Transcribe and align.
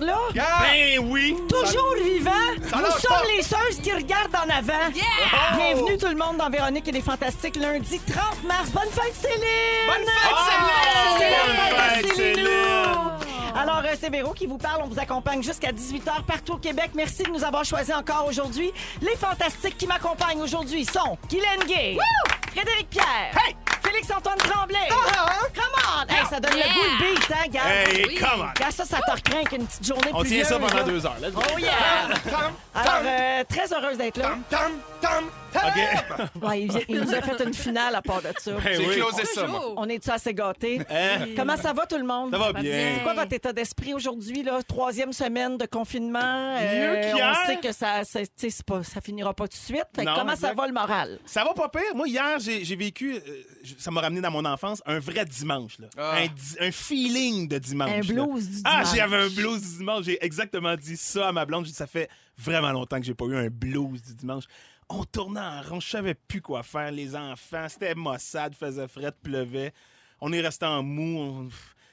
là. 0.00 0.16
Ben 0.34 0.98
oui! 1.04 1.36
Toujours 1.48 1.94
vivant, 2.02 2.30
nous 2.56 2.70
sommes 2.70 3.10
pas. 3.10 3.22
les 3.36 3.42
seuls 3.42 3.82
qui 3.82 3.92
regardent 3.92 4.34
en 4.36 4.48
avant. 4.48 4.90
Bienvenue 5.56 5.98
tout 5.98 6.08
le 6.08 6.16
monde 6.16 6.36
dans 6.38 6.48
Véronique 6.50 6.88
et 6.88 6.92
les 6.92 7.00
Fantastiques, 7.00 7.56
lundi 7.56 8.00
30 8.00 8.44
mars. 8.44 8.70
Bonne 8.70 8.90
fête, 8.90 9.14
Céline! 9.14 9.86
Bonne 9.86 10.06
fête, 10.06 10.34
Ah, 10.34 11.18
Céline! 11.18 12.14
Céline! 12.16 12.46
Alors, 13.56 13.82
euh, 13.84 13.94
c'est 14.00 14.10
Véro 14.10 14.32
qui 14.32 14.46
vous 14.46 14.56
parle. 14.58 14.80
On 14.84 14.88
vous 14.88 14.98
accompagne 14.98 15.42
jusqu'à 15.42 15.70
18h 15.72 16.22
partout 16.26 16.52
au 16.54 16.56
Québec. 16.58 16.90
Merci 16.94 17.24
de 17.24 17.30
nous 17.30 17.44
avoir 17.44 17.64
choisis 17.64 17.94
encore 17.94 18.26
aujourd'hui. 18.28 18.72
Les 19.02 19.16
Fantastiques 19.16 19.76
qui 19.76 19.86
m'accompagnent 19.86 20.40
aujourd'hui 20.40 20.84
sont 20.84 21.18
Guylaine 21.28 21.64
Gay, 21.66 21.96
Frédéric 22.54 22.88
Pierre, 22.90 23.32
Félix-Antoine 23.82 24.38
Tremblay. 24.38 24.78
Come 24.88 25.79
on! 25.98 26.12
Hey, 26.14 26.26
ça 26.28 26.40
donne 26.40 26.52
le 26.52 26.74
goût 26.74 26.82
le 26.84 27.14
beat, 27.14 27.30
hein, 27.32 27.48
gars? 27.50 27.60
Hey, 27.90 28.04
Oui. 28.08 28.14
come 28.16 28.40
on! 28.42 28.60
Gars, 28.60 28.70
ça, 28.70 28.84
ça 28.84 28.98
te 29.00 29.10
recraint 29.10 29.44
qu'une 29.44 29.66
petite 29.66 29.86
journée 29.86 30.10
On 30.12 30.20
plus 30.20 30.30
tient 30.30 30.44
ça 30.44 30.58
pendant 30.58 30.74
là. 30.76 30.82
deux 30.84 31.04
heures. 31.06 31.16
Let's 31.20 31.32
go. 31.32 31.42
Oh 31.54 31.58
yeah! 31.58 31.70
Alors, 32.74 33.02
euh, 33.04 33.44
très 33.48 33.72
heureuse 33.72 33.98
d'être 33.98 34.16
là. 34.18 34.36
tam, 34.48 34.72
tam, 35.00 35.24
tam. 35.52 35.64
OK. 35.68 36.42
Ouais, 36.42 36.62
il, 36.62 36.84
il 36.88 37.00
nous 37.00 37.12
a 37.14 37.20
fait 37.20 37.44
une 37.44 37.52
finale 37.54 37.94
à 37.96 38.02
part 38.02 38.22
de 38.22 38.28
ça. 38.38 38.52
Ben 38.52 38.60
J'ai 38.76 38.86
oui. 38.86 38.96
closé 38.96 39.24
ça, 39.24 39.46
moi. 39.46 39.72
On 39.76 39.88
est-tu 39.88 40.10
assez 40.10 40.32
gâtés? 40.32 40.80
Hein? 40.88 41.26
Comment 41.36 41.56
ça 41.56 41.72
va 41.72 41.86
tout 41.86 41.96
le 41.98 42.04
monde? 42.04 42.30
Ça 42.30 42.38
va 42.38 42.52
bien. 42.52 42.94
C'est 42.96 43.02
quoi 43.02 43.14
votre 43.14 43.32
état 43.32 43.52
d'esprit 43.52 43.92
aujourd'hui, 43.94 44.42
là? 44.44 44.60
Troisième 44.66 45.12
semaine 45.12 45.56
de 45.58 45.66
confinement. 45.66 46.56
Euh, 46.60 47.12
qu'hier. 47.12 47.36
On 47.42 47.46
sait 47.46 47.56
que 47.56 47.72
ça, 47.72 48.02
pas- 48.66 48.82
ça 48.84 49.00
finira 49.00 49.34
pas 49.34 49.48
tout 49.48 49.56
de 49.58 49.62
suite. 49.62 49.84
Fait 49.94 50.02
que 50.04 50.08
Non, 50.08 50.14
comment 50.16 50.36
ça 50.36 50.52
va 50.54 50.66
le 50.68 50.72
moral? 50.72 51.18
Ça 51.26 51.42
va 51.44 51.52
pas 51.52 51.68
pire. 51.68 51.94
Moi, 51.96 52.06
hier, 52.08 52.38
j'ai 52.38 52.76
vécu, 52.76 53.14
euh, 53.16 53.20
ça 53.78 53.90
m'a 53.90 54.00
ramené 54.02 54.20
dans 54.20 54.30
mon 54.30 54.44
enfance, 54.44 54.80
un 54.86 55.00
vrai 55.00 55.24
dimanche. 55.24 55.78
Là. 55.80 55.88
Ah. 55.96 56.18
Un, 56.60 56.70
feeling 56.72 57.48
de 57.48 57.58
dimanche. 57.58 57.90
Un 58.10 58.14
là. 58.14 58.24
blues 58.26 58.48
du 58.48 58.60
Ah, 58.64 58.82
dimanche. 58.82 58.96
j'avais 58.96 59.16
un 59.16 59.28
blues 59.28 59.60
du 59.62 59.78
dimanche. 59.78 60.04
J'ai 60.04 60.24
exactement 60.24 60.76
dit 60.76 60.96
ça 60.96 61.28
à 61.28 61.32
ma 61.32 61.44
blonde. 61.46 61.64
J'ai 61.64 61.72
dit, 61.72 61.76
ça 61.76 61.86
fait 61.86 62.08
vraiment 62.38 62.72
longtemps 62.72 62.98
que 63.00 63.06
j'ai 63.06 63.14
pas 63.14 63.24
eu 63.26 63.36
un 63.36 63.48
blues 63.48 64.02
du 64.02 64.14
dimanche. 64.14 64.44
On 64.88 65.04
tournait 65.04 65.40
en 65.40 65.62
rond, 65.62 65.80
je 65.80 65.88
savais 65.88 66.14
plus 66.14 66.40
quoi 66.42 66.62
faire. 66.62 66.90
Les 66.90 67.14
enfants, 67.14 67.66
c'était 67.68 67.94
maussade, 67.94 68.54
faisait 68.54 68.88
fret, 68.88 69.12
pleuvait. 69.22 69.72
On 70.20 70.32
est 70.32 70.40
resté 70.40 70.66
en 70.66 70.82
mou. 70.82 71.18
on- 71.18 71.48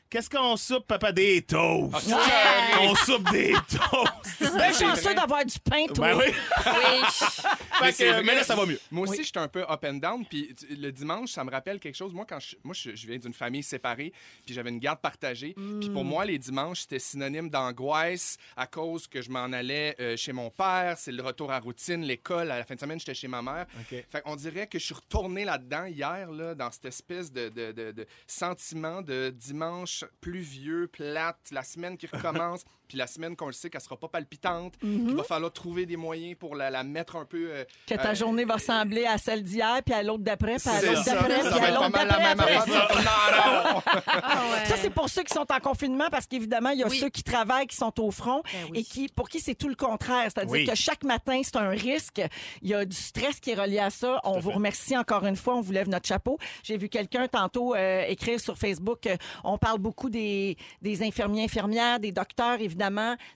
Qu'est-ce 0.09 0.29
qu'on 0.29 0.55
soupe, 0.55 0.87
papa? 0.87 1.11
Des 1.11 1.41
toasts? 1.41 2.09
Ah. 2.13 2.77
On 2.81 2.95
soupe 2.95 3.29
des 3.31 3.53
toasts. 3.53 4.13
Ben, 4.57 4.73
chanceux 4.73 5.13
d'avoir 5.13 5.43
du 5.45 5.57
pain, 5.59 5.85
toi. 5.87 6.13
Ben 6.13 6.17
oui. 6.17 6.25
Oui. 6.65 7.93
Que, 7.93 8.21
mais 8.21 8.35
là, 8.35 8.43
ça 8.43 8.55
va 8.55 8.65
mieux. 8.65 8.79
Moi 8.91 9.07
aussi, 9.07 9.23
j'étais 9.23 9.39
un 9.39 9.47
peu 9.47 9.61
up 9.69 9.83
and 9.85 9.95
down. 9.95 10.25
Puis 10.25 10.53
le 10.69 10.91
dimanche, 10.91 11.31
ça 11.31 11.43
me 11.43 11.51
rappelle 11.51 11.79
quelque 11.79 11.95
chose. 11.95 12.13
Moi, 12.13 12.25
quand 12.27 12.39
je, 12.39 12.55
moi, 12.63 12.73
je, 12.73 12.95
je 12.95 13.07
viens 13.07 13.17
d'une 13.17 13.33
famille 13.33 13.61
séparée, 13.63 14.11
puis 14.45 14.53
j'avais 14.55 14.69
une 14.69 14.79
garde 14.79 14.99
partagée. 14.99 15.53
Puis 15.79 15.89
pour 15.89 16.03
moi, 16.05 16.25
les 16.25 16.37
dimanches, 16.39 16.81
c'était 16.81 16.99
synonyme 16.99 17.49
d'angoisse 17.49 18.37
à 18.55 18.67
cause 18.67 19.07
que 19.07 19.21
je 19.21 19.29
m'en 19.29 19.45
allais 19.51 19.95
euh, 19.99 20.17
chez 20.17 20.33
mon 20.33 20.49
père. 20.49 20.95
C'est 20.97 21.11
le 21.11 21.21
retour 21.23 21.51
à 21.51 21.59
routine, 21.59 22.01
l'école. 22.03 22.49
À 22.51 22.57
la 22.59 22.65
fin 22.65 22.75
de 22.75 22.79
semaine, 22.79 22.99
j'étais 22.99 23.13
chez 23.15 23.27
ma 23.27 23.41
mère. 23.41 23.65
Fait 24.09 24.21
qu'on 24.23 24.35
dirait 24.35 24.67
que 24.67 24.79
je 24.79 24.85
suis 24.85 24.95
retourné 24.95 25.45
là-dedans 25.45 25.85
hier, 25.85 26.31
là, 26.31 26.55
dans 26.55 26.71
cette 26.71 26.85
espèce 26.85 27.31
de, 27.31 27.49
de, 27.49 27.71
de- 27.71 27.91
de 27.91 28.07
sentiment 28.27 29.01
de 29.01 29.29
dimanche 29.35 29.96
pluvieux, 30.21 30.87
plate, 30.87 31.37
la 31.51 31.63
semaine 31.63 31.97
qui 31.97 32.07
recommence, 32.07 32.63
puis 32.87 32.97
la 32.97 33.07
semaine 33.07 33.35
qu'on 33.35 33.47
le 33.47 33.51
sait 33.53 33.69
qu'elle 33.69 33.81
sera 33.81 33.97
pas 33.97 34.07
palpitante, 34.07 34.77
qu'il 34.79 35.15
va 35.15 35.23
falloir 35.23 35.51
trouver 35.51 35.85
des 35.85 35.97
moyens 35.97 36.35
pour 36.39 36.55
la, 36.55 36.69
la 36.69 36.83
mettre 36.83 37.15
un 37.15 37.25
peu. 37.25 37.49
euh, 37.51 37.63
Que 37.85 37.95
ta 37.95 38.09
euh, 38.11 38.15
journée 38.15 38.45
va 38.45 38.55
ressembler 38.55 39.05
à 39.05 39.17
celle 39.17 39.43
d'hier, 39.43 39.81
puis 39.85 39.93
à 39.93 40.03
l'autre 40.03 40.23
d'après, 40.23 40.55
puis 40.57 40.69
à 40.69 40.81
l'autre 40.81 41.03
d'après, 41.05 41.39
puis 41.39 41.57
à 41.65 41.71
l'autre 41.71 41.89
d'après. 41.91 42.57
Ah. 44.07 44.65
Ça, 44.65 44.75
c'est 44.77 44.89
pour 44.89 45.09
ceux 45.09 45.23
qui 45.23 45.33
sont 45.33 45.45
en 45.51 45.59
confinement, 45.59 46.07
parce 46.11 46.25
qu'évidemment, 46.27 46.69
il 46.69 46.79
y 46.79 46.83
a 46.83 46.87
Oui. 46.87 46.97
ceux 46.99 47.09
qui 47.09 47.23
travaillent, 47.23 47.67
qui 47.67 47.75
sont 47.75 47.93
au 48.01 48.11
front, 48.11 48.41
Ben 48.51 48.67
oui. 48.71 48.79
et 48.79 48.83
qui, 48.83 49.07
pour 49.07 49.29
qui 49.29 49.39
c'est 49.39 49.55
tout 49.55 49.67
le 49.69 49.75
contraire. 49.75 50.23
C'est-à-dire 50.25 50.51
Oui. 50.51 50.65
que 50.65 50.75
chaque 50.75 51.03
matin, 51.03 51.41
c'est 51.43 51.55
un 51.57 51.69
risque. 51.69 52.21
Il 52.61 52.69
y 52.69 52.73
a 52.73 52.85
du 52.85 52.95
stress 52.95 53.39
qui 53.39 53.51
est 53.51 53.55
relié 53.55 53.79
à 53.79 53.89
ça. 53.89 54.19
On 54.23 54.39
vous 54.39 54.51
remercie 54.51 54.97
encore 54.97 55.25
une 55.25 55.35
fois. 55.35 55.55
On 55.55 55.61
vous 55.61 55.71
lève 55.71 55.89
notre 55.89 56.07
chapeau. 56.07 56.37
J'ai 56.63 56.77
vu 56.77 56.89
quelqu'un 56.89 57.27
tantôt 57.27 57.75
euh, 57.75 58.03
écrire 58.07 58.39
sur 58.39 58.57
Facebook. 58.57 59.05
euh, 59.07 59.15
on 59.43 59.57
parle 59.57 59.79
beaucoup 59.79 60.09
des, 60.09 60.57
des 60.81 61.03
infirmiers, 61.03 61.43
infirmières, 61.43 61.99
des 61.99 62.11
docteurs, 62.11 62.59
évidemment, 62.59 62.76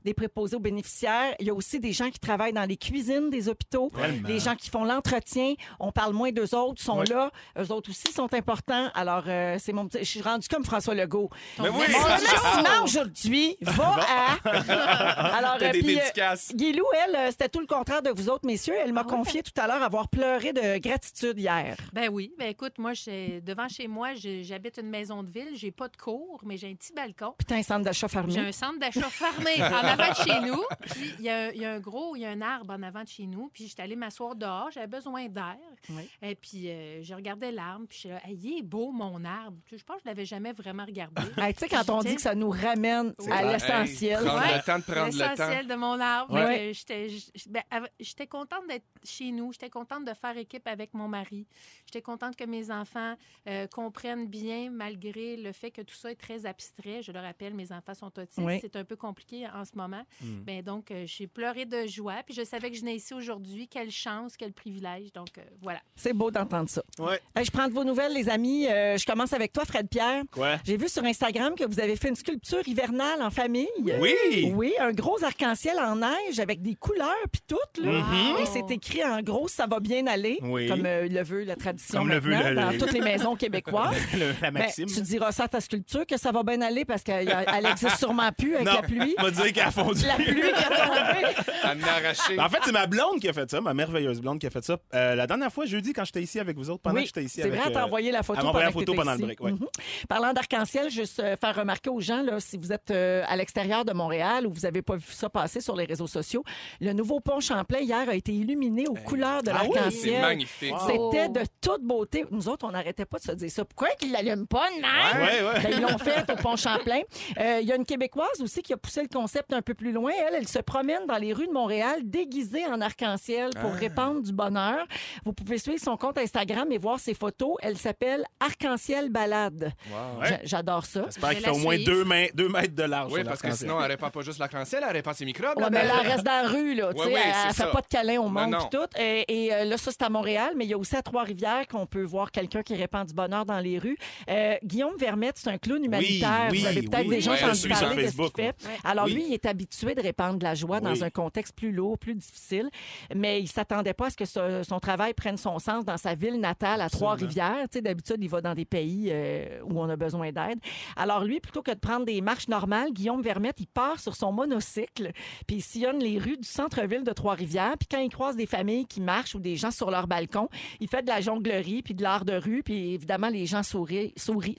des 0.05 0.13
préposés 0.13 0.55
aux 0.55 0.59
bénéficiaires. 0.59 1.35
Il 1.39 1.47
y 1.47 1.49
a 1.49 1.53
aussi 1.53 1.79
des 1.79 1.91
gens 1.91 2.09
qui 2.09 2.19
travaillent 2.19 2.53
dans 2.53 2.65
les 2.65 2.77
cuisines 2.77 3.29
des 3.29 3.49
hôpitaux, 3.49 3.91
Tellement. 3.95 4.27
des 4.27 4.39
gens 4.39 4.55
qui 4.55 4.69
font 4.69 4.83
l'entretien. 4.83 5.53
On 5.79 5.91
parle 5.91 6.13
moins 6.13 6.31
d'eux 6.31 6.53
autres, 6.55 6.81
sont 6.81 6.99
Oui. 6.99 7.07
là. 7.09 7.31
Eux 7.59 7.71
autres 7.71 7.89
aussi 7.89 8.11
sont 8.13 8.33
importants. 8.33 8.89
Alors, 8.93 9.23
euh, 9.27 9.57
c'est 9.59 9.73
mon 9.73 9.87
petit... 9.87 9.99
Je 9.99 10.03
suis 10.09 10.21
rendue 10.21 10.47
comme 10.47 10.63
François 10.65 10.93
Legault. 10.93 11.29
Mais 11.59 11.69
oui. 11.69 11.85
Mon 11.91 11.99
remerciement 11.99 12.83
aujourd'hui 12.83 13.57
va 13.61 13.99
à. 14.45 15.35
Alors, 15.37 15.57
euh, 15.61 15.71
des 15.71 15.79
puis, 15.79 15.97
euh, 15.97 16.01
dédicaces. 16.01 16.53
Guilou, 16.55 16.85
elle, 17.07 17.15
euh, 17.15 17.27
c'était 17.31 17.49
tout 17.49 17.59
le 17.59 17.67
contraire 17.67 18.01
de 18.01 18.09
vous 18.09 18.29
autres, 18.29 18.45
messieurs. 18.45 18.75
Elle 18.77 18.93
m'a 18.93 19.03
confié 19.03 19.41
tout 19.43 19.51
à 19.59 19.67
l'heure 19.67 19.81
avoir 19.83 20.07
pleuré 20.09 20.53
de 20.53 20.77
gratitude 20.79 21.37
hier. 21.39 21.77
Ben 21.93 22.09
oui. 22.11 22.33
Ben 22.37 22.49
écoute, 22.49 22.73
moi, 22.77 22.93
j'ai- 22.93 23.41
devant 23.41 23.67
chez 23.67 23.87
moi, 23.87 24.13
j'ai- 24.13 24.43
j'habite 24.43 24.77
une 24.77 24.89
maison 24.89 25.23
de 25.23 25.29
ville. 25.31 25.49
J'ai 25.55 25.71
pas 25.71 25.87
de 25.87 25.97
cour, 25.97 26.41
mais 26.45 26.57
j'ai 26.57 26.69
un 26.69 26.75
petit 26.75 26.93
balcon. 26.93 27.33
Putain, 27.37 27.57
un 27.57 27.63
centre 27.63 27.83
d'achat 27.85 28.07
J'ai 28.07 28.13
fermé. 28.13 28.37
un 28.39 28.51
centre 28.51 28.79
d'achat 28.79 29.09
fermé 29.09 29.30
en 29.39 29.85
avant 29.87 30.09
de 30.09 30.15
chez 30.15 30.39
nous. 30.41 30.63
Puis 30.91 31.13
il 31.19 31.25
y, 31.25 31.29
a- 31.29 31.53
il 31.53 31.61
y 31.61 31.65
a 31.65 31.73
un 31.73 31.79
gros, 31.79 32.15
il 32.15 32.21
y 32.21 32.25
a 32.25 32.29
un 32.29 32.41
arbre 32.41 32.73
en 32.73 32.83
avant 32.83 33.03
de 33.03 33.07
chez 33.07 33.25
nous. 33.27 33.49
Puis 33.53 33.67
j'étais 33.67 33.83
allée 33.83 33.95
m'asseoir 33.95 34.35
dehors. 34.35 34.69
J'avais 34.71 34.87
besoin 34.87 35.27
d'air. 35.27 35.57
Oui. 35.89 36.09
Et 36.21 36.35
puis 36.35 36.69
euh, 36.69 37.03
je 37.03 37.13
regardais 37.13 37.51
l'arbre. 37.51 37.85
Puis 37.87 37.95
je 37.97 37.99
suis 38.01 38.09
là, 38.09 38.19
Hey, 38.25 38.37
il 38.41 38.59
est 38.59 38.61
beau 38.63 38.91
mon 38.91 39.23
arbre. 39.25 39.57
Je 39.71 39.83
pense 39.83 39.97
que 39.97 40.03
je 40.03 40.09
l'avais 40.09 40.25
jamais 40.25 40.53
vraiment 40.53 40.85
regardé. 40.85 41.21
Hey, 41.37 41.53
tu 41.53 41.59
sais, 41.61 41.69
quand 41.69 41.89
on 41.89 41.99
dit 42.01 42.15
que 42.15 42.21
ça 42.21 42.35
nous 42.35 42.49
ramène 42.49 43.13
à 43.29 43.43
l'essentiel. 43.51 44.19
Hey, 44.21 44.27
Ouais. 44.31 44.57
le 44.57 44.63
temps 44.63 44.77
de 44.79 44.83
prendre 44.83 45.05
le 45.07 45.11
temps. 45.19 45.29
L'essentiel 45.29 45.67
de 45.67 45.75
mon 45.75 45.99
arbre. 45.99 46.33
Ouais. 46.33 46.71
J'étais 46.73 47.09
j- 47.09 47.31
ben, 47.49 47.63
j'étais 47.99 48.27
contente 48.27 48.67
d'être 48.67 48.85
chez 49.03 49.31
nous. 49.31 49.51
J'étais 49.53 49.69
contente 49.69 50.05
de 50.05 50.13
faire 50.13 50.37
équipe 50.37 50.67
avec 50.67 50.93
mon 50.93 51.07
mari. 51.07 51.47
J'étais 51.85 52.01
contente 52.01 52.35
que 52.35 52.43
mes 52.45 52.71
enfants 52.71 53.15
euh, 53.47 53.67
comprennent 53.67 54.27
bien, 54.27 54.69
malgré 54.71 55.37
le 55.37 55.51
fait 55.51 55.71
que 55.71 55.81
tout 55.81 55.95
ça 55.95 56.11
est 56.11 56.15
très 56.15 56.45
abstrait. 56.45 57.01
Je 57.01 57.11
le 57.11 57.19
rappelle, 57.19 57.53
mes 57.53 57.71
enfants 57.71 57.93
sont 57.93 58.07
autistes. 58.19 58.39
Oui. 58.39 58.59
C'est 58.61 58.75
un 58.75 58.83
peu 58.83 58.95
compliqué 58.95 59.20
en 59.53 59.65
ce 59.65 59.71
moment. 59.75 60.03
Ben, 60.21 60.61
donc, 60.61 60.91
euh, 60.91 61.03
j'ai 61.05 61.27
pleuré 61.27 61.65
de 61.65 61.85
joie. 61.87 62.21
Puis 62.25 62.35
je 62.35 62.43
savais 62.43 62.69
que 62.69 62.75
je 62.75 62.81
venais 62.81 62.95
ici 62.95 63.13
aujourd'hui. 63.13 63.67
Quelle 63.67 63.91
chance, 63.91 64.35
quel 64.37 64.53
privilège. 64.53 65.11
Donc, 65.13 65.29
euh, 65.37 65.41
voilà. 65.61 65.79
C'est 65.95 66.13
beau 66.13 66.31
d'entendre 66.31 66.69
ça. 66.69 66.81
Ouais. 66.99 67.19
Hey, 67.35 67.45
je 67.45 67.51
prends 67.51 67.67
de 67.67 67.73
vos 67.73 67.83
nouvelles, 67.83 68.13
les 68.13 68.29
amis. 68.29 68.67
Euh, 68.67 68.97
je 68.97 69.05
commence 69.05 69.33
avec 69.33 69.53
toi, 69.53 69.65
Fred 69.65 69.87
Pierre. 69.89 70.23
Quoi? 70.31 70.57
J'ai 70.65 70.77
vu 70.77 70.87
sur 70.89 71.03
Instagram 71.03 71.55
que 71.55 71.63
vous 71.65 71.79
avez 71.79 71.95
fait 71.95 72.09
une 72.09 72.15
sculpture 72.15 72.67
hivernale 72.67 73.21
en 73.21 73.29
famille. 73.29 73.67
Oui! 73.99 74.51
Oui, 74.53 74.73
un 74.79 74.91
gros 74.91 75.23
arc-en-ciel 75.23 75.77
en 75.79 75.95
neige 75.97 76.39
avec 76.39 76.61
des 76.61 76.75
couleurs 76.75 77.07
puis 77.31 77.41
tout. 77.47 77.81
Là. 77.81 77.91
Mhm. 77.91 78.41
Et 78.41 78.45
c'est 78.45 78.71
écrit 78.71 79.03
en 79.03 79.21
gros, 79.21 79.47
ça 79.47 79.67
va 79.67 79.79
bien 79.79 80.07
aller, 80.07 80.37
Oui. 80.41 80.67
comme 80.67 80.85
euh, 80.85 81.07
le 81.07 81.23
veut 81.23 81.43
la 81.43 81.55
tradition 81.55 81.99
Comme 81.99 82.09
le 82.09 82.19
veut 82.19 82.31
maintenant, 82.31 82.49
le- 82.49 82.55
dans 82.55 82.69
le- 82.71 82.77
toutes 82.77 82.93
les 82.93 83.01
maisons 83.01 83.35
québécoises. 83.35 83.95
Le- 84.13 84.33
la 84.41 84.51
Ben, 84.51 84.59
maxime. 84.61 84.87
tu 84.87 85.01
diras 85.01 85.31
ça 85.31 85.43
à 85.43 85.47
ta 85.47 85.61
sculpture 85.61 86.05
que 86.05 86.17
ça 86.17 86.31
va 86.31 86.43
bien 86.43 86.61
aller 86.61 86.85
parce 86.85 87.01
qu'elle 87.03 87.29
elle 87.53 87.65
existe 87.65 87.97
sûrement 87.97 88.31
plus 88.37 88.55
avec 88.55 88.67
non, 88.67 88.73
la 88.73 88.81
pluie. 88.81 89.10
On 89.17 89.23
va 89.23 89.31
dire 89.31 89.53
qu'elle 89.53 89.63
a 89.67 89.71
fondu. 89.71 90.05
La 90.05 90.15
pluie 90.15 90.41
qui 90.41 90.63
a 90.63 90.85
tombé. 90.87 91.27
À 91.63 91.75
m'arracher. 91.75 92.35
Ben, 92.35 92.45
en 92.45 92.49
fait, 92.49 92.57
c'est 92.65 92.71
ma 92.71 92.87
blonde 92.87 93.19
qui 93.19 93.29
a 93.29 93.33
fait 93.33 93.49
ça, 93.49 93.61
ma 93.61 93.73
merveilleuse 93.73 94.19
blonde 94.19 94.39
qui 94.39 94.47
a 94.47 94.49
fait 94.49 94.63
ça. 94.63 94.77
Euh, 94.95 95.13
la 95.15 95.27
dernière 95.27 95.51
fois, 95.53 95.65
jeudi, 95.65 95.93
quand 95.93 96.03
j'étais 96.05 96.21
ici 96.23 96.39
avec 96.39 96.57
vous 96.57 96.69
autres, 96.71 96.81
pendant 96.81 96.95
Oui, 96.95 97.03
que 97.03 97.07
j'étais 97.07 97.23
ici 97.23 97.35
c'est 97.35 97.43
avec... 97.43 97.53
vrai, 97.59 97.63
elle 97.67 97.73
t'a 97.73 97.81
euh, 97.81 97.85
envoyé 97.85 98.11
la 98.11 98.23
photo 98.23 98.39
elle 98.39 98.43
m'a 98.45 98.49
envoyé 98.49 98.65
la 98.65 98.71
pendant 98.71 98.79
que 98.85 98.91
photo 98.91 98.97
pendant 98.97 99.11
le 99.13 99.17
break, 99.25 99.41
ouais. 99.41 99.51
Mhm. 99.51 99.67
Parlant 100.09 100.33
d'arc-en-ciel, 100.33 100.89
juste 100.89 101.19
euh, 101.19 101.35
faire 101.39 101.55
remarquer 101.55 101.89
aux 101.91 101.99
gens, 101.99 102.23
là, 102.23 102.39
si 102.39 102.57
vous 102.57 102.73
êtes 102.73 102.89
euh, 102.91 103.23
à 103.27 103.35
l'extérieur 103.35 103.85
de 103.85 103.93
Montréal 103.93 104.47
ou 104.47 104.51
vous 104.51 104.61
n'avez 104.61 104.81
pas 104.81 104.95
vu 104.95 105.05
ça 105.11 105.29
passer 105.29 105.61
sur 105.61 105.75
les 105.75 105.85
réseaux 105.85 106.07
sociaux, 106.07 106.43
le 106.79 106.93
nouveau 106.93 107.19
pont 107.19 107.39
Champlain 107.39 107.79
hier 107.79 108.09
a 108.09 108.15
été 108.15 108.31
illuminé 108.33 108.87
aux 108.87 108.95
couleurs 108.95 109.43
de 109.43 109.51
ah 109.51 109.59
oui? 109.61 109.69
C'est 109.71 109.75
l'arc-en-ciel. 109.75 110.21
magnifique. 110.21 110.73
Wow. 110.73 111.11
C'était 111.11 111.29
de 111.29 111.41
toute 111.61 111.83
beauté. 111.83 112.25
Nous 112.31 112.49
autres, 112.49 112.65
on 112.67 112.71
n'arrêtait 112.71 113.05
pas 113.05 113.19
de 113.19 113.23
se 113.23 113.31
dire 113.33 113.51
ça. 113.51 113.65
Pourquoi 113.65 113.89
qu'ils 113.99 114.11
l'allument 114.11 114.45
pas 114.45 114.67
même? 114.71 114.81
Ouais, 115.21 115.41
ouais. 115.43 115.61
Ben, 115.63 115.71
ils 115.73 115.81
l'ont 115.81 115.97
fait 115.99 116.29
au 116.31 116.35
pont 116.37 116.55
Champlain. 116.55 117.01
Euh, 117.39 117.59
Il 117.61 117.67
y 117.67 117.71
a 117.71 117.75
une 117.75 117.85
Québécoise 117.85 118.41
aussi 118.41 118.61
qui 118.63 118.73
a 118.73 118.77
poussé 118.77 119.00
le 119.01 119.07
concept 119.07 119.53
un 119.53 119.61
peu 119.61 119.73
plus 119.73 119.91
loin. 119.91 120.11
Elle, 120.27 120.35
elle 120.35 120.47
se 120.47 120.59
promène 120.59 121.05
dans 121.07 121.17
les 121.17 121.33
rues 121.33 121.47
de 121.47 121.51
Montréal 121.53 121.99
déguisée 122.03 122.65
en 122.65 122.81
arc-en-ciel 122.81 123.49
pour 123.61 123.71
répandre 123.73 124.21
du 124.21 124.31
bonheur. 124.33 124.85
Vous 125.25 125.33
pouvez 125.33 125.57
suivre 125.57 125.81
son 125.81 125.97
compte 125.97 126.17
Instagram 126.17 126.71
et 126.71 126.77
voir 126.77 126.99
ses 126.99 127.13
photos. 127.13 127.55
Elle 127.61 127.77
s'appelle 127.77 128.23
Arc-en-ciel 128.39 129.09
Balade. 129.09 129.71
Wow. 129.89 130.21
Ouais. 130.21 130.27
J'a- 130.29 130.39
J'adore 130.43 130.85
ça. 130.85 131.03
J'espère 131.05 131.29
Je 131.31 131.35
qu'il 131.35 131.43
fait 131.45 131.51
au 131.51 131.57
moins 131.57 131.77
deux, 131.77 132.03
mains- 132.03 132.27
deux 132.33 132.49
mètres 132.49 132.75
de 132.75 132.83
large. 132.83 133.11
Oui, 133.13 133.23
parce 133.23 133.41
que 133.41 133.51
sinon, 133.51 133.79
elle 133.81 133.91
répand 133.91 134.11
pas 134.11 134.21
juste 134.21 134.39
l'arc-en-ciel, 134.39 134.83
elle 134.87 134.93
répand 134.93 135.13
ses 135.15 135.25
microbes. 135.25 135.57
Ouais, 135.57 135.63
là, 135.63 135.69
mais 135.71 135.85
là, 135.87 135.93
elle 136.01 136.07
reste 136.11 136.23
dans 136.25 136.43
la 136.43 136.47
rue, 136.49 136.73
là. 136.75 136.89
Ouais, 136.89 137.05
oui, 137.07 137.13
elle, 137.15 137.33
elle 137.47 137.53
fait 137.53 137.63
ça. 137.63 137.67
pas 137.67 137.81
de 137.81 137.87
câlin 137.87 138.19
au 138.19 138.27
monde 138.29 138.55
pis 138.57 138.69
tout. 138.77 138.99
Et, 138.99 139.45
et, 139.45 139.53
euh, 139.53 139.63
là, 139.65 139.77
ça, 139.77 139.91
c'est 139.91 140.01
à 140.03 140.09
Montréal, 140.09 140.53
mais 140.55 140.65
il 140.65 140.69
y 140.71 140.73
a 140.73 140.77
aussi 140.77 140.95
à 140.95 141.01
Trois-Rivières 141.01 141.67
qu'on 141.67 141.85
peut 141.85 142.03
voir 142.03 142.31
quelqu'un 142.31 142.61
qui 142.63 142.75
répand 142.75 143.07
du 143.07 143.13
bonheur 143.13 143.45
dans 143.45 143.59
les 143.59 143.77
rues. 143.79 143.97
Euh, 144.29 144.55
Guillaume 144.63 144.95
Vermette, 144.97 145.37
c'est 145.37 145.49
un 145.49 145.57
clown 145.57 145.83
humanitaire. 145.83 146.47
oui, 146.51 146.59
Vous 146.61 146.65
avez 146.67 146.81
peut-être 146.81 147.07
oui. 147.07 147.15
déjà 147.15 147.31
Ouais, 147.31 147.37
je 147.37 147.45
entendu 147.45 147.69
parler 147.69 147.77
sur 147.85 147.89
de 147.89 147.93
ce 148.01 148.05
Facebook, 148.05 148.33
qu'il 148.33 148.43
fait. 148.45 148.55
ouais. 148.67 148.77
Alors, 148.91 149.05
Oui. 149.05 149.13
lui, 149.13 149.25
il 149.27 149.33
est 149.33 149.45
habitué 149.45 149.95
de 149.95 150.01
répandre 150.01 150.37
de 150.37 150.43
la 150.43 150.55
joie 150.55 150.79
dans 150.79 151.03
un 151.03 151.09
contexte 151.09 151.55
plus 151.55 151.71
lourd, 151.71 151.97
plus 151.97 152.15
difficile, 152.15 152.69
mais 153.15 153.39
il 153.41 153.47
s'attendait 153.47 153.93
pas 153.93 154.07
à 154.07 154.09
ce 154.09 154.17
que 154.17 154.25
ce- 154.25 154.63
son 154.63 154.79
travail 154.79 155.13
prenne 155.13 155.37
son 155.37 155.59
sens 155.59 155.85
dans 155.85 155.97
sa 155.97 156.13
ville 156.13 156.39
natale 156.39 156.81
à 156.81 156.89
Trois-Rivières. 156.89 157.63
Tu 157.71 157.77
sais, 157.77 157.81
d'habitude, 157.81 158.17
il 158.21 158.29
va 158.29 158.41
dans 158.41 158.53
des 158.53 158.65
pays 158.65 159.09
euh, 159.11 159.61
où 159.63 159.79
on 159.81 159.89
a 159.89 159.95
besoin 159.95 160.31
d'aide. 160.31 160.59
Alors 160.95 161.23
lui, 161.23 161.39
plutôt 161.39 161.61
que 161.61 161.71
de 161.71 161.79
prendre 161.79 162.05
des 162.05 162.21
marches 162.21 162.47
normales, 162.47 162.91
Guillaume 162.91 163.21
Vermette, 163.21 163.59
il 163.59 163.67
part 163.67 163.99
sur 163.99 164.15
son 164.15 164.31
monocycle, 164.31 165.11
puis 165.47 165.57
il 165.57 165.61
sillonne 165.61 165.99
les 165.99 166.17
rues 166.19 166.37
du 166.37 166.47
centre-ville 166.47 167.03
de 167.03 167.11
Trois-Rivières. 167.13 167.75
Puis 167.79 167.87
quand 167.89 167.99
il 167.99 168.09
croise 168.09 168.35
des 168.35 168.45
familles 168.45 168.85
qui 168.85 169.01
marchent 169.01 169.35
ou 169.35 169.39
des 169.39 169.55
gens 169.55 169.71
sur 169.71 169.89
leur 169.91 170.07
balcon, 170.07 170.49
il 170.79 170.87
fait 170.87 171.01
de 171.01 171.07
la 171.07 171.21
jonglerie 171.21 171.81
puis 171.81 171.93
de 171.93 172.03
l'art 172.03 172.25
de 172.25 172.33
rue. 172.33 172.61
Puis 172.63 172.93
évidemment, 172.93 173.29
les 173.29 173.45
gens 173.45 173.63
sourient, 173.63 174.13
sourient. 174.17 174.55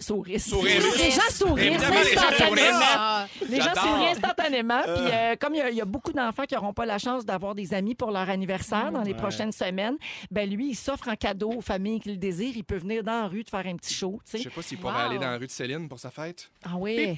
Les 0.98 1.10
gens 1.10 1.20
sourient 1.30 1.70
les 3.48 3.60
gens 3.60 3.74
sourient. 3.74 4.11
Instantanément. 4.12 4.82
Puis 4.82 4.92
euh, 5.12 5.36
comme 5.40 5.54
il 5.54 5.58
y 5.58 5.60
a- 5.62 5.70
il 5.70 5.76
y, 5.76 5.80
a 5.80 5.84
beaucoup 5.84 6.12
d'enfants 6.12 6.44
qui 6.44 6.54
n'auront 6.54 6.72
pas 6.72 6.86
la 6.86 6.98
chance 6.98 7.24
d'avoir 7.24 7.54
des 7.54 7.74
amis 7.74 7.94
pour 7.94 8.10
leur 8.10 8.28
anniversaire 8.28 8.90
dans 8.92 9.02
les 9.02 9.12
Ouais. 9.12 9.16
prochaines 9.18 9.52
semaines, 9.52 9.96
ben 10.30 10.48
lui, 10.48 10.70
il 10.70 10.74
s'offre 10.74 11.08
en 11.08 11.16
cadeau 11.16 11.50
aux 11.52 11.60
familles 11.60 12.00
qui 12.00 12.10
le 12.10 12.16
désirent. 12.16 12.54
Il 12.56 12.64
peut 12.64 12.76
venir 12.76 13.02
dans 13.02 13.22
la 13.22 13.28
rue 13.28 13.44
te 13.44 13.50
faire 13.50 13.66
un 13.66 13.76
petit 13.76 13.94
show. 13.94 14.20
tu 14.24 14.36
Je 14.38 14.42
sais. 14.42 14.48
sais 14.48 14.50
pas 14.54 14.62
s'il 14.62 14.78
pourrait 14.78 14.94
Wow. 14.94 15.00
aller 15.10 15.18
dans 15.18 15.30
la 15.30 15.38
rue 15.38 15.46
de 15.46 15.50
Céline 15.50 15.88
pour 15.88 15.98
sa 15.98 16.10
fête. 16.10 16.50
Ah 16.64 16.70
oui. 16.76 17.14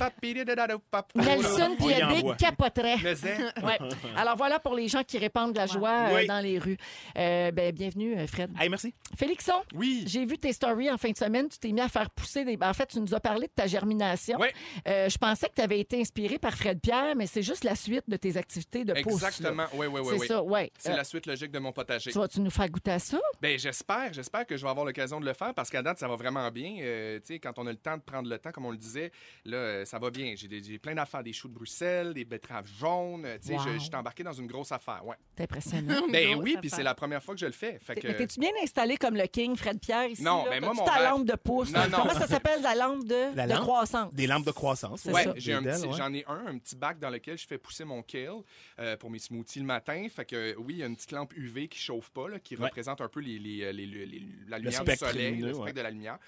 Nelson 1.15 1.77
envoie. 1.81 2.35
capoterait. 2.37 2.95
Hein, 2.95 3.53
Ouais. 3.65 3.79
Alors 4.17 4.37
voilà 4.37 4.59
pour 4.59 4.75
les 4.75 4.89
gens 4.89 5.03
qui 5.05 5.19
répandent 5.19 5.53
de 5.53 5.59
la 5.59 5.67
joie 5.67 6.09
euh, 6.11 6.15
Oui. 6.17 6.27
dans 6.27 6.41
les 6.41 6.59
rues. 6.59 6.77
Euh, 7.17 7.51
ben, 7.51 7.73
bienvenue, 7.73 8.17
euh, 8.19 8.27
Fred. 8.27 8.51
Hey, 8.59 8.69
merci. 8.69 8.95
Félixon, 9.17 9.53
Oui. 9.75 10.05
j'ai 10.07 10.25
vu 10.25 10.39
tes 10.39 10.53
stories 10.53 10.91
en 10.91 10.99
fin 10.99 11.11
de 11.11 11.17
semaine. 11.17 11.49
Tu 11.49 11.59
t'es 11.59 11.73
mis 11.73 11.81
à 11.81 11.89
faire 11.89 12.11
pousser 12.11 12.45
des. 12.45 12.59
En 12.61 12.73
fait, 12.75 12.87
tu 12.87 13.01
nous 13.01 13.15
as 13.15 13.21
parlé 13.21 13.47
de 13.47 13.53
ta 13.55 13.67
germination. 13.67 14.39
Oui. 14.41 14.49
Euh, 14.89 15.09
je 15.09 15.19
pensais 15.19 15.49
que 15.49 15.55
tu 15.55 15.63
avais 15.63 15.81
été 15.81 16.01
inspiré 16.01 16.39
par 16.39 16.53
Fred 16.55 16.81
Pierre, 16.85 17.17
mais 17.17 17.27
c'est 17.27 17.43
juste 17.43 17.65
la 17.65 17.75
suite 17.75 18.05
de 18.09 18.17
tes 18.17 18.37
activités 18.37 18.85
de 18.85 18.93
là. 18.93 19.01
Exactement. 19.01 19.65
Oui, 19.75 19.87
oui, 19.87 20.01
oui. 20.03 20.09
C'est 20.15 20.21
oui. 20.21 20.27
ça, 20.27 20.43
ouais. 20.43 20.71
C'est 20.79 20.93
Euh, 20.93 20.97
la 20.97 21.05
suite 21.05 21.27
logique 21.27 21.51
de 21.51 21.59
mon 21.59 21.73
potager. 21.73 22.11
Tu 22.13 22.19
vas-tu 22.19 22.41
nous 22.41 22.51
faire 22.51 22.69
goûter 22.69 22.93
à 22.93 22.99
ça? 22.99 23.19
Ben, 23.41 23.59
j'espère, 23.59 24.13
j'espère 24.13 24.47
que 24.47 24.57
je 24.57 24.63
vais 24.63 24.69
avoir 24.71 24.85
l'occasion 24.87 25.21
de 25.21 25.25
le 25.27 25.33
faire 25.33 25.55
parce 25.55 25.71
qu'à 25.71 25.83
date, 25.83 25.99
ça 25.99 26.09
va 26.09 26.17
vraiment 26.17 26.51
bien. 26.51 26.77
Euh, 26.81 27.19
tu 27.21 27.35
sais, 27.35 27.39
quand 27.39 27.59
on 27.59 27.67
a 27.67 27.71
le 27.71 27.79
temps 27.79 27.97
de 27.97 28.03
prendre 28.03 28.29
le 28.29 28.39
temps, 28.39 28.53
comme 28.53 28.67
on 28.67 28.71
le 28.71 28.77
disait, 28.77 29.11
là, 29.45 29.57
euh, 29.57 29.85
ça 29.85 29.99
va 29.99 30.11
bien. 30.11 30.35
J'ai 30.37 30.79
plein 30.79 30.95
d'affaires, 30.95 31.23
des 31.23 31.33
choux 31.33 31.49
de 31.49 31.55
Bruxelles, 31.55 32.13
des 32.15 32.25
betteraves 32.25 32.67
jaunes. 32.79 33.27
Tu 33.41 33.49
sais, 33.49 33.55
Wow. 33.55 33.61
je, 33.67 33.73
je 33.75 33.79
suis 33.79 33.95
embarqué 33.95 34.23
dans 34.23 34.33
une 34.33 34.47
grosse 34.47 34.73
affaire. 34.73 35.03
Ouais. 35.07 35.17
C'est 35.37 35.45
impressionnant. 35.45 35.95
Ben 36.13 36.37
oui, 36.37 36.57
puis 36.61 36.71
c'est 36.71 36.83
la 36.83 36.95
première 36.95 37.23
fois 37.23 37.35
que 37.35 37.41
je 37.41 37.47
le 37.47 37.53
fais. 37.53 37.79
Fait 37.81 37.95
que... 37.97 38.07
Mais 38.07 38.17
t'es-tu 38.17 38.39
bien 38.41 38.51
installé 38.63 38.97
comme 38.97 39.17
le 39.17 39.27
King 39.27 39.57
Fred 39.57 39.81
Pierre 39.81 40.07
ici? 40.09 40.23
Non, 40.23 40.45
là? 40.45 40.51
ben 40.51 40.65
moi, 40.65 40.75
mon 40.75 40.85
ta 40.85 40.93
rêve- 40.93 41.11
lampe 41.11 41.25
de 41.27 41.35
pouce? 41.35 41.73
Non, 41.73 41.81
non. 41.91 41.99
Comment 41.99 42.11
ça 42.15 42.27
s'appelle, 42.27 42.63
la 42.63 42.75
lampe 42.75 43.05
de, 43.05 43.35
La 43.37 43.47
de 43.47 43.53
lampe? 43.53 43.63
croissance? 43.63 44.13
Des 44.13 44.27
lampes 44.27 44.45
de 44.47 44.51
croissance. 44.53 45.05
Ouais, 45.07 45.27
ouais. 45.27 45.35
j'en 45.39 46.13
ai 46.13 46.25
un, 46.27 46.47
un 46.47 46.59
petit 46.59 46.74
bac 46.75 46.99
dans 46.99 47.11
lequel 47.11 47.39
je 47.39 47.47
fais 47.47 47.59
pousser 47.59 47.85
mon 47.85 48.03
kale 48.03 48.41
euh, 48.79 48.97
pour 48.97 49.11
mes 49.11 49.19
smoothies 49.19 49.61
le 49.61 49.65
matin. 49.67 50.07
Fait 50.09 50.25
que 50.25 50.55
oui, 50.59 50.75
il 50.75 50.79
y 50.79 50.83
a 50.83 50.87
une 50.87 50.97
petite 50.97 51.13
lampe 51.13 51.33
UV 51.37 51.69
qui 51.69 51.79
chauffe 51.79 52.11
pas, 52.11 52.29
là, 52.29 52.39
qui 52.39 52.57
Ouais. 52.57 52.65
représente 52.67 53.01
un 53.01 53.09
peu 53.09 53.21
les, 53.21 53.39
les- 53.39 53.73
les- 53.73 53.87
les- 53.87 54.07
les- 54.07 54.23
la 54.49 54.59
lumière 54.59 54.85
du 54.85 54.97
soleil, 54.97 55.31
lumineux, 55.31 55.47
le 55.49 55.53
spectre 55.55 55.65
ouais. 55.67 55.73
de 55.73 55.81
la 55.81 55.91
lumière. 55.91 56.19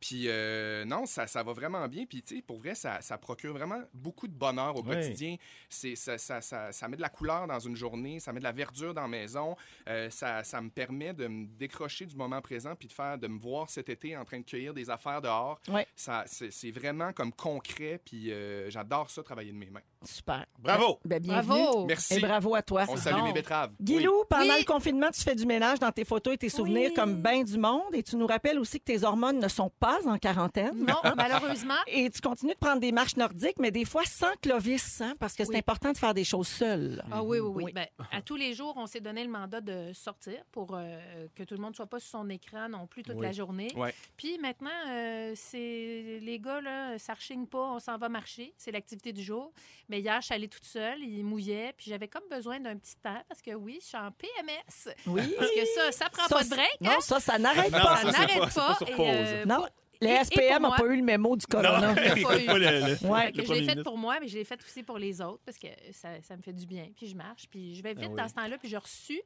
Puis 0.00 0.24
euh, 0.28 0.84
non, 0.84 1.06
ça, 1.06 1.26
ça 1.26 1.42
va 1.42 1.52
vraiment 1.52 1.86
bien. 1.88 2.04
Puis 2.06 2.22
tu 2.22 2.36
sais, 2.36 2.42
pour 2.42 2.58
vrai, 2.58 2.74
ça, 2.74 3.00
ça 3.00 3.18
procure 3.18 3.52
vraiment 3.52 3.80
beaucoup 3.94 4.26
de 4.28 4.32
bonheur 4.34 4.76
au 4.76 4.82
Ouais. 4.82 4.96
quotidien. 4.96 5.36
C'est 5.68 5.94
ça, 5.96 6.18
ça, 6.18 6.40
ça, 6.40 6.72
ça 6.72 6.88
met 6.88 6.96
de 6.96 7.02
la 7.02 7.08
couleur 7.08 7.46
dans 7.46 7.60
une 7.60 7.76
journée, 7.76 8.18
ça 8.20 8.32
met 8.32 8.38
de 8.40 8.44
la 8.44 8.52
verdure 8.52 8.94
dans 8.94 9.02
la 9.02 9.08
maison. 9.08 9.56
Euh, 9.88 10.10
ça, 10.10 10.42
ça 10.44 10.60
me 10.60 10.70
permet 10.70 11.14
de 11.14 11.28
me 11.28 11.46
décrocher 11.46 12.06
du 12.06 12.16
moment 12.16 12.40
présent 12.40 12.74
puis 12.74 12.88
de 12.88 12.92
faire, 12.92 13.16
de 13.18 13.28
me 13.28 13.38
voir 13.38 13.70
cet 13.70 13.88
été 13.88 14.16
en 14.16 14.24
train 14.24 14.40
de 14.40 14.44
cueillir 14.44 14.74
des 14.74 14.90
affaires 14.90 15.20
dehors. 15.22 15.60
Ouais. 15.68 15.86
Ça, 15.94 16.24
c'est, 16.26 16.50
c'est 16.50 16.70
vraiment 16.70 17.12
comme 17.12 17.32
concret. 17.32 18.00
Puis 18.04 18.32
euh, 18.32 18.68
j'adore 18.70 19.10
ça 19.10 19.22
travailler 19.22 19.52
de 19.52 19.56
mes 19.58 19.70
mains. 19.70 19.80
Super. 20.04 20.46
Bravo. 20.58 20.98
Ben, 21.04 21.20
bienvenue. 21.20 21.46
Bravo! 21.62 21.86
Merci. 21.86 22.14
Et 22.14 22.20
bravo 22.20 22.54
à 22.54 22.62
toi. 22.62 22.84
On 22.88 22.96
salue 22.96 23.16
bon. 23.20 23.24
mes 23.24 23.32
betteraves. 23.32 23.72
Guilou, 23.80 24.24
pendant 24.28 24.42
Oui. 24.54 24.60
le 24.60 24.64
confinement, 24.64 25.10
tu 25.10 25.22
fais 25.22 25.34
du 25.34 25.46
ménage 25.46 25.78
dans 25.78 25.92
tes 25.92 26.04
photos 26.04 26.34
et 26.34 26.38
tes 26.38 26.48
souvenirs 26.48 26.88
Oui. 26.90 26.94
comme 26.94 27.22
bien 27.22 27.42
du 27.44 27.58
monde 27.58 27.94
et 27.94 28.02
tu 28.02 28.16
nous 28.16 28.26
rappelles 28.26 28.58
aussi 28.58 28.78
que 28.80 28.84
tes 28.84 29.04
hormones 29.04 29.38
ne 29.38 29.48
sont 29.48 29.70
pas 29.80 29.98
en 30.06 30.18
quarantaine. 30.18 30.84
Non, 30.84 30.96
malheureusement. 31.16 31.74
Et 31.86 32.10
tu 32.10 32.20
continues 32.20 32.54
de 32.54 32.58
prendre 32.58 32.80
des 32.80 32.92
marches 32.92 33.16
nordiques, 33.16 33.58
mais 33.58 33.70
des 33.70 33.84
fois 33.84 34.04
sans 34.04 34.32
Clovis, 34.40 35.00
hein, 35.00 35.14
parce 35.18 35.34
que 35.34 35.44
c'est 35.44 35.56
important 35.56 35.92
de 35.92 35.98
faire 35.98 36.14
des 36.14 36.24
choses 36.24 36.48
seules. 36.48 37.02
Ah 37.10 37.22
oui, 37.22 37.38
oui, 37.38 37.50
oui. 37.54 37.64
Oui. 37.66 37.72
Ben, 37.72 37.86
à 38.10 38.20
tous 38.22 38.36
les 38.36 38.54
jours, 38.54 38.74
on 38.76 38.86
s'est 38.86 39.00
donné 39.00 39.22
le 39.24 39.30
mandat 39.30 39.60
de 39.60 39.92
sortir 39.92 40.42
pour 40.52 40.74
euh, 40.74 41.28
que 41.34 41.42
tout 41.44 41.54
le 41.54 41.60
monde 41.60 41.76
soit 41.76 41.86
pas 41.86 42.00
sur 42.00 42.10
son 42.20 42.28
écran 42.28 42.68
non 42.68 42.86
plus 42.86 43.02
toute 43.02 43.16
Oui. 43.16 43.22
la 43.26 43.32
journée. 43.32 43.68
Ouais. 43.76 43.94
Puis 44.16 44.38
maintenant, 44.38 44.70
euh, 44.88 45.32
c'est 45.36 46.18
les 46.20 46.38
gars, 46.40 46.60
là, 46.60 46.98
ça 46.98 47.14
rechigne 47.14 47.46
pas, 47.46 47.72
on 47.72 47.78
s'en 47.78 47.98
va 47.98 48.08
marcher. 48.08 48.52
C'est 48.56 48.72
l'activité 48.72 49.12
du 49.12 49.22
jour. 49.22 49.52
Mais 49.92 50.00
hier, 50.00 50.18
je 50.22 50.24
suis 50.24 50.34
allée 50.34 50.48
toute 50.48 50.64
seule, 50.64 51.00
il 51.02 51.22
mouillait, 51.22 51.74
puis 51.76 51.90
j'avais 51.90 52.08
comme 52.08 52.22
besoin 52.30 52.58
d'un 52.58 52.78
petit 52.78 52.96
temps 52.96 53.22
parce 53.28 53.42
que 53.42 53.50
oui, 53.50 53.78
je 53.82 53.88
suis 53.88 53.96
en 53.98 54.10
PMS. 54.10 54.94
Oui. 55.06 55.20
Parce 55.38 55.50
que 55.50 55.64
ça, 55.66 55.92
ça 55.92 56.08
prend 56.08 56.26
Ça, 56.28 56.36
pas 56.36 56.44
de 56.44 56.48
break. 56.48 56.80
Non, 56.80 56.90
hein? 56.92 57.00
ça, 57.00 57.20
ça 57.20 57.38
n'arrête 57.38 57.70
pas. 57.70 57.96
ça 57.98 58.10
n'arrête 58.10 58.38
pas- 58.38 58.48
c'est 58.50 58.60
pas 58.60 58.66
pas. 58.68 58.74
sur 58.76 58.88
et, 58.88 58.92
pause. 58.92 59.06
euh, 59.06 59.44
Non, 59.44 59.66
les 60.00 60.24
SPM 60.24 60.62
n'ont 60.62 60.72
pas 60.72 60.86
eu 60.86 60.96
le 60.96 61.02
mémo 61.02 61.36
du 61.36 61.44
corona. 61.46 61.88
Non, 61.94 61.94
pas 61.94 62.16
eu. 62.40 62.46
pas 62.46 62.58
le- 62.58 62.64
le- 63.02 63.06
Ouais. 63.06 63.32
Le 63.32 63.44
je 63.44 63.52
l'ai 63.52 63.64
fait 63.64 63.82
pour 63.82 63.98
moi, 63.98 64.16
mais 64.18 64.28
je 64.28 64.38
l'ai 64.38 64.44
fait 64.44 64.58
aussi 64.64 64.82
pour 64.82 64.96
les 64.96 65.20
autres 65.20 65.42
parce 65.44 65.58
que 65.58 65.68
ça, 65.92 66.08
ça 66.22 66.38
me 66.38 66.42
fait 66.42 66.54
du 66.54 66.64
bien. 66.64 66.86
Puis 66.96 67.08
je 67.08 67.14
marche, 67.14 67.44
puis 67.50 67.74
je 67.74 67.82
vais 67.82 67.92
vite 67.92 68.04
Ah 68.06 68.10
oui. 68.12 68.16
dans 68.16 68.28
ce 68.28 68.34
temps-là, 68.34 68.56
puis 68.56 68.70
j'ai 68.70 68.78
reçu 68.78 69.20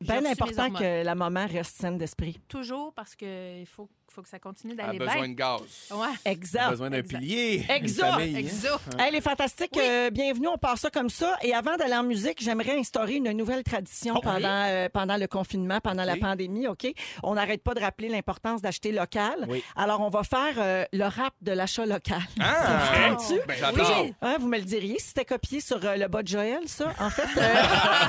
Bien 0.00 0.24
important 0.24 0.70
que 0.70 1.02
la 1.04 1.14
maman 1.14 1.46
reste 1.46 1.80
saine 1.80 1.98
d'esprit. 1.98 2.38
toujours 2.48 2.92
parce 2.94 3.16
qu'il 3.16 3.66
faut, 3.66 3.88
faut 4.12 4.22
que 4.22 4.28
ça 4.28 4.38
continue 4.38 4.74
A 4.74 4.76
d'aller 4.76 4.98
besoin 4.98 5.14
bien. 5.16 5.28
de 5.28 5.34
gaz. 5.34 5.60
Ouais. 5.90 6.06
Exact. 6.24 6.70
besoin 6.70 6.90
d'un 6.90 6.98
Exact. 6.98 7.18
pilier. 7.18 7.66
Exact. 7.68 8.12
Hein. 8.20 8.36
Exo. 8.36 8.68
Hey, 8.96 9.12
les 9.12 9.20
fantastiques, 9.20 9.72
Oui. 9.74 9.82
euh, 9.84 10.10
bienvenue, 10.10 10.46
on 10.46 10.56
part 10.56 10.78
ça 10.78 10.88
comme 10.90 11.10
ça. 11.10 11.36
Et 11.42 11.52
avant 11.52 11.76
d'aller 11.76 11.96
en 11.96 12.04
musique, 12.04 12.40
j'aimerais 12.40 12.78
instaurer 12.78 13.16
une 13.16 13.32
nouvelle 13.32 13.64
tradition 13.64 14.14
Oh, 14.16 14.20
pendant, 14.20 14.48
euh, 14.66 14.88
pendant 14.88 15.16
le 15.16 15.26
confinement, 15.26 15.80
pendant 15.80 16.04
la 16.04 16.16
pandémie, 16.16 16.68
OK? 16.68 16.86
On 17.24 17.34
n'arrête 17.34 17.64
pas 17.64 17.74
de 17.74 17.80
rappeler 17.80 18.08
l'importance 18.08 18.62
d'acheter 18.62 18.92
local. 18.92 19.46
Oui. 19.48 19.64
Alors, 19.74 20.00
on 20.00 20.10
va 20.10 20.22
faire 20.22 20.54
euh, 20.58 20.84
le 20.92 21.04
rap 21.06 21.34
de 21.42 21.50
l'achat 21.52 21.86
local. 21.86 22.22
Ah! 22.40 22.54
Ça 22.62 22.78
vous 22.78 23.16
tente-tu? 23.16 23.40
Ben. 23.48 23.72
Oui. 23.74 24.14
Hein, 24.22 24.36
vous 24.38 24.46
me 24.46 24.58
le 24.58 24.64
diriez 24.64 24.98
si 25.00 25.08
c'était 25.08 25.24
copié 25.24 25.58
sur 25.60 25.84
euh, 25.84 25.96
le 25.96 26.06
bas 26.06 26.22
de 26.22 26.28
Joël, 26.28 26.60
ça, 26.68 26.92
en 27.00 27.10
fait? 27.10 27.22
euh, 27.36 27.54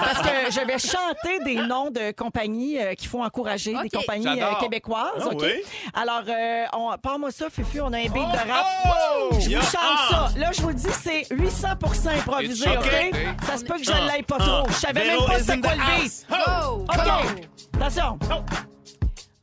parce 0.04 0.22
que 0.22 0.52
je 0.52 0.66
vais 0.68 0.78
chanter 0.78 1.44
des 1.46 1.56
noms 1.56 1.79
de 1.90 2.12
compagnies 2.12 2.78
euh, 2.80 2.94
qu'il 2.94 3.08
faut 3.08 3.24
encourager, 3.24 3.74
des 3.82 3.90
compagnies 3.90 4.28
euh, 4.42 4.54
québécoises. 4.60 5.22
Ah 5.22 5.28
OK? 5.28 5.42
oui? 5.42 5.62
Alors, 5.94 6.24
euh, 6.28 6.66
on, 6.74 6.96
parle-moi 6.98 7.32
ça, 7.32 7.50
Fufu, 7.50 7.82
on 7.82 7.92
a 7.94 7.98
un 7.98 8.04
beat 8.04 8.14
de 8.14 8.52
rap. 8.52 8.66
Oh! 8.86 9.30
Je 9.40 9.56
vous 9.56 9.62
chante 9.62 9.76
Ah! 9.82 10.30
ça. 10.34 10.40
Là, 10.40 10.52
je 10.52 10.62
vous 10.62 10.74
dis, 10.74 10.88
c'est 11.02 11.22
800% 11.32 12.10
improvisé, 12.10 12.66
It's 12.70 12.78
OK? 12.78 12.86
okay. 12.86 13.12
Ça 13.48 13.58
se 13.58 13.64
peut 13.66 13.76
que 13.78 13.84
je 13.84 13.92
Ah, 13.92 14.06
l'aille 14.06 14.24
pas 14.24 14.38
ah. 14.40 14.44
trop. 14.44 14.68
Je 14.70 14.74
savais 14.74 15.00
même 15.02 15.10
Véro 15.12 15.26
pas 15.28 15.40
is 15.40 15.44
c'était 15.44 15.60
quoi 15.62 15.76
le 15.76 15.82
house. 15.82 16.26
beat. 16.30 16.38
Go! 16.46 16.86
OK. 16.90 17.82
Attention. 17.82 18.20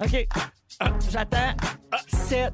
OK. 0.05 0.29
J'attends. 1.11 1.55
7, 2.09 2.53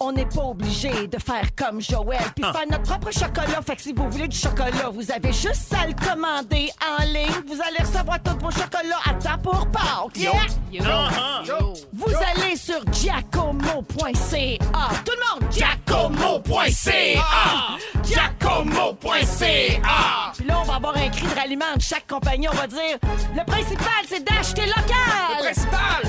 On 0.00 0.12
n'est 0.12 0.24
pas 0.26 0.42
obligé 0.44 1.06
de 1.06 1.18
faire 1.18 1.54
comme 1.56 1.80
Joël 1.80 2.22
puis 2.34 2.44
faire 2.44 2.66
notre 2.70 2.84
propre 2.84 3.10
chocolat. 3.12 3.60
Fait 3.66 3.76
que 3.76 3.82
si 3.82 3.92
vous 3.92 4.08
voulez 4.08 4.28
du 4.28 4.36
chocolat, 4.36 4.88
vous 4.92 5.10
avez 5.12 5.32
juste 5.32 5.72
à 5.74 5.86
le 5.86 5.92
commander 5.94 6.70
en 6.98 7.02
ligne. 7.04 7.28
Vous 7.46 7.60
allez 7.60 7.78
recevoir 7.80 8.22
tous 8.22 8.38
vos 8.42 8.50
chocolats 8.50 9.00
à 9.08 9.14
temps 9.14 9.38
pour 9.42 9.66
Pâques. 9.70 10.16
Yeah? 10.16 10.32
Yo! 10.72 10.82
Ah, 10.86 11.42
Yo! 11.46 11.74
Vous 11.92 12.12
allez 12.34 12.56
sur 12.56 12.80
giacomo.ca. 12.92 14.58
Tout 15.04 15.12
le 15.12 15.40
monde, 15.42 15.52
Giacomo.ca. 15.52 17.22
Giacomo.ca. 18.02 19.82
Puis 20.36 20.46
là, 20.46 20.58
on 20.60 20.64
va 20.64 20.74
avoir 20.76 20.96
un 20.96 21.08
cri 21.10 21.26
de 21.26 21.34
ralliement 21.38 21.76
de 21.76 21.82
chaque 21.82 22.06
compagnie. 22.06 22.48
On 22.48 22.54
va 22.56 22.66
dire 22.66 22.98
le 23.36 23.44
principal, 23.44 23.86
c'est 24.08 24.24
d'acheter 24.24 24.62
local. 24.66 25.38
principal, 25.40 26.02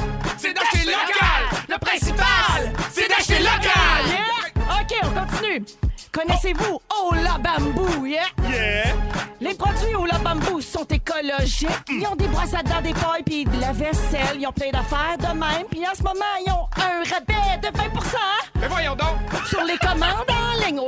c'est 0.44 0.54
d'acheter 0.54 0.86
local. 0.86 1.64
Le 1.70 1.78
principal, 1.78 2.74
c'est 2.92 3.08
d'acheter 3.08 3.40
local. 3.40 4.04
Yeah? 4.08 4.82
OK, 4.82 4.94
on 5.04 5.20
continue. 5.22 5.66
Connaissez-vous 6.12 6.82
Ola 7.08 7.38
Bamboo, 7.40 8.06
yeah? 8.06 8.24
Yeah. 8.50 8.94
Les 9.40 9.54
produits 9.54 9.96
Ola 9.96 10.18
Bamboo 10.20 10.60
sont 10.60 10.84
écologiques. 10.86 11.70
Ils 11.90 12.06
ont 12.06 12.16
des 12.16 12.28
brosses 12.28 12.54
à 12.54 12.62
dents, 12.62 12.82
des 12.82 12.94
pailles 12.94 13.24
puis 13.26 13.46
de 13.46 13.62
la 13.62 13.72
vaisselle. 13.72 14.38
Ils 14.38 14.46
ont 14.46 14.52
plein 14.52 14.70
d'affaires 14.72 15.18
de 15.18 15.28
même. 15.28 15.66
Puis 15.72 15.88
en 15.88 15.96
ce 15.96 16.04
moment, 16.04 16.36
ils 16.46 16.52
ont 16.52 16.68
un 16.76 17.00
rabais 17.10 17.58
de 17.62 17.68
20% 17.68 18.18
Mais 18.60 18.68
voyons 18.68 18.96
donc. 18.96 19.16
sur 19.48 19.64
les 19.64 19.78
commandes 19.78 20.28
en 20.28 20.66
ligne. 20.66 20.80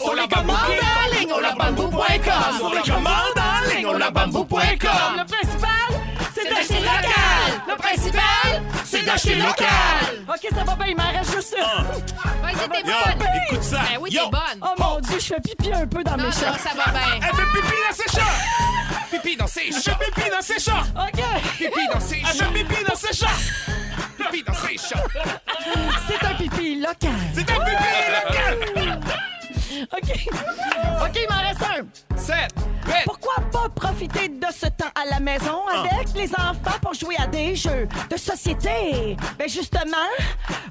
Sur 0.00 0.14
les 0.14 0.28
commandes 0.28 0.56
en 0.58 1.16
ligne. 1.16 1.28
Sur 2.58 2.74
les 2.74 2.82
commandes 2.90 3.38
en 3.38 3.70
ligne. 3.70 3.86
Le 5.16 5.24
principal, 5.24 6.01
d'acheter 6.68 6.80
local. 6.84 7.02
local. 7.02 7.62
Le 7.68 7.76
principal, 7.76 8.62
C'est 8.84 9.04
d'acheter 9.04 9.34
local. 9.36 9.68
OK, 10.28 10.48
ça 10.54 10.64
va 10.64 10.74
bien, 10.76 10.86
il 10.86 10.96
m'en 10.96 11.08
reste 11.18 11.34
juste 11.34 11.56
ça. 11.56 11.82
Ouais, 12.42 12.52
c'était 12.54 12.80
Yo, 12.80 12.94
bonne! 13.18 13.28
écoute 13.46 13.62
ça. 13.62 13.78
Ben 13.90 13.98
oui, 14.00 14.10
t'es 14.10 14.18
bonne! 14.30 14.60
Oh 14.62 14.74
mon 14.78 15.00
Dieu, 15.00 15.18
je 15.18 15.26
fais 15.26 15.40
pipi 15.40 15.72
un 15.72 15.86
peu 15.86 16.02
dans 16.04 16.12
Non, 16.12 16.16
mes 16.18 16.22
non, 16.24 16.30
chats. 16.32 16.58
ça 16.58 16.70
va 16.76 16.90
bien. 16.92 17.00
Elle 17.16 17.34
fait 17.36 17.60
pipi 17.60 17.76
dans 17.88 17.94
ses 17.96 18.18
chats. 18.18 19.06
Pipi 19.10 19.36
dans 19.36 19.46
ses 19.46 19.72
chats. 19.72 19.94
Pipi 19.98 20.30
dans 20.30 20.42
ses 20.42 20.58
chats. 20.58 20.84
OK. 20.96 21.22
Pipi 21.58 21.88
dans 21.92 22.00
ses 22.00 22.16
Elle 22.16 22.26
chats. 22.26 22.44
fait 22.44 22.64
pipi 22.64 22.84
dans 22.84 22.96
ses 22.96 23.12
chats. 23.12 23.26
Pipi 24.18 24.42
dans 24.42 24.54
ses 24.54 24.78
chats. 24.78 25.04
C'est 26.08 26.26
un 26.26 26.34
pipi 26.34 26.76
local. 26.80 27.10
C'est 27.34 27.50
un 27.50 27.60
pipi 27.64 27.88
local. 28.12 29.00
OK. 29.92 30.10
OK, 31.02 31.16
il 31.16 31.28
m'en 31.28 31.42
reste 31.48 31.62
un. 31.62 32.16
7, 32.16 32.36
maison 35.32 35.62
avec 35.66 36.08
les 36.14 36.30
enfants 36.34 36.78
pour 36.82 36.94
jouer 36.94 37.16
à 37.18 37.26
des 37.26 37.54
jeux 37.54 37.88
de 38.10 38.16
société. 38.16 39.16
Ben 39.38 39.48
justement, 39.48 40.08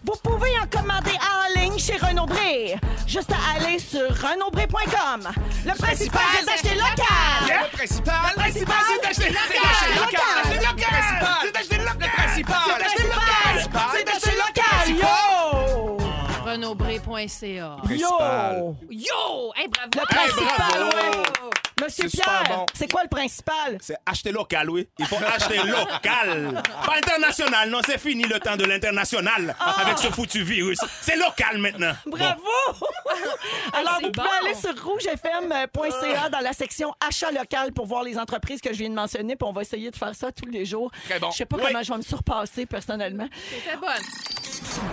vous 0.03 0.13
pouvez 0.23 0.51
en 0.59 0.67
commander 0.67 1.17
en 1.21 1.59
ligne 1.59 1.77
chez 1.79 1.97
Renaud 1.97 2.25
Bré. 2.27 2.75
Juste 3.07 3.31
à 3.31 3.55
aller 3.55 3.79
sur 3.79 4.07
renaudbré.com. 4.09 5.27
Le 5.65 5.73
principal, 5.73 6.21
c'est 6.37 6.45
d'acheter 6.45 6.75
local. 6.75 7.41
Le 7.47 7.75
principal, 7.77 8.15
Le 8.35 8.39
principal, 8.41 8.75
c'est 8.87 9.01
d'acheter 9.07 9.29
local. 9.29 9.43
d'acheter 9.63 9.93
local. 9.99 10.59
Local. 10.59 10.75
Le 10.75 10.83
principal, 10.83 11.37
C'est 11.41 11.51
d'acheter 11.53 11.77
local. 11.77 11.97
Le 11.99 12.07
principal, 12.17 12.57
C'est 12.67 12.83
d'acheter 12.83 13.03
local. 13.03 13.69
C'est 13.93 14.03
d'acheter 14.05 14.35
local. 14.37 14.89
Yo! 15.01 15.97
Renaudbré.ca. 16.45 17.77
Yo! 17.89 18.75
Yo! 18.89 19.53
Hey, 19.55 19.67
bravo! 19.69 19.89
Le 19.95 20.05
principal, 20.05 20.55
bravo. 20.57 20.85
ouais. 20.85 21.51
Monsieur 21.83 22.03
C'est 22.09 22.17
super 22.17 22.43
Pierre, 22.43 22.57
bon. 22.57 22.65
c'est 22.73 22.91
quoi 22.91 23.03
le 23.03 23.09
principal? 23.09 23.77
C'est 23.81 23.95
acheter 24.05 24.31
local, 24.31 24.69
oui. 24.69 24.87
Il 24.99 25.05
faut 25.05 25.17
acheter 25.17 25.57
local. 25.57 26.61
Pas 26.85 26.95
international, 26.97 27.69
non, 27.69 27.79
c'est 27.85 27.97
fini 27.99 28.23
le 28.23 28.39
temps 28.39 28.55
de 28.55 28.65
l'international 28.65 29.55
avec 29.81 29.97
ce 29.97 30.07
foutu 30.07 30.43
virus. 30.43 30.79
C'est 31.01 31.15
local 31.15 31.57
maintenant. 31.57 31.93
Bravo! 32.05 32.41
Alors, 33.73 33.97
c'est 33.99 34.05
vous 34.05 34.11
pouvez 34.11 34.27
bon. 34.27 34.45
aller 34.47 34.55
sur 34.55 34.83
rougefm.ca 34.83 36.29
dans 36.29 36.39
la 36.39 36.53
section 36.53 36.93
achat 37.05 37.31
local 37.31 37.71
pour 37.73 37.85
voir 37.85 38.03
les 38.03 38.17
entreprises 38.17 38.61
que 38.61 38.71
je 38.73 38.77
viens 38.79 38.89
de 38.89 38.95
mentionner, 38.95 39.35
puis 39.35 39.47
on 39.47 39.53
va 39.53 39.61
essayer 39.61 39.89
de 39.91 39.95
faire 39.95 40.15
ça 40.15 40.31
tous 40.31 40.49
les 40.49 40.65
jours. 40.65 40.91
Très 41.09 41.19
bon. 41.19 41.31
Je 41.31 41.37
sais 41.37 41.45
pas 41.45 41.57
Oui. 41.57 41.63
comment 41.67 41.83
je 41.83 41.91
vais 41.91 41.97
me 41.97 42.03
surpasser 42.03 42.65
personnellement. 42.65 43.27
C'était 43.49 43.77
bonne. 43.77 43.89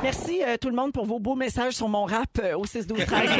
Merci 0.03 0.43
euh, 0.45 0.57
tout 0.61 0.69
le 0.71 0.75
monde 0.77 0.93
pour 0.93 1.07
vos 1.07 1.19
beaux 1.19 1.35
messages 1.35 1.75
sur 1.75 1.89
mon 1.89 2.05
rap 2.05 2.29
euh, 2.43 2.57
au 2.57 2.67
6 2.67 2.87
12 2.87 3.05
13 3.07 3.31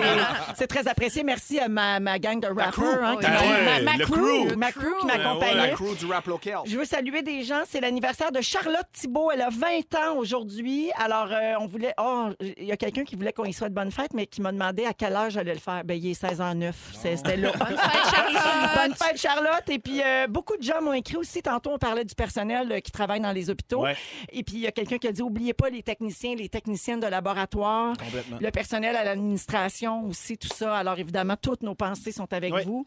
C'est- 0.57 0.67
très 0.67 0.87
apprécié. 0.89 1.25
Merci 1.25 1.59
à 1.59 1.69
ma, 1.69 1.99
ma 2.01 2.19
gang 2.19 2.41
de 2.41 2.47
rappers 2.47 3.03
hein, 3.05 3.17
qui 3.21 3.27
Ah 3.27 3.38
m'a- 3.41 3.77
ouais, 3.77 3.83
ma, 3.83 3.99
crew, 4.05 4.57
ma 4.57 4.73
crew 4.73 4.81
qui 5.01 5.07
crew. 5.07 5.07
m'accompagnait. 5.07 5.55
La 5.55 5.69
crew 5.69 5.95
du 5.99 6.07
rap 6.07 6.27
local. 6.27 6.61
Je 6.65 6.77
veux 6.77 6.85
saluer 6.85 7.23
des 7.23 7.43
gens. 7.43 7.63
C'est 7.69 7.81
l'anniversaire 7.81 8.33
de 8.33 8.41
Charlotte 8.41 8.87
Thibault. 8.93 9.31
Elle 9.33 9.43
a 9.43 9.51
20 9.51 9.95
ans 9.97 10.17
aujourd'hui. 10.17 10.91
Alors, 10.97 11.29
euh, 11.31 11.55
on 11.61 11.67
voulait. 11.67 11.95
Oh, 11.99 12.29
il 12.41 12.65
y 12.65 12.73
a 12.73 12.77
quelqu'un 12.77 13.05
qui 13.05 13.17
voulait 13.17 13.33
qu'on 13.33 13.45
y 13.45 13.53
souhaite 13.53 13.73
bonne 13.75 13.91
fête, 13.91 14.13
mais 14.15 14.27
qui 14.27 14.41
m'a 14.41 14.53
demandé 14.53 14.85
à 14.85 14.93
quel 14.93 15.15
âge 15.17 15.33
j'allais 15.35 15.55
le 15.55 15.61
faire. 15.61 15.85
Ben, 15.85 15.95
il 15.95 16.11
est 16.11 16.15
16 16.15 16.41
ans 16.41 16.55
9. 16.55 16.75
C'était 16.95 17.37
là. 17.37 17.53
Bonne 17.59 17.77
fête, 17.77 18.15
Charlotte! 18.15 18.75
Bonne 18.77 18.95
fête, 18.95 19.21
Charlotte. 19.21 19.69
Et 19.69 19.79
puis, 19.79 20.01
euh, 20.03 20.27
beaucoup 20.29 20.57
de 20.57 20.63
gens 20.63 20.81
m'ont 20.81 20.93
écrit 20.93 21.17
aussi. 21.17 21.43
Tantôt, 21.43 21.71
on 21.73 21.79
parlait 21.79 22.05
du 22.05 22.15
personnel 22.15 22.71
euh, 22.73 22.81
qui 22.81 22.91
travaille 22.91 23.21
dans 23.21 23.33
les 23.33 23.51
hôpitaux. 23.51 23.83
Ouais. 23.83 23.97
Et 24.33 24.43
puis, 24.43 24.57
il 24.57 24.61
y 24.61 24.67
a 24.67 24.73
quelqu'un 24.73 24.99
qui 24.99 25.07
a 25.09 25.13
dit 25.13 25.23
oubliez 25.23 25.55
pas 25.55 25.69
les 25.71 25.83
techniciens, 25.83 26.35
les 26.35 26.49
techniciennes 26.49 27.01
de 27.01 27.07
laboratoire, 27.07 27.95
le 28.41 28.51
personnel 28.51 28.97
à 28.97 29.05
l'administration 29.05 30.05
aussi, 30.07 30.39
tout 30.39 30.49
ça. 30.49 30.77
Alors, 30.77 30.99
évidemment, 30.99 31.37
toutes 31.41 31.63
nos 31.63 31.75
pensées 31.75 32.13
sont 32.13 32.33
avec 32.33 32.53
vous. 32.65 32.87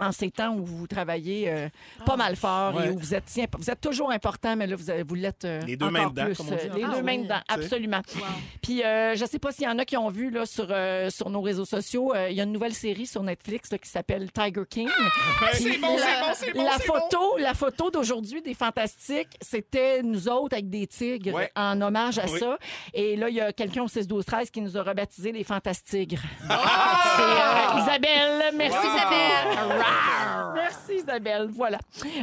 En 0.00 0.12
ces 0.12 0.30
temps 0.30 0.54
où 0.54 0.64
vous 0.64 0.86
travaillez 0.86 1.50
euh, 1.50 1.68
pas 2.06 2.16
mal 2.16 2.36
fort 2.36 2.74
Ouais. 2.74 2.86
et 2.86 2.90
où 2.90 2.98
vous 2.98 3.14
êtes, 3.14 3.24
si 3.28 3.42
imp- 3.42 3.56
vous 3.58 3.70
êtes 3.70 3.80
toujours 3.80 4.10
important, 4.12 4.54
mais 4.56 4.66
là, 4.66 4.76
vous, 4.76 4.90
avez- 4.90 5.02
vous 5.02 5.14
l'êtes 5.14 5.44
euh, 5.44 5.60
Les 5.66 5.76
deux 5.76 5.86
encore 5.86 6.00
mains 6.02 6.08
dedans, 6.10 6.24
plus, 6.26 6.36
comme 6.36 6.48
on 6.48 6.52
euh, 6.52 6.56
dit. 6.56 6.68
Les 6.78 6.84
Ah 6.84 6.94
deux 6.96 7.02
mains 7.02 7.12
oui. 7.16 7.22
dedans, 7.24 7.40
Tu 7.48 7.54
sais. 7.54 7.60
absolument. 7.64 8.00
Puis, 8.62 8.84
euh, 8.84 9.14
je 9.16 9.24
sais 9.24 9.38
pas 9.38 9.50
s'il 9.52 9.64
y 9.64 9.68
en 9.68 9.78
a 9.78 9.84
qui 9.84 9.96
ont 9.96 10.08
vu 10.08 10.30
là, 10.30 10.46
sur, 10.46 10.66
euh, 10.70 11.10
sur 11.10 11.30
nos 11.30 11.40
réseaux 11.40 11.64
sociaux, 11.64 12.14
euh, 12.14 12.28
il 12.30 12.36
y 12.36 12.40
a 12.40 12.44
une 12.44 12.52
nouvelle 12.52 12.74
série 12.74 13.06
sur 13.06 13.22
Netflix 13.22 13.70
là, 13.72 13.78
qui 13.78 13.88
s'appelle 13.88 14.30
Tiger 14.32 14.62
King. 14.68 14.88
C'est 15.52 15.78
bon, 15.78 15.96
c'est 15.98 16.20
bon, 16.20 16.32
c'est 16.34 16.52
bon, 16.52 16.64
La 16.64 16.72
c'est 16.78 16.86
bon. 16.86 16.94
photo, 16.94 17.36
la 17.38 17.54
photo 17.54 17.90
d'aujourd'hui 17.90 18.42
des 18.42 18.54
Fantastiques, 18.54 19.36
c'était 19.40 20.02
nous 20.02 20.28
autres 20.28 20.54
avec 20.54 20.68
des 20.70 20.86
tigres 20.86 21.34
Ouais. 21.34 21.50
en 21.56 21.80
hommage 21.80 22.18
à 22.18 22.26
Oui. 22.26 22.38
ça. 22.38 22.58
Et 22.94 23.16
là, 23.16 23.28
il 23.28 23.34
y 23.36 23.40
a 23.40 23.52
quelqu'un 23.52 23.82
au 23.82 23.88
6 23.88 24.06
12 24.06 24.24
13 24.24 24.50
qui 24.50 24.60
nous 24.60 24.76
a 24.76 24.82
rebaptisé 24.82 25.32
les 25.32 25.44
Fantastigres. 25.44 26.22
Ah! 26.48 27.14
C'est 27.16 27.22
euh, 27.22 27.82
Isabelle. 27.82 28.54
Merci 28.56 28.76
Wow. 28.78 28.94
Isabelle. 28.96 29.84
Merci 30.54 30.96
Isabelle. 31.02 31.48
Voilà. 31.50 31.78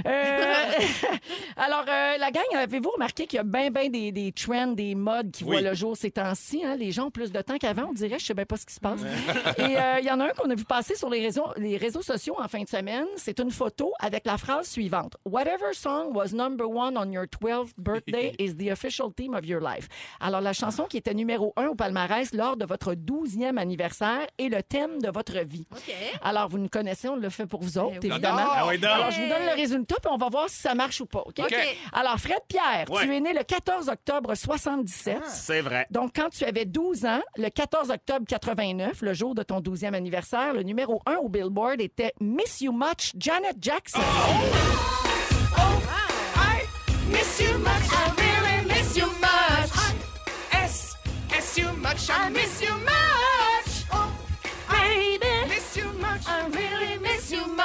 Euh, 0.06 0.10
alors, 1.58 1.86
euh, 1.88 2.18
la 2.18 2.32
gang, 2.32 2.44
avez-vous 2.56 2.90
remarqué 2.92 3.26
qu'il 3.28 3.38
y 3.38 3.40
a 3.40 3.44
bien, 3.44 3.70
bien 3.70 3.90
des, 3.90 4.12
des 4.12 4.32
trends, 4.32 4.68
des 4.68 4.96
modes 4.96 5.32
qui 5.32 5.44
Oui. 5.44 5.52
voient 5.52 5.62
le 5.62 5.74
jour 5.76 5.96
ces 5.96 6.12
temps-ci? 6.12 6.64
hein? 6.66 6.76
Les 6.76 6.92
gens 6.92 7.06
ont 7.08 7.12
plus 7.12 7.32
de 7.32 7.42
temps 7.42 7.58
qu'avant, 7.58 7.88
on 7.90 7.94
dirait. 7.94 8.20
Je 8.20 8.26
sais 8.26 8.34
bien 8.34 8.46
pas 8.46 8.58
ce 8.58 8.66
qui 8.66 8.74
se 8.74 8.80
passe. 8.80 9.02
Et 9.58 9.78
euh, 9.78 10.00
il 10.00 10.06
y 10.06 10.12
en 10.12 10.20
a 10.20 10.26
un 10.26 10.30
qu'on 10.30 10.50
a 10.50 10.56
vu 10.56 10.66
passer 10.66 10.96
sur 10.96 11.10
les 11.10 11.22
réseaux, 11.22 11.48
les 11.58 11.78
réseaux 11.78 12.02
sociaux 12.02 12.36
en 12.40 12.48
fin 12.48 12.62
de 12.62 12.68
semaine. 12.70 13.06
C'est 13.16 13.40
une 13.40 13.52
photo 13.52 13.94
avec 14.00 14.26
la 14.26 14.38
phrase 14.38 14.68
suivante. 14.68 15.16
Whatever 15.26 15.74
song 15.74 16.14
was 16.14 16.34
number 16.34 16.68
one 16.68 16.98
on 16.98 17.12
your 17.12 17.26
12th 17.26 17.72
birthday 17.78 18.34
is 18.40 18.56
the 18.56 18.70
official 18.72 19.12
theme 19.16 19.34
of 19.34 19.46
your 19.46 19.62
life. 19.62 19.88
Alors, 20.20 20.42
la 20.42 20.54
chanson 20.54 20.86
qui 20.86 20.98
était 20.98 21.14
numéro 21.14 21.54
un 21.58 21.68
au 21.68 21.76
palmarès 21.76 22.34
lors 22.34 22.58
de 22.58 22.66
votre 22.66 22.94
12e 22.94 23.58
anniversaire 23.58 24.28
est 24.38 24.50
le 24.50 24.62
thème 24.64 25.02
de 25.02 25.10
votre 25.10 25.38
vie. 25.40 25.68
Alors, 26.24 26.50
vous 26.50 26.58
nous 26.58 26.70
connaissez, 26.70 27.08
on 27.10 27.16
le 27.16 27.30
fait 27.30 27.46
pour 27.46 27.55
vous 27.62 27.78
autres, 27.78 27.96
Eh 28.02 28.06
oui. 28.06 28.12
évidemment. 28.12 28.48
Ah 28.52 28.68
oui, 28.68 28.78
donc. 28.78 28.92
Alors, 28.92 29.12
je 29.12 29.22
vous 29.22 29.30
donne 29.30 29.46
le 29.46 29.56
résultat, 29.56 29.96
puis 30.02 30.12
on 30.12 30.18
va 30.18 30.30
voir 30.30 30.50
si 30.50 30.58
ça 30.62 30.74
marche 30.76 31.02
ou 31.02 31.06
pas. 31.06 31.20
OK? 31.26 31.40
OK. 31.40 31.56
Alors, 31.94 32.18
Fred 32.20 32.40
Pierre, 32.48 32.86
Ouais. 32.90 33.04
tu 33.06 33.16
es 33.16 33.20
né 33.20 33.34
le 33.34 33.44
14 33.44 33.90
octobre 33.90 34.36
77. 34.36 35.20
C'est 35.28 35.62
vrai. 35.62 35.88
Donc, 35.92 36.12
quand 36.16 36.30
tu 36.30 36.44
avais 36.46 36.66
12 36.66 37.06
ans, 37.06 37.22
le 37.38 37.50
14 37.50 37.90
octobre 37.92 38.26
89, 38.28 39.02
le 39.02 39.14
jour 39.14 39.36
de 39.36 39.44
ton 39.44 39.60
12e 39.62 39.94
anniversaire, 39.94 40.54
le 40.54 40.64
numéro 40.64 41.02
1 41.06 41.16
au 41.18 41.30
Billboard 41.30 41.82
était 41.82 42.14
Miss 42.20 42.62
You 42.62 42.72
Much, 42.72 43.12
Janet 43.18 43.58
Jackson. 43.62 44.00
Miss 47.08 47.40
you 47.40 47.58
much, 47.60 47.88
I 47.92 48.12
really 48.18 48.66
miss 48.68 48.98
you 48.98 49.06
much. 49.22 49.72
S, 50.52 50.96
S 51.32 51.58
you 51.58 51.72
much, 51.78 52.10
I 52.10 52.30
miss 52.30 52.62
really 57.32 57.38
miss 57.38 57.48
you 57.48 57.56
much. 57.56 57.65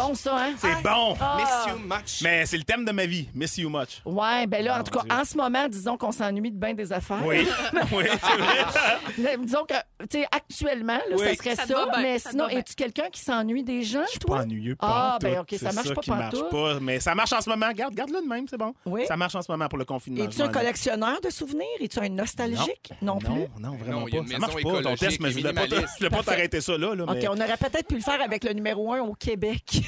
bon, 0.00 0.14
ça, 0.14 0.36
hein? 0.38 0.54
C'est 0.58 0.82
bon. 0.82 1.16
Ah. 1.20 1.36
miss 1.38 1.72
you 1.72 1.78
much. 1.86 2.22
Mais 2.22 2.46
c'est 2.46 2.56
le 2.56 2.62
thème 2.64 2.84
de 2.84 2.92
ma 2.92 3.06
vie. 3.06 3.28
Miss 3.34 3.56
you 3.58 3.68
much. 3.68 4.00
Ouais, 4.04 4.46
ben 4.46 4.64
là, 4.64 4.80
en 4.80 4.82
tout 4.84 4.90
cas, 4.98 5.02
Dieu. 5.04 5.12
en 5.12 5.24
ce 5.24 5.36
moment, 5.36 5.68
disons 5.68 5.96
qu'on 5.96 6.12
s'ennuie 6.12 6.50
de 6.50 6.56
bien 6.58 6.74
des 6.74 6.92
affaires. 6.92 7.24
Oui. 7.24 7.46
oui, 7.92 8.04
c'est 8.08 9.22
vrai. 9.22 9.36
Disons 9.38 9.64
que, 9.68 9.74
tu 10.08 10.20
sais, 10.20 10.26
actuellement, 10.30 10.98
là, 11.08 11.16
Oui. 11.16 11.26
ça 11.28 11.34
serait 11.34 11.56
Ça 11.56 11.66
bien, 11.66 11.86
mais 12.02 12.18
ça 12.18 12.30
sinon, 12.30 12.46
bien. 12.48 12.58
es-tu 12.58 12.74
quelqu'un 12.74 13.08
qui 13.10 13.20
s'ennuie 13.20 13.64
des 13.64 13.82
gens, 13.82 14.02
Je 14.06 14.10
suis 14.10 14.18
toi? 14.18 14.36
pas 14.38 14.42
ennuyeux. 14.42 14.76
Ah, 14.80 15.16
pantoute. 15.20 15.30
ben, 15.34 15.40
OK, 15.40 15.50
ça 15.52 15.56
C'est 15.70 15.74
marche 15.74 15.94
pas 15.94 16.00
qui 16.00 16.10
pantoute. 16.10 16.40
marche 16.40 16.50
pas. 16.50 16.80
Mais 16.80 17.00
ça 17.00 17.14
marche 17.14 17.32
en 17.32 17.40
ce 17.40 17.48
moment. 17.50 17.70
Garde, 17.72 17.94
garde-le 17.94 18.22
de 18.22 18.26
même, 18.28 18.46
c'est 18.48 18.58
bon. 18.58 18.74
Oui. 18.86 19.02
Ça 19.06 19.16
marche 19.16 19.34
en 19.34 19.42
ce 19.42 19.50
moment 19.50 19.68
pour 19.68 19.78
le 19.78 19.84
confinement. 19.84 20.24
Es-tu 20.24 20.38
je 20.38 20.42
un 20.42 20.46
m'en- 20.46 20.52
collectionneur 20.52 21.20
de 21.20 21.30
souvenirs? 21.30 21.66
Es-tu 21.80 21.98
un 22.00 22.08
nostalgique? 22.08 22.92
Non, 23.02 23.18
plus? 23.18 23.28
Non, 23.28 23.48
non, 23.58 23.76
vraiment 23.76 24.00
Non, 24.00 24.08
il 24.08 24.14
y 24.14 24.16
a 24.16 24.20
pas. 24.20 24.24
une 24.24 24.32
Ça 24.32 24.38
maison 24.38 24.40
marche 24.40 24.54
pas, 24.54 24.60
ton 24.70 24.80
écologique 24.80 24.98
test, 25.08 25.20
mais 25.20 25.30
je 25.30 25.38
voulais 25.38 25.52
pas, 25.52 25.60
te- 25.60 25.64
minimaliste. 25.66 25.92
je 25.94 25.98
voulais 25.98 26.10
pas 26.10 26.16
Parfait. 26.16 26.30
t'arrêter 26.32 26.60
ça 26.60 26.78
là. 26.78 26.94
là 26.94 27.04
OK, 27.04 27.16
on 27.28 27.40
aurait 27.40 27.56
peut-être 27.56 27.86
pu 27.86 27.94
le 27.96 28.00
faire 28.00 28.20
avec 28.22 28.44
le 28.44 28.52
numéro 28.52 28.92
1 28.92 29.00
au 29.00 29.14
Québec 29.14 29.80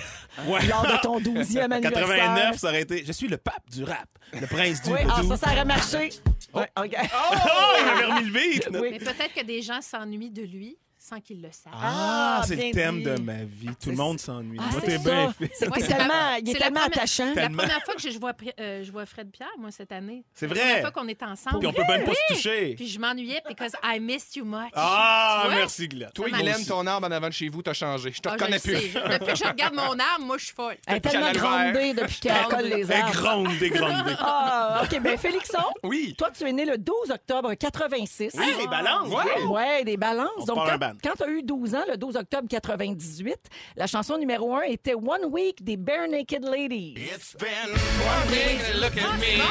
Ouais. 0.46 0.66
lors 0.66 0.82
de 0.82 1.00
ton 1.02 1.20
12e 1.20 1.58
anniversaire. 1.72 2.06
89, 2.06 2.56
ça 2.56 2.68
aurait 2.68 2.82
été. 2.82 3.04
Je 3.04 3.12
suis 3.12 3.28
le 3.28 3.36
pape 3.36 3.68
du 3.70 3.84
rap, 3.84 4.08
le 4.32 4.46
prince 4.46 4.82
du 4.82 4.92
Oui, 4.92 5.00
ah, 5.08 5.20
ça, 5.28 5.36
ça 5.36 5.52
aurait 5.52 5.64
marché. 5.64 6.10
Ouais, 6.54 6.68
OK. 6.78 6.96
Oh, 6.96 7.74
il 7.82 7.88
avait 7.88 8.04
remis 8.04 8.30
le 8.30 8.32
beat. 8.32 8.68
Oui. 8.72 8.88
Mais 8.92 8.98
peut-être 8.98 9.34
que 9.34 9.44
des 9.44 9.62
gens 9.62 9.80
s'ennuient 9.80 10.30
de 10.30 10.42
lui 10.42 10.78
sans 11.12 11.20
qu'ils 11.20 11.42
le 11.42 11.48
savent. 11.52 11.72
Ah, 11.76 12.38
Ah, 12.40 12.42
c'est 12.46 12.56
bien 12.56 12.66
le 12.68 12.72
thème 12.72 12.96
dit. 12.98 13.02
de 13.04 13.16
ma 13.20 13.44
vie. 13.44 13.68
Tout 13.82 13.90
le 13.90 13.96
monde 13.96 14.18
s'ennuie. 14.18 14.58
Ah, 14.60 14.64
Moi, 14.72 14.80
c'est 14.80 14.86
t'es 14.86 14.98
bien 14.98 15.32
fait. 15.32 15.50
C'est 15.54 15.70
tellement, 15.70 16.08
la- 16.08 16.38
il 16.38 16.48
est 16.48 16.52
la 16.54 16.58
tellement 16.58 16.80
première- 16.80 16.98
attachant. 16.98 17.32
La 17.34 17.48
première 17.50 17.82
fois 17.84 17.94
que 17.94 18.10
je 18.10 18.18
vois, 18.18 18.32
Pri- 18.32 18.52
euh, 18.58 18.82
je 18.84 18.90
vois 18.92 19.04
Fred 19.06 19.30
Pierre, 19.30 19.48
moi, 19.58 19.70
cette 19.70 19.92
année. 19.92 20.24
C'est 20.34 20.46
La 20.46 20.54
vrai. 20.54 20.60
première 20.62 20.80
fois 20.80 20.90
qu'on 20.92 21.08
est 21.08 21.22
ensemble. 21.22 21.58
Puis 21.58 21.66
on 21.68 21.72
peut 21.72 21.82
même 21.86 22.04
pas 22.04 22.12
se 22.12 22.34
toucher. 22.34 22.74
Puis 22.76 22.88
je 22.88 22.98
m'ennuyais 22.98 23.42
because 23.48 23.72
I 23.84 24.00
missed 24.00 24.36
you 24.36 24.44
much. 24.44 24.70
Ah, 24.74 25.44
merci, 25.50 25.88
Glenn. 25.88 26.10
Toi, 26.14 26.30
Guylaine, 26.30 26.64
ton 26.66 26.86
arbre 26.86 27.06
en 27.06 27.10
avant 27.10 27.28
de 27.28 27.32
chez 27.34 27.48
vous, 27.48 27.62
t'as 27.62 27.74
changé. 27.74 28.12
Je 28.12 28.20
te 28.20 28.28
Ah, 28.28 28.32
reconnais 28.32 28.58
plus. 28.58 28.72
Depuis 28.72 29.26
que 29.26 29.36
je 29.36 29.44
regarde 29.46 29.74
mon 29.74 29.82
arbre, 29.98 30.24
moi, 30.24 30.38
je 30.38 30.46
suis 30.46 30.54
folle. 30.54 30.76
Elle 30.86 30.96
est 30.96 31.00
tellement 31.00 31.32
grondée 31.32 31.92
depuis 31.94 32.20
qu'elle 32.20 32.44
colle 32.48 32.64
les 32.64 32.80
Elle 32.82 32.90
est 32.90 32.94
arbres. 32.94 33.12
grondée, 33.12 33.70
grondée. 33.70 34.14
Ah, 34.18 34.82
OK. 34.84 35.00
Ben, 35.00 35.18
Félixon, 35.18 35.58
Oui. 35.82 36.14
toi, 36.16 36.30
tu 36.36 36.48
es 36.48 36.52
né 36.52 36.64
le 36.64 36.78
12 36.78 37.10
octobre 37.10 37.52
86. 37.54 38.32
Oui, 38.38 38.54
les 38.58 38.66
balances. 38.66 39.08
Ouais. 39.08 39.42
Ouais, 39.44 39.84
des 39.84 39.96
balances. 39.96 40.28
On 40.38 40.44
Donc, 40.44 40.56
quand, 40.68 40.78
band. 40.78 40.92
Quand 41.02 41.14
tu 41.16 41.24
as 41.24 41.28
eu 41.28 41.42
12 41.42 41.74
ans, 41.74 41.84
le 41.88 41.96
12 41.96 42.16
octobre 42.16 42.48
98, 42.48 43.36
la 43.76 43.86
chanson 43.86 44.18
numéro 44.18 44.54
1 44.54 44.62
était 44.62 44.94
One 44.94 45.26
Week 45.30 45.62
des 45.62 45.76
Bare 45.76 46.08
Naked 46.08 46.44
Ladies. 46.44 46.94
It's 46.96 47.34
been 47.34 47.48
one 47.70 48.30
week 48.30 48.60
look 48.80 48.96
at 48.96 49.18
me. 49.18 49.42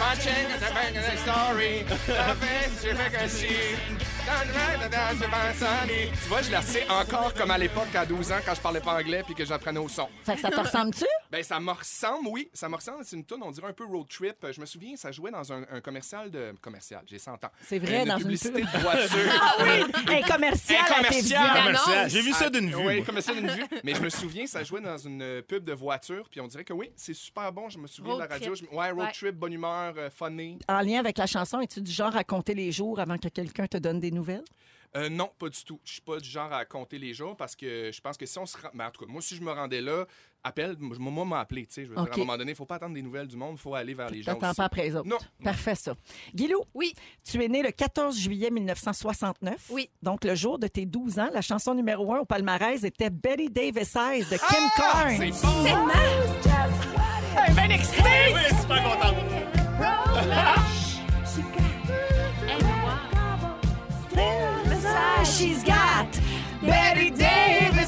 Watching 0.00 0.48
the 0.58 0.98
of 0.98 1.04
the 1.06 1.16
story. 1.18 1.84
The 2.06 2.34
face 2.36 2.84
you 2.84 2.94
make 2.94 3.14
us 3.22 4.19
Tu 4.30 6.28
vois, 6.28 6.42
je 6.42 6.50
la 6.50 6.62
sais 6.62 6.84
encore 6.88 7.34
comme 7.34 7.50
à 7.50 7.58
l'époque, 7.58 7.94
à 7.94 8.06
12 8.06 8.32
ans, 8.32 8.36
quand 8.44 8.54
je 8.54 8.60
parlais 8.60 8.80
pas 8.80 8.94
anglais 8.98 9.22
puis 9.24 9.34
que 9.34 9.44
j'apprenais 9.44 9.78
au 9.80 9.88
son. 9.88 10.08
Fait 10.24 10.34
que 10.34 10.40
ça 10.40 10.50
te 10.50 10.60
ressemble-tu? 10.60 11.04
Ben, 11.30 11.42
ça 11.42 11.60
me 11.60 11.70
ressemble, 11.70 12.28
oui. 12.28 12.48
Ça 12.52 12.68
me 12.68 12.76
ressemble. 12.76 13.04
C'est 13.04 13.16
une 13.16 13.24
tune, 13.24 13.38
on 13.42 13.50
dirait 13.50 13.68
un 13.68 13.72
peu 13.72 13.84
road 13.86 14.06
trip. 14.08 14.36
Euh, 14.44 14.52
Je 14.52 14.60
me 14.60 14.66
souviens, 14.66 14.96
ça 14.96 15.12
jouait 15.12 15.30
dans 15.30 15.52
un, 15.52 15.62
un 15.70 15.80
commercial 15.80 16.30
de. 16.30 16.52
Commercial, 16.60 17.02
j'ai 17.06 17.18
100 17.18 17.32
ans. 17.44 17.50
C'est 17.62 17.78
vrai, 17.78 18.04
dans 18.04 18.16
une 18.16 18.22
publicité 18.24 18.62
pub. 18.62 18.72
de 18.72 18.78
voiture. 18.78 19.18
Ah 19.42 19.54
oui, 19.62 19.82
un 20.16 20.22
commercial 20.32 20.80
Un 20.88 20.94
commercial. 20.94 21.62
Commercial. 21.64 22.10
J'ai 22.10 22.20
vu 22.22 22.32
ça 22.32 22.50
d'une 22.50 22.68
vue. 22.70 22.74
Oui, 22.76 22.96
moi. 22.96 23.06
comme 23.06 23.20
ça 23.20 23.32
d'une 23.32 23.48
vue. 23.48 23.64
Mais 23.84 23.94
je 23.94 24.00
me 24.02 24.08
souviens, 24.08 24.46
ça 24.46 24.62
jouait 24.64 24.80
dans 24.80 24.98
une 24.98 25.22
euh, 25.22 25.42
pub 25.42 25.64
de 25.64 25.72
voiture, 25.72 26.28
puis 26.30 26.40
on 26.40 26.46
dirait 26.46 26.64
que 26.64 26.72
oui, 26.72 26.90
c'est 26.96 27.14
super 27.14 27.52
bon. 27.52 27.68
Je 27.68 27.78
me 27.78 27.86
souviens 27.86 28.12
Road 28.14 28.22
de 28.24 28.28
la 28.28 28.34
radio. 28.34 28.54
Je- 28.54 28.64
Ouais, 28.74 28.90
road 28.90 29.00
Ouais. 29.06 29.12
trip, 29.12 29.34
bonne 29.36 29.52
humeur, 29.52 29.94
euh, 29.96 30.10
funny. 30.10 30.58
En 30.68 30.80
lien 30.80 30.98
avec 31.00 31.16
la 31.18 31.26
chanson, 31.26 31.60
es-tu 31.60 31.80
du 31.80 31.90
genre 31.92 32.14
à 32.16 32.24
compter 32.24 32.54
les 32.54 32.70
jours 32.72 32.98
avant 33.00 33.16
que 33.18 33.28
quelqu'un 33.28 33.66
te 33.66 33.78
donne 33.78 33.98
des 34.00 34.10
nouvelles? 34.10 34.19
Euh, 34.96 35.08
non, 35.08 35.30
pas 35.38 35.48
du 35.48 35.62
tout. 35.64 35.78
Je 35.84 35.92
suis 35.92 36.00
pas 36.00 36.18
du 36.18 36.28
genre 36.28 36.52
à 36.52 36.64
compter 36.64 36.98
les 36.98 37.14
jours 37.14 37.36
parce 37.36 37.54
que 37.54 37.92
je 37.94 38.00
pense 38.00 38.16
que 38.16 38.26
si 38.26 38.36
on 38.40 38.46
se 38.46 38.56
rend... 38.56 38.70
ben, 38.74 38.88
en 38.88 38.90
tout 38.90 39.04
cas, 39.04 39.12
moi, 39.12 39.22
si 39.22 39.36
je 39.36 39.40
me 39.42 39.52
rendais 39.52 39.80
là, 39.80 40.04
appelle, 40.42 40.74
moi, 40.80 41.24
m'a 41.24 41.38
appelé, 41.40 41.64
tu 41.66 41.74
sais. 41.74 41.84
Je 41.84 41.90
veux 41.90 41.94
dire, 41.94 42.02
OK. 42.02 42.10
à 42.10 42.14
un 42.16 42.18
moment 42.18 42.36
donné, 42.36 42.50
il 42.52 42.54
faut 42.56 42.66
pas 42.66 42.74
attendre 42.74 42.94
des 42.94 43.02
nouvelles 43.02 43.28
du 43.28 43.36
monde, 43.36 43.54
il 43.56 43.60
faut 43.60 43.72
aller 43.76 43.94
vers 43.94 44.10
les 44.10 44.22
gens 44.22 44.34
T'attends 44.34 44.52
pas 44.54 44.64
après 44.64 44.82
les 44.82 44.96
autres. 44.96 45.08
Non. 45.08 45.18
Parfait, 45.44 45.76
ça. 45.76 45.94
Guilou, 46.34 46.64
Oui. 46.74 46.92
tu 47.22 47.40
es 47.40 47.46
né 47.46 47.62
le 47.62 47.70
14 47.70 48.18
juillet 48.18 48.50
1969. 48.50 49.68
Oui. 49.70 49.88
Donc, 50.02 50.24
le 50.24 50.34
jour 50.34 50.58
de 50.58 50.66
tes 50.66 50.86
12 50.86 51.20
ans, 51.20 51.30
la 51.32 51.40
chanson 51.40 51.72
numéro 51.72 52.12
1 52.12 52.18
au 52.20 52.24
palmarès 52.24 52.82
était 52.82 53.10
Betty 53.10 53.48
Davis 53.48 53.94
Eyes 53.94 54.24
de 54.24 54.38
Kim 54.38 54.68
Carnes. 54.76 55.32
C'est 55.32 55.46
bon! 55.46 55.88
Un 57.38 57.54
bel 57.54 57.70
extrait! 57.70 58.34
Oui, 58.34 58.58
super 58.60 58.82
content. 58.82 59.14
She's 65.40 65.64
got. 65.64 66.20
Betty 66.60 67.08
Davis 67.08 67.79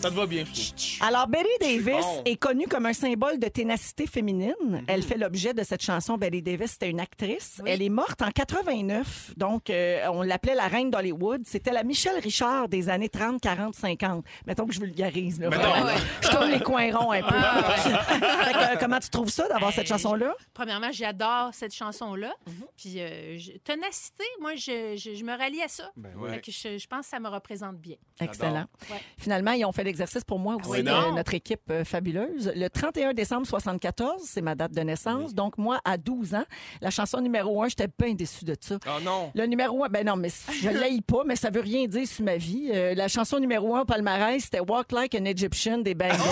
Ça 0.00 0.08
te 0.10 0.14
va 0.14 0.26
bien, 0.26 0.44
je. 0.54 1.02
Alors, 1.04 1.26
Betty 1.28 1.48
Davis 1.60 1.84
bon. 2.04 2.22
est 2.24 2.36
connue 2.36 2.66
comme 2.66 2.86
un 2.86 2.92
symbole 2.94 3.38
de 3.38 3.48
ténacité 3.48 4.06
féminine. 4.06 4.54
Mhm. 4.64 4.84
Elle 4.86 5.02
fait 5.02 5.18
l'objet 5.18 5.52
de 5.52 5.62
cette 5.62 5.82
chanson. 5.82 6.16
Betty 6.16 6.40
Davis, 6.40 6.72
c'était 6.72 6.88
une 6.88 7.00
actrice. 7.00 7.60
Oui. 7.62 7.70
Elle 7.70 7.82
est 7.82 7.88
morte 7.90 8.22
en 8.22 8.30
89. 8.30 9.32
Donc, 9.36 9.68
euh, 9.68 10.06
on 10.10 10.22
l'appelait 10.22 10.54
la 10.54 10.68
reine 10.68 10.90
d'Hollywood. 10.90 11.42
C'était 11.46 11.72
la 11.72 11.82
Michelle 11.84 12.18
Richard 12.18 12.68
des 12.68 12.88
années 12.88 13.10
30, 13.10 13.40
40, 13.42 13.74
50. 13.74 14.24
Mettons 14.46 14.66
que 14.66 14.72
je 14.72 14.80
vulgarise. 14.80 15.38
Là, 15.38 15.50
Mais 15.50 15.56
vraiment. 15.56 15.80
non. 15.80 15.86
Ouais. 15.86 15.94
Je 16.22 16.28
tourne 16.30 16.50
les 16.50 16.60
coins 16.60 16.96
ronds 16.96 17.12
un 17.12 17.22
peu. 17.22 17.34
Fait 17.80 18.52
que, 18.52 18.74
euh, 18.74 18.76
comment 18.80 18.98
tu 19.00 19.10
trouves 19.10 19.28
ça 19.30 19.48
d'avoir 19.48 19.72
cette 19.72 19.86
chanson-là? 19.86 20.34
Premièrement, 20.54 20.92
j'adore 20.92 21.50
cette 21.52 21.74
chanson-là. 21.74 22.32
Puis, 22.78 23.00
euh, 23.00 23.36
je- 23.38 23.52
ténacité, 23.58 24.24
moi, 24.40 24.54
je, 24.54 24.96
je- 24.96 25.14
je 25.14 25.24
me 25.24 25.36
rallie 25.36 25.60
à 25.62 25.68
ça. 25.68 25.90
Ben 25.96 26.10
Fait 26.12 26.18
ouais. 26.18 26.40
que 26.40 26.50
je, 26.50 26.78
je 26.78 26.86
pense 26.86 27.00
que 27.02 27.10
ça 27.10 27.20
me 27.20 27.28
représente 27.28 27.76
bien. 27.76 27.96
Excellent. 28.18 28.64
Ouais. 28.90 29.00
Finalement, 29.18 29.52
ils 29.52 29.64
ont 29.66 29.72
fait 29.72 29.84
l'exercice 29.90 30.22
pour 30.24 30.38
moi 30.38 30.54
aussi, 30.56 30.70
oui, 30.70 30.84
euh, 30.86 31.12
notre 31.12 31.34
équipe 31.34 31.62
euh, 31.70 31.84
fabuleuse. 31.84 32.52
Le 32.54 32.68
31 32.68 33.12
décembre 33.12 33.46
74, 33.46 34.22
c'est 34.24 34.40
ma 34.40 34.54
date 34.54 34.72
de 34.72 34.80
naissance. 34.80 35.34
Donc, 35.34 35.58
moi, 35.58 35.80
à 35.84 35.96
12 35.96 36.34
ans, 36.36 36.44
la 36.80 36.90
chanson 36.90 37.20
numéro 37.20 37.62
1, 37.62 37.70
j'étais 37.70 37.88
bien 37.98 38.14
déçue 38.14 38.44
de 38.44 38.56
ça. 38.58 38.78
Oh 38.86 39.00
non! 39.02 39.32
Le 39.34 39.46
numéro 39.46 39.84
1, 39.84 39.88
ben 39.88 40.06
non, 40.06 40.16
mais 40.16 40.30
je 40.62 40.68
ne 40.68 40.78
l'haïs 40.78 41.00
pas, 41.06 41.22
mais 41.26 41.34
ça 41.36 41.50
veut 41.50 41.60
rien 41.60 41.86
dire 41.86 42.06
sur 42.06 42.24
ma 42.24 42.36
vie. 42.36 42.70
Euh, 42.72 42.94
la 42.94 43.08
chanson 43.08 43.40
numéro 43.40 43.74
1 43.74 43.80
au 43.80 43.84
palmarès, 43.84 44.42
c'était 44.42 44.60
Walk 44.60 44.92
Like 44.92 45.16
an 45.16 45.24
Egyptian 45.24 45.78
des 45.78 45.94
Bangles. 45.94 46.16
Contre. 46.16 46.30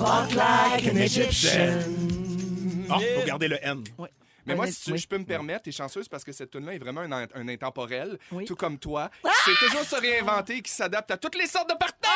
Walk 0.00 0.34
like 0.34 0.86
an 0.86 0.96
Egyptian. 0.98 2.17
Ah, 2.90 2.98
faut 3.20 3.26
garder 3.26 3.48
le 3.48 3.58
N. 3.64 3.84
Oui. 3.98 4.08
Mais 4.46 4.54
moi, 4.54 4.66
si 4.66 4.84
tu- 4.84 4.92
oui. 4.92 4.98
je 4.98 5.06
peux 5.06 5.18
me 5.18 5.24
permettre, 5.26 5.64
t'es 5.64 5.72
chanceuse 5.72 6.08
parce 6.08 6.24
que 6.24 6.32
cette 6.32 6.50
tune-là 6.50 6.72
est 6.72 6.78
vraiment 6.78 7.02
un, 7.02 7.12
un 7.12 7.48
intemporel, 7.48 8.18
Oui. 8.32 8.46
tout 8.46 8.56
comme 8.56 8.78
toi. 8.78 9.10
C'est 9.44 9.66
toujours 9.66 9.84
se 9.84 9.96
réinventer 9.96 10.56
et 10.56 10.62
qui 10.62 10.72
s'adapte 10.72 11.10
à 11.10 11.18
toutes 11.18 11.34
les 11.36 11.46
sortes 11.46 11.68
de 11.68 11.74
partages! 11.74 12.08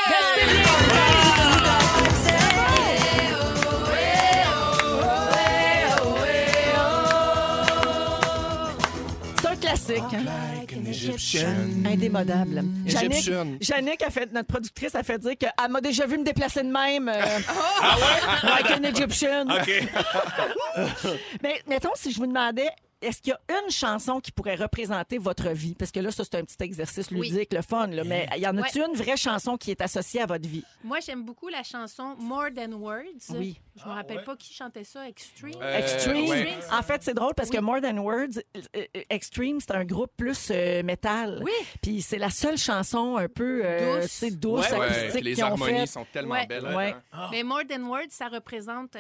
C'est 9.76 9.98
un 9.98 10.08
classique. 10.08 11.44
hein. 11.44 11.90
Indémodable. 11.92 12.62
Jannick, 12.86 13.12
Egyptian. 13.12 13.46
Jannick 13.60 14.02
a 14.02 14.10
fait, 14.10 14.32
notre 14.32 14.48
productrice 14.48 14.94
a 14.94 15.02
fait 15.02 15.18
dire 15.18 15.36
qu'elle 15.38 15.70
m'a 15.70 15.80
déjà 15.80 16.06
vu 16.06 16.18
me 16.18 16.24
déplacer 16.24 16.62
de 16.62 16.68
même. 16.70 17.08
euh, 17.08 17.14
like 18.44 18.70
an 18.70 18.82
Egyptian. 18.84 19.46
OK. 19.48 19.82
Mais 21.42 21.60
mettons, 21.68 21.90
si 21.94 22.12
je 22.12 22.18
vous 22.18 22.26
demandais, 22.26 22.68
est-ce 23.02 23.20
qu'il 23.20 23.32
y 23.32 23.52
a 23.54 23.60
une 23.64 23.70
chanson 23.70 24.20
qui 24.20 24.32
pourrait 24.32 24.54
représenter 24.54 25.18
votre 25.18 25.48
vie? 25.50 25.74
Parce 25.74 25.90
que 25.90 26.00
là, 26.00 26.10
ça, 26.10 26.24
c'est 26.24 26.36
un 26.36 26.44
petit 26.44 26.62
exercice 26.62 27.08
Oui. 27.10 27.28
ludique, 27.30 27.52
le 27.52 27.62
fun. 27.62 27.86
là. 27.88 28.04
Mais 28.04 28.28
y 28.36 28.46
en 28.46 28.56
Ouais. 28.56 28.68
une 28.76 28.96
vraie 28.96 29.16
chanson 29.16 29.56
qui 29.56 29.70
est 29.70 29.80
associée 29.80 30.20
à 30.22 30.26
votre 30.26 30.48
vie? 30.48 30.64
Moi, 30.84 30.98
j'aime 31.00 31.24
beaucoup 31.24 31.48
la 31.48 31.62
chanson 31.62 32.14
More 32.18 32.48
Than 32.54 32.72
Words. 32.72 33.30
Oui. 33.30 33.58
Je 33.76 33.84
me 33.88 33.94
rappelle 33.94 34.22
pas 34.24 34.36
qui 34.36 34.52
chantait 34.52 34.84
ça, 34.84 35.08
Extreme. 35.08 35.54
Euh, 35.60 35.78
Extreme? 35.78 36.28
ouais. 36.28 36.56
En 36.70 36.82
fait, 36.82 37.02
c'est 37.02 37.14
drôle 37.14 37.34
parce 37.34 37.48
que 37.50 37.58
More 37.58 37.80
Than 37.80 37.98
Words, 37.98 38.38
euh, 38.56 38.60
euh, 38.76 39.02
Extreme, 39.10 39.60
c'est 39.60 39.72
un 39.72 39.84
groupe 39.84 40.12
plus 40.16 40.48
euh, 40.50 40.82
métal. 40.82 41.40
Oui. 41.42 41.52
Puis 41.80 42.02
c'est 42.02 42.18
la 42.18 42.30
seule 42.30 42.58
chanson 42.58 43.16
un 43.16 43.28
peu 43.28 43.62
euh, 43.64 44.00
Douce. 44.02 44.24
douce, 44.32 44.72
acoustique 44.72 45.24
les 45.24 45.40
harmonies 45.40 45.80
fait. 45.80 45.86
sont 45.86 46.06
tellement 46.12 46.34
Ouais. 46.34 46.46
belles. 46.46 46.64
Ouais. 46.64 46.90
là-dedans. 46.92 47.28
Mais 47.30 47.42
More 47.42 47.62
Than 47.68 47.82
Words, 47.84 48.10
ça 48.10 48.28
représente. 48.28 48.94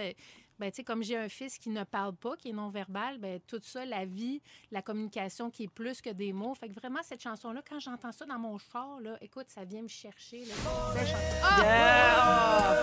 Ben, 0.62 0.70
tu 0.70 0.76
sais, 0.76 0.84
comme 0.84 1.02
j'ai 1.02 1.16
un 1.16 1.28
fils 1.28 1.58
qui 1.58 1.70
ne 1.70 1.82
parle 1.82 2.14
pas, 2.14 2.36
qui 2.36 2.50
est 2.50 2.52
non-verbal, 2.52 3.18
ben, 3.18 3.40
tout 3.48 3.58
ça, 3.64 3.84
la 3.84 4.04
vie, 4.04 4.40
la 4.70 4.80
communication 4.80 5.50
qui 5.50 5.64
est 5.64 5.68
plus 5.68 6.00
que 6.00 6.10
des 6.10 6.32
mots. 6.32 6.54
Fait 6.54 6.68
que 6.68 6.74
vraiment, 6.74 7.00
cette 7.02 7.20
chanson-là, 7.20 7.62
quand 7.68 7.80
j'entends 7.80 8.12
ça 8.12 8.26
dans 8.26 8.38
mon 8.38 8.58
char, 8.58 9.00
là, 9.00 9.18
écoute, 9.20 9.46
ça 9.48 9.64
vient 9.64 9.82
me 9.82 9.88
chercher. 9.88 10.44
Là. 10.44 10.54
Belle 10.94 11.04
chanson. 11.04 11.18
Ah! 11.42 12.76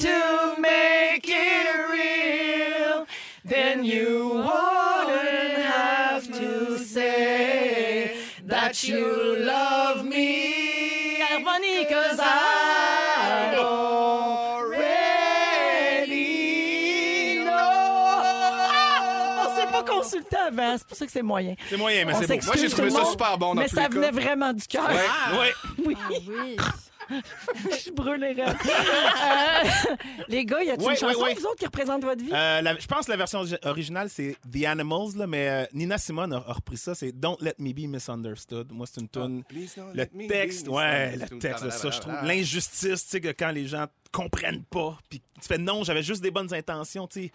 to 0.00 0.56
make 0.58 1.28
it 1.28 1.90
real, 1.92 3.06
then 3.44 3.84
you 3.84 4.30
wouldn't 4.30 5.62
have 5.62 6.26
to 6.26 6.76
say 6.78 8.16
that 8.46 8.82
you 8.82 9.31
c'est 20.78 20.86
pour 20.86 20.96
ça 20.96 21.06
que 21.06 21.12
c'est 21.12 21.22
moyen. 21.22 21.54
C'est 21.68 21.76
moyen, 21.76 22.04
mais 22.04 22.14
c'est 22.14 22.26
beau. 22.26 22.44
Moi, 22.46 22.54
j'ai 22.58 22.68
trouvé 22.68 22.90
ça 22.90 23.04
super 23.04 23.38
bon 23.38 23.54
dans 23.54 23.60
Mais 23.62 23.68
ça 23.68 23.88
venait 23.88 24.10
vraiment 24.10 24.52
du 24.52 24.66
cœur. 24.66 24.88
Ouais. 24.88 25.52
Oui, 25.86 25.96
Ah 25.98 26.08
oui. 26.28 26.56
je 27.84 27.90
brûle 27.90 28.20
les 28.20 28.32
rêves. 28.32 28.56
Euh, 28.64 29.94
les 30.28 30.44
gars, 30.44 30.62
y 30.62 30.70
a-t-il 30.70 30.88
une 30.88 30.96
chanson, 30.96 31.18
vous 31.34 31.46
autres, 31.46 31.56
qui 31.58 31.66
représente 31.66 32.02
votre 32.04 32.22
vie? 32.22 32.30
Euh, 32.32 32.62
la- 32.62 32.78
je 32.78 32.86
pense 32.86 33.06
que 33.06 33.10
la 33.10 33.16
version 33.16 33.42
origi- 33.42 33.58
originale, 33.68 34.08
c'est 34.08 34.36
The 34.50 34.64
Animals, 34.66 35.16
là, 35.16 35.26
mais 35.26 35.48
euh, 35.48 35.64
Nina 35.74 35.98
Simone 35.98 36.32
a, 36.32 36.36
a 36.36 36.52
repris 36.52 36.76
ça. 36.76 36.94
C'est 36.94 37.12
Don't 37.12 37.36
Let 37.40 37.54
Me 37.58 37.72
Be 37.72 37.88
Misunderstood. 37.88 38.68
Moi, 38.72 38.86
c'est 38.90 39.00
une 39.00 39.08
tune. 39.08 39.42
Please 39.44 39.72
don't 39.76 39.90
Le 39.92 40.02
let 40.04 40.10
me 40.14 40.28
texte, 40.28 40.66
be 40.66 40.70
ouais, 40.70 41.06
le 41.06 41.12
misunderstood. 41.24 41.38
texte 41.40 41.64
de 41.64 41.70
ça, 41.70 41.90
je 41.90 42.00
trouve. 42.00 42.14
L'injustice, 42.22 43.04
tu 43.04 43.10
sais, 43.10 43.20
que 43.20 43.28
quand 43.32 43.50
les 43.50 43.66
gens 43.66 43.86
comprennent 44.12 44.64
pas, 44.64 44.96
puis 45.10 45.20
tu 45.40 45.48
fais 45.48 45.58
non, 45.58 45.82
j'avais 45.84 46.02
juste 46.04 46.22
des 46.22 46.30
bonnes 46.30 46.54
intentions, 46.54 47.06
tu 47.08 47.24
sais. 47.24 47.32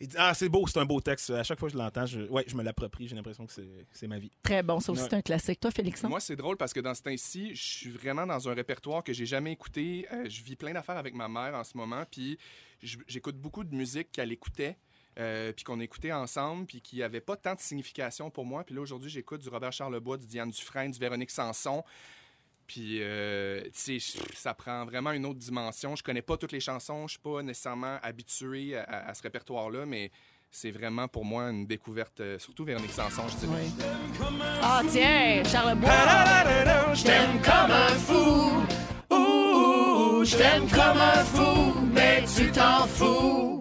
Il 0.00 0.08
dit, 0.08 0.16
ah, 0.18 0.34
c'est 0.34 0.48
beau, 0.48 0.66
c'est 0.66 0.78
un 0.80 0.84
beau 0.84 1.00
texte. 1.00 1.30
À 1.30 1.44
chaque 1.44 1.58
fois 1.58 1.68
que 1.68 1.72
je 1.72 1.78
l'entends, 1.78 2.04
je, 2.04 2.20
ouais, 2.22 2.44
je 2.48 2.56
me 2.56 2.62
l'approprie. 2.64 3.06
J'ai 3.06 3.14
l'impression 3.14 3.46
que 3.46 3.52
c'est- 3.52 3.86
c'est 3.92 4.08
ma 4.08 4.18
vie. 4.18 4.30
Très 4.42 4.62
bon, 4.62 4.80
ça 4.80 4.90
aussi, 4.92 5.02
Ouais. 5.02 5.08
c'est 5.08 5.16
un 5.16 5.22
classique. 5.22 5.60
Toi, 5.60 5.70
Félixon? 5.70 6.08
Moi, 6.08 6.18
c'est 6.20 6.34
drôle 6.36 6.56
parce 6.56 6.72
que 6.72 6.80
dans 6.80 6.94
ce 6.94 7.02
temps-ci, 7.02 7.54
je 7.54 7.62
suis 7.62 7.90
vraiment 7.90 8.26
dans 8.26 8.48
un 8.48 8.54
répertoire 8.54 9.04
que 9.04 9.12
j'ai 9.12 9.24
jamais 9.26 9.52
écouté. 9.52 10.06
Euh, 10.12 10.28
je 10.28 10.42
vis 10.42 10.56
plein 10.56 10.72
d'affaires 10.72 10.96
avec 10.96 11.14
ma 11.14 11.28
mère 11.28 11.54
en 11.54 11.62
ce 11.64 11.76
moment, 11.76 12.02
puis 12.10 12.36
j'écoute 12.82 13.36
beaucoup 13.36 13.62
de 13.64 13.74
musique 13.74 14.10
qu'elle 14.12 14.32
écoutait. 14.32 14.76
euh, 15.16 15.52
puis 15.52 15.62
qu'on 15.62 15.78
écoutait 15.78 16.10
ensemble, 16.10 16.66
puis 16.66 16.80
qui 16.80 17.00
avait 17.00 17.20
pas 17.20 17.36
tant 17.36 17.54
de 17.54 17.60
signification 17.60 18.30
pour 18.30 18.44
moi. 18.44 18.64
Puis 18.64 18.74
là, 18.74 18.80
aujourd'hui, 18.80 19.08
j'écoute 19.08 19.42
du 19.42 19.48
Robert 19.48 19.72
Charlebois, 19.72 20.16
du 20.18 20.26
Diane 20.26 20.50
Dufresne, 20.50 20.90
du 20.90 20.98
Véronique 20.98 21.30
Sanson. 21.30 21.84
Puis, 22.66 22.98
euh, 23.02 23.62
tu 23.74 24.00
sais, 24.00 24.18
ça 24.34 24.54
prend 24.54 24.84
vraiment 24.84 25.12
une 25.12 25.26
autre 25.26 25.38
dimension. 25.38 25.94
Je 25.96 26.02
connais 26.02 26.22
pas 26.22 26.36
toutes 26.36 26.52
les 26.52 26.60
chansons, 26.60 27.06
je 27.06 27.12
suis 27.12 27.20
pas 27.20 27.42
nécessairement 27.42 27.98
habitué 28.02 28.76
à, 28.76 28.82
à- 28.84 29.08
à 29.10 29.14
ce 29.14 29.22
répertoire-là, 29.22 29.86
mais 29.86 30.10
c'est 30.50 30.70
vraiment 30.70 31.08
pour 31.08 31.24
moi 31.24 31.50
une 31.50 31.66
découverte, 31.66 32.20
euh, 32.20 32.38
surtout 32.38 32.64
Véronique 32.64 32.92
Sanson, 32.92 33.22
je 33.28 33.46
dirais. 33.46 33.64
Ah, 34.62 34.82
tiens, 34.90 35.42
Charles 35.44 35.76
Bois. 35.78 35.90
Je 36.94 37.02
t'aime 37.04 37.40
comme 37.42 37.70
un 37.70 37.88
fou. 37.88 38.62
Ouh, 39.14 40.24
je 40.24 40.36
t'aime 40.36 40.68
comme 40.68 40.98
un 40.98 41.24
fou, 41.24 41.74
mais 41.92 42.24
tu 42.36 42.50
t'en 42.52 42.86
fous. 42.86 43.53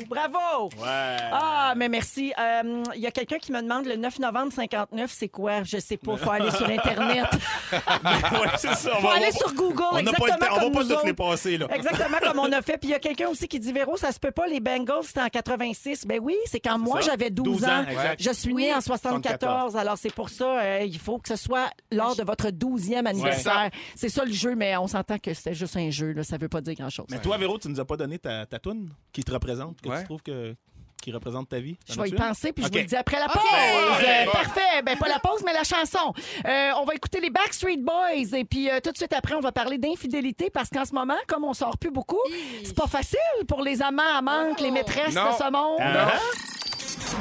Bravo! 0.70 0.84
Ouais. 0.84 1.18
Ah, 1.32 1.74
mais 1.76 1.90
merci. 1.90 2.34
Euh, 2.40 2.84
Il 2.96 3.02
y 3.02 3.08
a 3.08 3.12
quelqu'un 3.12 3.38
qui 3.38 3.52
me 3.52 3.62
demande 3.62 3.86
le 3.86 3.96
9 3.96 4.20
novembre 4.20 4.52
59, 4.54 5.12
c'est 5.14 5.30
quoi? 5.30 5.64
Je 5.64 5.78
sais 5.78 5.98
pas. 5.98 6.18
Faut 6.18 6.32
aller 6.32 6.52
sur 6.52 6.70
Internet. 6.70 7.26
ouais, 7.72 8.50
c'est 8.58 8.74
ça. 8.76 8.92
On 8.98 9.02
Faut 9.02 9.08
va- 9.08 9.14
aller 9.16 9.32
sur 9.32 9.54
Google. 9.54 9.84
On 9.92 9.94
pas 9.96 10.00
exactement. 10.00 10.36
On 10.36 10.38
comme 10.38 10.40
va 10.40 10.60
pas 10.60 10.66
nous 10.66 10.74
toutes 10.96 11.04
les 11.04 11.10
autres. 11.12 11.14
passer, 11.30 11.58
là. 11.58 11.68
Exactement 11.74 12.18
comme 12.22 12.40
on 12.40 12.52
a 12.52 12.62
fait. 12.62 12.78
Puis 12.78 12.90
il 12.90 12.92
y 12.92 12.96
a 12.96 13.00
quelqu'un 13.00 13.28
aussi 13.30 13.48
qui 13.48 13.60
dit 13.60 13.72
Véro, 13.72 13.98
ça 13.98 14.12
se 14.12 14.20
peut 14.20 14.32
pas, 14.32 14.48
les 14.48 14.60
Bengals, 14.60 15.04
c'était 15.04 15.22
en 15.22 15.30
86. 15.30 16.06
Ben 16.06 16.20
oui, 16.22 16.36
c'est 16.46 16.60
quand 16.60 16.78
moi 16.78 17.02
j'avais 17.02 17.30
12, 17.30 17.46
12 17.62 17.66
ans. 17.66 17.86
Je 18.20 18.32
suis 18.32 18.54
née 18.54 18.70
Oui. 18.70 18.74
en 18.76 18.82
74. 18.82 19.76
Alors 19.78 19.98
c'est 19.98 20.14
pour 20.14 20.30
ça, 20.30 20.60
euh, 20.62 20.80
il 20.86 20.98
faut 21.00 21.18
que 21.18 21.28
ce 21.30 21.36
soit 21.36 21.70
lors 21.92 22.16
de 22.16 22.24
votre 22.24 22.50
12e 22.50 23.06
anniversaire. 23.06 23.70
C'est 23.96 24.10
ça 24.10 24.26
le 24.26 24.32
jeu, 24.32 24.56
mais 24.56 24.76
on 24.78 24.88
s'entend 24.88 25.18
que 25.18 25.34
c'était 25.34 25.54
juste 25.54 25.78
un 25.78 25.90
jeu. 25.90 26.12
Là. 26.14 26.24
Ça 26.24 26.38
veut 26.38 26.50
pas 26.50 26.62
dire 26.62 26.76
grand-chose. 26.76 27.06
Mais 27.10 27.20
toi, 27.20 27.38
Véro, 27.38 27.58
tu 27.58 27.70
nous 27.70 27.80
as 27.80 27.86
pas 27.86 27.98
donné 27.98 28.20
ta, 28.20 28.46
ta 28.46 28.60
toune 28.60 28.90
qui 29.12 29.24
te 29.24 29.32
représente, 29.32 29.82
que 29.82 29.90
Ouais. 29.90 30.00
tu 30.00 30.06
trouves 30.06 30.22
que. 30.22 30.53
Qui 31.04 31.12
représente 31.12 31.50
ta 31.50 31.60
vie? 31.60 31.76
Je 31.88 32.00
vais 32.00 32.10
y 32.10 32.14
penser, 32.14 32.54
puis 32.54 32.64
je 32.64 32.70
vous 32.70 32.78
le 32.78 32.84
dis 32.86 32.96
après 32.96 33.20
la 33.20 33.28
pause. 33.28 33.42
Euh, 33.44 34.32
parfait. 34.32 34.82
Ben, 34.86 34.98
pas 34.98 35.10
la 35.10 35.20
pause, 35.20 35.42
mais 35.46 35.52
la 35.54 35.64
chanson. 35.64 36.14
Euh, 36.46 36.72
on 36.80 36.86
va 36.86 36.96
écouter 36.96 37.20
les 37.20 37.30
Backstreet 37.30 37.78
Boys. 37.78 38.38
Et 38.38 38.46
puis, 38.46 38.70
euh, 38.70 38.80
tout 38.82 38.92
de 38.92 38.98
suite 38.98 39.12
après, 39.14 39.36
on 39.36 39.42
va 39.42 39.52
parler 39.52 39.78
d'infidélité 39.78 40.50
parce 40.50 40.70
qu'en 40.70 40.86
ce 40.86 40.94
moment, 40.94 41.18
comme 41.28 41.44
on 41.44 41.54
sort 41.54 41.78
plus 41.78 41.92
beaucoup, 41.92 42.20
c'est 42.64 42.76
pas 42.76 42.88
facile 42.88 43.20
pour 43.48 43.62
les 43.62 43.82
amants, 43.82 44.02
amantes, 44.18 44.62
les 44.62 44.72
maîtresses 44.72 45.14
Non. 45.14 45.32
de 45.32 45.36
ce 45.36 45.52
monde. 45.52 45.80
Ah. 45.82 46.14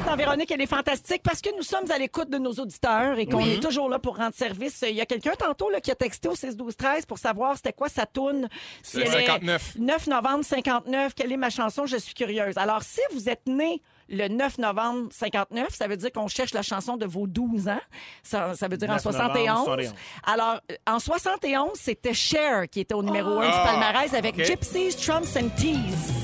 Dans 0.06 0.16
Véronique, 0.16 0.50
elle 0.50 0.60
est 0.60 0.66
fantastique 0.66 1.22
parce 1.22 1.40
que 1.40 1.54
nous 1.56 1.62
sommes 1.62 1.90
à 1.90 1.96
l'écoute 1.98 2.28
de 2.28 2.38
nos 2.38 2.52
auditeurs 2.52 3.18
et 3.18 3.26
qu'on 3.26 3.44
est 3.46 3.60
toujours 3.62 3.88
là 3.88 3.98
pour 3.98 4.16
rendre 4.16 4.34
service. 4.34 4.84
Il 4.88 4.94
y 4.96 5.00
a 5.00 5.06
quelqu'un 5.06 5.32
tantôt 5.38 5.70
là, 5.70 5.80
qui 5.80 5.90
a 5.90 5.94
texté 5.94 6.28
au 6.28 6.34
6 6.34 6.56
12 6.56 6.76
13 6.76 7.06
pour 7.06 7.18
savoir 7.18 7.56
c'était 7.56 7.72
quoi 7.72 7.88
sa 7.88 8.04
toune. 8.04 8.48
Si 8.82 8.96
Le 8.98 9.04
elle 9.06 9.08
est 9.22 9.26
59. 9.26 9.76
9 9.78 10.06
novembre 10.08 10.44
59, 10.44 11.14
quelle 11.14 11.32
est 11.32 11.36
ma 11.36 11.50
chanson? 11.50 11.86
Je 11.86 11.96
suis 11.96 12.14
curieuse. 12.14 12.58
Alors, 12.58 12.82
si 12.82 13.00
vous 13.14 13.28
êtes 13.28 13.46
né 13.46 13.80
le 14.08 14.28
9 14.28 14.58
novembre 14.58 15.08
59, 15.12 15.68
ça 15.74 15.86
veut 15.86 15.96
dire 15.96 16.12
qu'on 16.12 16.28
cherche 16.28 16.52
la 16.52 16.62
chanson 16.62 16.96
de 16.96 17.06
vos 17.06 17.26
12 17.26 17.68
ans. 17.68 17.80
Ça, 18.22 18.54
ça 18.54 18.68
veut 18.68 18.76
dire 18.76 18.90
en 18.90 18.94
9 18.94 19.04
novembre 19.04 19.34
71. 19.34 19.64
71. 19.64 19.94
Alors, 20.26 20.60
en 20.86 20.98
71, 20.98 21.70
c'était 21.74 22.14
Cher 22.14 22.68
qui 22.68 22.80
était 22.80 22.94
au 22.94 23.02
numéro 23.02 23.38
1 23.40 23.46
du 23.46 23.52
Ah, 23.54 23.64
palmarès 23.66 24.14
avec 24.14 24.34
OK. 24.36 24.44
Gypsies, 24.44 24.96
Trumps 24.96 25.36
and 25.36 25.48
Teas. 25.56 26.21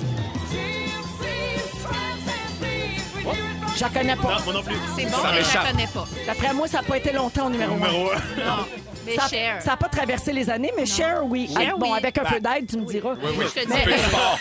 Je 3.79 3.85
la 3.85 3.91
connais 3.91 4.17
pas. 4.17 4.23
Non, 4.39 4.45
moi 4.45 4.53
non 4.55 4.63
plus. 4.63 4.75
C'est 4.97 5.05
bon, 5.05 5.11
Ça 5.19 5.31
mais 5.31 5.39
je 5.43 5.47
m'échappe. 5.47 5.65
la 5.65 5.71
connais 5.71 5.87
pas. 5.87 6.05
D'après 6.27 6.53
moi, 6.55 6.67
ça 6.67 6.79
n'a 6.79 6.83
pas 6.83 6.97
été 6.97 7.13
longtemps 7.13 7.47
au 7.47 7.51
numéro 7.51 7.73
1. 7.75 7.77
Numéro 7.77 8.11
un. 8.11 8.15
Non, 8.45 8.67
mais 9.07 9.15
Ça 9.15 9.29
cher. 9.29 9.63
n'a 9.65 9.77
pas 9.77 9.89
traversé 9.89 10.33
les 10.33 10.51
années, 10.51 10.73
mais 10.77 10.85
Cher, 10.85 11.21
oui. 11.25 11.49
Cher, 11.57 11.73
Ah, 11.75 11.79
bon, 11.79 11.93
oui. 11.93 11.97
avec 11.99 12.19
un 12.19 12.25
peu 12.25 12.41
Ben, 12.41 12.55
d'aide, 12.61 12.69
tu 12.69 12.77
me 12.79 12.85
diras. 12.87 13.15
Je 13.15 13.61
te 13.61 13.61
dis. 13.67 13.83
Peu 13.85 13.93
de 13.93 13.97
sport. 13.99 14.39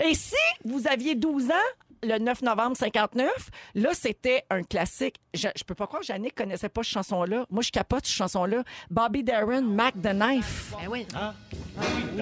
Et 0.04 0.14
si 0.14 0.34
vous 0.64 0.86
aviez 0.86 1.14
12 1.14 1.50
ans, 1.50 1.68
le 2.04 2.18
9 2.18 2.42
novembre 2.42 2.76
59, 2.76 3.30
là, 3.76 3.90
c'était 3.94 4.44
un 4.50 4.62
classique. 4.64 5.16
Je, 5.34 5.48
je 5.56 5.62
peux 5.64 5.74
pas 5.74 5.86
croire 5.86 6.00
que 6.00 6.06
Jannick 6.08 6.34
connaissait 6.34 6.68
pas 6.68 6.82
cette 6.82 6.92
chanson-là. 6.92 7.46
Moi, 7.50 7.62
je 7.62 7.70
capote 7.70 8.04
cette 8.04 8.16
chanson-là. 8.16 8.64
Bobby 8.90 9.22
Darin, 9.22 9.62
Mac 9.62 9.94
the 10.02 10.08
Knife. 10.12 10.72
Ben 10.80 10.88
oui. 10.90 11.06
Ben 11.14 11.32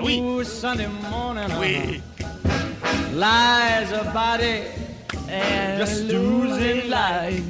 Oui. 0.02 0.20
Ooh, 0.20 0.44
Sunday 0.44 0.86
morning, 1.10 1.44
Oui. 1.58 2.00
lies 3.14 3.92
a 3.94 4.04
body. 4.12 4.60
And 5.28 5.78
Just 5.78 6.04
losing 6.04 6.88
life. 6.90 7.44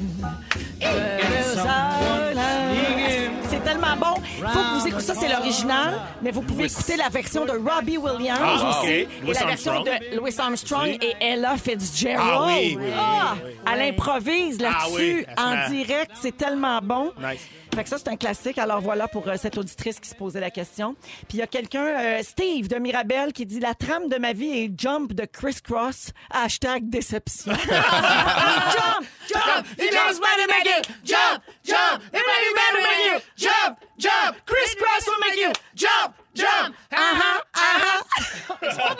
someone 1.55 2.35
sneaking. 2.35 3.40
C'est 3.63 3.69
tellement 3.69 3.95
bon. 3.95 4.21
Il 4.39 4.43
faut 4.47 4.59
que 4.59 4.79
vous 4.79 4.87
écoutez 4.87 5.03
ça, 5.03 5.13
c'est 5.13 5.27
l'original, 5.29 5.99
mais 6.21 6.31
vous 6.31 6.41
pouvez 6.41 6.65
écouter 6.65 6.95
la 6.97 7.09
version 7.09 7.45
de 7.45 7.51
Robbie 7.51 7.97
Williams 7.97 8.39
Ah, 8.41 8.79
aussi, 8.81 8.91
et 8.91 9.07
la 9.23 9.45
version 9.45 9.83
de 9.83 10.15
Louis 10.17 10.33
Armstrong 10.37 10.97
et 11.01 11.13
Ella 11.21 11.55
Fitzgerald. 11.57 12.19
Ah 12.23 12.45
oui, 12.47 12.77
Ah, 12.97 13.35
oui. 13.43 13.51
Elle 13.71 13.81
improvise 13.93 14.57
Ah 14.61 14.63
là-dessus 14.87 15.25
en 15.37 15.69
direct, 15.69 16.11
c'est 16.19 16.35
tellement 16.35 16.79
bon. 16.81 17.11
Nice. 17.19 17.41
Fait 17.73 17.83
que 17.83 17.89
ça, 17.89 17.97
c'est 17.97 18.09
un 18.09 18.17
classique. 18.17 18.57
Alors 18.57 18.81
voilà 18.81 19.07
pour 19.07 19.25
euh, 19.29 19.35
cette 19.41 19.57
auditrice 19.57 19.97
qui 20.01 20.09
se 20.09 20.15
posait 20.15 20.41
la 20.41 20.49
question. 20.49 20.93
Puis 21.29 21.37
il 21.37 21.37
y 21.37 21.41
a 21.41 21.47
quelqu'un, 21.47 21.85
euh, 21.85 22.19
Steve 22.21 22.67
de 22.67 22.75
Mirabel, 22.77 23.31
qui 23.31 23.45
dit 23.45 23.61
La 23.61 23.73
trame 23.75 24.09
de 24.09 24.17
ma 24.17 24.33
vie 24.33 24.49
est 24.65 24.71
Jump 24.77 25.13
de 25.13 25.23
Criss 25.23 25.61
Cross. 25.61 26.11
Hashtag 26.31 26.89
déception. 26.89 27.53
jump, 27.53 29.07
jump, 29.29 29.65
jump, 31.05 32.01
jump, 33.37 33.50
makes 33.51 33.77
money 33.77 33.77
make 33.77 33.97
you 33.97 33.97
jump, 33.97 33.97
jump. 33.97 34.45
Criss 34.45 34.75
Cross 34.75 35.07
will 35.07 35.19
make 35.19 35.39
you 35.39 35.51
jump, 35.75 36.15
jump. 36.33 36.75
Ah 36.91 37.41
ah 37.55 38.01
C'est 38.61 38.77
pas 38.77 38.95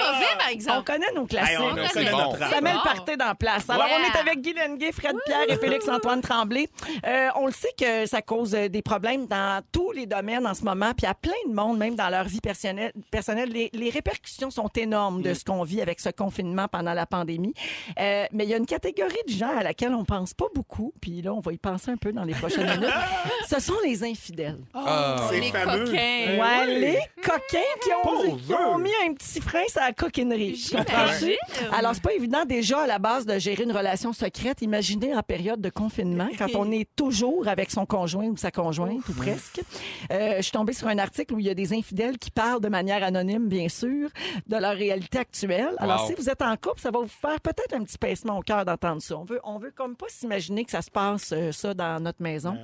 On 0.69 0.83
connaît 0.83 1.11
nos 1.15 1.25
classiques. 1.25 1.51
Hey, 1.51 1.57
on 1.59 1.69
connaît 1.93 2.11
bon. 2.11 2.17
notre 2.17 2.49
Ça 2.49 2.61
met 2.61 2.73
le 2.73 2.83
party 2.83 3.17
dans 3.17 3.25
la 3.25 3.35
place. 3.35 3.69
Alors, 3.69 3.85
Yeah. 3.87 3.97
on 3.99 4.13
est 4.15 4.19
avec 4.19 4.41
Guy 4.41 4.53
Lenguet, 4.53 4.91
Fred 4.91 5.15
Pierre 5.25 5.49
et 5.49 5.57
Félix-Antoine 5.57 6.21
Tremblay. 6.21 6.67
Euh, 7.05 7.27
on 7.35 7.47
le 7.47 7.51
sait 7.51 7.73
que 7.77 8.05
ça 8.05 8.21
cause 8.21 8.53
euh, 8.55 8.67
des 8.69 8.81
problèmes 8.81 9.25
dans 9.27 9.61
tous 9.71 9.91
les 9.91 10.05
domaines 10.05 10.45
en 10.47 10.53
ce 10.53 10.63
moment, 10.63 10.91
puis 10.95 11.05
à 11.07 11.13
plein 11.13 11.31
de 11.47 11.53
monde, 11.53 11.77
même 11.77 11.95
dans 11.95 12.09
leur 12.09 12.25
vie 12.25 12.41
personnelle. 12.41 12.91
personnelle. 13.11 13.49
Les, 13.49 13.69
les 13.73 13.89
répercussions 13.89 14.49
sont 14.51 14.69
énormes 14.75 15.21
de 15.21 15.33
ce 15.33 15.43
qu'on 15.43 15.63
vit 15.63 15.81
avec 15.81 15.99
ce 15.99 16.09
confinement 16.09 16.67
pendant 16.67 16.93
la 16.93 17.05
pandémie. 17.05 17.53
Euh, 17.99 18.25
mais 18.31 18.43
il 18.45 18.49
y 18.49 18.53
a 18.53 18.57
une 18.57 18.65
catégorie 18.65 19.15
de 19.27 19.33
gens 19.33 19.55
à 19.57 19.63
laquelle 19.63 19.93
on 19.93 20.05
pense 20.05 20.33
pas 20.33 20.45
beaucoup, 20.55 20.93
puis 21.01 21.21
là, 21.21 21.33
on 21.33 21.39
va 21.39 21.53
y 21.53 21.57
penser 21.57 21.91
un 21.91 21.97
peu 21.97 22.11
dans 22.13 22.23
les 22.23 22.33
prochaines 22.33 22.69
minutes. 22.77 22.89
Ce 23.49 23.59
sont 23.59 23.75
les 23.83 24.03
infidèles. 24.03 24.59
Ah. 24.73 25.27
C'est 25.29 25.39
Les 25.39 25.51
fameux. 25.51 25.85
coquins. 25.85 26.37
Ouais, 26.39 26.65
les 26.79 26.99
coquins 27.23 27.59
qui 27.83 27.89
ont, 27.93 28.35
qui 28.37 28.53
ont 28.53 28.77
mis 28.77 28.91
un 29.07 29.13
petit 29.13 29.41
frein 29.41 29.63
sur 29.69 29.81
la 29.81 29.91
coquinerie. 29.93 30.40
Tu 30.55 30.75
comprends-tu? 30.75 31.33
Alors, 31.73 31.93
c'est 31.95 32.03
pas 32.03 32.13
évident 32.13 32.45
déjà 32.45 32.81
à 32.81 32.87
la 32.87 32.99
base 32.99 33.25
de 33.25 33.37
gérer 33.39 33.63
une 33.63 33.71
relation 33.71 34.13
secrète. 34.13 34.61
Imaginez 34.61 35.15
en 35.15 35.21
période 35.23 35.61
de 35.61 35.69
confinement, 35.69 36.29
quand 36.37 36.47
on 36.55 36.71
est 36.71 36.87
toujours 36.95 37.47
avec 37.47 37.71
son 37.71 37.85
conjoint 37.85 38.25
ou 38.27 38.37
sa 38.37 38.51
conjointe, 38.51 39.07
ou 39.09 39.13
presque. 39.13 39.61
Euh, 40.11 40.37
je 40.37 40.41
suis 40.41 40.51
tombée 40.51 40.73
sur 40.73 40.87
un 40.87 40.97
article 40.97 41.33
où 41.33 41.39
il 41.39 41.45
y 41.45 41.49
a 41.49 41.53
des 41.53 41.73
infidèles 41.73 42.17
qui 42.17 42.31
parlent 42.31 42.61
de 42.61 42.69
manière 42.69 43.03
anonyme, 43.03 43.47
bien 43.47 43.69
sûr, 43.69 44.09
de 44.47 44.55
leur 44.57 44.73
réalité 44.75 45.19
actuelle. 45.19 45.75
Alors, 45.77 46.01
Wow. 46.01 46.07
si 46.07 46.13
vous 46.15 46.29
êtes 46.29 46.41
en 46.41 46.55
couple, 46.55 46.79
ça 46.81 46.89
va 46.91 46.99
vous 46.99 47.07
faire 47.07 47.39
peut-être 47.41 47.73
un 47.73 47.83
petit 47.83 47.97
pincement 47.97 48.37
au 48.37 48.41
cœur 48.41 48.65
d'entendre 48.65 49.01
ça. 49.01 49.17
On 49.17 49.23
veut, 49.25 49.39
on 49.43 49.57
veut 49.59 49.71
comme 49.75 49.95
pas 49.95 50.07
s'imaginer 50.09 50.63
que 50.65 50.71
ça 50.71 50.81
se 50.81 50.89
passe, 50.91 51.31
euh, 51.33 51.51
ça, 51.51 51.73
dans 51.73 51.99
notre 52.01 52.21
maison. 52.21 52.57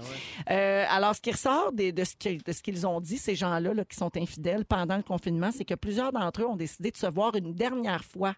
Euh, 0.49 0.85
alors, 0.89 1.15
ce 1.15 1.21
qui 1.21 1.31
ressort 1.31 1.71
des- 1.71 1.91
de, 1.91 2.03
ce 2.03 2.15
qu'ils 2.61 2.87
ont 2.87 2.99
dit, 3.01 3.17
ces 3.17 3.35
gens-là 3.35 3.73
là, 3.73 3.83
qui 3.85 3.95
sont 3.95 4.15
infidèles 4.17 4.65
pendant 4.65 4.97
le 4.97 5.03
confinement, 5.03 5.49
c'est 5.55 5.65
que 5.65 5.73
plusieurs 5.75 6.11
d'entre 6.11 6.41
eux 6.41 6.45
ont 6.47 6.55
décidé 6.55 6.91
de 6.91 6.97
se 6.97 7.07
voir 7.07 7.35
une 7.35 7.53
dernière 7.53 7.66
fois 8.03 8.35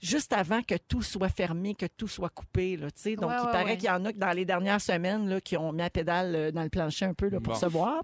juste 0.00 0.32
avant 0.32 0.62
que 0.62 0.74
tout 0.88 1.02
soit 1.02 1.28
fermé, 1.28 1.74
que 1.74 1.86
tout 1.86 2.08
soit 2.08 2.28
coupé. 2.30 2.76
Là, 2.76 2.90
tu 2.90 3.02
sais. 3.02 3.16
Donc, 3.16 3.30
Ouais, 3.30 3.36
il 3.42 3.46
ouais, 3.46 3.52
paraît 3.52 3.64
ouais. 3.64 3.76
qu'il 3.76 3.86
y 3.86 3.90
en 3.90 4.04
a 4.04 4.12
que 4.12 4.18
dans 4.18 4.30
les 4.32 4.44
dernières 4.44 4.80
semaines 4.80 5.28
là, 5.28 5.40
qui 5.40 5.56
ont 5.56 5.72
mis 5.72 5.78
la 5.80 5.90
pédale 5.90 6.34
euh, 6.34 6.50
dans 6.52 6.62
le 6.62 6.68
plancher 6.70 7.04
un 7.04 7.14
peu 7.14 7.28
là, 7.28 7.38
pour 7.40 7.52
Bon. 7.54 7.58
se 7.58 7.66
voir. 7.66 8.02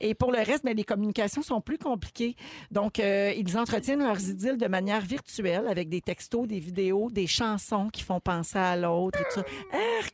Et 0.00 0.14
pour 0.14 0.32
le 0.32 0.38
reste, 0.38 0.64
mais 0.64 0.74
les 0.74 0.84
communications 0.84 1.42
sont 1.42 1.60
plus 1.60 1.78
compliquées. 1.78 2.36
Donc, 2.70 2.98
euh, 3.00 3.32
ils 3.36 3.58
entretiennent 3.58 4.02
leurs 4.02 4.20
idylles 4.22 4.56
de 4.58 4.66
manière 4.68 5.00
virtuelle 5.00 5.66
avec 5.68 5.88
des 5.88 6.00
textos, 6.00 6.46
des 6.46 6.60
vidéos, 6.60 7.10
des 7.10 7.26
chansons 7.26 7.88
qui 7.90 8.02
font 8.02 8.20
penser 8.20 8.58
à 8.58 8.76
l'autre 8.76 9.20
et 9.20 9.24
tout 9.24 9.40
ça. 9.40 9.44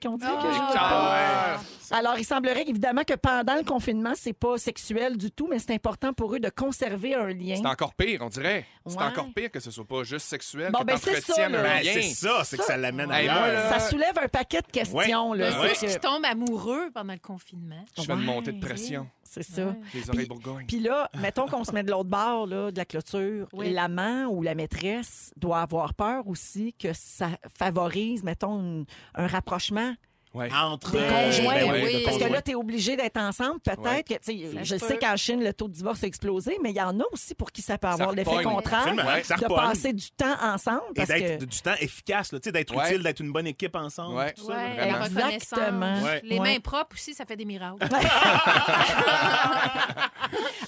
On 0.06 0.16
dirait 0.16 0.32
que 0.36 0.42
je 0.52 0.58
veux 0.58 0.72
pas. 0.74 1.60
Alors, 1.90 2.18
il 2.18 2.24
semblerait 2.24 2.64
évidemment 2.66 3.02
que 3.04 3.14
pendant 3.14 3.54
le 3.56 3.64
confinement, 3.64 4.12
c'est 4.14 4.32
pas 4.32 4.58
sexuel 4.58 5.16
du 5.16 5.30
tout, 5.30 5.46
mais 5.48 5.58
c'est 5.58 5.72
important 5.72 6.12
pour 6.12 6.34
eux 6.34 6.40
de 6.40 6.48
conserver 6.50 7.14
un 7.14 7.28
lien. 7.28 7.56
C'est 7.56 7.66
encore 7.66 7.94
pire, 7.94 8.20
on 8.22 8.28
dirait. 8.28 8.66
C'est 8.86 8.96
Ouais. 8.98 9.04
encore 9.04 9.28
pire 9.34 9.50
que 9.50 9.60
ce 9.60 9.70
soit 9.70 9.84
pas 9.84 10.02
juste 10.02 10.26
sexuel, 10.26 10.70
Bon, 10.72 10.80
que 10.80 10.84
ben, 10.84 10.96
c'est 10.96 11.17
ça, 11.20 11.48
là. 11.48 11.62
Ben, 11.62 11.83
lien. 11.83 11.90
c'est 11.94 12.02
ça, 12.02 12.42
c'est 12.44 12.57
que 12.59 12.64
ça 12.64 12.76
l'amène 12.76 13.11
ailleurs. 13.11 13.68
Ça 13.72 13.81
soulève 13.81 14.18
un 14.22 14.28
paquet 14.28 14.61
de 14.61 14.70
questions. 14.70 15.31
Ouais. 15.31 15.38
là. 15.38 15.61
Ouais. 15.61 15.72
C'est 15.74 15.87
Qui 15.87 15.94
que- 15.94 16.00
tombent 16.00 16.24
amoureux 16.24 16.90
pendant 16.94 17.12
le 17.12 17.18
confinement. 17.18 17.85
Je 17.96 18.02
fais 18.02 18.12
une 18.12 18.22
montée 18.24 18.52
de 18.52 18.61
pression. 18.61 19.09
C'est 19.22 19.42
ça. 19.42 19.76
Les 19.94 20.09
oreilles 20.09 20.26
bourgognes. 20.26 20.66
Puis 20.66 20.81
là, 20.81 21.11
mettons 21.20 21.46
qu'on 21.46 21.62
se 21.64 21.72
met 21.72 21.83
de 21.83 21.90
l'autre 21.90 22.09
bord 22.09 22.46
là, 22.46 22.70
de 22.70 22.76
la 22.78 22.85
clôture. 22.87 23.46
Oui. 23.52 23.70
L'amant 23.72 24.24
ou 24.26 24.42
la 24.42 24.54
maîtresse 24.54 25.33
doit 25.37 25.61
avoir 25.61 25.92
peur 25.94 26.26
aussi 26.26 26.72
que 26.72 26.92
ça 26.94 27.28
favorise, 27.59 28.22
mettons, 28.22 28.85
un 29.14 29.26
rapprochement 29.26 29.94
Ouais. 30.38 30.51
Entre 30.53 30.92
des 30.92 30.98
euh, 30.98 31.24
conjoints. 31.27 31.55
ben 31.55 31.85
oui. 31.85 32.03
Parce 32.05 32.18
que 32.18 32.24
là, 32.24 32.42
tu 32.42 32.51
es 32.53 32.55
obligé 32.55 32.96
d'être 32.96 33.16
ensemble. 33.18 33.61
Peut-être 33.61 33.83
Ouais. 33.83 34.03
que, 34.03 34.14
tu 34.14 34.18
sais, 34.22 34.53
Ça 34.55 34.62
je 34.62 34.77
sais 34.77 34.98
qu'en 34.98 35.16
Chine, 35.16 35.42
le 35.42 35.53
taux 35.53 35.68
de 35.68 35.72
divorce 35.74 36.05
a 36.05 36.07
explosé, 36.07 36.57
mais 36.62 36.70
il 36.70 36.77
y 36.77 36.81
en 36.81 36.98
a 37.01 37.05
aussi 37.12 37.35
pour 37.35 37.51
qui 37.51 37.62
ça 37.62 37.79
peut 37.79 37.88
avoir 37.88 38.12
l'effet 38.12 38.42
contraire 38.42 38.87
Ouais. 38.94 39.22
de 39.22 39.44
repogne. 39.44 39.57
passer 39.57 39.92
du 39.92 40.11
temps 40.12 40.37
ensemble. 40.42 40.83
Et 40.96 41.05
d'être 41.07 41.40
que... 41.40 41.44
du 41.44 41.61
temps 41.61 41.74
efficace, 41.81 42.33
là, 42.33 42.40
tu 42.40 42.48
sais, 42.48 42.53
d'être 42.53 42.74
Ouais. 42.77 42.90
utile, 42.90 43.03
d'être 43.03 43.20
une 43.20 43.33
bonne 43.33 43.46
équipe 43.46 43.74
ensemble. 43.77 44.16
Ouais. 44.16 44.33
tout 44.35 44.46
ça, 44.46 44.53
Ouais, 44.55 44.74
vraiment. 44.74 44.98
la 44.98 45.05
reconnaissance. 45.05 45.33
Exactement. 45.53 46.03
Ouais. 46.03 46.20
Les 46.24 46.38
Ouais. 46.38 46.55
mains 46.55 46.61
propres 46.61 46.96
aussi, 46.96 47.14
ça 47.14 47.24
fait 47.27 47.37
des 47.37 47.44
miracles. 47.44 47.87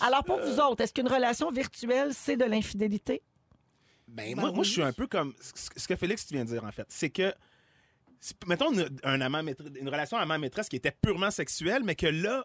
Alors, 0.00 0.24
pour 0.24 0.38
vous 0.40 0.58
autres, 0.60 0.82
est-ce 0.82 0.92
qu'une 0.92 1.08
relation 1.08 1.50
virtuelle, 1.50 2.10
c'est 2.12 2.36
de 2.36 2.44
l'infidélité? 2.44 3.22
Ben, 4.08 4.34
moi, 4.34 4.50
moi, 4.50 4.64
je 4.64 4.70
suis 4.70 4.82
un 4.82 4.92
peu 4.92 5.06
comme 5.06 5.34
ce 5.40 5.86
que 5.86 5.96
Félix 5.96 6.26
tu 6.26 6.34
viens 6.34 6.44
de 6.44 6.50
dire, 6.50 6.64
en 6.64 6.72
fait. 6.72 6.86
C'est 6.88 7.10
que, 7.10 7.32
mettons 8.46 8.72
une, 8.72 8.88
un 9.04 9.20
amant 9.20 9.42
maître- 9.42 9.64
une 9.80 9.88
relation 9.88 10.16
amant-maîtresse 10.18 10.68
qui 10.68 10.76
était 10.76 10.92
purement 11.02 11.30
sexuelle, 11.30 11.82
mais 11.84 11.94
que 11.94 12.06
là, 12.06 12.44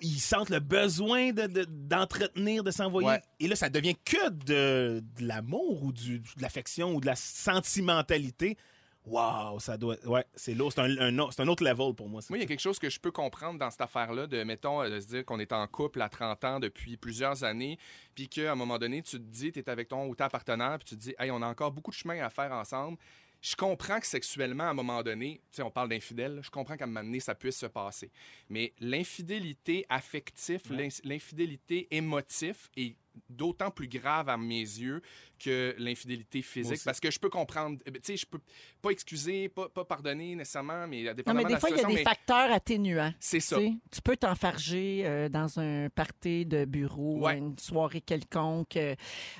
ils, 0.00 0.20
sentent 0.20 0.50
le 0.50 0.60
besoin 0.60 1.32
de- 1.32 1.46
de- 1.48 1.64
d'entretenir, 1.64 2.62
de, 2.62 2.70
s'envoyer. 2.70 3.08
Ouais. 3.08 3.22
Et 3.40 3.48
là, 3.48 3.56
ça 3.56 3.68
devient 3.68 3.96
que 4.04 4.28
de, 4.30 5.02
de 5.18 5.26
l'amour 5.26 5.82
ou 5.82 5.92
du- 5.92 6.20
de 6.20 6.26
l'affection 6.42 6.94
ou 6.94 7.00
de 7.00 7.06
la 7.06 7.16
sentimentalité. 7.16 8.56
Waouh, 9.04 9.58
ça 9.58 9.76
doit. 9.76 9.96
Ouais, 10.06 10.24
c'est 10.36 10.54
lourd. 10.54 10.72
C'est 10.72 10.80
un, 10.82 10.96
un 10.98 11.18
autre- 11.18 11.32
c'est 11.34 11.42
un 11.42 11.48
autre 11.48 11.64
level 11.64 11.92
pour 11.94 12.08
moi. 12.08 12.20
Moi, 12.30 12.38
il 12.38 12.42
y 12.42 12.44
a 12.44 12.46
quelque 12.46 12.60
chose 12.60 12.78
que 12.78 12.88
je 12.88 13.00
peux 13.00 13.10
comprendre 13.10 13.58
dans 13.58 13.68
cette 13.68 13.80
affaire-là, 13.80 14.28
de, 14.28 14.44
mettons, 14.44 14.80
euh, 14.80 14.88
de 14.90 15.00
se 15.00 15.08
dire 15.08 15.24
qu'on 15.24 15.40
est 15.40 15.52
en 15.52 15.66
couple 15.66 16.00
à 16.00 16.08
30 16.08 16.44
ans 16.44 16.60
depuis 16.60 16.96
plusieurs 16.96 17.42
années, 17.42 17.78
puis 18.14 18.28
qu'à 18.28 18.52
un 18.52 18.54
moment 18.54 18.78
donné, 18.78 19.02
tu 19.02 19.16
te 19.18 19.22
dis, 19.24 19.50
tu 19.50 19.58
es 19.58 19.68
avec 19.68 19.88
ton 19.88 20.06
ou 20.06 20.14
ta 20.14 20.28
partenaire, 20.28 20.78
puis 20.78 20.90
tu 20.90 20.94
te 20.96 21.00
dis, 21.00 21.14
hey, 21.18 21.32
on 21.32 21.42
a 21.42 21.46
encore 21.48 21.72
beaucoup 21.72 21.90
de 21.90 21.96
chemin 21.96 22.24
à 22.24 22.30
faire 22.30 22.52
ensemble. 22.52 22.96
Je 23.42 23.56
comprends 23.56 23.98
que 23.98 24.06
sexuellement, 24.06 24.64
à 24.64 24.68
un 24.68 24.74
moment 24.74 25.02
donné, 25.02 25.40
tu 25.50 25.56
sais, 25.56 25.62
on 25.62 25.70
parle 25.70 25.88
d'infidèle, 25.88 26.40
je 26.44 26.48
comprends 26.50 26.76
qu'à 26.76 26.84
un 26.84 26.86
moment 26.86 27.02
donné, 27.02 27.18
ça 27.18 27.34
puisse 27.34 27.58
se 27.58 27.66
passer. 27.66 28.10
Mais 28.48 28.72
l'infidélité 28.78 29.84
affective, 29.88 30.62
l'in- 30.70 30.88
l'infidélité 31.02 31.88
émotive 31.90 32.68
est 32.76 32.94
d'autant 33.28 33.70
plus 33.70 33.88
grave 33.88 34.28
à 34.28 34.36
mes 34.36 34.60
yeux 34.60 35.02
que 35.38 35.74
l'infidélité 35.78 36.40
physique. 36.40 36.80
Parce 36.84 37.00
que 37.00 37.10
je 37.10 37.18
peux 37.18 37.28
comprendre, 37.30 37.78
euh, 37.88 37.90
tu 37.94 38.00
sais, 38.02 38.16
je 38.16 38.26
peux 38.26 38.38
pas 38.80 38.90
excuser, 38.90 39.48
pas, 39.48 39.68
pas 39.68 39.84
pardonner 39.84 40.36
nécessairement, 40.36 40.86
mais 40.86 40.98
Non, 41.02 41.08
mais 41.08 41.14
dépendamment 41.14 41.48
des 41.48 41.54
de 41.54 41.58
fois, 41.58 41.70
il 41.70 41.76
y 41.76 41.80
a 41.80 41.84
des 41.88 41.94
mais 41.94 42.02
facteurs 42.04 42.52
atténuants. 42.52 43.12
c'est 43.18 43.40
ça. 43.40 43.56
Tu 43.58 44.00
peux 44.04 44.16
t'enfarger 44.16 45.02
euh, 45.04 45.28
dans 45.28 45.58
un 45.58 45.88
party 45.92 46.46
de 46.46 46.64
bureau, 46.64 47.18
Ouais. 47.26 47.38
une 47.38 47.58
soirée 47.58 48.00
quelconque, 48.00 48.76
euh, 48.76 48.94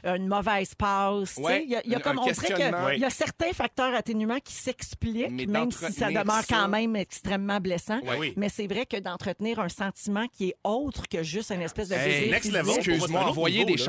une 0.04 0.26
mauvaise 0.26 0.74
passe. 0.74 1.34
tu 1.34 1.34
sais. 1.36 1.40
Ouais, 1.42 1.64
Il 1.64 1.70
y 1.70 1.76
a, 1.76 1.82
il 1.84 1.92
y 1.92 1.94
a 1.94 1.98
un- 1.98 2.00
comme, 2.00 2.18
un 2.18 2.22
on 2.22 2.30
dirait 2.30 2.46
qu'il 2.92 3.00
y 3.00 3.04
a 3.04 3.10
certains 3.10 3.52
facteurs 3.52 3.94
atténuants 3.94 4.40
qui 4.40 4.54
s'expliquent, 4.54 5.46
même 5.48 5.70
si 5.70 5.92
ça 5.92 6.08
demeure 6.08 6.42
ça- 6.42 6.46
quand 6.48 6.68
même 6.68 6.96
extrêmement 6.96 7.60
blessant. 7.60 8.00
Ouais. 8.00 8.16
Oui. 8.18 8.34
Mais 8.36 8.48
c'est 8.48 8.66
vrai 8.66 8.86
que 8.86 8.96
d'entretenir 8.98 9.60
un 9.60 9.68
sentiment 9.68 10.26
qui 10.28 10.48
est 10.48 10.54
autre 10.64 11.06
que 11.08 11.22
juste 11.22 11.50
une 11.52 11.62
espèce 11.62 11.88
de 11.88 11.94
Hey, 11.94 12.28
next 12.30 12.50
level. 12.50 12.74
Excuse-moi, 12.76 13.24
envoyer 13.28 13.61
des 13.64 13.76
là. 13.76 13.84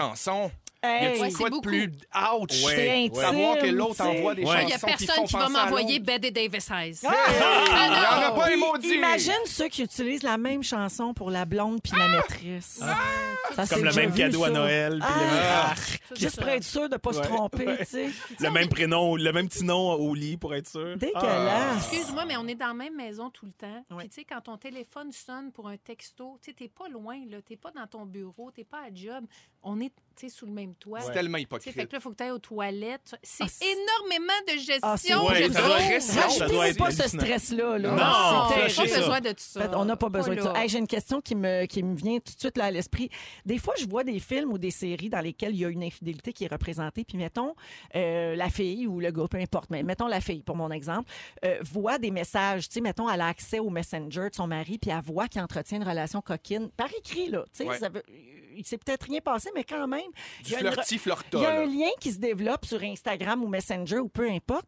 Chansons. 0.83 0.93
Y 0.93 1.03
Hey, 1.03 1.05
a-tu 1.07 1.21
Ouais, 1.21 1.31
quoi 1.31 1.49
de 1.49 1.55
beaucoup. 1.55 1.61
plus 1.69 1.83
ouch? 1.85 2.63
Ouais. 2.65 2.75
c'est 2.75 2.91
intime. 3.05 3.15
Savoir 3.15 3.57
que 3.57 3.65
l'autre 3.67 3.95
tu 3.95 4.01
envoie 4.01 4.35
des 4.35 4.43
Ouais. 4.43 4.61
Il 4.63 4.65
n'y 4.67 4.73
a 4.73 4.79
personne 4.79 5.25
qui 5.25 5.33
va 5.33 5.49
m'envoyer. 5.49 5.99
Betty 5.99 6.31
Davis 6.31 6.69
Eyes. 6.69 6.99
Ah! 7.05 7.13
Il 7.29 8.21
y 8.21 8.25
en 8.25 8.27
a 8.27 8.31
pas 8.31 8.45
un 8.45 8.47
Puis 8.49 8.57
maudit. 8.59 8.93
Imagine 8.95 9.33
ceux 9.45 9.67
qui 9.69 9.83
utilisent 9.83 10.23
la 10.23 10.37
même 10.37 10.63
chanson 10.63 11.13
pour 11.13 11.29
la 11.31 11.45
blonde 11.45 11.79
puis 11.81 11.93
la 11.97 12.07
maîtresse. 12.09 12.81
Ça, 13.55 13.65
c'est 13.65 13.75
Comme 13.75 13.85
le 13.85 13.93
même 13.93 14.09
vu, 14.09 14.17
cadeau 14.17 14.43
à. 14.43 14.49
Noël. 14.49 14.99
Ah! 15.01 15.73
Juste 16.15 16.39
pour 16.39 16.49
être 16.49 16.63
sûr 16.63 16.87
de 16.89 16.93
ne 16.93 16.97
pas 16.97 17.13
se 17.13 17.21
tromper, 17.21 17.65
tu 17.79 17.85
sais. 17.85 18.09
le 18.39 18.49
même 18.51 18.67
prénom, 18.69 19.15
le 19.15 19.31
même 19.31 19.47
petit 19.47 19.63
nom 19.63 19.93
au 19.93 20.13
lit 20.13 20.37
pour 20.37 20.53
être 20.53 20.67
sûr. 20.67 20.97
Dégueulasse. 20.97 21.91
Excuse-moi, 21.91 22.25
mais 22.25 22.37
on 22.37 22.47
est 22.47 22.55
dans 22.55 22.67
la 22.67 22.73
même 22.73 22.95
maison 22.95 23.29
tout 23.29 23.45
le 23.45 23.51
temps. 23.53 23.85
Puis, 23.97 24.09
tu 24.09 24.15
sais, 24.15 24.23
quand 24.25 24.41
ton 24.41 24.57
téléphone 24.57 25.11
sonne 25.11 25.51
pour 25.51 25.67
un 25.67 25.77
texto, 25.77 26.37
tu 26.41 26.53
t'es 26.53 26.67
pas 26.67 26.87
loin, 26.89 27.17
là. 27.29 27.37
T'es 27.41 27.55
pas 27.57 27.71
dans 27.71 27.87
ton 27.87 28.05
bureau, 28.05 28.51
t'es 28.51 28.63
pas 28.63 28.79
à 28.79 28.93
job. 28.93 29.25
On 29.63 29.79
est, 29.79 29.91
tu 30.15 30.27
sais, 30.27 30.29
sous 30.29 30.45
le 30.45 30.51
même 30.51 30.72
C'est 31.01 31.11
tellement 31.11 31.37
sais, 31.37 31.41
fait 31.41 31.43
hypocrite. 31.43 31.73
que 31.75 31.79
là, 31.79 31.87
il 31.93 32.01
faut 32.01 32.09
que 32.11 32.15
tu 32.15 32.23
ailles 32.23 32.31
aux 32.31 32.39
toilettes. 32.39 33.15
C'est 33.23 33.43
Ah, 33.43 33.47
c'est- 33.49 33.65
énormément 33.65 34.33
de 34.47 34.53
gestion. 34.57 34.79
Ah, 34.83 34.95
être 36.67 36.77
pas 36.77 36.91
ce 36.91 37.07
stress-là. 37.07 37.77
Là. 37.77 37.89
Non, 37.89 37.95
on 37.95 38.49
n'a 38.49 38.63
pas 38.63 38.69
ça. 38.69 38.83
besoin 38.83 39.21
de 39.21 39.29
tout 39.29 39.35
ça. 39.39 39.59
En 39.59 39.63
fait, 39.63 39.75
on 39.75 39.85
n'a 39.85 39.95
pas 39.95 40.09
besoin 40.09 40.35
de 40.35 40.41
ça. 40.41 40.53
J'ai 40.67 40.77
une 40.79 40.87
question 40.87 41.21
qui 41.21 41.35
me, 41.35 41.65
qui 41.65 41.83
me 41.83 41.95
vient 41.95 42.17
tout 42.19 42.33
de 42.33 42.39
suite 42.39 42.57
là, 42.57 42.65
à 42.65 42.71
l'esprit. 42.71 43.09
Des 43.45 43.57
fois, 43.57 43.73
je 43.77 43.85
vois 43.87 44.03
des 44.03 44.19
films 44.19 44.51
ou 44.53 44.57
des 44.57 44.71
séries 44.71 45.09
dans 45.09 45.19
lesquelles 45.21 45.53
il 45.53 45.59
y 45.61 45.65
a 45.65 45.69
une 45.69 45.83
infidélité 45.83 46.33
qui 46.33 46.45
est 46.45 46.51
représentée. 46.51 47.03
Puis, 47.03 47.17
mettons, 47.17 47.53
euh, 47.95 48.35
la 48.35 48.49
fille 48.49 48.87
ou 48.87 48.99
le 48.99 49.11
gars, 49.11 49.27
peu 49.29 49.37
importe, 49.37 49.69
mais 49.69 49.83
mettons 49.83 50.07
la 50.07 50.21
fille, 50.21 50.41
pour 50.43 50.55
mon 50.55 50.71
exemple, 50.71 51.11
euh, 51.45 51.57
voit 51.61 51.97
des 51.97 52.11
messages. 52.11 52.67
Tu 52.69 52.75
sais, 52.75 52.81
mettons, 52.81 53.09
elle 53.09 53.21
a 53.21 53.27
accès 53.27 53.59
au 53.59 53.69
Messenger 53.69 54.29
de 54.29 54.35
son 54.35 54.47
mari, 54.47 54.77
puis 54.77 54.91
elle 54.91 55.01
voit 55.01 55.27
qu'il 55.27 55.41
entretient 55.41 55.77
une 55.77 55.87
relation 55.87 56.21
coquine 56.21 56.69
par 56.75 56.87
écrit. 56.97 57.29
Là, 57.29 57.43
Tu 57.53 57.63
sais, 57.63 57.69
Ouais. 57.69 57.77
ça 57.77 57.89
veut- 57.89 58.03
il 58.55 58.65
s'est 58.65 58.77
peut-être 58.77 59.03
rien 59.03 59.19
passé, 59.19 59.49
mais 59.55 59.63
quand 59.63 59.87
même. 59.87 60.01
il 60.45 60.51
y 60.51 60.55
a 60.55 60.59
flirty 60.71 60.97
flirta. 60.97 61.37
il 61.37 61.41
y 61.41 61.45
a 61.45 61.51
un 61.51 61.59
là. 61.61 61.65
lien 61.65 61.89
qui 61.99 62.11
se 62.11 62.19
développe 62.19 62.65
sur 62.65 62.81
Instagram 62.83 63.43
ou 63.43 63.47
Messenger 63.47 63.99
ou 63.99 64.09
peu 64.09 64.29
importe. 64.29 64.67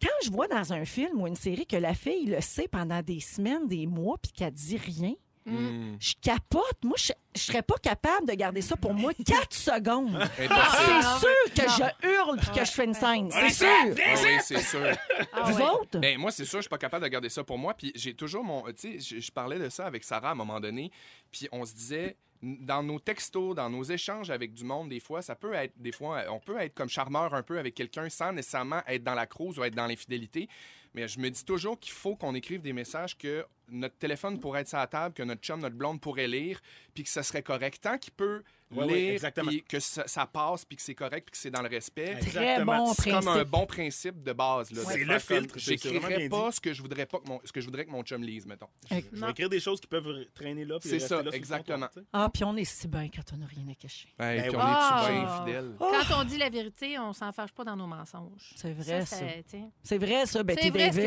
Quand 0.00 0.08
je 0.24 0.30
vois 0.30 0.46
dans 0.48 0.72
un 0.72 0.84
film 0.84 1.20
ou 1.22 1.26
une 1.26 1.36
série 1.36 1.66
que 1.66 1.76
la 1.76 1.94
fille 1.94 2.26
le 2.26 2.40
sait 2.40 2.68
pendant 2.68 3.00
des 3.02 3.20
semaines, 3.20 3.66
des 3.66 3.86
mois, 3.86 4.16
puis 4.22 4.32
qu'elle 4.32 4.52
dit 4.52 4.76
rien, 4.76 5.14
Mm. 5.48 5.98
je 6.00 6.14
capote. 6.20 6.76
Moi, 6.82 6.96
je, 6.98 7.12
je 7.36 7.40
serais 7.40 7.62
pas 7.62 7.76
capable 7.80 8.26
de 8.26 8.32
garder 8.34 8.60
ça 8.62 8.74
pour 8.76 8.92
moi 8.92 9.12
quatre 9.24 9.54
secondes. 9.54 10.16
Impossible. 10.16 10.42
C'est 10.42 11.02
non. 11.02 11.18
sûr 11.20 11.54
que 11.54 11.66
Non. 11.82 11.88
je 12.02 12.08
hurle 12.08 12.36
puis 12.40 12.50
que 12.50 12.64
je 12.64 12.70
fais 12.72 12.84
une 12.84 12.94
scène. 12.94 13.30
C'est 13.30 13.50
sûr. 13.50 13.68
Ah 13.68 14.14
oui, 14.24 14.28
c'est 14.42 14.58
sûr. 14.60 14.96
Ah 15.32 15.42
Vous 15.44 15.60
autres? 15.60 16.00
Ben, 16.00 16.18
moi, 16.18 16.32
c'est 16.32 16.44
sûr, 16.44 16.58
je 16.58 16.62
suis 16.62 16.68
pas 16.68 16.78
capable 16.78 17.04
de 17.04 17.08
garder 17.08 17.28
ça 17.28 17.44
pour 17.44 17.58
moi. 17.58 17.74
Puis 17.74 17.92
j'ai 17.94 18.12
toujours 18.14 18.42
mon. 18.42 18.62
Tu 18.72 18.98
sais, 18.98 18.98
je, 18.98 19.20
je 19.20 19.30
parlais 19.30 19.60
de 19.60 19.68
ça 19.68 19.86
avec 19.86 20.02
Sarah 20.02 20.30
à 20.30 20.32
un 20.32 20.34
moment 20.34 20.58
donné. 20.58 20.90
Puis 21.30 21.46
on 21.52 21.64
se 21.64 21.74
disait, 21.74 22.16
dans 22.42 22.82
nos 22.82 22.98
textos, 22.98 23.54
dans 23.54 23.70
nos 23.70 23.82
échanges 23.82 24.30
avec 24.30 24.54
du 24.54 24.64
monde, 24.64 24.88
des 24.88 25.00
fois, 25.00 25.22
ça 25.22 25.34
peut 25.34 25.54
être. 25.54 25.72
Des 25.76 25.92
fois, 25.92 26.24
on 26.30 26.40
peut 26.40 26.58
être 26.58 26.74
comme 26.74 26.88
charmeur 26.88 27.34
un 27.34 27.42
peu 27.42 27.58
avec 27.58 27.74
quelqu'un 27.74 28.08
sans 28.08 28.32
nécessairement 28.32 28.82
être 28.86 29.04
dans 29.04 29.14
la 29.14 29.26
crouse 29.26 29.58
ou 29.58 29.64
être 29.64 29.74
dans 29.74 29.86
l'infidélité. 29.86 30.48
Mais 30.94 31.08
je 31.08 31.18
me 31.20 31.30
dis 31.30 31.44
toujours 31.44 31.78
qu'il 31.78 31.92
faut 31.92 32.16
qu'on 32.16 32.34
écrive 32.34 32.62
des 32.62 32.72
messages 32.72 33.16
que 33.16 33.44
notre 33.68 33.96
téléphone 33.96 34.38
pourrait 34.40 34.60
être 34.62 34.68
sur 34.68 34.78
la 34.78 34.86
table, 34.86 35.14
que 35.14 35.22
notre 35.22 35.40
chum, 35.42 35.60
notre 35.60 35.76
blonde 35.76 36.00
pourrait 36.00 36.28
lire, 36.28 36.60
puis 36.94 37.04
que 37.04 37.10
ça 37.10 37.22
serait 37.22 37.42
correct. 37.42 37.80
Tant 37.82 37.98
qu'il 37.98 38.12
peut 38.12 38.42
lire, 38.70 39.20
puis 39.46 39.62
que 39.62 39.78
ça, 39.78 40.08
ça 40.08 40.26
passe, 40.26 40.64
puis 40.64 40.76
que 40.76 40.82
c'est 40.82 40.94
correct, 40.96 41.26
puis 41.26 41.30
que 41.32 41.36
c'est 41.38 41.52
dans 41.52 41.62
le 41.62 41.68
respect. 41.68 42.16
Très 42.16 42.26
Exactement. 42.26 42.86
bon 42.86 42.94
C'est 42.94 43.10
comme 43.10 43.28
un 43.28 43.44
bon 43.44 43.64
principe 43.66 44.22
de 44.24 44.32
base. 44.32 44.72
là, 44.72 44.82
C'est 44.86 45.04
le 45.04 45.18
filtre, 45.20 45.54
J'écrirais 45.56 46.28
pas 46.28 46.48
dit. 46.50 46.56
ce 46.56 46.60
que 46.60 46.72
je 46.72 46.82
voudrais 46.82 47.06
pas 47.06 47.18
que 47.20 47.28
mon, 47.28 47.40
ce 47.44 47.52
que 47.52 47.60
je 47.60 47.66
voudrais 47.66 47.84
que 47.84 47.90
mon 47.90 48.02
chum 48.02 48.22
lise, 48.24 48.44
mettons. 48.44 48.66
Je 48.90 48.96
vais 48.96 49.30
écrire 49.30 49.48
des 49.48 49.60
choses 49.60 49.80
qui 49.80 49.86
peuvent 49.86 50.08
traîner 50.34 50.64
là. 50.64 50.78
puis 50.80 50.88
C'est 50.88 50.98
ça, 50.98 51.22
là 51.22 51.30
exactement. 51.32 51.86
Ah, 52.12 52.28
puis 52.32 52.42
on 52.44 52.56
est 52.56 52.64
si 52.64 52.88
bien 52.88 53.08
quand 53.08 53.22
on 53.34 53.36
n'a 53.36 53.46
rien 53.46 53.68
à 53.70 53.74
cacher. 53.76 54.08
Hey, 54.18 54.40
Ben 54.40 54.48
puis 54.48 54.50
oui. 54.50 54.56
on 54.56 54.60
Ah. 54.64 55.02
est-tu 55.04 55.12
bien 55.12 55.38
fidèle? 55.38 55.76
Quand 55.78 56.20
on 56.20 56.24
dit 56.24 56.38
la 56.38 56.50
vérité, 56.50 56.98
on 56.98 57.12
s'en 57.12 57.30
fâche 57.32 57.52
pas 57.52 57.62
dans 57.64 57.76
nos 57.76 57.86
mensonges. 57.86 58.52
C'est 58.56 58.72
vrai, 58.72 59.06
ça. 59.06 59.16
c'est- 59.16 59.44
tiens. 59.46 59.70
C'est 59.82 59.98
vrai, 59.98 60.26
ça, 60.26 60.42
Betty 60.42 60.62
C'est 60.64 60.70
vrai 60.70 60.90
ce 60.92 60.96
que 60.96 61.02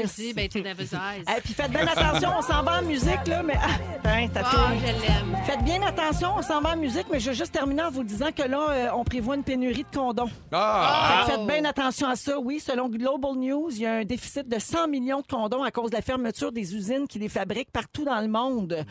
Davis. 0.64 0.94
Et 1.38 1.42
puis 1.44 1.54
faites 1.54 1.72
bien 1.72 1.88
attention, 1.88 2.30
on 2.38 2.42
s'en 2.50 2.64
va 2.64 2.80
en 2.80 2.82
musique, 2.84 3.28
là, 3.28 3.44
mais... 3.44 3.54
Ah, 3.62 4.20
t'as 4.34 4.42
Ah, 4.44 4.50
tout. 4.52 4.58
je 4.80 5.02
l'aime. 5.02 5.38
Faites 5.46 5.64
bien 5.64 5.82
attention, 5.84 6.30
on 6.38 6.42
s'en 6.42 6.62
va 6.62 6.72
en 6.74 6.78
musique, 6.78 7.06
mais 7.12 7.20
je 7.20 7.30
veux 7.30 7.36
juste 7.36 7.52
terminer 7.52 7.84
en 7.84 7.92
vous 7.92 8.04
disant 8.04 8.32
que 8.36 8.42
là, 8.44 8.60
euh, 8.70 8.88
on 8.96 9.04
prévoit 9.04 9.36
une 9.36 9.44
pénurie 9.44 9.86
de 9.90 9.96
condoms. 9.98 10.30
Ah! 10.52 11.24
Fait 11.26 11.32
que 11.34 11.38
Faites 11.38 11.48
bien 11.48 11.66
attention 11.66 12.08
à 12.08 12.16
ça. 12.16 12.40
Oui, 12.40 12.60
selon 12.60 12.90
Global 12.90 13.34
News, 13.36 13.70
il 13.72 13.82
y 13.82 13.86
a 13.86 13.94
un 13.96 14.04
déficit 14.06 14.48
de 14.48 14.58
100 14.58 14.88
millions 14.88 15.22
de 15.22 15.28
condoms 15.28 15.64
à 15.64 15.72
cause 15.72 15.92
de 15.92 15.96
la 15.96 16.02
fermeture 16.02 16.52
des 16.52 16.76
usines 16.76 17.08
qui 17.08 17.20
les 17.20 17.30
fabriquent 17.30 17.72
partout 17.72 18.04
dans 18.04 18.20
le 18.20 18.28
monde. 18.28 18.84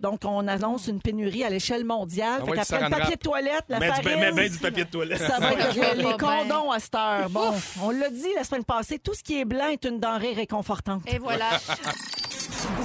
Donc, 0.00 0.20
on 0.24 0.46
annonce 0.46 0.86
une 0.88 1.00
pénurie 1.00 1.44
à 1.44 1.50
l'échelle 1.50 1.84
mondiale. 1.84 2.40
Ah 2.42 2.44
fait 2.44 2.50
ouais, 2.50 2.56
qu'après 2.58 2.78
du 2.78 2.84
le 2.84 2.90
papier 2.90 3.16
de 3.16 3.20
toilette, 3.20 3.64
la 3.68 3.80
Mets 3.80 3.90
du, 3.90 4.02
farine... 4.02 4.20
mets 4.20 4.32
bien 4.32 4.48
du 4.50 4.58
papier 4.58 4.84
de 4.84 4.90
toilette. 4.90 5.18
Ça 5.22 5.38
va 5.40 5.52
être 5.52 5.74
les 5.96 6.02
pas 6.02 6.18
condoms 6.18 6.70
à 6.70 6.78
cette 6.78 6.94
heure. 6.94 7.30
Bon, 7.30 7.52
on 7.82 7.90
l'a 7.90 8.10
dit 8.10 8.28
la 8.36 8.44
semaine 8.44 8.64
passée, 8.64 8.98
tout 8.98 9.14
ce 9.14 9.22
qui 9.22 9.40
est 9.40 9.44
blanc 9.44 9.68
est 9.68 9.84
une 9.84 10.00
denrée 10.00 10.32
réconfortante. 10.34 11.02
Et 11.06 11.18
voilà. 11.18 11.46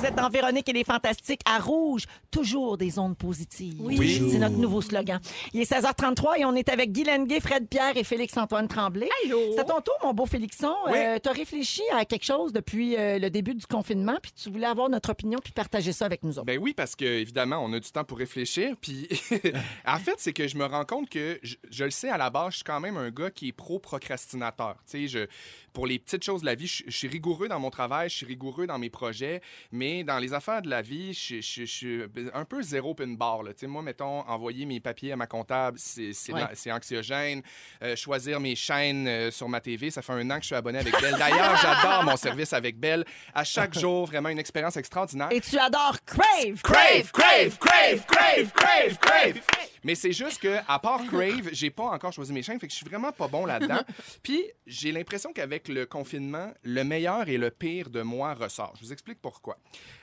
Vous 0.02 0.08
êtes 0.08 0.16
dans 0.16 0.30
Véronique 0.30 0.68
et 0.68 0.74
les 0.74 0.84
Fantastiques 0.84 1.42
à 1.46 1.60
Rouge, 1.60 2.06
toujours 2.32 2.76
des 2.76 2.98
ondes 2.98 3.16
positives. 3.16 3.76
Oui. 3.78 4.20
C'est 4.32 4.40
notre 4.40 4.56
nouveau 4.56 4.82
slogan. 4.82 5.20
Il 5.54 5.62
est 5.62 5.72
16h33 5.72 6.40
et 6.40 6.46
on 6.46 6.56
est 6.56 6.70
avec 6.70 6.92
Guy 6.92 7.04
Lenguet, 7.04 7.40
Fred 7.40 7.68
Pierre 7.68 7.96
et 7.96 8.04
Félix-Antoine 8.04 8.68
Tremblay. 8.68 9.08
Allô? 9.24 9.40
C'est 9.54 9.60
à 9.60 9.64
ton 9.64 9.80
tour, 9.80 9.94
mon 10.02 10.12
beau 10.16 10.26
Félixon. 10.26 10.74
Oui. 10.88 10.98
tu 11.22 11.30
as 11.30 11.32
réfléchi 11.32 11.84
à 11.96 12.06
quelque 12.06 12.26
chose 12.26 12.52
depuis 12.52 12.98
euh, 12.98 13.20
le 13.20 13.30
début 13.30 13.54
du 13.54 13.68
confinement, 13.68 14.18
puis 14.20 14.32
tu 14.32 14.50
voulais 14.50 14.66
avoir 14.66 14.90
notre 14.90 15.12
opinion 15.12 15.38
puis 15.38 15.54
partager 15.54 15.94
ça 15.94 16.06
avec 16.06 16.24
nous 16.24 16.40
autres. 16.40 16.48
Ben 16.48 16.58
oui, 16.60 16.74
parce 16.74 16.96
que 16.96 17.06
évidemment, 17.06 17.64
on 17.64 17.72
a 17.72 17.80
du 17.80 17.92
temps 17.92 18.04
pour 18.04 18.18
réfléchir. 18.18 18.76
Puis, 18.82 19.08
en 19.86 20.00
fait, 20.00 20.16
c'est 20.18 20.34
que 20.34 20.48
je 20.48 20.58
me 20.58 20.66
rends 20.66 20.86
compte 20.86 21.12
que 21.12 21.40
je, 21.44 21.58
je 21.70 21.84
le 21.84 21.92
sais 21.92 22.10
à 22.10 22.18
la 22.18 22.32
base, 22.32 22.54
je 22.54 22.56
suis 22.56 22.64
quand 22.64 22.80
même 22.80 22.98
un 22.98 23.12
gars 23.12 23.30
qui 23.30 23.50
est 23.50 23.54
pro-procrastinateur. 23.54 24.78
Tu 24.90 25.08
sais, 25.08 25.08
je, 25.08 25.28
pour 25.74 25.88
les 25.88 26.00
petites 26.00 26.24
choses 26.24 26.42
de 26.42 26.46
la 26.46 26.56
vie, 26.56 26.68
je, 26.68 26.84
je 26.86 26.92
suis 26.96 27.08
rigoureux 27.08 27.48
dans 27.48 27.60
mon 27.60 27.70
travail, 27.70 28.10
je 28.10 28.16
suis 28.18 28.26
rigoureux 28.26 28.68
dans 28.68 28.78
mes 28.80 28.90
projets, 28.90 29.42
mais 29.72 30.04
dans 30.04 30.20
les 30.20 30.34
affaires 30.34 30.62
de 30.62 30.70
la 30.70 30.82
vie, 30.82 31.14
je, 31.14 31.36
je- 31.42 31.62
je 31.62 31.66
suis 31.66 32.02
un 32.34 32.46
peu 32.46 32.62
zéro 32.62 32.94
pin 32.94 33.08
barre. 33.08 33.44
là. 33.44 33.52
Moi, 33.68 33.82
mettons, 33.82 34.20
envoyer 34.28 34.66
mes 34.66 34.80
papiers 34.80 35.12
à 35.12 35.16
ma 35.16 35.28
comptable, 35.28 35.78
Ouais. 35.98 36.12
c'est 36.54 36.72
anxiogène. 36.72 37.42
Euh, 37.84 37.96
choisir 37.96 38.40
mes 38.40 38.56
chaînes 38.56 39.08
euh, 39.08 39.32
sur 39.32 39.48
ma 39.50 39.62
TV, 39.62 39.90
ça 39.92 40.02
fait 40.02 40.14
un 40.14 40.30
an 40.30 40.36
que 40.36 40.42
je 40.42 40.48
suis 40.48 40.56
abonné 40.56 40.80
avec 40.80 41.00
Belle. 41.00 41.16
D'ailleurs, 41.18 41.56
j'adore 41.62 42.04
mon 42.04 42.18
service 42.18 42.54
avec 42.54 42.78
Belle. 42.80 43.06
À 43.34 43.44
chaque 43.44 43.74
jour, 43.80 44.06
vraiment 44.08 44.30
une 44.30 44.40
expérience 44.40 44.78
extraordinaire. 44.78 45.30
Et 45.32 45.42
tu 45.42 45.58
adores 45.58 45.98
Crave! 46.06 46.62
Crave, 46.64 47.12
crave, 47.12 47.58
crave, 47.58 48.06
crave, 48.06 48.52
crave, 48.54 48.98
crave. 49.00 49.42
Mais 49.84 49.96
c'est 49.96 50.12
juste 50.12 50.40
que, 50.40 50.58
à 50.68 50.78
part 50.78 51.04
Crave, 51.08 51.50
j'ai 51.54 51.72
pas 51.72 51.86
encore 51.86 52.14
choisi 52.14 52.32
mes 52.32 52.44
chaînes, 52.44 52.60
fait 52.60 52.68
que 52.68 52.72
je 52.74 52.78
suis 52.78 52.86
vraiment 52.86 53.12
pas 53.12 53.28
bon 53.28 53.48
là-dedans. 53.48 53.80
Puis, 54.24 54.44
j'ai 54.68 54.92
l'impression 54.92 55.34
qu'avec 55.34 55.61
le 55.68 55.86
confinement, 55.86 56.54
le 56.64 56.84
meilleur 56.84 57.28
et 57.28 57.38
le 57.38 57.52
pire 57.52 57.90
de 57.90 58.02
moi 58.02 58.34
ressort. 58.34 58.74
Je 58.80 58.86
vous 58.86 58.94
explique 58.94 59.20
pourquoi. 59.22 59.58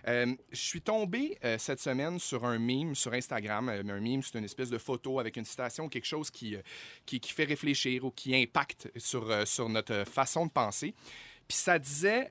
Euh, 0.06 0.34
je 0.50 0.60
suis 0.60 0.80
tombé 0.80 1.38
euh, 1.44 1.56
cette 1.58 1.80
semaine 1.80 2.18
sur 2.18 2.44
un 2.44 2.58
meme 2.58 2.94
sur 2.94 3.12
Instagram. 3.12 3.68
Euh, 3.68 3.80
un 3.80 4.00
meme, 4.00 4.22
c'est 4.22 4.38
une 4.38 4.44
espèce 4.44 4.70
de 4.70 4.78
photo 4.78 5.20
avec 5.20 5.36
une 5.36 5.44
citation 5.44 5.84
ou 5.84 5.88
quelque 5.88 6.06
chose 6.06 6.30
qui, 6.30 6.56
qui, 7.06 7.20
qui 7.20 7.32
fait 7.32 7.44
réfléchir 7.44 8.04
ou 8.04 8.10
qui 8.10 8.34
impacte 8.34 8.90
sur, 8.96 9.46
sur 9.46 9.68
notre 9.68 10.04
façon 10.04 10.46
de 10.46 10.50
penser. 10.50 10.94
Puis 11.46 11.56
ça 11.56 11.78
disait 11.78 12.30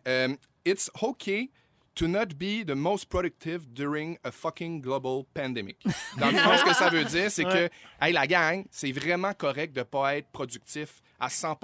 It's 0.65 0.91
okay 1.01 1.49
to 1.97 2.07
not 2.07 2.37
be 2.37 2.63
the 2.63 2.75
most 2.75 3.09
productive 3.09 3.73
during 3.73 4.17
a 4.23 4.31
fucking 4.31 4.81
global 4.81 5.25
pandemic. 5.33 5.77
Dans 6.17 6.29
le 6.29 6.37
fond, 6.37 6.57
ce 6.57 6.63
que 6.63 6.73
ça 6.75 6.89
veut 6.89 7.03
dire, 7.05 7.31
c'est 7.31 7.43
que, 7.55 7.69
hey, 7.99 8.13
la 8.13 8.27
gang, 8.27 8.65
c'est 8.69 8.91
vraiment 8.91 9.33
correct 9.33 9.75
de 9.75 9.81
pas 9.81 10.17
être 10.17 10.27
productif 10.31 11.01
à 11.19 11.30
100 11.30 11.56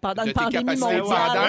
Pendant 0.00 0.22
de 0.22 0.28
une 0.28 0.34
tes 0.34 0.40
pandémie 0.40 0.64
capacités 0.64 1.00
mondiale. 1.00 1.02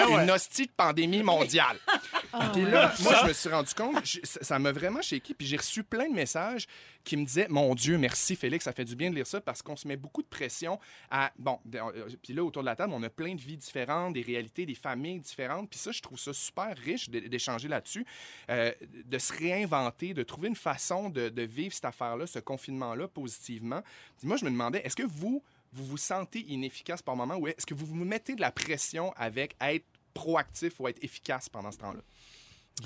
pendant 0.04 0.16
Ouais. 0.16 0.24
une 0.24 0.30
hostie 0.30 0.66
de 0.66 0.72
pandémie 0.76 1.22
mondiale. 1.22 1.78
Puis 2.52 2.62
là, 2.64 2.92
moi, 3.02 3.14
je 3.22 3.28
me 3.28 3.32
suis 3.32 3.48
rendu 3.48 3.72
compte, 3.74 4.04
je- 4.04 4.18
ça 4.24 4.40
ça 4.42 4.58
m'a 4.58 4.72
vraiment 4.72 5.00
shaké, 5.02 5.32
puis 5.34 5.46
j'ai 5.46 5.56
reçu 5.56 5.82
plein 5.84 6.08
de 6.08 6.14
messages 6.14 6.66
qui 7.04 7.16
me 7.16 7.24
disaient 7.24 7.46
Mon 7.48 7.74
Dieu, 7.74 7.96
merci 7.98 8.36
Félix, 8.36 8.64
ça 8.64 8.72
fait 8.72 8.84
du 8.84 8.94
bien 8.96 9.10
de 9.10 9.14
lire 9.14 9.26
ça 9.26 9.40
parce 9.40 9.62
qu'on 9.62 9.76
se 9.76 9.86
met 9.88 9.96
beaucoup 9.96 10.22
de 10.22 10.26
pression 10.28 10.78
à. 11.10 11.30
Bon, 11.38 11.58
de- 11.64 11.78
euh, 11.78 12.08
puis 12.22 12.32
là, 12.34 12.42
autour 12.44 12.62
de 12.62 12.66
la 12.66 12.76
table, 12.76 12.92
on 12.94 13.02
a 13.02 13.08
plein 13.10 13.34
de 13.34 13.40
vies 13.40 13.56
différentes, 13.56 14.12
des 14.14 14.22
réalités, 14.22 14.66
des 14.66 14.74
familles 14.74 15.20
différentes, 15.20 15.70
puis 15.70 15.78
ça, 15.78 15.92
je 15.92 16.00
trouve 16.02 16.18
ça 16.18 16.32
super 16.32 16.76
riche 16.76 17.08
d'é- 17.08 17.28
d'échanger 17.28 17.68
là-dessus. 17.68 18.04
euh, 18.50 18.72
de 19.04 19.18
se 19.18 19.32
réinventer, 19.32 20.12
de 20.14 20.22
trouver 20.22 20.48
une 20.48 20.56
façon 20.56 21.08
de, 21.10 21.28
de 21.28 21.42
vivre 21.42 21.72
cette 21.74 21.84
affaire-là, 21.84 22.26
ce 22.26 22.38
confinement-là, 22.38 23.08
positivement. 23.08 23.82
Puis 24.18 24.26
moi, 24.26 24.36
je 24.36 24.44
me 24.44 24.50
demandais, 24.50 24.80
est-ce 24.84 24.96
que 24.96 25.02
vous, 25.04 25.42
vous 25.76 25.84
vous 25.84 25.96
sentez 25.98 26.40
inefficace 26.48 27.02
par 27.02 27.16
moment 27.16 27.36
ou 27.36 27.46
est-ce 27.46 27.66
que 27.66 27.74
vous 27.74 27.86
vous 27.86 27.94
mettez 27.94 28.34
de 28.34 28.40
la 28.40 28.50
pression 28.50 29.12
avec 29.16 29.54
être 29.60 29.84
proactif 30.14 30.80
ou 30.80 30.88
être 30.88 31.02
efficace 31.04 31.48
pendant 31.48 31.70
ce 31.70 31.78
temps-là? 31.78 32.00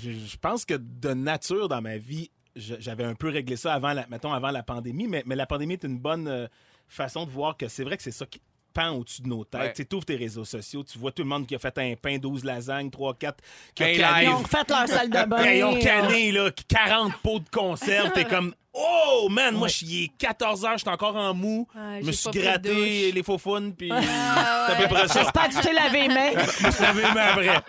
Je, 0.01 0.37
pense 0.37 0.65
que 0.65 0.75
de 0.75 1.13
nature 1.13 1.67
dans 1.69 1.81
ma 1.81 1.97
vie, 1.97 2.29
j'avais 2.55 3.03
un 3.03 3.15
peu 3.15 3.29
réglé 3.29 3.55
ça 3.55 3.73
avant 3.73 3.93
la, 3.93 4.07
mettons, 4.07 4.33
avant 4.33 4.51
la 4.51 4.63
pandémie, 4.63 5.07
mais, 5.07 5.23
mais 5.25 5.35
la 5.35 5.45
pandémie 5.45 5.73
est 5.73 5.83
une 5.83 5.99
bonne 5.99 6.27
euh, 6.27 6.47
façon 6.87 7.25
de 7.25 7.31
voir 7.31 7.57
que 7.57 7.67
c'est 7.67 7.83
vrai 7.83 7.97
que 7.97 8.03
c'est 8.03 8.11
ça 8.11 8.25
qui 8.25 8.41
pend 8.73 8.91
au-dessus 8.91 9.21
de 9.21 9.27
nos 9.27 9.43
têtes. 9.43 9.77
Ouais. 9.77 9.85
Tu 9.85 9.95
ouvres 9.95 10.05
tes 10.05 10.15
réseaux 10.15 10.45
sociaux, 10.45 10.83
tu 10.83 10.97
vois 10.97 11.11
tout 11.11 11.21
le 11.23 11.29
monde 11.29 11.45
qui 11.47 11.55
a 11.55 11.59
fait 11.59 11.77
un 11.77 11.93
pain, 11.95 12.17
12 12.17 12.43
lasagnes, 12.43 12.89
3, 12.89 13.13
4, 13.15 13.43
qui 13.75 13.83
Un 13.83 13.87
a 13.87 13.91
Ils 13.91 13.97
canné, 13.99 14.27
ont 14.29 14.37
refait 14.37 14.57
leur 14.69 14.87
salle 14.87 15.09
de 15.09 15.13
bain. 15.25 15.25
Ben, 15.43 15.57
ils 15.57 15.63
ont 15.63 15.79
canné, 15.79 16.31
là, 16.31 16.49
40 16.67 17.13
pots 17.23 17.39
de 17.39 17.49
conserve. 17.49 18.11
T'es 18.13 18.25
comme, 18.25 18.53
oh, 18.73 19.27
man, 19.29 19.55
moi, 19.55 19.67
je- 19.67 19.85
il 19.85 20.03
est 20.05 20.11
14 20.17 20.65
heures, 20.65 20.73
je 20.77 20.81
suis 20.83 20.89
encore 20.89 21.15
en 21.15 21.33
mou. 21.33 21.67
Ah, 21.75 21.99
je 22.01 22.05
me 22.07 22.11
suis 22.11 22.29
gratté 22.31 23.11
les 23.11 23.23
faux 23.23 23.37
faunes, 23.37 23.73
puis 23.77 23.89
Ah, 23.91 24.01
c'est 24.01 24.73
à 24.73 24.77
ouais. 24.79 24.87
peu 24.87 24.93
près 24.95 25.07
ça. 25.07 25.21
J'espère 25.21 25.49
que 25.49 25.53
tu 25.55 25.61
t'es 25.61 25.73
lavé 25.73 26.01
les 26.01 26.07
mains. 26.07 26.31
Je 26.59 26.65
me 26.67 26.71
suis 26.71 26.81
lavé 26.83 27.01
les 27.03 27.13
mains 27.13 27.27
après. 27.31 27.61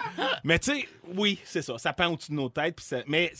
Mais 0.44 0.58
tu 0.58 0.72
sais, 0.72 0.88
oui, 1.14 1.38
c'est 1.44 1.62
ça. 1.62 1.78
Ça 1.78 1.92
pend 1.92 2.06
au-dessus 2.08 2.30
de 2.30 2.36
nos 2.36 2.48
têtes. 2.48 2.76
puis 2.76 2.84
ça- 2.84 3.02
Mais 3.06 3.32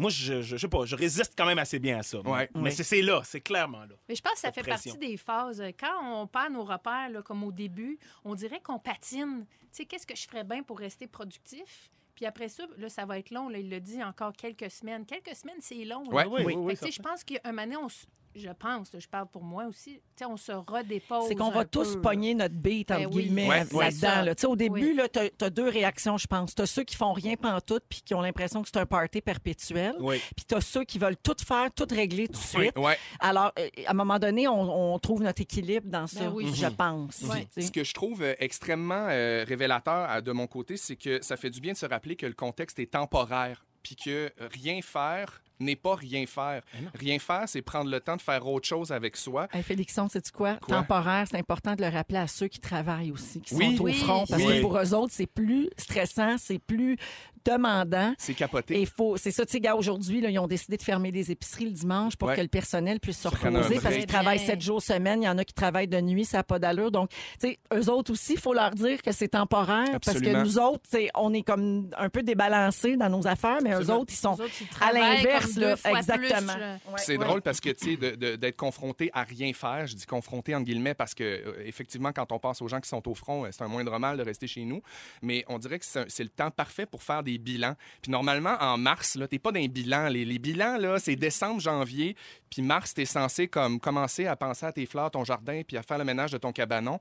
moi, 0.00 0.10
je, 0.10 0.40
je, 0.40 0.42
je 0.42 0.56
sais 0.56 0.68
pas, 0.68 0.84
je 0.86 0.96
résiste 0.96 1.34
quand 1.36 1.46
même 1.46 1.58
assez 1.58 1.78
bien 1.78 1.98
à 1.98 2.02
ça. 2.02 2.20
Ouais. 2.20 2.48
Mais 2.54 2.70
c'est- 2.70 2.82
c'est 2.82 3.02
là, 3.02 3.20
c'est 3.24 3.40
clairement 3.40 3.80
là. 3.80 3.94
Mais 4.08 4.14
je 4.14 4.22
pense 4.22 4.32
que 4.34 4.40
ça 4.40 4.52
fait 4.52 4.62
pression. 4.62 4.92
partie 4.94 5.06
des 5.08 5.16
phases. 5.16 5.62
Quand 5.78 6.22
on 6.22 6.26
perd 6.26 6.52
nos 6.52 6.64
repères, 6.64 7.10
là, 7.10 7.22
comme 7.22 7.44
au 7.44 7.52
début, 7.52 7.98
on 8.24 8.34
dirait 8.34 8.60
qu'on 8.60 8.78
patine. 8.78 9.44
Tu 9.48 9.68
sais, 9.70 9.84
qu'est-ce 9.84 10.06
que 10.06 10.16
je 10.16 10.26
ferais 10.26 10.44
bien 10.44 10.62
pour 10.62 10.78
rester 10.78 11.06
productif? 11.06 11.90
Puis 12.14 12.26
après 12.26 12.48
ça, 12.48 12.64
là, 12.76 12.88
ça 12.88 13.06
va 13.06 13.18
être 13.18 13.30
long. 13.30 13.48
Là, 13.48 13.58
il 13.58 13.70
le 13.70 13.80
dit 13.80 14.02
encore 14.02 14.32
quelques 14.32 14.70
semaines. 14.70 15.06
Quelques 15.06 15.34
semaines, 15.36 15.60
c'est 15.60 15.84
long. 15.84 16.04
Ouais. 16.10 16.26
Oui, 16.26 16.42
oui, 16.44 16.54
oui. 16.56 16.74
que, 16.74 16.80
tu 16.80 16.86
sais, 16.86 16.92
je 16.92 17.00
pense 17.02 17.22
qu'un 17.24 17.38
moment 17.46 17.62
donné, 17.62 17.76
on 17.76 17.88
je 18.34 18.48
pense, 18.50 18.90
je 18.98 19.08
parle 19.08 19.26
pour 19.28 19.42
moi 19.42 19.64
aussi, 19.66 20.00
tu 20.16 20.24
on 20.24 20.36
se 20.36 20.52
redépose. 20.52 21.26
C'est 21.28 21.34
qu'on 21.34 21.50
va 21.50 21.64
tous 21.64 21.94
peu. 21.94 22.00
pogner 22.00 22.34
notre 22.34 22.54
beat, 22.54 22.90
entre 22.90 23.00
Ben 23.08 23.10
oui. 23.14 23.22
guillemets, 23.24 23.48
Ouais, 23.72 23.90
là-dedans. 23.90 24.22
là. 24.22 24.34
Tu 24.34 24.46
Au 24.46 24.56
début, 24.56 24.90
Oui. 24.90 24.94
là, 24.94 25.08
t'as 25.08 25.26
as 25.40 25.50
deux 25.50 25.68
réactions, 25.68 26.16
je 26.18 26.26
pense. 26.26 26.54
T'as 26.54 26.66
ceux 26.66 26.84
qui 26.84 26.94
font 26.96 27.12
rien 27.12 27.34
pantoute 27.36 27.82
puis 27.88 28.02
qui 28.04 28.14
ont 28.14 28.20
l'impression 28.20 28.62
que 28.62 28.68
c'est 28.72 28.78
un 28.78 28.86
party 28.86 29.20
perpétuel. 29.20 29.94
Oui. 30.00 30.20
Puis 30.36 30.44
t'as 30.46 30.60
ceux 30.60 30.84
qui 30.84 30.98
veulent 30.98 31.16
tout 31.16 31.36
faire, 31.44 31.72
tout 31.72 31.86
régler 31.90 32.28
tout 32.28 32.34
de 32.40 32.44
suite. 32.44 32.78
Ouais. 32.78 32.96
Alors, 33.18 33.52
euh, 33.58 33.68
à 33.86 33.90
un 33.90 33.94
moment 33.94 34.18
donné, 34.18 34.46
on, 34.48 34.94
on 34.94 34.98
trouve 34.98 35.22
notre 35.22 35.42
équilibre 35.42 35.88
dans 35.88 36.06
ça, 36.06 36.20
Ben 36.20 36.32
oui. 36.32 36.52
je 36.54 36.66
pense. 36.66 37.18
Tu 37.18 37.26
sais. 37.26 37.60
Ce 37.62 37.72
que 37.72 37.82
je 37.84 37.92
trouve 37.94 38.22
euh, 38.22 38.34
extrêmement 38.38 39.08
euh, 39.10 39.44
révélateur 39.46 40.22
de 40.22 40.32
mon 40.32 40.46
côté, 40.46 40.76
c'est 40.76 40.96
que 40.96 41.20
ça 41.22 41.36
fait 41.36 41.50
du 41.50 41.60
bien 41.60 41.72
de 41.72 41.78
se 41.78 41.86
rappeler 41.86 42.16
que 42.16 42.26
le 42.26 42.34
contexte 42.34 42.78
est 42.78 42.92
temporaire, 42.92 43.64
puis 43.82 43.96
que 43.96 44.30
rien 44.38 44.80
faire 44.82 45.42
n'est 45.60 45.76
pas 45.76 45.94
rien 45.94 46.26
faire. 46.26 46.62
Rien 46.98 47.18
faire, 47.18 47.44
c'est 47.46 47.62
prendre 47.62 47.90
le 47.90 48.00
temps 48.00 48.16
de 48.16 48.22
faire 48.22 48.46
autre 48.46 48.66
chose 48.66 48.90
avec 48.92 49.16
soi. 49.16 49.46
Hey, 49.52 49.62
Félixon, 49.62 50.08
sais-tu 50.08 50.32
quoi? 50.32 50.56
Quoi? 50.56 50.78
Temporaire, 50.78 51.26
c'est 51.30 51.38
important 51.38 51.74
de 51.74 51.82
le 51.82 51.88
rappeler 51.88 52.18
à 52.18 52.26
ceux 52.26 52.48
qui 52.48 52.58
travaillent 52.60 53.12
aussi, 53.12 53.40
qui 53.40 53.54
Oui. 53.54 53.76
sont 53.76 53.82
au 53.82 53.86
Oui. 53.86 53.94
front. 53.94 54.24
Parce 54.28 54.42
Oui. 54.42 54.56
que 54.56 54.60
pour 54.62 54.78
eux 54.78 54.94
autres, 54.94 55.12
c'est 55.14 55.26
plus 55.26 55.68
stressant, 55.76 56.36
c'est 56.38 56.58
plus 56.58 56.96
demandant. 57.44 58.12
C'est 58.18 58.32
Et 58.32 58.34
capoté. 58.34 58.80
il 58.80 58.86
faut, 58.86 59.16
c'est 59.16 59.30
ça, 59.30 59.46
tu 59.46 59.52
sais, 59.52 59.60
gars, 59.60 59.74
aujourd'hui, 59.74 60.20
là, 60.20 60.28
ils 60.30 60.38
ont 60.38 60.46
décidé 60.46 60.76
de 60.76 60.82
fermer 60.82 61.10
les 61.10 61.30
épiceries 61.30 61.64
le 61.66 61.70
dimanche 61.72 62.16
pour 62.16 62.28
Ouais. 62.28 62.36
que 62.36 62.42
le 62.42 62.48
personnel 62.48 63.00
puisse 63.00 63.18
se 63.18 63.28
reposer 63.28 63.80
parce 63.80 63.94
qu'ils 63.96 64.06
travaillent 64.06 64.38
sept 64.38 64.60
jours 64.60 64.82
semaine. 64.82 65.22
Il 65.22 65.26
y 65.26 65.28
en 65.28 65.38
a 65.38 65.44
qui 65.44 65.54
travaillent 65.54 65.88
de 65.88 66.00
nuit, 66.00 66.24
ça 66.26 66.38
n'a 66.38 66.44
pas 66.44 66.58
d'allure. 66.58 66.90
Donc, 66.90 67.10
tu 67.40 67.48
sais, 67.48 67.58
eux 67.74 67.88
autres 67.90 68.12
aussi, 68.12 68.34
il 68.34 68.38
faut 68.38 68.52
leur 68.52 68.72
dire 68.72 69.00
que 69.02 69.10
c'est 69.12 69.28
temporaire 69.28 69.98
parce 70.04 70.20
que 70.20 70.42
nous 70.42 70.58
autres, 70.58 70.82
tu 70.90 70.98
sais, 70.98 71.10
on 71.14 71.32
est 71.32 71.42
comme 71.42 71.88
un 71.96 72.08
peu 72.10 72.22
débalancés 72.22 72.96
dans 72.96 73.08
nos 73.08 73.26
affaires, 73.26 73.58
mais 73.62 73.72
eux 73.72 73.90
autres, 73.90 74.12
ils 74.12 74.16
sont 74.16 74.34
Les 74.34 74.42
autres, 74.42 74.52
ils 74.60 74.84
à 74.84 74.92
l'inverse, 74.92 75.49
là. 75.56 75.76
Exactement. 75.84 76.52
Ouais. 76.52 76.98
C'est 76.98 77.18
drôle 77.18 77.42
parce 77.42 77.60
que, 77.60 77.70
tu 77.70 77.96
sais, 77.96 78.16
d'être 78.16 78.56
confronté 78.56 79.10
à 79.12 79.22
rien 79.22 79.52
faire, 79.52 79.86
je 79.86 79.94
dis 79.94 80.06
confronté 80.06 80.54
entre 80.54 80.64
guillemets 80.64 80.94
parce 80.94 81.14
que, 81.14 81.24
euh, 81.24 81.62
effectivement, 81.64 82.12
quand 82.12 82.30
on 82.32 82.38
pense 82.38 82.62
aux 82.62 82.68
gens 82.68 82.80
qui 82.80 82.88
sont 82.88 83.06
au 83.08 83.14
front, 83.14 83.44
euh, 83.44 83.48
c'est 83.52 83.62
un 83.62 83.68
moindre 83.68 83.98
mal 83.98 84.16
de 84.16 84.22
rester 84.22 84.46
chez 84.46 84.64
nous. 84.64 84.82
Mais 85.22 85.44
on 85.48 85.58
dirait 85.58 85.78
que 85.78 85.84
c'est 85.84 86.22
le 86.22 86.28
temps 86.28 86.50
parfait 86.50 86.86
pour 86.86 87.02
faire 87.02 87.22
des 87.22 87.38
bilans. 87.38 87.74
Puis 88.02 88.10
normalement, 88.10 88.56
en 88.60 88.78
mars, 88.78 89.16
là, 89.16 89.26
t'es 89.28 89.38
pas 89.38 89.52
dans 89.52 89.60
les 89.60 89.68
bilans. 89.68 90.08
Les, 90.08 90.24
les 90.24 90.38
bilans, 90.38 90.76
là, 90.76 90.98
c'est 90.98 91.16
décembre, 91.16 91.60
janvier. 91.60 92.16
Puis 92.50 92.62
mars, 92.62 92.94
t'es 92.94 93.04
censé 93.04 93.48
comme 93.48 93.80
commencer 93.80 94.26
à 94.26 94.36
penser 94.36 94.66
à 94.66 94.72
tes 94.72 94.86
fleurs, 94.86 95.10
ton 95.10 95.24
jardin, 95.24 95.62
puis 95.66 95.76
à 95.76 95.82
faire 95.82 95.98
le 95.98 96.04
ménage 96.04 96.32
de 96.32 96.38
ton 96.38 96.52
cabanon. 96.52 96.98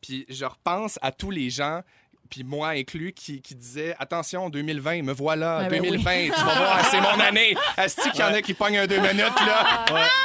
Puis 0.00 0.26
je 0.28 0.44
repense 0.44 0.98
à 1.02 1.12
tous 1.12 1.30
les 1.30 1.50
gens 1.50 1.82
puis 2.28 2.44
moi 2.44 2.68
inclus, 2.70 3.12
qui, 3.12 3.40
qui 3.40 3.54
disaient 3.54 3.94
Attention, 3.98 4.48
2020, 4.50 5.02
me 5.02 5.12
voilà, 5.12 5.58
Ah 5.64 5.68
ben 5.68 5.82
2020, 5.82 6.24
tu 6.24 6.30
vas 6.30 6.54
voir, 6.54 6.84
c'est 6.90 7.00
mon 7.00 7.20
année. 7.20 7.56
Est-ce 7.76 8.10
qu'il 8.10 8.20
y 8.20 8.22
en 8.22 8.32
a 8.34 8.42
qui 8.42 8.54
pognent 8.54 8.78
un 8.78 8.86
deux 8.86 9.00
minutes, 9.00 9.18
là? 9.46 9.84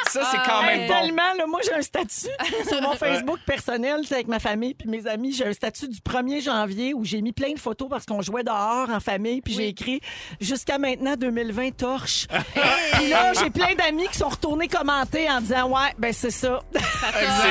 Ça, 0.10 0.28
c'est 0.32 0.38
quand 0.38 0.60
Ah, 0.62 0.66
même 0.66 0.88
bon. 0.88 0.94
Tellement, 0.94 1.34
là, 1.38 1.46
moi, 1.48 1.60
j'ai 1.64 1.74
un 1.74 1.82
statut 1.82 2.28
sur 2.68 2.82
mon 2.82 2.94
Facebook 2.94 3.40
personnel, 3.46 4.06
sais, 4.06 4.16
avec 4.16 4.28
ma 4.28 4.40
famille 4.40 4.74
puis 4.74 4.88
mes 4.90 5.08
amis. 5.08 5.34
J'ai 5.34 5.46
un 5.48 5.54
statut 5.54 5.88
du 5.88 6.00
1er 6.00 6.44
janvier 6.44 6.94
où 6.94 7.04
j'ai 7.04 7.22
mis 7.22 7.32
plein 7.32 7.54
de 7.54 7.60
photos 7.60 7.90
parce 7.90 8.06
qu'on 8.06 8.22
jouait 8.22 8.44
dehors 8.44 8.90
en 8.90 9.00
famille. 9.00 9.42
Puis 9.42 9.54
j'ai 9.54 9.68
écrit 9.70 10.02
jusqu'à 10.40 10.78
maintenant 10.78 11.16
2020 11.16 11.72
torche. 11.78 12.28
puis 12.94 13.10
là, 13.10 13.34
j'ai 13.34 13.50
plein 13.50 13.74
d'amis 13.76 14.08
qui 14.10 14.18
sont 14.18 14.30
retournés 14.30 14.68
commenter 14.68 15.30
en 15.30 15.42
disant 15.42 15.70
ouais, 15.70 15.94
ben 15.98 16.14
c'est 16.14 16.32
ça. 16.32 16.60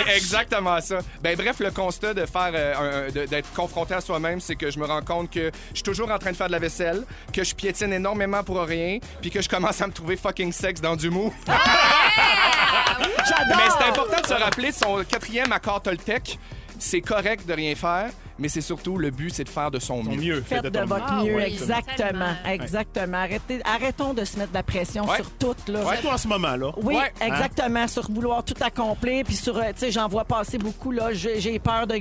C'est 0.07 0.17
exactement 0.17 0.81
ça. 0.81 0.99
Ben 1.23 1.37
bref, 1.37 1.61
le 1.61 1.71
constat 1.71 2.15
de 2.15 2.27
faire 2.27 2.51
euh, 2.55 3.11
d'être 3.11 3.53
confronté 3.53 3.95
à 3.95 4.01
soi-même, 4.01 4.41
c'est 4.43 4.57
que 4.57 4.71
je 4.71 4.79
me 4.79 4.87
rends 4.87 5.03
compte 5.03 5.31
que 5.31 5.51
je 5.71 5.77
suis 5.77 5.83
toujours 5.83 6.11
en 6.11 6.19
train 6.19 6.33
de 6.33 6.37
faire 6.37 6.49
de 6.49 6.53
la 6.53 6.59
vaisselle, 6.59 7.05
que 7.33 7.45
je 7.45 7.55
piétine 7.55 7.93
énormément 7.93 8.43
pour 8.43 8.61
rien, 8.61 8.99
puis 9.21 9.31
que 9.31 9.41
je 9.41 9.49
commence 9.49 9.81
à 9.81 9.87
me 9.87 9.93
trouver 9.93 10.17
fucking 10.17 10.53
sexe 10.53 10.81
dans 10.81 10.97
du 10.97 11.11
mou. 11.11 11.33
J'adore. 11.47 11.57
Mais 13.57 13.69
c'est 13.79 13.89
important 13.89 14.21
de 14.21 14.27
se 14.27 14.35
rappeler 14.35 14.73
son 14.73 15.05
quatrième 15.05 15.53
accord 15.53 15.83
Toltec. 15.83 16.39
C'est 16.79 17.01
correct 17.01 17.47
de 17.47 17.53
rien 17.53 17.75
faire, 17.77 18.11
mais 18.43 18.49
c'est 18.49 18.61
surtout 18.61 18.99
le 18.99 19.11
but, 19.11 19.31
c'est 19.33 19.45
de 19.45 19.49
faire 19.49 19.71
de 19.71 19.79
son 19.79 20.03
mieux. 20.03 20.17
mieux. 20.17 20.43
Faites 20.43 20.65
de 20.65 20.79
votre 20.81 21.05
Ah 21.09 21.23
mieux, 21.23 21.37
oui, 21.37 21.43
exactement, 21.45 22.35
exactement. 22.47 23.19
Arrêtez, 23.19 23.61
arrêtons 23.65 24.13
de 24.15 24.25
se 24.25 24.37
mettre 24.39 24.51
de 24.51 24.55
la 24.57 24.63
pression 24.63 25.05
Ouais. 25.09 25.17
sur 25.17 25.31
tout 25.39 25.55
là. 25.69 25.81
Surtout 25.93 26.09
en 26.09 26.19
ce 26.19 26.29
moment, 26.29 26.57
là. 26.57 26.73
Oui, 26.77 26.97
Ouais. 26.97 27.13
exactement. 27.21 27.87
Sur 27.89 28.11
vouloir 28.11 28.45
tout 28.45 28.55
accomplir. 28.61 29.25
Puis 29.25 29.37
sur, 29.37 29.57
euh, 29.57 29.63
tu 29.73 29.79
sais, 29.79 29.91
j'en 29.93 30.09
vois 30.09 30.25
passer 30.25 30.59
beaucoup. 30.59 30.91
là. 30.91 31.13
J'ai 31.13 31.59
peur 31.59 31.87
de, 31.87 31.99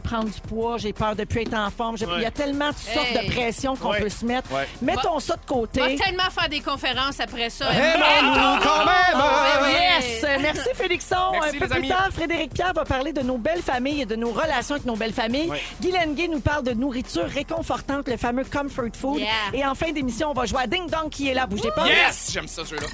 prendre 0.00 0.24
du 0.30 0.40
poids. 0.48 0.76
J'ai 0.78 0.92
peur 0.92 1.14
de 1.16 1.24
plus 1.24 1.42
être 1.42 1.54
en 1.54 1.70
forme. 1.70 1.96
Il 2.00 2.02
y 2.02 2.04
a 2.10 2.16
Ouais. 2.16 2.30
tellement 2.32 2.70
de 2.70 2.74
sortes 2.76 3.06
Hey. 3.14 3.26
de 3.28 3.32
pressions 3.32 3.76
qu'on 3.76 3.90
Ouais. 3.90 4.00
peut 4.00 4.08
se 4.08 4.24
mettre. 4.24 4.52
Ouais. 4.52 4.66
Mettons 4.82 5.20
ça 5.20 5.36
de 5.36 5.44
côté. 5.46 5.80
On 5.80 5.86
va 5.96 6.04
tellement 6.04 6.30
faire 6.30 6.48
des 6.48 6.60
conférences 6.60 7.20
après 7.20 7.50
ça. 7.50 7.66
Aimons-nous 7.72 8.60
quand 8.62 8.84
même! 8.84 9.14
Ah, 9.14 9.60
oui. 9.62 9.68
Yes! 9.72 10.24
Euh, 10.24 10.36
Merci, 10.40 10.68
Félixon. 10.74 11.16
Merci, 11.32 11.56
Un 11.56 11.58
peu 11.60 11.66
plus 11.68 11.76
amis. 11.76 11.88
tard, 11.88 12.08
Frédéric 12.12 12.52
Pierre 12.52 12.72
va 12.74 12.84
parler 12.84 13.12
de 13.12 13.20
nos 13.22 13.38
belles 13.38 13.62
familles 13.62 14.02
et 14.02 14.06
de 14.06 14.16
nos 14.16 14.30
relations 14.30 14.74
avec 14.74 14.86
nos 14.86 14.96
belles 14.96 15.12
familles. 15.12 15.50
Ouais. 15.84 15.90
Guy 15.90 16.06
Lenguet 16.06 16.28
nous 16.28 16.40
parle 16.40 16.64
de 16.64 16.72
nourriture 16.72 17.26
réconfortante, 17.26 18.08
le 18.08 18.16
fameux 18.16 18.44
comfort 18.44 18.94
food. 18.94 19.20
Yeah. 19.20 19.28
Et 19.52 19.64
en 19.64 19.74
fin 19.74 19.92
d'émission, 19.92 20.30
on 20.30 20.34
va 20.34 20.46
jouer 20.46 20.62
à 20.62 20.66
Ding 20.66 20.88
Dong 20.88 21.10
qui 21.10 21.28
est 21.28 21.34
là. 21.34 21.46
Bougez 21.46 21.70
pas. 21.74 21.86
Yes! 21.86 22.30
J'aime 22.32 22.48
ça, 22.48 22.64
ce 22.64 22.70
jeu-là. 22.70 22.86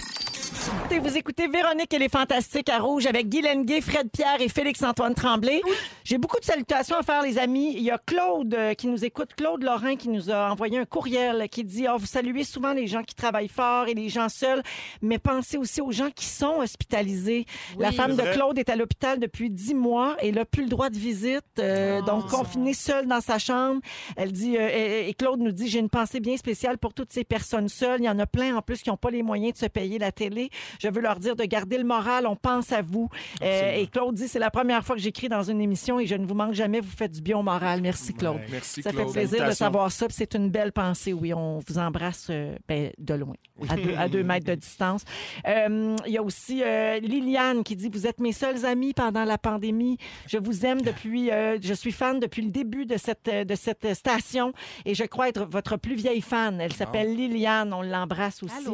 Et 0.90 0.98
vous 0.98 1.16
écoutez 1.16 1.46
Véronique 1.46 1.94
et 1.94 1.98
les 1.98 2.08
Fantastiques 2.08 2.68
à 2.68 2.80
Rouge 2.80 3.06
avec 3.06 3.28
Guy 3.28 3.42
Lenguet, 3.42 3.80
Fred 3.80 4.10
Pierre 4.10 4.40
et 4.40 4.48
Félix-Antoine 4.48 5.14
Tremblay. 5.14 5.62
J'ai 6.02 6.18
beaucoup 6.18 6.40
de 6.40 6.44
salutations 6.44 6.96
à 6.96 7.02
faire, 7.02 7.22
les 7.22 7.38
amis. 7.38 7.74
Il 7.76 7.82
y 7.82 7.92
a 7.92 7.98
Claude 7.98 8.52
euh, 8.54 8.74
qui 8.74 8.88
nous 8.88 9.04
écoute, 9.04 9.30
Claude 9.36 9.62
Lorrain, 9.62 9.94
qui 9.94 10.08
nous 10.08 10.32
a 10.32 10.50
envoyé 10.50 10.78
un 10.78 10.84
courriel 10.84 11.48
qui 11.48 11.62
dit 11.62 11.86
Ah, 11.86 11.96
Vous 11.96 12.06
saluez 12.06 12.42
souvent 12.42 12.72
les 12.72 12.88
gens 12.88 13.04
qui 13.04 13.14
travaillent 13.14 13.48
fort 13.48 13.86
et 13.86 13.94
les 13.94 14.08
gens 14.08 14.28
seuls, 14.28 14.62
mais 15.00 15.18
pensez 15.18 15.56
aussi 15.56 15.80
aux 15.80 15.92
gens 15.92 16.10
qui 16.10 16.26
sont 16.26 16.56
hospitalisés. 16.58 17.46
La 17.78 17.92
femme 17.92 18.16
de. 18.16 18.22
Claude 18.32 18.58
est 18.58 18.68
à 18.68 18.74
l'hôpital 18.74 19.20
depuis 19.20 19.48
dix 19.50 19.74
mois 19.74 20.16
et 20.20 20.28
elle 20.30 20.34
n'a 20.34 20.44
plus 20.44 20.64
le 20.64 20.68
droit 20.68 20.90
de 20.90 20.98
visite, 20.98 21.44
euh, 21.60 22.02
donc 22.02 22.26
confinée 22.28 22.74
seule 22.74 23.06
dans 23.06 23.20
sa 23.20 23.38
chambre. 23.38 23.80
Elle 24.16 24.32
dit 24.32 24.56
euh, 24.56 24.68
et, 24.72 25.08
et 25.08 25.14
Claude 25.14 25.38
nous 25.38 25.52
dit 25.52 25.68
J'ai 25.68 25.78
une 25.78 25.90
pensée 25.90 26.18
bien 26.18 26.36
spéciale 26.36 26.78
pour 26.78 26.94
toutes 26.94 27.12
ces 27.12 27.22
personnes 27.22 27.68
seules. 27.68 28.00
Il 28.00 28.06
y 28.06 28.10
en 28.10 28.18
a 28.18 28.26
plein 28.26 28.56
en 28.56 28.62
plus 28.62 28.82
qui 28.82 28.90
n'ont 28.90 28.96
pas 28.96 29.10
les 29.10 29.22
moyens 29.22 29.52
de 29.52 29.58
se 29.58 29.66
payer 29.66 29.98
la 30.00 30.10
télé. 30.10 30.39
Je 30.80 30.88
veux 30.88 31.00
leur 31.00 31.18
dire 31.18 31.36
de 31.36 31.44
garder 31.44 31.76
le 31.78 31.84
moral. 31.84 32.26
On 32.26 32.36
pense 32.36 32.72
à 32.72 32.80
vous. 32.82 33.08
Euh, 33.42 33.74
et 33.74 33.86
Claude 33.86 34.14
dit 34.14 34.28
C'est 34.28 34.38
la 34.38 34.50
première 34.50 34.84
fois 34.84 34.96
que 34.96 35.02
j'écris 35.02 35.28
dans 35.28 35.42
une 35.42 35.60
émission 35.60 36.00
et 36.00 36.06
je 36.06 36.14
ne 36.14 36.26
vous 36.26 36.34
manque 36.34 36.54
jamais. 36.54 36.80
Vous 36.80 36.90
faites 36.96 37.12
du 37.12 37.20
bien 37.22 37.38
au 37.38 37.42
moral. 37.42 37.80
Merci, 37.82 38.14
Claude. 38.14 38.36
Ouais. 38.36 38.46
Merci, 38.50 38.82
Ça 38.82 38.90
fait 38.90 38.96
Claude. 38.96 39.12
plaisir 39.12 39.46
de 39.46 39.52
savoir 39.52 39.90
ça. 39.92 40.06
C'est 40.10 40.34
une 40.34 40.50
belle 40.50 40.72
pensée, 40.72 41.12
oui. 41.12 41.34
On 41.34 41.60
vous 41.66 41.78
embrasse 41.78 42.28
euh, 42.30 42.54
ben, 42.68 42.90
de 42.98 43.14
loin, 43.14 43.34
à 43.68 43.76
deux, 43.76 43.94
à 43.96 44.08
deux 44.08 44.22
mètres 44.22 44.46
de 44.46 44.54
distance. 44.54 45.04
Euh, 45.46 45.96
Il 46.06 46.12
y 46.12 46.18
a 46.18 46.22
aussi 46.22 46.62
euh, 46.64 46.98
Liliane 47.00 47.62
qui 47.64 47.76
dit 47.76 47.88
Vous 47.92 48.06
êtes 48.06 48.20
mes 48.20 48.32
seuls 48.32 48.64
amis 48.64 48.92
pendant 48.94 49.24
la 49.24 49.38
pandémie. 49.38 49.96
Je 50.26 50.38
vous 50.38 50.64
aime 50.66 50.80
depuis. 50.82 51.30
euh, 51.30 51.58
je 51.62 51.74
suis 51.74 51.92
fan 51.92 52.20
depuis 52.20 52.42
le 52.42 52.50
début 52.50 52.86
de 52.86 52.96
cette, 52.96 53.28
de 53.28 53.54
cette 53.54 53.94
station 53.94 54.52
et 54.84 54.94
je 54.94 55.04
crois 55.04 55.28
être 55.28 55.44
votre 55.44 55.76
plus 55.76 55.94
vieille 55.94 56.20
fan. 56.20 56.60
Elle 56.60 56.72
s'appelle 56.72 57.14
Liliane. 57.14 57.72
On 57.72 57.82
l'embrasse 57.82 58.42
aussi. 58.42 58.68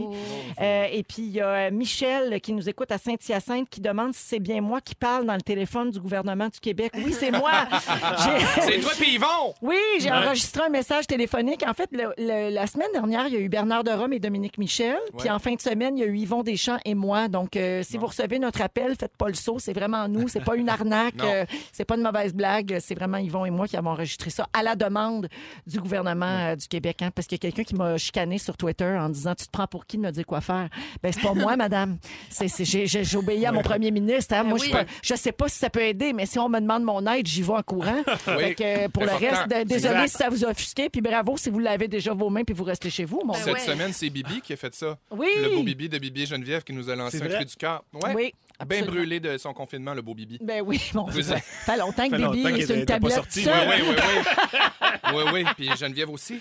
Euh, 0.61 0.87
et 0.91 1.03
puis, 1.03 1.23
il 1.23 1.31
y 1.31 1.41
a 1.41 1.49
euh, 1.57 1.71
Michel 1.71 2.41
qui 2.41 2.53
nous 2.53 2.69
écoute 2.69 2.93
à 2.93 2.99
Saint-Hyacinthe 2.99 3.69
qui 3.71 3.81
demande 3.81 4.15
si 4.15 4.23
c'est 4.27 4.39
bien 4.41 4.61
moi 4.61 4.81
qui 4.81 4.95
parle 4.95 5.27
dans 5.27 5.35
le 5.35 5.41
téléphone 5.41 5.91
du 5.91 5.99
gouvernement 6.01 6.49
du 6.49 6.61
Québec. 6.61 6.93
Oui, 6.97 7.13
c'est 7.13 7.31
moi. 7.31 7.51
C'est 8.61 8.81
toi 8.81 8.93
puis 8.99 9.15
Yvon! 9.15 9.55
Oui, 9.63 9.77
j'ai 10.01 10.11
enregistré 10.11 10.63
un 10.65 10.69
message 10.69 11.07
téléphonique. 11.07 11.65
En 11.67 11.75
fait, 11.75 11.89
le- 11.93 12.13
le- 12.19 12.51
la 12.55 12.67
semaine 12.67 12.89
dernière, 12.93 13.27
il 13.29 13.35
y 13.35 13.37
a 13.37 13.41
eu 13.41 13.49
Bernard 13.49 13.85
de 13.85 13.91
Rome 13.91 14.13
et 14.13 14.19
Dominique 14.19 14.59
Michel. 14.59 14.97
Puis 15.19 15.31
en 15.31 15.39
fin 15.39 15.55
de 15.55 15.61
semaine, 15.61 15.97
il 15.97 16.01
y 16.01 16.05
a 16.05 16.07
eu 16.07 16.17
Yvon 16.17 16.43
Deschamps 16.43 16.79
et 16.85 16.95
moi. 16.95 17.29
Donc, 17.29 17.57
euh, 17.57 17.83
si 17.83 17.97
vous 17.99 18.07
recevez 18.07 18.39
notre 18.39 18.61
appel, 18.63 18.95
faites 18.99 19.17
pas 19.17 19.29
le 19.29 19.35
saut. 19.35 19.59
C'est 19.59 19.73
vraiment 19.73 20.09
nous. 20.09 20.29
C'est 20.29 20.45
pas 20.45 20.57
une 20.57 20.69
arnaque. 20.69 21.15
Euh, 21.23 21.45
c'est 21.73 21.85
pas 21.85 21.97
une 21.97 22.03
mauvaise 22.03 22.35
blague. 22.35 22.79
C'est 22.81 22.95
vraiment 22.95 23.19
Yvon 23.19 23.45
et 23.45 23.51
moi 23.51 23.67
qui 23.67 23.77
avons 23.77 23.91
enregistré 23.91 24.31
ça 24.31 24.47
à 24.53 24.63
la 24.63 24.75
demande 24.77 25.29
du 25.67 25.81
gouvernement 25.81 26.27
euh, 26.51 26.57
du 26.57 26.67
Québec. 26.69 27.03
hein, 27.03 27.11
parce 27.15 27.27
qu'il 27.27 27.37
y 27.37 27.41
a 27.41 27.43
quelqu'un 27.51 27.65
qui 27.65 27.75
m'a 27.75 27.97
chicané 27.99 28.39
sur 28.39 28.57
Twitter 28.57 28.97
en 28.99 29.09
disant 29.09 29.35
Tu 29.35 29.47
te 29.47 29.51
prends 29.51 29.67
pour 29.67 29.87
qui 29.87 29.97
de 29.97 30.03
me 30.03 30.11
dire 30.11 30.27
quoi 30.27 30.41
faire? 30.41 30.69
Ben, 31.03 31.13
c'est 31.13 31.23
pas 31.23 31.35
moi, 31.35 31.46
madame. 31.55 31.99
C'est, 32.31 32.49
c'est- 32.49 32.65
j'ai, 32.65 32.87
j'ai- 32.89 33.05
j'ai 33.05 33.17
obéi 33.17 33.47
à 33.47 33.53
mon 33.53 33.63
premier 33.63 33.93
ministre. 33.93 34.35
hein. 34.35 34.43
Moi, 34.43 34.59
oui. 34.61 34.67
je, 34.73 34.77
peux- 34.77 34.87
je 35.03 35.15
sais 35.15 35.31
pas 35.33 35.49
si 35.49 35.59
ça 35.59 35.71
peut 35.71 35.83
aider, 35.83 36.13
mais 36.13 36.27
si 36.27 36.39
on 36.41 36.49
me 36.49 36.59
demande 36.59 36.83
mon 36.83 37.07
aide, 37.07 37.27
j'y 37.29 37.43
vais 37.43 37.53
en 37.53 37.63
courant. 37.63 38.03
Fait 38.25 38.55
que, 38.55 38.65
euh, 38.87 38.89
pour 38.89 39.05
le 39.05 39.11
reste, 39.13 39.49
désolé 39.67 39.95
Exact. 40.03 40.09
si 40.09 40.17
ça 40.17 40.29
vous 40.31 40.45
a 40.45 40.49
offusqué, 40.49 40.89
puis 40.89 41.01
bravo 41.03 41.37
si 41.37 41.51
vous 41.51 41.59
l'avez 41.61 41.87
déjà 41.87 42.13
vos 42.15 42.31
mains 42.31 42.43
puis 42.43 42.55
vous 42.55 42.65
restez 42.65 42.91
chez 42.91 43.05
vous. 43.05 43.21
Mon 43.25 43.35
Ben 43.35 43.41
Cette 43.41 43.55
ouais. 43.55 43.61
semaine, 43.61 43.93
c'est 43.93 44.11
Bibi 44.11 44.41
qui 44.41 44.55
a 44.55 44.57
fait 44.57 44.75
ça. 44.75 44.97
Oui. 45.11 45.29
Le 45.43 45.51
beau 45.57 45.63
Bibi 45.63 45.89
de 45.89 45.99
Bibi 45.99 46.23
et 46.23 46.27
Geneviève 46.27 46.65
qui 46.65 46.73
nous 46.73 46.89
a 46.89 46.97
lancé 46.97 47.23
un 47.23 47.29
cri 47.29 47.45
du 47.45 47.55
cœur. 47.57 47.85
Ouais. 47.93 48.15
Oui, 48.15 48.35
Bien 48.67 48.87
brûlé 48.87 49.21
de 49.21 49.37
son 49.37 49.53
confinement, 49.53 49.93
le 49.93 50.01
beau 50.01 50.15
Bibi. 50.15 50.39
Ben 50.41 50.63
oui, 50.65 50.81
bon, 50.95 51.07
Oui, 51.15 51.23
ça 51.23 51.37
fait 51.37 51.77
longtemps 51.77 52.09
que 52.09 52.17
Bibi 52.17 52.59
est 52.61 52.67
sur 52.67 52.75
une 52.75 52.87
tablette 52.87 53.13
sorti. 53.13 53.43
seule. 53.43 53.69
Oui, 53.69 53.75
oui, 53.87 53.95
oui, 53.99 54.23
oui. 54.55 55.11
oui, 55.15 55.23
oui. 55.35 55.45
Puis 55.57 55.69
Geneviève 55.77 56.09
aussi. 56.09 56.41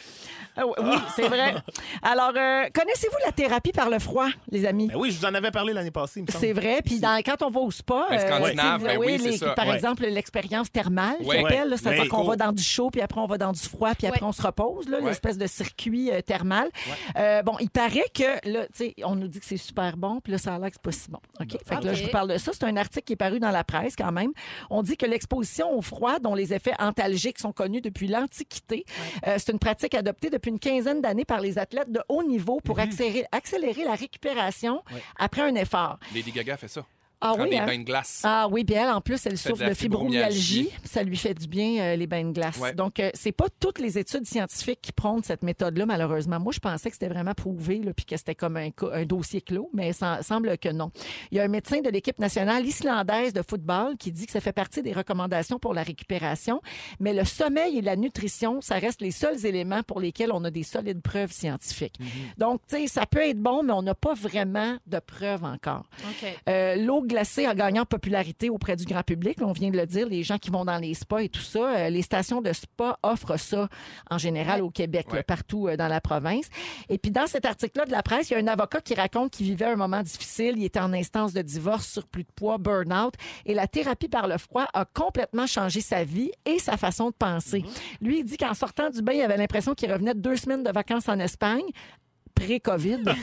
Ah 0.58 0.66
oui, 0.66 0.74
oui, 0.80 0.96
c'est 1.16 1.28
vrai. 1.28 1.56
Alors, 2.02 2.32
euh, 2.36 2.66
connaissez-vous 2.74 3.18
la 3.26 3.32
thérapie 3.32 3.72
par 3.72 3.90
le 3.90 4.00
froid, 4.00 4.28
les 4.52 4.66
amis? 4.66 4.88
Ben 4.88 4.96
oui, 4.98 5.12
je 5.12 5.20
vous 5.20 5.26
en 5.26 5.34
avais 5.34 5.52
parlé 5.52 5.74
l'année 5.74 5.92
passée, 5.92 6.20
il 6.20 6.24
me 6.24 6.32
semble. 6.32 6.40
C'est 6.46 6.54
vrai. 6.54 6.82
Puis 6.84 7.00
dans- 7.00 7.22
quand 7.26 7.42
on 7.44 7.50
va 7.50 7.60
au 7.60 7.72
spa, 7.72 8.06
Ben, 8.10 8.16
euh, 8.18 8.28
scandinave, 8.28 8.84
ben 8.84 8.98
oui, 8.98 9.20
c'est 9.20 9.38
ça. 9.38 9.52
par 9.52 9.68
Ouais. 9.68 9.76
exemple, 9.76 10.04
l'expérience 10.06 10.72
thermale, 10.72 11.18
Ouais. 11.24 11.44
c'est-à-dire 11.78 12.08
qu'on 12.10 12.24
va 12.24 12.36
dans 12.36 12.52
du 12.52 12.64
chaud, 12.64 12.90
puis 12.90 13.02
après 13.02 13.20
on 13.20 13.26
va 13.28 13.38
dans 13.38 13.52
du 13.52 13.60
froid, 13.62 13.94
puis 13.96 14.08
après 14.08 14.22
Ouais. 14.22 14.28
on 14.28 14.32
se 14.32 14.42
repose, 14.42 14.88
là, 14.88 15.00
Ouais. 15.00 15.06
l'espèce 15.10 15.38
de 15.38 15.48
circuit 15.48 16.12
euh, 16.12 16.22
thermal. 16.22 16.70
Euh, 17.18 17.42
bon, 17.44 17.58
il 17.60 17.70
paraît 17.70 18.06
que, 18.14 18.50
là, 18.50 18.66
tu 18.68 18.74
sais, 18.76 18.96
on 19.04 19.16
nous 19.16 19.28
dit 19.28 19.40
que 19.40 19.46
c'est 19.46 19.58
super 19.58 19.98
bon, 19.98 20.20
puis 20.22 20.32
là, 20.32 20.38
ça 20.38 20.56
a 20.56 20.60
l'air 20.60 20.70
que 20.70 20.76
c'est 20.76 20.82
pas 20.82 20.92
si 20.92 21.10
bon. 21.10 21.20
OK? 21.42 21.52
Fait 21.66 21.76
que 21.80 21.84
là, 21.86 21.92
OK. 21.92 21.98
je 21.98 22.04
vous 22.04 22.10
parle 22.12 22.32
de 22.32 22.38
ça. 22.38 22.52
C'est 22.54 22.64
un 22.64 22.78
article 22.78 23.06
qui 23.06 23.14
est 23.14 23.18
paru 23.18 23.40
dans 23.40 23.52
la 23.52 23.64
presse 23.64 23.96
quand 23.96 24.12
même. 24.12 24.32
On 24.70 24.84
dit 24.84 24.96
que 24.98 25.06
l'exposition 25.06 25.72
au 25.78 25.82
froid, 25.82 26.20
dont 26.20 26.36
les 26.36 26.54
effets 26.54 26.74
antalgiques 26.80 27.40
sont 27.40 27.52
connus 27.52 27.82
depuis 27.82 28.08
l'Antiquité, 28.08 28.86
euh, 29.28 29.36
c'est 29.38 29.52
une 29.52 29.60
pratique 29.60 29.94
adoptée 29.96 30.30
depuis 30.30 30.45
une 30.46 30.60
quinzaine 30.60 31.02
d'années 31.02 31.26
par 31.26 31.40
les 31.40 31.58
athlètes 31.58 31.92
de 31.92 32.02
haut 32.10 32.24
niveau 32.24 32.60
pour 32.64 32.80
accélérer, 32.80 33.26
accélérer 33.32 33.84
la 33.84 33.96
récupération 33.96 34.84
après 35.18 35.42
un 35.42 35.56
effort. 35.56 36.00
Lady 36.14 36.32
Gaga 36.32 36.58
fait 36.58 36.68
ça. 36.68 36.86
Ah 37.22 37.34
Prend 37.34 37.44
oui, 37.44 37.50
des 37.52 37.58
hein? 37.58 37.66
bains 37.66 37.80
de 37.80 37.84
glace. 37.84 38.22
Ah 38.24 38.48
oui, 38.50 38.64
bien 38.64 38.84
elle, 38.84 38.94
en 38.96 39.02
plus, 39.02 39.26
elle 39.26 39.38
souffre 39.38 39.68
de 39.68 39.74
fibromyalgie. 39.74 40.64
fibromyalgie. 40.64 40.70
Ça 40.84 41.04
lui 41.04 41.18
fait 41.18 41.34
du 41.34 41.48
bien, 41.48 41.82
euh, 41.82 41.96
les 41.96 42.08
bains 42.08 42.26
de 42.26 42.32
glace. 42.32 42.58
Ouais. 42.58 42.74
Donc, 42.74 43.00
euh, 43.00 43.10
c'est 43.14 43.32
pas 43.32 43.48
toutes 43.60 43.80
les 43.80 43.98
études 43.98 44.26
scientifiques 44.26 44.82
qui 44.82 44.92
prônent 44.92 45.24
cette 45.24 45.44
méthode-là, 45.44 45.86
malheureusement. 45.86 46.40
Moi, 46.40 46.52
je 46.54 46.60
pensais 46.60 46.90
que 46.90 46.96
c'était 46.96 47.14
vraiment 47.14 47.34
prouvé, 47.34 47.80
là, 47.80 47.94
puis 47.94 48.06
que 48.06 48.18
c'était 48.18 48.36
comme 48.36 48.58
un, 48.58 48.70
dossier 49.06 49.42
clos, 49.42 49.70
mais 49.74 49.94
ça 49.94 50.22
semble 50.24 50.58
que 50.58 50.70
non. 50.70 50.92
Il 51.32 51.38
y 51.38 51.40
a 51.40 51.44
un 51.44 51.48
médecin 51.48 51.82
de 51.82 51.90
l'équipe 51.90 52.20
nationale 52.20 52.66
islandaise 52.66 53.34
de 53.34 53.42
football 53.48 53.98
qui 53.98 54.12
dit 54.12 54.26
que 54.26 54.32
ça 54.32 54.42
fait 54.42 54.54
partie 54.54 54.82
des 54.82 54.94
recommandations 54.94 55.60
pour 55.60 55.74
la 55.74 55.84
récupération, 55.84 56.62
mais 57.00 57.14
le 57.14 57.24
sommeil 57.24 57.78
et 57.78 57.82
la 57.82 57.96
nutrition, 57.96 58.62
ça 58.62 58.76
reste 58.76 59.02
les 59.02 59.12
seuls 59.12 59.46
éléments 59.46 59.84
pour 59.84 60.00
lesquels 60.00 60.32
on 60.32 60.44
a 60.44 60.52
des 60.52 60.64
solides 60.64 61.02
preuves 61.02 61.32
scientifiques. 61.32 62.00
Donc, 62.38 62.62
tu 62.68 62.78
sais, 62.78 62.88
ça 62.88 63.06
peut 63.06 63.28
être 63.28 63.40
bon, 63.40 63.64
mais 63.64 63.74
on 63.74 63.82
n'a 63.82 63.96
pas 63.96 64.14
vraiment 64.14 64.78
de 64.88 65.00
preuves 65.00 65.44
encore. 65.44 65.84
OK. 66.04 66.38
Euh, 66.50 66.76
L'eau 66.76 67.05
gagné 67.06 67.80
en 67.80 67.86
popularité 67.86 68.50
auprès 68.50 68.76
du 68.76 68.86
grand 68.86 69.04
public. 69.04 69.40
Là, 69.40 69.48
on 69.48 69.52
vient 69.52 69.70
de 69.70 69.78
le 69.78 69.86
dire, 69.86 70.08
les 70.08 70.24
gens 70.24 70.38
qui 70.38 70.50
vont 70.50 70.66
dans 70.66 70.78
les 70.78 70.94
spas 70.94 71.20
et 71.20 71.30
tout 71.30 71.42
ça. 71.42 71.60
Euh, 71.60 71.90
les 71.90 72.02
stations 72.02 72.42
de 72.42 72.52
spa 72.54 72.98
offrent 73.04 73.38
ça 73.38 73.70
en 74.10 74.18
général 74.18 74.62
au 74.62 74.70
Québec, 74.70 75.08
là, 75.14 75.24
partout 75.24 75.68
euh, 75.68 75.78
dans 75.78 75.88
la 75.88 76.02
province. 76.02 76.46
Et 76.90 76.98
puis 76.98 77.12
dans 77.12 77.28
cet 77.28 77.46
article-là 77.46 77.86
de 77.86 77.92
la 77.92 78.04
presse, 78.04 78.30
il 78.30 78.34
y 78.34 78.36
a 78.36 78.40
un 78.40 78.48
avocat 78.48 78.82
qui 78.82 78.94
raconte 78.94 79.32
qu'il 79.32 79.46
vivait 79.46 79.66
un 79.66 79.76
moment 79.76 80.02
difficile. 80.02 80.56
Il 80.58 80.64
était 80.64 80.80
en 80.80 80.94
instance 80.94 81.34
de 81.34 81.42
divorce, 81.42 81.88
surplus 81.88 82.24
de 82.24 82.32
poids, 82.36 82.58
burn-out. 82.58 83.14
Et 83.46 83.54
la 83.54 83.68
thérapie 83.68 84.10
par 84.10 84.28
le 84.28 84.38
froid 84.38 84.68
a 84.74 84.86
complètement 84.86 85.48
changé 85.48 85.82
sa 85.82 86.04
vie 86.04 86.32
et 86.46 86.60
sa 86.60 86.78
façon 86.78 87.10
de 87.10 87.16
penser. 87.16 87.64
Lui, 88.02 88.20
il 88.20 88.24
dit 88.24 88.38
qu'en 88.38 88.54
sortant 88.54 88.90
du 88.90 89.02
bain, 89.02 89.14
il 89.14 89.22
avait 89.22 89.38
l'impression 89.38 89.74
qu'il 89.74 89.92
revenait 89.92 90.14
de 90.14 90.20
deux 90.20 90.36
semaines 90.36 90.64
de 90.64 90.72
vacances 90.72 91.10
en 91.10 91.20
Espagne 91.20 91.66
pré-COVID. 92.36 93.04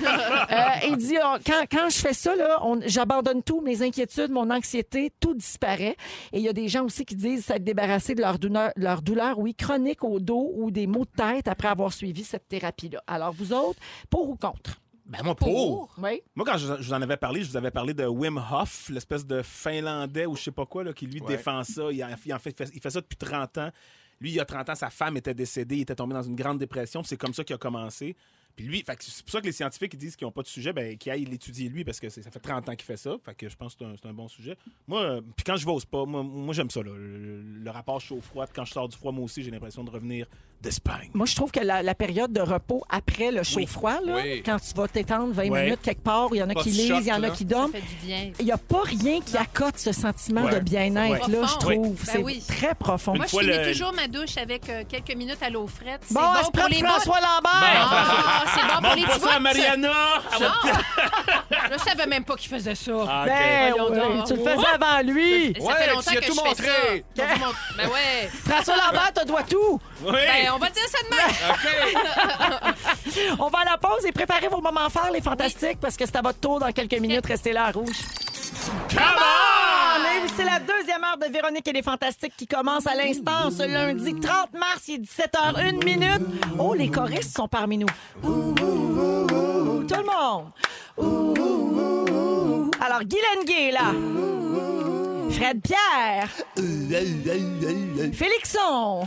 Euh, 0.53 0.89
il 0.89 0.97
dit, 0.97 1.17
oh, 1.25 1.37
quand, 1.47 1.65
quand 1.71 1.89
je 1.89 1.97
fais 1.97 2.13
ça, 2.13 2.35
là, 2.37 2.59
on- 2.63 2.81
j'abandonne 2.85 3.43
tout, 3.43 3.61
mes 3.63 3.81
inquiétudes, 3.83 4.31
mon 4.31 4.51
anxiété, 4.51 5.11
tout 5.19 5.35
disparaît. 5.35 5.97
Et 6.33 6.39
il 6.39 6.43
y 6.43 6.49
a 6.49 6.53
des 6.53 6.69
gens 6.69 6.85
aussi 6.85 7.05
qui 7.07 7.15
disent 7.17 7.47
s'être 7.47 7.65
débarrassés 7.65 8.15
de 8.15 8.21
leur 8.21 8.39
douleur, 8.39 8.71
leur 8.77 9.01
douleur, 9.01 9.39
oui, 9.39 9.55
chronique 9.55 10.05
au 10.05 10.21
dos 10.21 10.51
ou 10.55 10.71
des 10.71 10.87
maux 10.87 11.05
de 11.07 11.11
tête 11.17 11.49
après 11.49 11.69
avoir 11.69 11.93
suivi 11.93 12.23
cette 12.25 12.49
thérapie-là. 12.49 13.03
Alors, 13.07 13.33
vous 13.33 13.53
autres, 13.55 13.79
pour 14.11 14.29
ou 14.29 14.37
contre? 14.37 14.79
Ben 15.07 15.21
moi, 15.25 15.35
pour. 15.35 15.89
Oui. 16.03 16.21
Moi, 16.35 16.45
quand 16.47 16.59
je, 16.59 16.67
je 16.81 16.89
vous 16.89 16.93
en 16.93 17.01
avais 17.03 17.17
parlé, 17.17 17.43
je 17.43 17.51
vous 17.51 17.57
avais 17.57 17.71
parlé 17.71 17.95
de 17.95 18.05
Wim 18.05 18.39
Hof, 18.53 18.91
l'espèce 18.91 19.27
de 19.27 19.41
Finlandais 19.43 20.27
ou 20.27 20.37
je 20.37 20.43
sais 20.43 20.53
pas 20.53 20.67
quoi, 20.67 20.85
là, 20.85 20.93
qui 20.93 21.07
lui 21.07 21.21
Ouais. 21.21 21.29
défend 21.37 21.65
ça. 21.65 21.85
Il, 21.91 22.03
en- 22.05 22.09
il 22.27 22.35
en 22.35 22.39
fait, 22.39 22.55
il 22.75 22.81
fait 22.81 22.91
ça 22.91 23.01
depuis 23.01 23.17
30 23.17 23.57
ans. 23.59 23.71
Lui, 24.21 24.31
il 24.31 24.35
y 24.37 24.41
a 24.41 24.45
30 24.45 24.69
ans, 24.69 24.75
sa 24.75 24.91
femme 24.91 25.17
était 25.17 25.35
décédée, 25.35 25.77
il 25.77 25.81
était 25.83 25.95
tombé 25.97 26.15
dans 26.15 26.23
une 26.23 26.37
grande 26.37 26.59
dépression. 26.59 27.03
C'est 27.03 27.17
comme 27.17 27.33
ça 27.35 27.43
qu'il 27.43 27.55
a 27.55 27.59
commencé. 27.59 28.17
Puis 28.57 28.66
lui, 28.66 28.84
c'est 28.86 29.22
pour 29.22 29.32
ça 29.32 29.40
que 29.40 29.46
les 29.46 29.53
scientifiques 29.53 29.96
disent 29.96 30.16
qu'ils 30.16 30.26
n'ont 30.26 30.32
pas 30.32 30.42
de 30.42 30.48
sujet, 30.48 30.72
ben, 30.72 30.96
qu'ils 30.96 31.12
aillent 31.12 31.24
l'étudier 31.24 31.68
lui, 31.68 31.84
parce 31.84 32.00
que 32.00 32.09
ça 32.09 32.30
fait 32.30 32.40
30 32.40 32.68
ans 32.68 32.72
qu'il 32.74 32.84
fait 32.84 32.96
ça. 32.96 33.16
Fait 33.24 33.34
que 33.34 33.48
je 33.48 33.57
pense 33.57 33.74
que 33.74 33.84
c'est 34.00 34.09
un, 34.09 34.12
bon 34.12 34.28
sujet. 34.28 34.57
Moi, 34.86 35.00
euh, 35.00 35.20
puis 35.36 35.44
quand 35.44 35.57
je 35.57 35.64
vais 35.64 35.72
au 35.72 35.80
spa, 35.80 36.05
moi, 36.05 36.55
j'aime 36.55 36.70
ça, 36.70 36.82
là, 36.82 36.92
le, 36.94 37.40
le 37.40 37.70
rapport 37.70 38.00
chaud-froid. 38.00 38.46
Quand 38.55 38.64
je 38.64 38.72
sors 38.72 38.88
du 38.88 38.96
froid, 38.96 39.12
moi 39.12 39.24
aussi, 39.24 39.42
j'ai 39.42 39.50
l'impression 39.50 39.84
de 39.84 39.90
revenir 39.90 40.26
d'Espagne. 40.63 41.11
Moi, 41.15 41.27
je 41.27 41.35
trouve 41.35 41.51
que 41.51 41.61
la, 41.61 41.83
la 41.83 41.95
période 41.95 42.33
de 42.33 42.41
repos 42.41 42.83
après 42.89 43.31
le 43.31 43.43
chaud-froid, 43.43 44.01
là, 44.05 44.15
Oui. 44.23 44.43
quand 44.45 44.59
tu 44.59 44.73
vas 44.75 44.89
t'étendre 44.89 45.33
20 45.35 45.49
Ouais. 45.51 45.65
minutes 45.65 45.83
quelque 45.83 46.03
part, 46.03 46.29
il 46.33 46.39
y 46.39 46.43
en 46.43 46.49
a 46.51 46.55
qui 46.55 46.71
lisent, 46.71 46.93
il 47.01 47.07
y 47.07 47.13
en 47.13 47.17
a 47.17 47.19
là. 47.19 47.31
qui 47.31 47.45
Ça 47.45 47.51
dorment. 47.51 47.73
fait 47.73 47.81
du 47.81 47.95
bien. 48.07 48.31
Il 48.39 48.45
n'y 48.47 48.53
a 48.53 48.57
pas 48.59 48.83
rien 48.85 49.21
qui 49.21 49.37
accote 49.37 49.77
ce 49.79 49.93
sentiment 49.93 50.43
Ouais. 50.45 50.55
de 50.55 50.61
bien-être, 50.61 51.29
Ouais. 51.29 51.35
là, 51.35 51.47
je 51.47 51.55
Profond. 51.57 51.59
trouve. 51.59 51.97
Ben 51.97 52.13
C'est 52.13 52.19
oui. 52.23 52.43
très 52.47 52.75
profond. 52.75 53.15
Moi, 53.17 53.27
je 53.27 53.31
fois 53.31 53.43
finis 53.43 53.57
le- 53.59 53.73
toujours 53.73 53.93
ma 53.93 54.07
douche 54.09 54.37
avec 54.37 54.69
euh, 54.69 54.83
quelques 54.89 55.15
minutes 55.17 55.43
à 55.43 55.51
l'eau 55.51 55.67
frette. 55.67 56.01
C'est 56.07 56.15
Bon, 56.15 56.21
bon, 56.21 56.27
elle 56.39 56.45
se 56.47 56.51
prend 56.51 56.61
pour 56.63 56.71
les 56.71 56.79
François 56.79 57.17
Lambert! 57.21 57.91
Ah, 57.93 58.45
c'est 58.55 58.61
bon 58.63 58.87
pour 58.89 58.95
les 58.95 59.01
Montre 59.03 59.07
pas 59.09 59.15
petits 59.19 59.25
ça 59.29 59.33
à 59.35 59.37
bouts. 59.39 59.43
Mariana! 59.43 59.93
Je 61.73 61.79
savais 61.79 62.07
même 62.07 62.25
pas 62.25 62.37
qu'il 62.37 62.51
faisait 62.51 62.75
ça. 62.75 62.93
Ah, 63.09 63.23
ok. 63.23 63.29
Ben, 63.29 63.73
Voyons 63.75 63.91
ouais, 63.91 64.17
donc. 64.17 64.27
tu 64.27 64.35
le 64.35 64.39
faisais 64.41 64.67
avant 64.75 65.03
lui! 65.03 65.55
Ça 65.59 65.65
Ouais, 65.65 65.75
fait 65.75 65.89
tu 65.89 65.95
longtemps 65.95 66.13
y 66.13 66.17
as 66.17 66.21
que 66.21 66.27
tout 66.27 66.33
je 66.35 66.41
fais 66.41 66.49
montré. 66.49 67.05
ça. 67.17 67.25
Ben 67.79 67.89
ouais. 67.89 68.29
François 68.45 68.75
Lambert, 68.77 69.13
te 69.15 69.27
doit 69.27 69.43
tout! 69.45 69.81
Oui. 70.05 70.13
Ben, 70.13 70.51
on 70.55 70.59
va 70.59 70.70
dire 70.70 70.86
ça 70.88 70.98
demain. 71.11 72.72
OK. 72.74 73.36
On 73.38 73.48
va 73.48 73.59
à 73.61 73.64
la 73.64 73.78
pause 73.78 74.05
et 74.07 74.12
préparez 74.12 74.48
vos 74.48 74.61
moments 74.61 74.90
forts, 74.90 75.11
les 75.12 75.20
fantastiques, 75.20 75.80
parce 75.80 75.96
que 75.96 76.07
c'est 76.07 76.16
à 76.16 76.22
votre 76.22 76.38
tour 76.40 76.59
dans 76.61 76.70
quelques 76.72 76.98
minutes. 76.98 77.26
Restez 77.26 77.53
là 77.53 77.66
à 77.66 77.70
rouge. 77.70 77.96
Come 78.90 79.00
on! 79.18 79.72
C'est 80.36 80.44
la 80.44 80.61
deuxième 80.61 81.05
heure 81.05 81.18
de 81.18 81.26
Véronique 81.26 81.66
et 81.68 81.72
les 81.72 81.82
Fantastiques 81.82 82.34
qui 82.36 82.46
commence 82.46 82.86
à 82.86 82.94
l'instant 82.94 83.50
ce 83.50 83.66
lundi 83.66 84.14
30 84.14 84.55
mars, 84.55 84.88
il 84.88 84.94
est 84.94 84.98
17h01 84.98 85.84
minute. 85.84 86.22
Oh, 86.59 86.74
les 86.74 86.88
choristes 86.88 87.36
sont 87.36 87.48
parmi 87.48 87.76
nous. 87.78 87.88
Ouh, 88.22 88.28
ouh, 88.28 88.55
ouh, 88.62 89.26
ouh. 89.30 89.84
Tout 89.84 89.94
le 89.94 90.05
monde. 90.05 90.53
Alors, 92.80 93.00
Guylaine 93.00 93.44
Gay, 93.46 93.68
est 93.68 93.72
là. 93.72 93.92
Fred 95.30 95.61
Pierre. 95.62 96.28
Félixon. 98.12 99.07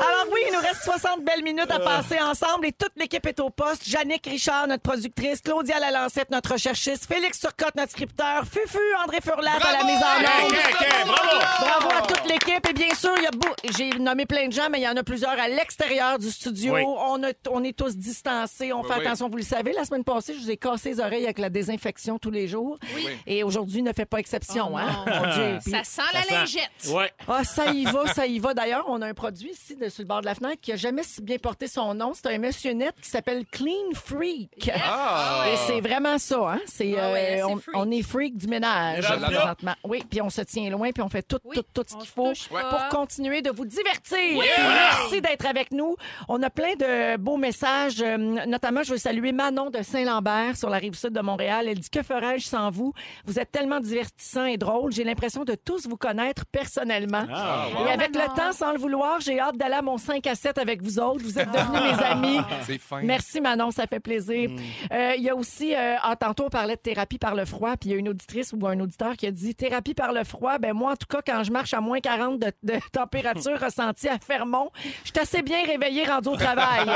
Alors 0.00 0.26
oui, 0.32 0.40
il 0.48 0.52
nous 0.54 0.60
reste 0.60 0.82
60 0.84 1.24
belles 1.24 1.42
minutes 1.42 1.70
à 1.70 1.78
passer 1.78 2.18
ensemble 2.20 2.66
et 2.66 2.72
toute 2.72 2.92
l'équipe 2.96 3.24
est 3.26 3.40
au 3.40 3.50
poste. 3.50 3.88
Jannick 3.88 4.26
Richard, 4.26 4.66
notre 4.66 4.82
productrice, 4.82 5.40
Claudia 5.40 5.78
Lalancette, 5.78 6.30
notre 6.30 6.52
recherchiste, 6.52 7.06
Félix 7.06 7.40
Turcotte, 7.40 7.74
notre 7.76 7.92
scripteur, 7.92 8.44
Fufu, 8.44 8.78
André 9.04 9.18
Furlat 9.22 9.52
à 9.62 9.72
la 9.72 9.84
mise 9.84 9.96
en 9.98 10.46
ok, 10.46 11.06
bravo! 11.06 11.38
Bravo 11.60 11.88
à 11.90 12.06
toute 12.06 12.24
l'équipe. 12.28 12.66
Et 12.68 12.72
bien 12.72 12.94
sûr, 12.94 13.12
il 13.18 13.24
y 13.24 13.26
a 13.26 13.30
beau- 13.30 13.54
j'ai 13.76 13.90
nommé 13.98 14.26
plein 14.26 14.48
de 14.48 14.52
gens, 14.52 14.68
mais 14.70 14.80
il 14.80 14.84
y 14.84 14.88
en 14.88 14.96
a 14.96 15.02
plusieurs 15.02 15.38
à 15.38 15.48
l'extérieur 15.48 16.18
du 16.18 16.30
studio. 16.30 16.74
Oui. 16.74 16.82
On, 16.86 17.22
a- 17.24 17.32
on 17.50 17.62
est 17.64 17.76
tous 17.76 17.96
distancés. 17.96 18.72
On 18.72 18.82
Oui, 18.82 18.88
fait 18.88 18.98
oui. 19.00 19.06
attention. 19.06 19.28
Vous 19.28 19.36
le 19.36 19.42
savez, 19.42 19.72
la 19.72 19.84
semaine 19.84 20.04
passée, 20.04 20.34
je 20.34 20.40
vous 20.40 20.50
ai 20.50 20.56
cassé 20.56 20.90
les 20.90 21.00
oreilles 21.00 21.24
avec 21.24 21.38
la 21.38 21.50
désinfection 21.50 22.18
tous 22.18 22.30
les 22.30 22.48
jours. 22.48 22.78
Oui. 22.94 23.06
Et 23.26 23.42
aujourd'hui 23.42 23.82
ne 23.82 23.92
fait 23.92 24.04
pas 24.06 24.18
exception. 24.18 24.70
Oh 24.72 24.76
hein? 24.76 25.04
non. 25.06 25.14
Mon 25.26 25.34
Dieu. 25.34 25.58
Puis- 25.62 25.70
Ça 25.72 25.84
sent 25.84 26.02
la 26.12 26.22
Ça 26.22 26.28
sent- 26.28 26.34
lingette. 26.34 26.70
Ouais. 26.94 27.12
ah, 27.28 27.44
ça 27.44 27.66
y 27.70 27.84
va, 27.84 28.12
ça 28.12 28.26
y 28.26 28.38
va. 28.38 28.54
D'ailleurs, 28.54 28.84
on 28.88 29.00
a 29.02 29.06
un 29.06 29.14
produit 29.14 29.50
ici 29.50 29.76
de, 29.82 29.88
sur 29.88 30.02
le 30.02 30.08
bord 30.08 30.20
de 30.20 30.26
la 30.26 30.34
fenêtre 30.34 30.60
qui 30.60 30.72
a 30.72 30.76
jamais 30.76 31.02
si 31.02 31.20
bien 31.22 31.36
porté 31.38 31.66
son 31.68 31.94
nom. 31.94 32.12
C'est 32.14 32.26
un 32.34 32.38
monsieur 32.38 32.72
net 32.72 32.94
qui 33.00 33.08
s'appelle 33.08 33.44
Clean 33.50 33.92
Freak. 33.94 34.70
Ah! 34.74 35.44
Et 35.52 35.56
c'est 35.66 35.80
vraiment 35.80 36.18
ça, 36.18 36.52
hein? 36.54 36.60
C'est, 36.66 36.94
Ah 36.98 37.12
ouais, 37.12 37.34
euh, 37.34 37.36
c'est 37.36 37.42
on, 37.44 37.56
freak. 37.58 37.76
on 37.76 37.90
est 37.90 38.02
freak 38.02 38.36
du 38.36 38.46
ménage 38.46 39.04
présentement. 39.06 39.74
Oui, 39.84 40.02
puis 40.08 40.20
on 40.22 40.30
se 40.30 40.42
tient 40.42 40.70
loin, 40.70 40.90
puis 40.92 41.02
on 41.02 41.08
fait 41.08 41.22
tout, 41.22 41.38
Oui, 41.44 41.56
tout, 41.56 41.64
tout 41.74 41.84
ce 41.88 41.94
on 41.94 41.98
qu'il 41.98 42.08
se 42.08 42.12
faut 42.12 42.28
touche 42.28 42.48
pas. 42.48 42.64
pour 42.88 42.88
continuer 43.00 43.42
de 43.42 43.50
vous 43.50 43.64
divertir. 43.64 44.18
Puis 44.18 44.38
Merci 44.58 45.20
d'être 45.20 45.46
avec 45.46 45.72
nous. 45.72 45.96
On 46.28 46.42
a 46.42 46.50
plein 46.50 46.74
de 46.74 47.16
beaux 47.16 47.36
messages. 47.36 48.00
euh, 48.02 48.16
notamment, 48.46 48.82
je 48.82 48.92
veux 48.92 48.98
saluer 48.98 49.32
Manon 49.32 49.70
de 49.70 49.82
Saint-Lambert 49.82 50.56
sur 50.56 50.70
la 50.70 50.78
rive 50.78 50.94
sud 50.94 51.10
de 51.12 51.20
Montréal. 51.20 51.66
Elle 51.68 51.78
dit 51.78 51.90
Que 51.90 52.02
ferais-je 52.02 52.46
sans 52.46 52.70
vous? 52.70 52.92
Vous 53.24 53.38
êtes 53.38 53.50
tellement 53.50 53.80
divertissant 53.80 54.44
et 54.44 54.56
drôle. 54.56 54.92
J'ai 54.92 55.04
l'impression 55.04 55.44
de 55.44 55.54
tous 55.54 55.86
vous 55.86 55.96
connaître 55.96 56.44
personnellement. 56.46 57.26
Ah, 57.32 57.66
Et 57.86 57.90
avec 57.90 58.14
Manon. 58.14 58.28
le 58.30 58.36
temps, 58.40 58.52
sans 58.52 58.72
le 58.72 58.78
vouloir, 58.78 59.20
j'ai 59.20 59.38
hâte 59.40 59.56
d'aller 59.56 59.71
à 59.72 59.82
mon 59.82 59.98
5 59.98 60.26
à 60.26 60.34
7 60.34 60.58
avec 60.58 60.82
vous 60.82 60.98
autres. 60.98 61.22
Vous 61.22 61.38
êtes 61.38 61.50
devenus 61.50 61.80
mes 61.82 62.04
amis. 62.04 62.38
C'est 62.64 62.78
fin. 62.78 63.02
Merci 63.02 63.40
Manon, 63.40 63.70
ça 63.70 63.86
fait 63.86 64.00
plaisir. 64.00 64.50
Euh, 64.92 65.12
Il 65.16 65.22
y 65.22 65.30
a 65.30 65.36
aussi, 65.36 65.74
euh, 65.74 65.96
ah, 66.02 66.16
tantôt 66.16 66.44
on 66.46 66.50
parlait 66.50 66.76
de 66.76 66.80
thérapie 66.80 67.18
par 67.18 67.34
le 67.34 67.44
froid, 67.44 67.76
puis 67.76 67.90
il 67.90 67.92
y 67.92 67.94
a 67.94 67.98
une 67.98 68.08
auditrice 68.08 68.52
ou 68.52 68.66
un 68.66 68.78
auditeur 68.80 69.16
qui 69.16 69.26
a 69.26 69.30
dit 69.30 69.54
thérapie 69.54 69.94
par 69.94 70.12
le 70.12 70.24
froid. 70.24 70.58
Ben 70.58 70.72
moi, 70.72 70.92
en 70.92 70.96
tout 70.96 71.06
cas, 71.08 71.20
quand 71.24 71.42
je 71.44 71.52
marche 71.52 71.74
à 71.74 71.80
moins 71.80 72.00
40 72.00 72.38
de, 72.38 72.52
de 72.62 72.74
température 72.92 73.58
ressentie 73.60 74.08
à 74.08 74.18
Fermont, 74.18 74.70
je 75.04 75.10
suis 75.10 75.18
assez 75.20 75.42
bien 75.42 75.64
réveillée 75.64 76.04
rendu 76.04 76.28
au 76.28 76.36
travail. 76.36 76.86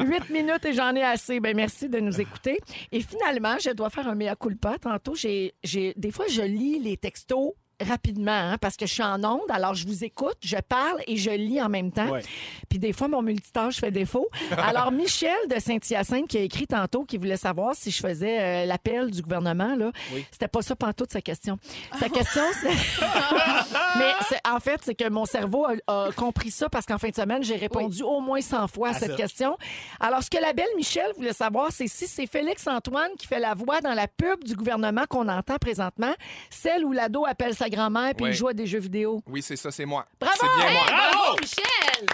Huit 0.00 0.30
minutes 0.30 0.64
et 0.64 0.72
j'en 0.72 0.94
ai 0.94 1.02
assez. 1.02 1.40
Ben 1.40 1.54
merci 1.56 1.88
de 1.88 2.00
nous 2.00 2.20
écouter. 2.20 2.58
Et 2.92 3.00
finalement, 3.00 3.56
je 3.62 3.70
dois 3.70 3.90
faire 3.90 4.08
un 4.08 4.14
mea 4.14 4.34
culpa. 4.36 4.76
Tantôt, 4.80 5.14
j'ai, 5.14 5.54
j'ai, 5.62 5.94
des 5.96 6.10
fois, 6.10 6.26
je 6.30 6.42
lis 6.42 6.78
les 6.78 6.96
textos 6.96 7.52
rapidement 7.84 8.30
hein, 8.32 8.58
parce 8.60 8.76
que 8.76 8.86
je 8.86 8.92
suis 8.92 9.02
en 9.02 9.22
onde, 9.24 9.40
alors 9.50 9.74
je 9.74 9.86
vous 9.86 10.04
écoute, 10.04 10.36
je 10.42 10.56
parle 10.56 11.00
et 11.06 11.16
je 11.16 11.30
lis 11.30 11.60
en 11.60 11.68
même 11.68 11.92
temps. 11.92 12.08
Ouais. 12.08 12.22
Puis 12.68 12.78
des 12.78 12.92
fois, 12.92 13.08
mon 13.08 13.22
multitâche 13.22 13.76
fait 13.76 13.90
défaut. 13.90 14.28
Alors, 14.56 14.90
Michel 14.92 15.36
de 15.50 15.58
Saint-Hyacinthe 15.60 16.28
qui 16.28 16.38
a 16.38 16.40
écrit 16.40 16.66
tantôt, 16.66 17.04
qui 17.04 17.16
voulait 17.16 17.36
savoir 17.36 17.74
si 17.74 17.90
je 17.90 18.00
faisais 18.00 18.40
euh, 18.40 18.66
l'appel 18.66 19.10
du 19.10 19.22
gouvernement, 19.22 19.74
là. 19.76 19.90
C'était 20.30 20.48
pas 20.48 20.62
ça 20.62 20.74
pantoute, 20.76 21.12
sa 21.12 21.20
question. 21.20 21.58
Sa 21.98 22.08
question, 22.08 22.42
c'est... 22.60 22.68
Mais 23.98 24.12
c'est- 24.28 24.40
en 24.48 24.60
fait, 24.60 24.80
c'est 24.84 24.94
que 24.94 25.08
mon 25.08 25.24
cerveau 25.24 25.66
a, 25.66 26.06
a 26.08 26.12
compris 26.12 26.50
ça 26.50 26.68
parce 26.68 26.86
qu'en 26.86 26.98
fin 26.98 27.08
de 27.08 27.14
semaine, 27.14 27.42
j'ai 27.42 27.56
répondu 27.56 28.02
au 28.02 28.20
moins 28.20 28.40
100 28.40 28.68
fois 28.68 28.88
à 28.88 28.92
Ah, 28.94 28.98
cette 28.98 29.10
ça. 29.12 29.16
question. 29.16 29.56
Alors, 30.00 30.22
ce 30.22 30.30
que 30.30 30.38
la 30.38 30.52
belle 30.52 30.66
Michel 30.76 31.06
voulait 31.16 31.32
savoir, 31.32 31.68
c'est 31.72 31.88
si 31.88 32.06
c'est 32.06 32.26
Félix-Antoine 32.26 33.10
qui 33.18 33.26
fait 33.26 33.40
la 33.40 33.54
voix 33.54 33.80
dans 33.80 33.94
la 33.94 34.08
pub 34.08 34.44
du 34.44 34.54
gouvernement 34.54 35.04
qu'on 35.08 35.28
entend 35.28 35.56
présentement, 35.56 36.12
celle 36.50 36.84
où 36.84 36.92
l'ado 36.92 37.24
appelle 37.26 37.54
sa 37.54 37.65
grand-mère 37.68 38.14
puis 38.14 38.24
Ouais. 38.24 38.30
il 38.30 38.34
joue 38.34 38.48
à 38.48 38.54
des 38.54 38.66
jeux 38.66 38.78
vidéo. 38.80 39.22
Oui, 39.26 39.42
c'est 39.42 39.56
ça, 39.56 39.70
c'est 39.70 39.84
moi. 39.86 40.06
Bravo! 40.20 40.36
C'est 40.40 40.46
bien 40.62 40.72
moi. 40.72 40.82
Bravo, 40.86 41.36
Michel! 41.40 42.06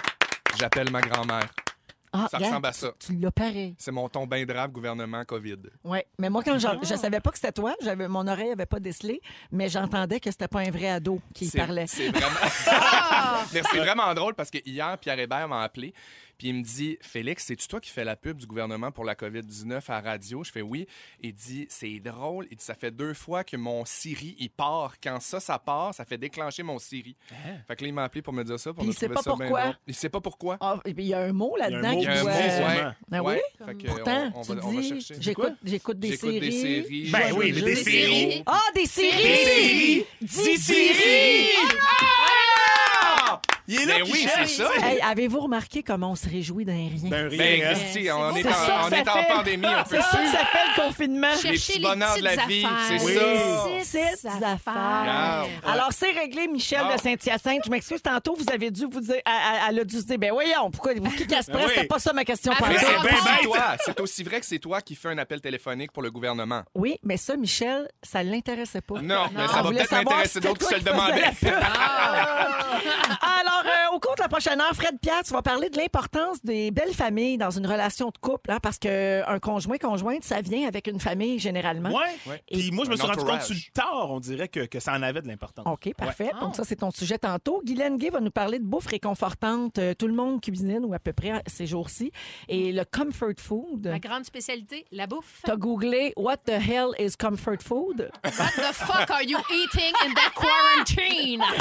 J'appelle 0.59 0.91
ma 0.91 1.01
grand-mère. 1.01 1.47
Ah, 2.15 2.27
Ça 2.29 2.37
regarde, 2.37 2.51
ressemble 2.53 2.67
à 2.67 2.73
ça. 2.73 2.91
Tu 2.99 3.13
l'as 3.15 3.31
pareil. 3.31 3.73
C'est 3.79 3.91
mon 3.91 4.07
ton 4.07 4.27
bien 4.27 4.45
drave 4.45 4.69
gouvernement 4.71 5.25
COVID. 5.25 5.57
Oui, 5.83 5.97
mais 6.19 6.29
moi, 6.29 6.43
quand 6.45 6.59
j'en- 6.59 6.79
je 6.83 6.93
savais 6.95 7.19
pas 7.19 7.31
que 7.31 7.37
c'était 7.39 7.51
toi, 7.51 7.73
j'avais 7.81 8.07
mon 8.07 8.27
oreille 8.27 8.51
avait 8.51 8.67
pas 8.67 8.79
décelé, 8.79 9.19
mais 9.51 9.67
j'entendais 9.67 10.19
que 10.19 10.29
c'était 10.29 10.47
pas 10.47 10.59
un 10.59 10.69
vrai 10.69 10.89
ado 10.89 11.19
qui 11.33 11.47
C'est- 11.47 11.57
parlait. 11.57 11.87
C'est 11.87 12.09
vraiment... 12.09 12.27
Mais 13.53 13.61
c'est 13.71 13.77
vraiment 13.79 14.13
drôle 14.13 14.35
parce 14.35 14.51
que 14.51 14.59
hier, 14.63 14.95
Pierre 14.99 15.17
Hébert 15.19 15.47
m'a 15.47 15.63
appelé. 15.63 15.91
Puis 16.43 16.49
il 16.49 16.55
me 16.55 16.61
dit 16.61 16.97
Félix, 16.99 17.45
c'est-tu 17.45 17.69
toi 17.69 17.79
qui 17.79 17.89
fais 17.89 18.03
la 18.03 18.17
pub 18.17 18.35
du 18.37 18.45
gouvernement 18.45 18.91
pour 18.91 19.05
la 19.05 19.15
COVID-19 19.15 19.79
à 19.87 20.01
la 20.01 20.01
radio? 20.01 20.43
Je 20.43 20.51
fais 20.51 20.61
oui. 20.61 20.85
Il 21.21 21.33
dit 21.33 21.67
C'est 21.69 22.01
drôle. 22.01 22.47
Il 22.51 22.57
dit 22.57 22.63
Ça 22.65 22.75
fait 22.75 22.91
deux 22.91 23.13
fois 23.13 23.45
que 23.45 23.55
mon 23.55 23.85
Siri, 23.85 24.35
il 24.37 24.49
part. 24.49 24.95
Quand 25.01 25.21
ça, 25.21 25.39
ça 25.39 25.57
part, 25.57 25.93
ça 25.95 26.03
fait 26.03 26.17
déclencher 26.17 26.61
mon 26.61 26.79
Siri. 26.79 27.15
Fait 27.65 27.77
que 27.77 27.81
là, 27.83 27.87
il 27.87 27.93
m'a 27.93 28.03
appelé 28.03 28.21
pour 28.21 28.33
me 28.33 28.43
dire 28.43 28.59
ça. 28.59 28.73
Pour 28.73 28.79
Puis 28.83 28.87
me 28.89 28.91
il 28.91 28.97
sait 28.97 29.05
trouver 29.05 29.15
pas 29.15 29.21
ça 29.21 29.29
bien 29.37 29.45
pourquoi. 29.45 29.61
drôle. 29.61 29.75
Il 29.87 29.93
sait 29.95 30.09
pas 30.09 30.19
pourquoi. 30.19 30.57
Ah, 30.59 30.79
il 30.85 30.99
y 31.01 31.13
a 31.13 31.19
un 31.21 31.31
mot 31.31 31.55
là-dedans 31.55 31.87
un 31.87 31.93
mot 31.93 32.01
qui 32.01 32.07
oui? 33.21 33.35
Fait 33.65 33.75
que, 33.75 33.87
Pourtant, 33.87 34.31
on, 34.35 34.39
on 34.39 34.41
tu 34.43 34.53
va, 34.53 34.65
on 34.65 34.71
va 34.71 34.81
dis, 34.81 34.89
chercher. 34.89 35.15
j'écoute, 35.21 35.53
j'écoute 35.63 35.99
des 35.99 36.09
J'écoute 36.09 36.29
séries. 36.29 36.39
des 36.41 36.51
séries. 36.51 37.09
Ben 37.09 37.31
oui, 37.37 37.53
des 37.53 37.75
séries. 37.77 38.43
Ah, 38.45 38.59
des 38.75 38.85
séries! 38.85 40.05
Des 40.19 40.27
séries! 40.27 40.57
Séries! 40.57 42.32
Il 43.67 43.75
est 43.81 43.85
là 43.85 43.93
Ben 43.99 44.03
qui 44.03 44.11
oui, 44.11 44.27
c'est 44.35 44.47
ça. 44.47 44.69
Hey, 44.81 44.99
avez-vous 45.01 45.39
remarqué 45.39 45.83
comment 45.83 46.11
on 46.11 46.15
se 46.15 46.27
réjouit 46.29 46.65
d'un 46.65 46.73
rien? 46.73 47.09
Ben, 47.09 47.27
rien, 47.29 47.37
Ben, 47.37 47.63
hein. 47.63 47.75
On 48.17 48.35
est, 48.35 48.45
en, 48.45 48.87
on 48.87 48.89
est 48.91 49.07
en 49.09 49.23
pandémie. 49.35 49.65
On 49.67 49.83
peut 49.83 49.95
C'est 49.95 50.01
ça 50.01 50.17
que 50.17 50.27
ça 50.31 50.45
fait 50.45 50.67
le 50.75 50.81
confinement. 50.85 51.27
Les 51.43 51.51
petits 51.51 51.79
les 51.79 51.79
bonheurs 51.87 52.17
de 52.17 52.23
la 52.23 52.35
vie, 52.45 52.65
c'est 52.89 53.01
Oui. 53.05 53.13
ça. 53.83 54.21
Petites 54.21 54.43
affaires. 54.43 55.45
Alors, 55.65 55.89
c'est 55.91 56.11
réglé, 56.11 56.47
Michel 56.47 56.81
Ah. 56.83 56.95
de 56.95 57.01
Saint-Hyacinthe. 57.01 57.61
Je 57.65 57.69
m'excuse, 57.69 58.01
tantôt, 58.01 58.35
vous 58.37 58.49
avez 58.51 58.69
dû 58.69 58.85
vous 58.85 58.99
dire, 58.99 59.21
elle, 59.69 59.79
a 59.79 59.83
dû 59.85 59.97
se 59.97 60.03
dire, 60.05 60.17
ben 60.17 60.31
voyons, 60.31 60.69
pourquoi, 60.69 60.93
qui 60.95 61.25
casse 61.27 61.47
presse? 61.47 61.65
Oui. 61.65 61.71
C'était 61.75 61.87
pas 61.87 61.99
ça 61.99 62.11
ma 62.13 62.25
question. 62.25 62.51
Ah, 62.55 62.65
c'est 62.67 62.85
aussi 62.85 63.03
bête. 63.03 63.43
toi. 63.43 63.75
C'est 63.85 63.99
aussi 64.01 64.23
vrai 64.23 64.39
que 64.41 64.45
c'est 64.45 64.59
toi 64.59 64.81
qui 64.81 64.95
fais 64.95 65.09
un 65.09 65.17
appel 65.17 65.39
téléphonique 65.39 65.91
pour 65.91 66.03
le 66.03 66.11
gouvernement. 66.11 66.63
Oui, 66.75 66.97
mais 67.03 67.15
ça, 67.17 67.37
Michel, 67.37 67.87
ça 68.01 68.23
l'intéressait 68.23 68.81
pas. 68.81 69.01
Non, 69.01 69.25
mais 69.33 69.47
ça 69.47 69.61
va 69.61 69.69
peut-être 69.69 70.27
si 70.29 70.39
d'autres 70.41 70.59
qui 70.59 70.65
se 70.65 70.75
le 70.75 70.81
demandaient. 70.81 71.31
Alors, 73.53 73.65
euh, 73.65 73.95
au 73.95 73.99
cours 73.99 74.15
de 74.15 74.21
la 74.21 74.27
prochaine 74.29 74.59
heure, 74.59 74.73
Fred 74.73 74.99
Pierre, 74.99 75.23
tu 75.23 75.31
vas 75.33 75.41
parler 75.41 75.69
de 75.69 75.77
l'importance 75.77 76.43
des 76.43 76.71
belles 76.71 76.93
familles 76.93 77.37
dans 77.37 77.51
une 77.51 77.67
relation 77.67 78.07
de 78.09 78.17
couple, 78.17 78.51
hein, 78.51 78.59
parce 78.61 78.79
qu'un 78.79 79.39
conjoint, 79.39 79.77
conjointe, 79.77 80.23
ça 80.23 80.41
vient 80.41 80.67
avec 80.67 80.87
une 80.87 80.99
famille 80.99 81.39
généralement. 81.39 81.89
Ouais. 81.89 82.15
Ouais. 82.25 82.43
Puis 82.51 82.71
moi, 82.71 82.85
je 82.85 82.89
me 82.89 82.95
Un 82.95 82.97
suis 82.97 83.05
rendu 83.07 83.23
compte 83.23 83.41
sur 83.41 83.53
le 83.53 83.71
tard, 83.73 84.09
on 84.11 84.19
dirait 84.19 84.47
que, 84.47 84.65
que 84.65 84.79
ça 84.79 84.93
en 84.93 85.03
avait 85.03 85.21
de 85.21 85.27
l'importance. 85.27 85.65
OK, 85.67 85.93
parfait. 85.95 86.31
Ouais. 86.33 86.39
Donc, 86.41 86.55
ça, 86.55 86.63
c'est 86.63 86.77
ton 86.77 86.91
sujet 86.91 87.17
tantôt. 87.17 87.61
Guylaine 87.63 87.97
Gay 87.97 88.09
va 88.09 88.21
nous 88.21 88.31
parler 88.31 88.59
de 88.59 88.65
bouffe 88.65 88.87
réconfortante. 88.87 89.77
Euh, 89.77 89.93
tout 89.93 90.07
le 90.07 90.13
monde 90.13 90.41
cuisine, 90.41 90.85
ou 90.85 90.93
à 90.93 90.99
peu 90.99 91.13
près 91.13 91.43
ces 91.47 91.67
jours-ci. 91.67 92.11
Et 92.47 92.71
le 92.71 92.83
comfort 92.85 93.33
food. 93.37 93.87
Ma 93.87 93.99
grande 93.99 94.25
spécialité, 94.25 94.85
la 94.91 95.05
bouffe. 95.07 95.41
T'as 95.43 95.57
googlé 95.57 96.13
What 96.17 96.37
the 96.45 96.51
hell 96.51 96.89
is 96.99 97.11
comfort 97.19 97.61
food? 97.61 98.09
What 98.23 98.31
the 98.55 98.73
fuck 98.73 99.11
are 99.11 99.23
you 99.23 99.37
eating 99.51 99.93
in 100.05 100.13
that 100.15 100.33
quarantine? 100.35 101.41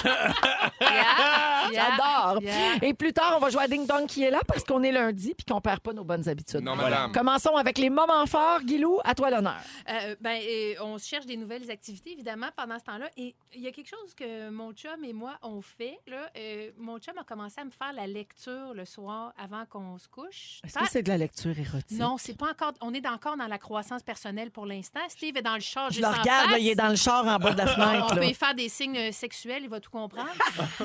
Yeah, 0.80 1.70
yeah, 1.70 1.81
J'adore. 1.90 2.42
yeah. 2.42 2.76
Et 2.82 2.94
plus 2.94 3.12
tard, 3.12 3.34
on 3.36 3.40
va 3.40 3.50
jouer 3.50 3.62
à 3.62 3.68
Ding 3.68 3.86
Dong 3.86 4.06
qui 4.06 4.22
est 4.22 4.30
là 4.30 4.40
parce 4.46 4.64
qu'on 4.64 4.82
est 4.82 4.92
lundi 4.92 5.34
puis 5.36 5.44
qu'on 5.44 5.60
perd 5.60 5.80
pas 5.80 5.92
nos 5.92 6.04
bonnes 6.04 6.28
habitudes. 6.28 6.60
Non, 6.62 6.74
Voilà. 6.76 7.08
Commençons 7.12 7.56
avec 7.56 7.78
les 7.78 7.90
moments 7.90 8.26
forts. 8.26 8.60
Guilou, 8.62 9.00
à 9.04 9.14
toi 9.14 9.30
l'honneur. 9.30 9.56
Euh, 9.90 10.14
ben, 10.20 10.40
euh, 10.42 10.74
on 10.82 10.98
cherche 10.98 11.26
des 11.26 11.36
nouvelles 11.36 11.70
activités, 11.70 12.12
évidemment, 12.12 12.48
pendant 12.56 12.78
ce 12.78 12.84
temps-là. 12.84 13.08
Et 13.16 13.34
il 13.54 13.60
y 13.62 13.66
a 13.68 13.72
quelque 13.72 13.88
chose 13.88 14.14
que 14.14 14.50
mon 14.50 14.72
chum 14.72 15.02
et 15.04 15.12
moi, 15.12 15.32
on 15.42 15.60
fait. 15.62 15.98
Là. 16.06 16.28
Euh, 16.36 16.70
mon 16.78 16.98
chum 16.98 17.16
a 17.18 17.24
commencé 17.24 17.60
à 17.60 17.64
me 17.64 17.70
faire 17.70 17.92
la 17.92 18.06
lecture 18.06 18.74
le 18.74 18.84
soir 18.84 19.32
avant 19.38 19.64
qu'on 19.68 19.98
se 19.98 20.08
couche. 20.08 20.60
Est-ce 20.64 20.72
Ça- 20.74 20.80
que 20.80 20.88
c'est 20.90 21.02
de 21.02 21.08
la 21.08 21.18
lecture 21.18 21.58
érotique? 21.58 21.98
Non, 21.98 22.16
c'est 22.18 22.36
pas 22.36 22.50
encore. 22.50 22.72
On 22.80 22.92
est 22.94 23.06
encore 23.06 23.36
dans 23.36 23.46
la 23.46 23.58
croissance 23.58 24.02
personnelle 24.02 24.50
pour 24.50 24.66
l'instant. 24.66 25.00
Steve 25.08 25.36
est 25.36 25.42
dans 25.42 25.54
le 25.54 25.60
char. 25.60 25.90
Je 25.90 26.00
le 26.00 26.06
regarde, 26.06 26.50
là, 26.50 26.58
il 26.58 26.68
est 26.68 26.74
dans 26.74 26.88
le 26.88 26.96
char 26.96 27.26
en 27.26 27.38
bas 27.38 27.52
de 27.52 27.58
la 27.58 27.64
On 27.72 27.74
fenêtre. 27.74 28.14
peut 28.14 28.20
là. 28.20 28.26
y 28.26 28.34
faire 28.34 28.54
des 28.54 28.68
signes 28.68 29.12
sexuels, 29.12 29.62
il 29.64 29.68
va 29.68 29.80
tout 29.80 29.90
comprendre. 29.90 30.28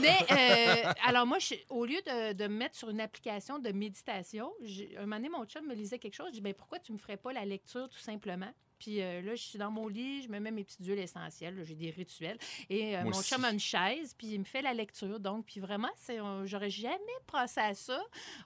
Mais 0.02 0.18
euh, 0.32 0.87
alors 1.06 1.26
moi, 1.26 1.38
au 1.70 1.86
lieu 1.86 2.00
de, 2.06 2.48
me 2.48 2.58
mettre 2.58 2.76
sur 2.76 2.90
une 2.90 3.02
application 3.02 3.60
de 3.60 3.72
méditation, 3.72 4.52
un 4.98 5.02
moment 5.02 5.18
donné, 5.18 5.30
mon 5.30 5.46
chum 5.46 5.66
me 5.66 5.74
lisait 5.74 6.00
quelque 6.00 6.16
chose. 6.16 6.28
Je 6.28 6.34
dis, 6.34 6.42
ben, 6.42 6.54
pourquoi 6.54 6.80
tu 6.80 6.92
me 6.94 6.98
ferais 6.98 7.18
pas 7.18 7.34
la 7.34 7.46
lecture 7.46 7.90
tout 7.90 8.00
simplement? 8.00 8.52
Puis 8.80 9.02
euh, 9.02 9.22
là, 9.22 9.36
je 9.36 9.42
suis 9.42 9.58
dans 9.60 9.72
mon 9.72 9.88
lit, 9.88 10.22
je 10.24 10.30
me 10.30 10.40
mets 10.40 10.52
mes 10.52 10.64
petites 10.64 10.86
huiles 10.86 11.00
essentielles, 11.00 11.62
j'ai 11.64 11.76
des 11.76 11.90
rituels. 11.90 12.38
Et 12.70 12.96
euh, 12.98 13.04
mon 13.04 13.10
aussi. 13.10 13.30
chum 13.34 13.44
a 13.46 13.52
une 13.52 13.60
chaise, 13.60 14.14
puis 14.18 14.28
il 14.28 14.40
me 14.40 14.44
fait 14.46 14.62
la 14.62 14.74
lecture. 14.74 15.20
Donc, 15.20 15.46
puis 15.46 15.60
vraiment, 15.60 15.90
c'est, 15.96 16.20
euh, 16.20 16.46
j'aurais 16.46 16.70
jamais 16.70 16.98
pensé 17.26 17.60
à 17.60 17.74
ça 17.74 18.00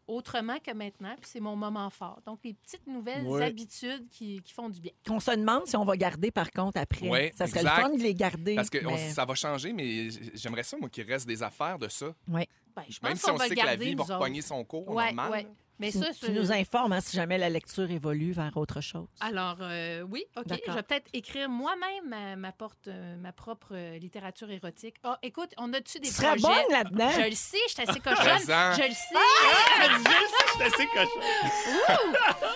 autrement 0.08 0.58
que 0.60 0.72
maintenant. 0.72 1.16
Puis 1.20 1.30
c'est 1.34 1.40
mon 1.40 1.56
moment 1.56 1.90
fort. 1.90 2.22
Donc, 2.26 2.40
les 2.44 2.54
petites 2.54 2.88
nouvelles 2.88 3.26
Ouais. 3.26 3.44
habitudes 3.46 4.08
qui, 4.10 4.42
qui 4.44 4.54
font 4.54 4.70
du 4.70 4.80
bien. 4.82 4.92
Qu'on 5.06 5.20
se 5.20 5.32
demande 5.32 5.68
si 5.68 5.76
on 5.76 5.84
va 5.86 5.96
garder, 5.98 6.32
par 6.32 6.52
contre, 6.52 6.80
après. 6.80 7.08
Ouais, 7.08 7.32
ça 7.36 7.48
serait 7.48 7.60
exact. 7.62 7.78
le 7.78 7.82
fun 7.84 7.90
de 7.98 8.04
les 8.04 8.16
garder. 8.16 8.56
Parce 8.56 8.70
que 8.70 8.86
on- 8.86 8.98
ça 8.98 9.26
va 9.26 9.36
changer, 9.36 9.74
mais 9.74 10.10
j'aimerais 10.34 10.64
ça, 10.64 10.78
moi, 10.78 10.90
qu'il 10.90 11.04
reste 11.06 11.28
des 11.28 11.44
affaires 11.44 11.78
de 11.80 11.88
ça. 11.88 12.08
Ouais. 12.28 12.48
Ben, 12.76 12.84
je 12.88 13.00
Même 13.04 13.14
pense 13.14 13.22
si 13.24 13.30
on 13.32 13.38
sait 13.38 13.50
que 13.56 13.66
la 13.66 13.76
vie 13.76 13.96
va 13.96 14.04
repogner 14.06 14.42
son 14.42 14.64
cours 14.64 14.88
Ouais, 14.90 15.12
normal. 15.12 15.32
ouais. 15.32 15.48
Mais 15.82 15.92
Tu, 15.92 15.98
ça, 16.00 16.06
tu 16.14 16.32
nous 16.32 16.52
informes 16.52 16.94
hein, 16.94 17.02
si 17.02 17.18
jamais 17.18 17.38
la 17.40 17.50
lecture 17.50 17.90
évolue 17.90 18.32
vers 18.34 18.56
autre 18.56 18.80
chose. 18.82 19.08
Alors, 19.20 19.58
euh, 19.62 20.04
oui, 20.10 20.24
OK. 20.38 20.46
Je 20.68 20.72
vais 20.72 20.84
peut-être 20.84 21.10
écrire 21.12 21.50
moi-même 21.50 22.08
ma, 22.08 22.36
ma 22.36 22.52
porte, 22.52 22.88
euh, 22.88 23.16
ma 23.18 23.32
propre 23.34 23.70
euh, 23.74 23.98
littérature 23.98 24.50
érotique. 24.52 24.96
Ah, 25.04 25.18
écoute, 25.24 25.50
on 25.58 25.74
a-tu 25.74 26.00
des 26.00 26.10
Tu 26.10 26.22
projets? 26.22 26.40
bonne 26.40 26.72
là-dedans. 26.72 27.10
Je 27.10 27.30
le 27.30 27.36
sais, 27.36 27.58
je 27.68 27.74
suis 27.74 27.82
assez 27.82 28.00
cochonne. 28.00 28.16
Présent. 28.24 28.72
Je 28.78 28.84
le 28.84 28.94
sais. 28.94 30.58
C'est 30.58 30.64
assez 30.66 30.86
cochon. 30.88 31.20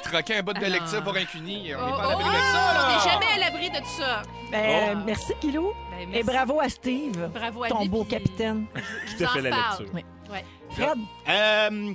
Troquer 0.03 0.35
un 0.37 0.43
bout 0.43 0.53
de 0.53 0.57
Alors- 0.59 0.69
lecture 0.69 1.03
pour 1.03 1.15
un 1.15 1.25
cuni, 1.25 1.73
on 1.75 1.79
Oh, 1.81 1.85
n'est 1.85 1.91
pas 1.91 1.97
à 2.03 2.07
oh, 2.07 2.09
l'abri 2.19 2.23
de 2.25 2.29
oh, 2.29 2.53
ça, 2.53 2.73
là. 2.73 2.85
On 2.85 2.93
n'est 2.95 3.11
jamais 3.11 3.31
à 3.33 3.37
l'abri 3.49 3.69
de 3.71 3.77
tout 3.77 3.97
ça. 4.01 4.21
Ben, 4.51 4.97
Oh. 4.97 5.03
Merci, 5.05 5.33
Guilou. 5.41 5.73
Ben, 5.91 6.13
Et 6.13 6.23
bravo 6.23 6.59
à 6.59 6.69
Steve, 6.69 7.29
Bravo 7.33 7.63
à 7.63 7.69
ton 7.69 7.81
lui, 7.81 7.89
beau 7.89 8.03
puis 8.03 8.11
capitaine. 8.11 8.67
Je, 8.75 9.11
Je 9.11 9.17
te 9.17 9.25
fais 9.27 9.41
la 9.41 9.49
lecture. 9.49 9.89
Oui. 9.93 10.05
Ouais. 10.29 10.45
Fred, 10.71 10.97
Euh, 11.29 11.93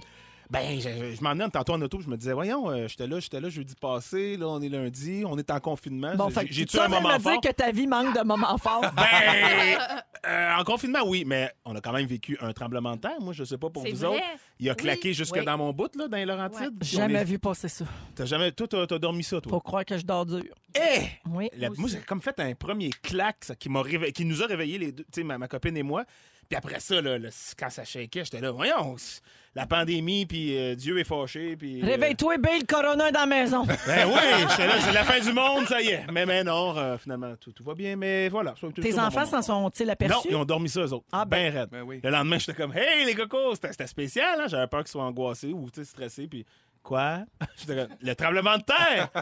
Ben, 0.51 0.81
je, 0.81 1.15
je 1.15 1.23
m'en 1.23 1.31
emmenais 1.31 1.49
tantôt 1.51 1.75
en 1.75 1.81
auto, 1.81 2.01
je 2.01 2.09
me 2.09 2.17
disais, 2.17 2.33
voyons, 2.33 2.71
euh, 2.71 2.89
j'étais 2.89 3.07
là, 3.07 3.21
j'étais 3.21 3.41
là 3.41 3.49
jeudi 3.49 3.75
passé, 3.81 4.37
là, 4.37 4.49
on 4.49 4.61
est 4.61 4.69
lundi, 4.69 5.23
on 5.25 5.39
est 5.39 5.49
en 5.51 5.61
confinement. 5.61 6.15
Bon, 6.17 6.29
J'ai- 6.29 6.47
J'ai 6.51 6.65
tu 6.67 6.73
tué 6.73 6.81
un 6.81 6.89
moment 6.89 7.09
me 7.15 7.19
dire 7.19 7.41
que 7.41 7.53
ta 7.53 7.71
vie 7.71 7.87
manque 7.87 8.19
de 8.19 8.25
moments 8.25 8.59
forts. 8.59 8.85
Ben, 8.97 9.79
euh, 10.27 10.53
en 10.59 10.65
confinement, 10.65 11.01
oui, 11.07 11.25
mais 11.27 11.51
on 11.65 11.75
a 11.77 11.81
quand 11.81 11.93
même 11.93 12.07
vécu 12.07 12.37
un 12.41 12.53
tremblement 12.53 12.95
de 12.97 13.01
terre. 13.01 13.21
Moi, 13.21 13.33
je 13.33 13.45
sais 13.45 13.57
pas 13.57 13.71
pour 13.71 13.83
C'est 13.85 13.93
vous 13.93 13.99
vrai. 14.09 14.17
autres. 14.17 14.25
Il 14.59 14.69
a 14.69 14.73
Oui, 14.73 14.77
claqué 14.77 15.15
jusque 15.15 15.37
oui. 15.37 15.45
dans 15.45 15.57
mon 15.57 15.73
bout, 15.73 15.95
là, 15.97 16.09
dans 16.09 16.17
les 16.17 16.27
Laurentides. 16.27 16.61
Ouais. 16.63 16.79
Jamais 16.83 17.21
est- 17.21 17.25
vu 17.25 17.39
passer 17.39 17.69
ça. 17.69 17.85
T'as 18.15 18.27
jamais. 18.27 18.53
Toi, 18.53 18.67
t'as 18.69 18.87
t'as 18.87 18.99
dormi 18.99 19.23
ça, 19.23 19.41
toi? 19.41 19.51
Faut 19.51 19.61
croire 19.61 19.85
que 19.85 19.97
je 19.97 20.05
dors 20.05 20.27
dur. 20.27 20.43
Eh! 20.75 21.07
Oui. 21.31 21.49
La- 21.57 21.71
moi 21.71 21.89
j'ai 21.89 22.01
comme 22.01 22.21
fait 22.21 22.39
un 22.41 22.55
premier 22.55 22.91
claque 22.91 23.45
ça, 23.45 23.55
qui, 23.55 23.69
m'a 23.71 23.81
réve- 23.83 24.13
qui 24.13 24.25
nous 24.27 24.43
a 24.43 24.47
réveillés, 24.47 24.79
les 24.79 24.93
deux, 24.93 25.05
tu 25.05 25.21
sais, 25.21 25.23
ma, 25.25 25.39
ma 25.39 25.49
copine 25.49 25.77
et 25.77 25.83
moi. 25.83 26.05
Puis 26.49 26.57
après 26.57 26.81
ça, 26.81 27.01
là, 27.01 27.17
le- 27.17 27.31
quand 27.59 27.71
ça 27.71 27.85
shakeait, 27.85 28.25
j'étais 28.25 28.41
là, 28.41 28.51
voyons, 28.51 28.97
c'est 28.99 29.21
la 29.55 29.67
pandémie, 29.67 30.27
puis 30.27 30.57
euh, 30.57 30.75
Dieu 30.75 30.99
est 30.99 31.05
fâché. 31.05 31.57
Puis, 31.57 31.83
euh, 31.83 31.87
Réveille-toi, 31.87 32.39
Bill, 32.39 32.67
Corona 32.67 33.09
est 33.09 33.13
dans 33.13 33.21
la 33.21 33.27
maison. 33.27 33.67
Ben 33.87 34.07
oui, 34.07 34.15
là, 34.15 34.81
c'est 34.81 34.93
la 34.93 35.05
fin 35.05 35.21
du 35.21 35.33
monde, 35.33 35.67
ça 35.67 35.81
y 35.81 35.89
est. 35.89 36.07
Mais, 36.13 36.25
mais 36.25 36.45
non, 36.45 36.77
euh, 36.77 36.97
finalement, 36.99 37.35
tout, 37.41 37.53
tout 37.53 37.65
va 37.65 37.75
bien, 37.75 37.97
mais 37.97 38.29
voilà. 38.29 38.55
Tes 38.81 38.99
enfants 38.99 39.27
s'en 39.27 39.43
sont-ils 39.43 39.87
Non, 39.87 39.93
aperçus? 39.93 40.29
ils 40.31 40.37
ont 40.37 40.45
dormi 40.45 40.69
ça, 40.69 40.81
eux 40.81 40.93
autres. 40.93 41.07
Ah, 41.11 41.25
ben. 41.25 41.51
ben 41.53 41.59
raide. 41.61 41.69
Ben 41.71 41.83
oui. 41.83 42.01
Le 42.03 42.11
lendemain, 42.11 42.39
j'étais 42.39 42.55
comme, 42.55 42.73
hey, 42.77 43.05
les 43.05 43.15
cocos, 43.15 43.55
c'était 43.55 43.73
c'était 43.73 43.87
spécial, 43.87 44.41
hein? 44.41 44.47
J'avais 44.47 44.67
peur 44.69 44.81
qu'ils 44.81 44.91
soient 44.91 45.05
angoissés 45.05 45.53
ou 45.53 45.69
tu 45.71 45.81
sais, 45.81 45.91
stressés, 45.91 46.29
puis 46.29 46.47
quoi? 46.83 47.19
Le 47.69 48.15
tremblement 48.15 48.57
de 48.59 48.63
terre! 48.63 49.09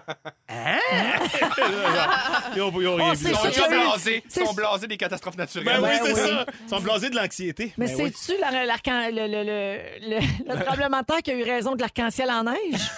Hein? 0.51 0.79
ils 2.57 2.63
ont, 2.63 2.73
ils 2.81 2.87
ont 2.89 2.97
rien 2.97 3.11
Oh, 3.11 3.15
vu. 3.15 3.29
Ils 3.31 3.37
sont 3.37 3.53
sûr 3.53 3.69
blasés. 3.69 4.23
Ils 4.25 4.47
sont 4.47 4.55
blasés 4.55 4.87
des 4.87 4.97
catastrophes 4.97 5.37
naturelles. 5.37 5.67
Ben 5.67 5.83
oui, 5.83 5.89
Ben 6.03 6.15
c'est 6.15 6.23
oui. 6.23 6.29
ça. 6.31 6.47
Ils 6.65 6.69
sont 6.71 6.81
blasés 6.81 7.11
de 7.11 7.17
l'anxiété. 7.17 7.73
Mais 7.77 7.87
Ben 7.87 7.97
c'est-tu 8.13 8.41
la- 8.41 8.65
l'arcan- 8.65 9.11
le, 9.11 9.27
le, 9.27 9.45
le, 9.45 10.11
le- 10.17 10.55
le 10.55 10.65
tremblement 10.65 11.01
de 11.01 11.05
terre 11.05 11.19
qui 11.23 11.31
a 11.33 11.35
eu 11.35 11.43
raison 11.43 11.75
de 11.75 11.81
l'arc-en-ciel 11.83 12.31
en 12.31 12.45
neige? 12.45 12.91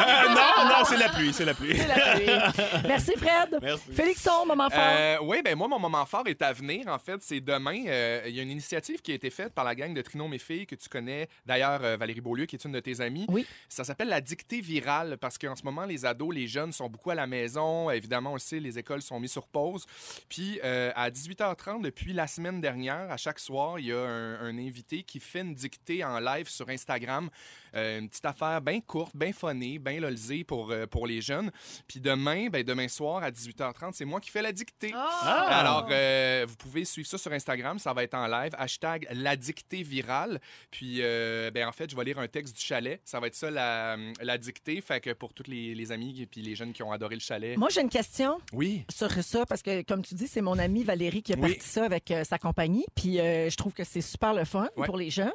Non, 0.30 0.68
non, 0.68 0.84
c'est 0.86 0.96
la 0.96 1.08
pluie, 1.08 1.32
c'est 1.32 1.44
la 1.44 1.54
pluie. 1.54 1.76
C'est 1.76 1.86
la 1.86 2.14
pluie. 2.14 2.88
Merci, 2.88 3.12
Fred. 3.16 3.58
Merci. 3.60 3.92
Félixon, 3.92 4.46
moment 4.46 4.70
fort. 4.70 4.80
Euh, 4.82 5.18
oui, 5.22 5.42
ben 5.42 5.56
moi, 5.56 5.68
mon 5.68 5.78
moment 5.78 6.04
fort 6.06 6.24
est 6.26 6.40
à 6.42 6.52
venir. 6.52 6.86
En 6.88 6.98
fait, 6.98 7.20
c'est 7.22 7.40
demain. 7.40 7.84
Euh, 7.86 8.22
Il 8.26 8.34
y 8.34 8.40
a 8.40 8.42
une 8.42 8.50
initiative 8.50 9.00
qui 9.02 9.12
a 9.12 9.14
été 9.14 9.30
faite 9.30 9.52
par 9.54 9.64
la 9.64 9.74
gang 9.74 9.92
de 9.94 10.02
Trino 10.02 10.28
Mes 10.28 10.38
Filles, 10.38 10.66
que 10.66 10.74
tu 10.74 10.88
connais. 10.88 11.28
D'ailleurs, 11.46 11.82
euh, 11.82 11.96
Valérie 11.96 12.20
Beaulieu, 12.20 12.46
qui 12.46 12.56
est 12.56 12.64
une 12.64 12.72
de 12.72 12.80
tes 12.80 13.00
amies. 13.00 13.26
Oui. 13.28 13.46
Ça 13.68 13.84
s'appelle 13.84 14.08
la 14.08 14.20
dictée 14.20 14.60
virale 14.60 15.18
parce 15.20 15.38
qu'en 15.38 15.56
ce 15.56 15.62
moment, 15.64 15.84
les 15.84 16.04
ados, 16.04 16.34
les 16.34 16.46
jeunes 16.46 16.72
sont 16.72 16.88
beaucoup 16.88 17.10
à 17.10 17.14
la 17.14 17.26
maison. 17.26 17.90
Évidemment, 17.90 18.30
on 18.30 18.34
le 18.34 18.40
sait, 18.40 18.60
les 18.60 18.78
écoles 18.78 19.02
sont 19.02 19.18
mises 19.20 19.32
sur 19.32 19.46
pause. 19.48 19.86
Puis, 20.28 20.60
euh, 20.64 20.92
à 20.94 21.10
18h30, 21.10 21.82
depuis 21.82 22.12
la 22.12 22.26
semaine 22.26 22.60
dernière, 22.60 23.10
à 23.10 23.16
chaque 23.16 23.38
soir, 23.38 23.78
il 23.78 23.86
y 23.86 23.92
a 23.92 23.98
un, 23.98 24.40
un 24.40 24.58
invité 24.58 25.02
qui 25.02 25.20
fait 25.20 25.40
une 25.40 25.54
dictée 25.54 26.04
en 26.04 26.18
live 26.18 26.48
sur 26.48 26.68
Instagram. 26.68 27.28
Euh, 27.74 27.98
une 28.00 28.08
petite 28.08 28.24
affaire 28.24 28.60
bien 28.60 28.80
courte, 28.80 29.16
bien 29.16 29.32
funnée, 29.32 29.78
bien 29.78 30.00
lolzée 30.00 30.44
pour, 30.44 30.70
euh, 30.70 30.86
pour 30.86 31.06
les 31.06 31.20
jeunes. 31.20 31.50
Puis 31.86 32.00
demain, 32.00 32.48
ben, 32.48 32.62
demain 32.62 32.88
soir, 32.88 33.22
à 33.22 33.30
18h30, 33.30 33.92
c'est 33.94 34.04
moi 34.04 34.20
qui 34.20 34.30
fais 34.30 34.42
la 34.42 34.52
dictée. 34.52 34.92
Ah! 34.94 35.46
Alors, 35.60 35.88
euh, 35.90 36.46
vous 36.48 36.56
pouvez 36.56 36.84
suivre 36.84 37.08
ça 37.08 37.18
sur 37.18 37.32
Instagram, 37.32 37.78
ça 37.78 37.92
va 37.92 38.02
être 38.02 38.14
en 38.14 38.26
live. 38.26 38.52
Hashtag 38.58 39.06
la 39.12 39.36
dictée 39.36 39.82
virale. 39.82 40.40
Puis, 40.70 40.98
ben, 41.00 41.66
en 41.68 41.72
fait, 41.72 41.90
je 41.90 41.96
vais 41.96 42.04
lire 42.04 42.18
un 42.18 42.28
texte 42.28 42.56
du 42.56 42.62
chalet. 42.62 43.00
Ça 43.04 43.20
va 43.20 43.26
être 43.28 43.34
ça, 43.34 43.50
la, 43.50 43.96
la 44.20 44.38
dictée. 44.38 44.80
Fait 44.80 45.00
que 45.00 45.12
pour 45.12 45.32
tous 45.34 45.46
les, 45.48 45.74
les 45.74 45.92
amis 45.92 46.20
et 46.20 46.26
puis 46.26 46.42
les 46.42 46.54
jeunes 46.54 46.72
qui 46.72 46.82
ont 46.82 46.92
adoré 46.92 47.14
le 47.14 47.20
chalet. 47.20 47.56
Moi, 47.56 47.68
j'ai 47.70 47.80
une 47.80 47.88
question 47.88 48.38
Oui. 48.52 48.84
sur 48.92 49.10
ça 49.12 49.46
parce 49.46 49.62
que, 49.62 49.82
comme 49.82 50.02
tu 50.02 50.14
dis, 50.14 50.26
c'est 50.28 50.40
mon 50.40 50.58
amie 50.58 50.84
Valérie 50.84 51.22
qui 51.22 51.32
a 51.32 51.36
Oui. 51.36 51.52
parti 51.54 51.68
ça 51.68 51.84
avec 51.84 52.10
euh, 52.10 52.24
sa 52.24 52.38
compagnie. 52.38 52.84
Puis 52.94 53.18
euh, 53.20 53.48
je 53.50 53.56
trouve 53.56 53.72
que 53.72 53.84
c'est 53.84 54.00
super 54.00 54.34
le 54.34 54.44
fun 54.44 54.68
Ouais. 54.76 54.86
pour 54.86 54.96
les 54.96 55.10
jeunes. 55.10 55.30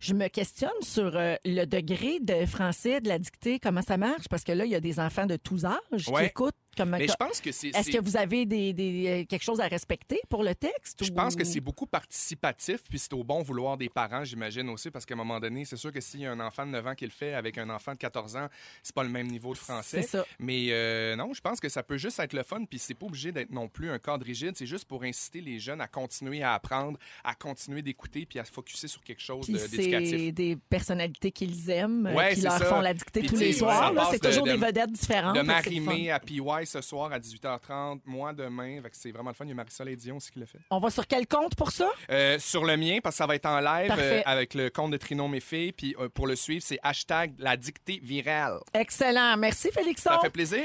Je 0.00 0.14
me 0.14 0.28
questionne 0.28 0.70
sur 0.82 1.16
euh, 1.16 1.36
le 1.44 1.64
degré 1.64 1.77
de 1.82 2.46
français 2.46 3.00
de 3.00 3.08
la 3.08 3.18
dictée, 3.18 3.58
comment 3.58 3.82
ça 3.82 3.96
marche, 3.96 4.28
parce 4.28 4.44
que 4.44 4.52
là, 4.52 4.64
il 4.64 4.70
y 4.70 4.74
a 4.74 4.80
des 4.80 5.00
enfants 5.00 5.26
de 5.26 5.36
tous 5.36 5.64
âges 5.64 6.06
qui 6.06 6.24
écoutent. 6.24 6.54
Comme, 6.78 6.90
Mais 6.90 7.06
je 7.08 7.14
pense 7.18 7.40
que 7.40 7.52
c'est. 7.52 7.68
Est-ce 7.68 7.90
que 7.90 8.00
vous 8.00 8.16
avez 8.16 8.46
des, 8.46 8.72
des- 8.72 9.06
euh, 9.08 9.24
quelque 9.26 9.42
chose 9.42 9.60
à 9.60 9.66
respecter 9.68 10.20
pour 10.28 10.42
le 10.42 10.54
texte? 10.54 11.04
Je 11.04 11.10
ou- 11.10 11.14
pense 11.14 11.34
que 11.36 11.44
c'est 11.44 11.60
beaucoup 11.60 11.86
participatif, 11.86 12.80
puis 12.88 12.98
c'est 12.98 13.12
au 13.12 13.22
bon 13.24 13.42
vouloir 13.42 13.76
des 13.76 13.88
parents, 13.88 14.24
j'imagine 14.24 14.68
aussi, 14.70 14.90
parce 14.90 15.04
qu'à 15.04 15.14
un 15.14 15.16
moment 15.18 15.40
donné, 15.40 15.64
c'est 15.64 15.76
sûr 15.76 15.92
que 15.92 16.00
s'il 16.00 16.20
y 16.20 16.26
a 16.26 16.32
un 16.32 16.40
enfant 16.40 16.64
de 16.66 16.70
9 16.72 16.86
ans 16.86 16.94
qui 16.94 17.04
le 17.04 17.10
fait 17.10 17.34
avec 17.34 17.58
un 17.58 17.68
enfant 17.70 17.92
de 17.92 17.98
14 17.98 18.36
ans, 18.36 18.48
c'est 18.82 18.94
pas 18.94 19.02
le 19.02 19.08
même 19.10 19.26
niveau 19.26 19.52
de 19.52 19.58
français. 19.58 20.02
Ça. 20.02 20.24
Mais 20.38 20.68
euh, 20.70 21.16
non, 21.16 21.32
je 21.34 21.40
pense 21.40 21.60
que 21.60 21.68
ça 21.68 21.82
peut 21.82 21.98
juste 21.98 22.18
être 22.20 22.32
le 22.32 22.42
fun, 22.42 22.64
puis 22.64 22.78
c'est 22.78 22.94
pas 22.94 23.06
obligé 23.06 23.32
d'être 23.32 23.50
non 23.50 23.68
plus 23.68 23.90
un 23.90 23.98
cadre 23.98 24.24
rigide. 24.24 24.52
C'est 24.56 24.66
juste 24.66 24.84
pour 24.86 25.02
inciter 25.02 25.40
les 25.40 25.58
jeunes 25.58 25.80
à 25.80 25.86
continuer 25.88 26.42
à 26.42 26.54
apprendre, 26.54 26.98
à 27.24 27.34
continuer 27.34 27.82
d'écouter, 27.82 28.26
puis 28.26 28.38
à 28.38 28.44
se 28.44 28.52
focuser 28.52 28.88
sur 28.88 29.02
quelque 29.02 29.22
chose 29.22 29.46
d'éducatif. 29.48 30.10
c'est 30.10 30.32
des 30.32 30.56
personnalités 30.56 31.32
qu'ils 31.32 31.70
aiment, 31.70 32.06
euh, 32.06 32.14
Ouais, 32.14 32.34
qui 32.34 32.40
leur 32.42 32.58
ça. 32.58 32.64
font 32.66 32.80
la 32.80 32.94
dictée 32.94 33.20
Puis 33.20 33.28
tous 33.30 33.36
les 33.36 33.52
soirs. 33.52 33.92
C'est 34.10 34.18
toujours 34.20 34.44
de- 34.46 34.52
des 34.52 34.56
vedettes 34.56 34.92
différentes. 34.92 35.36
De. 35.36 35.42
Marimé 35.42 36.10
à 36.10 36.20
PY 36.20 36.40
ce 36.68 36.80
soir 36.80 37.12
à 37.12 37.18
18h30, 37.18 38.00
moi 38.06 38.32
demain. 38.32 38.80
C'est 38.92 39.10
vraiment 39.10 39.30
le 39.30 39.34
fun. 39.34 39.44
Il 39.44 39.48
y 39.48 39.52
a 39.52 39.54
Marisol 39.54 39.88
et 39.88 39.96
Dion 39.96 40.16
aussi 40.16 40.30
qui 40.30 40.38
le 40.38 40.46
fait. 40.46 40.58
On 40.70 40.78
va 40.78 40.90
sur 40.90 41.06
quel 41.06 41.26
compte 41.26 41.54
pour 41.56 41.70
ça? 41.70 41.88
Euh, 42.10 42.38
sur 42.38 42.64
le 42.64 42.76
mien, 42.76 42.98
parce 43.02 43.14
que 43.16 43.18
ça 43.18 43.26
va 43.26 43.34
être 43.34 43.46
en 43.46 43.60
live 43.60 43.92
euh, 43.98 44.20
avec 44.26 44.54
le 44.54 44.70
compte 44.70 44.90
de 44.92 44.96
Trinon 44.96 45.28
Mes 45.28 45.40
Filles. 45.40 45.72
Puis 45.72 45.96
euh, 45.98 46.08
pour 46.08 46.26
le 46.26 46.36
suivre, 46.36 46.62
c'est 46.66 46.78
hashtag 46.82 47.32
la 47.38 47.56
dictée 47.56 48.00
virale. 48.02 48.58
Excellent. 48.74 49.36
Merci, 49.36 49.70
Félixon. 49.72 50.10
Ça 50.10 50.18
fait 50.20 50.30
plaisir. 50.30 50.64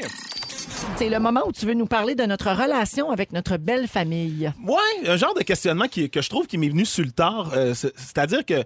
C'est 0.98 1.10
le 1.10 1.20
moment 1.20 1.42
où 1.46 1.52
tu 1.52 1.66
veux 1.66 1.74
nous 1.74 1.86
parler 1.88 2.16
de 2.16 2.24
notre 2.24 2.52
relation 2.52 3.10
avec 3.12 3.32
notre 3.34 3.58
belle 3.58 3.88
famille. 3.88 4.52
Ouais, 4.64 5.08
un 5.10 5.18
genre 5.18 5.34
de 5.34 5.42
questionnement 5.44 5.88
qui, 5.88 6.10
que 6.10 6.22
je 6.22 6.30
trouve 6.30 6.48
qui 6.48 6.58
m'est 6.58 6.70
venu 6.70 6.86
sur 6.86 7.04
le 7.06 7.12
tard. 7.12 7.52
euh, 7.54 7.74
c'est- 7.74 7.94
C'est-à-dire 7.98 8.46
que, 8.46 8.64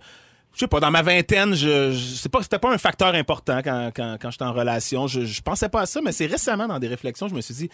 je 0.58 0.62
sais 0.62 0.68
pas, 0.68 0.80
dans 0.80 0.89
ma 0.89 1.03
vingtaine, 1.03 1.53
je, 1.53 1.91
je 1.91 2.16
c'est 2.16 2.30
pas, 2.30 2.41
c'était 2.41 2.58
pas 2.58 2.74
un 2.74 2.80
facteur 2.80 3.14
important 3.14 3.60
quand, 3.64 3.91
quand, 3.95 4.18
quand 4.20 4.32
j'étais 4.32 4.43
en 4.43 4.53
relation. 4.53 5.05
Je, 5.05 5.24
je 5.24 5.39
pensais 5.43 5.70
pas 5.70 5.82
à 5.82 5.86
ça, 5.86 6.01
mais 6.03 6.12
c'est 6.12 6.26
récemment 6.26 6.68
dans 6.68 6.80
des 6.80 6.88
réflexions, 6.88 7.28
je 7.28 7.36
me 7.36 7.41
suis 7.41 7.53
dit, 7.53 7.70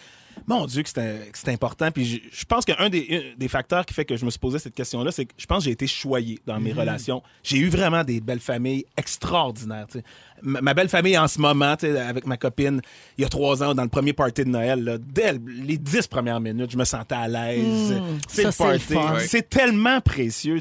mon 0.46 0.66
Dieu, 0.66 0.82
que 0.82 0.90
c'était 0.90 1.50
important. 1.50 1.90
Puis 1.90 2.04
je, 2.04 2.18
je 2.30 2.44
pense 2.44 2.66
qu'un 2.66 2.90
des, 2.90 3.32
des 3.38 3.48
facteurs 3.48 3.86
qui 3.86 3.94
fait 3.94 4.04
que 4.04 4.18
je 4.18 4.26
me 4.26 4.30
suis 4.30 4.38
posé 4.38 4.58
cette 4.58 4.74
question-là, 4.74 5.12
c'est 5.12 5.24
que 5.24 5.32
je 5.38 5.46
pense 5.46 5.60
que 5.60 5.64
j'ai 5.64 5.70
été 5.70 5.86
choyé 5.86 6.38
dans 6.44 6.60
mes 6.60 6.74
relations. 6.74 7.22
J'ai 7.42 7.56
eu 7.56 7.70
vraiment 7.70 8.04
des 8.04 8.20
belles 8.20 8.38
familles 8.38 8.84
extraordinaires. 8.98 9.86
tu 9.90 10.00
sais. 10.00 10.04
Ma, 10.46 10.74
belle 10.74 10.90
famille 10.90 11.16
en 11.16 11.26
ce 11.26 11.40
moment, 11.40 11.74
avec 11.82 12.26
ma 12.26 12.36
copine, 12.36 12.80
il 13.16 13.22
y 13.22 13.24
a 13.24 13.28
trois 13.28 13.62
ans, 13.62 13.74
dans 13.74 13.82
le 13.82 13.88
premier 13.88 14.12
party 14.12 14.44
de 14.44 14.50
Noël, 14.50 14.84
là, 14.84 14.98
dès 14.98 15.32
les 15.46 15.78
dix 15.78 16.06
premières 16.06 16.38
minutes, 16.40 16.70
je 16.70 16.76
me 16.76 16.84
sentais 16.84 17.14
à 17.14 17.26
l'aise. 17.26 17.92
le 17.92 18.00
c'est 18.28 18.44
le 18.44 18.50
party. 18.52 18.78
fun. 18.80 19.14
Ouais. 19.14 19.26
C'est 19.26 19.48
tellement 19.48 20.00
précieux. 20.02 20.60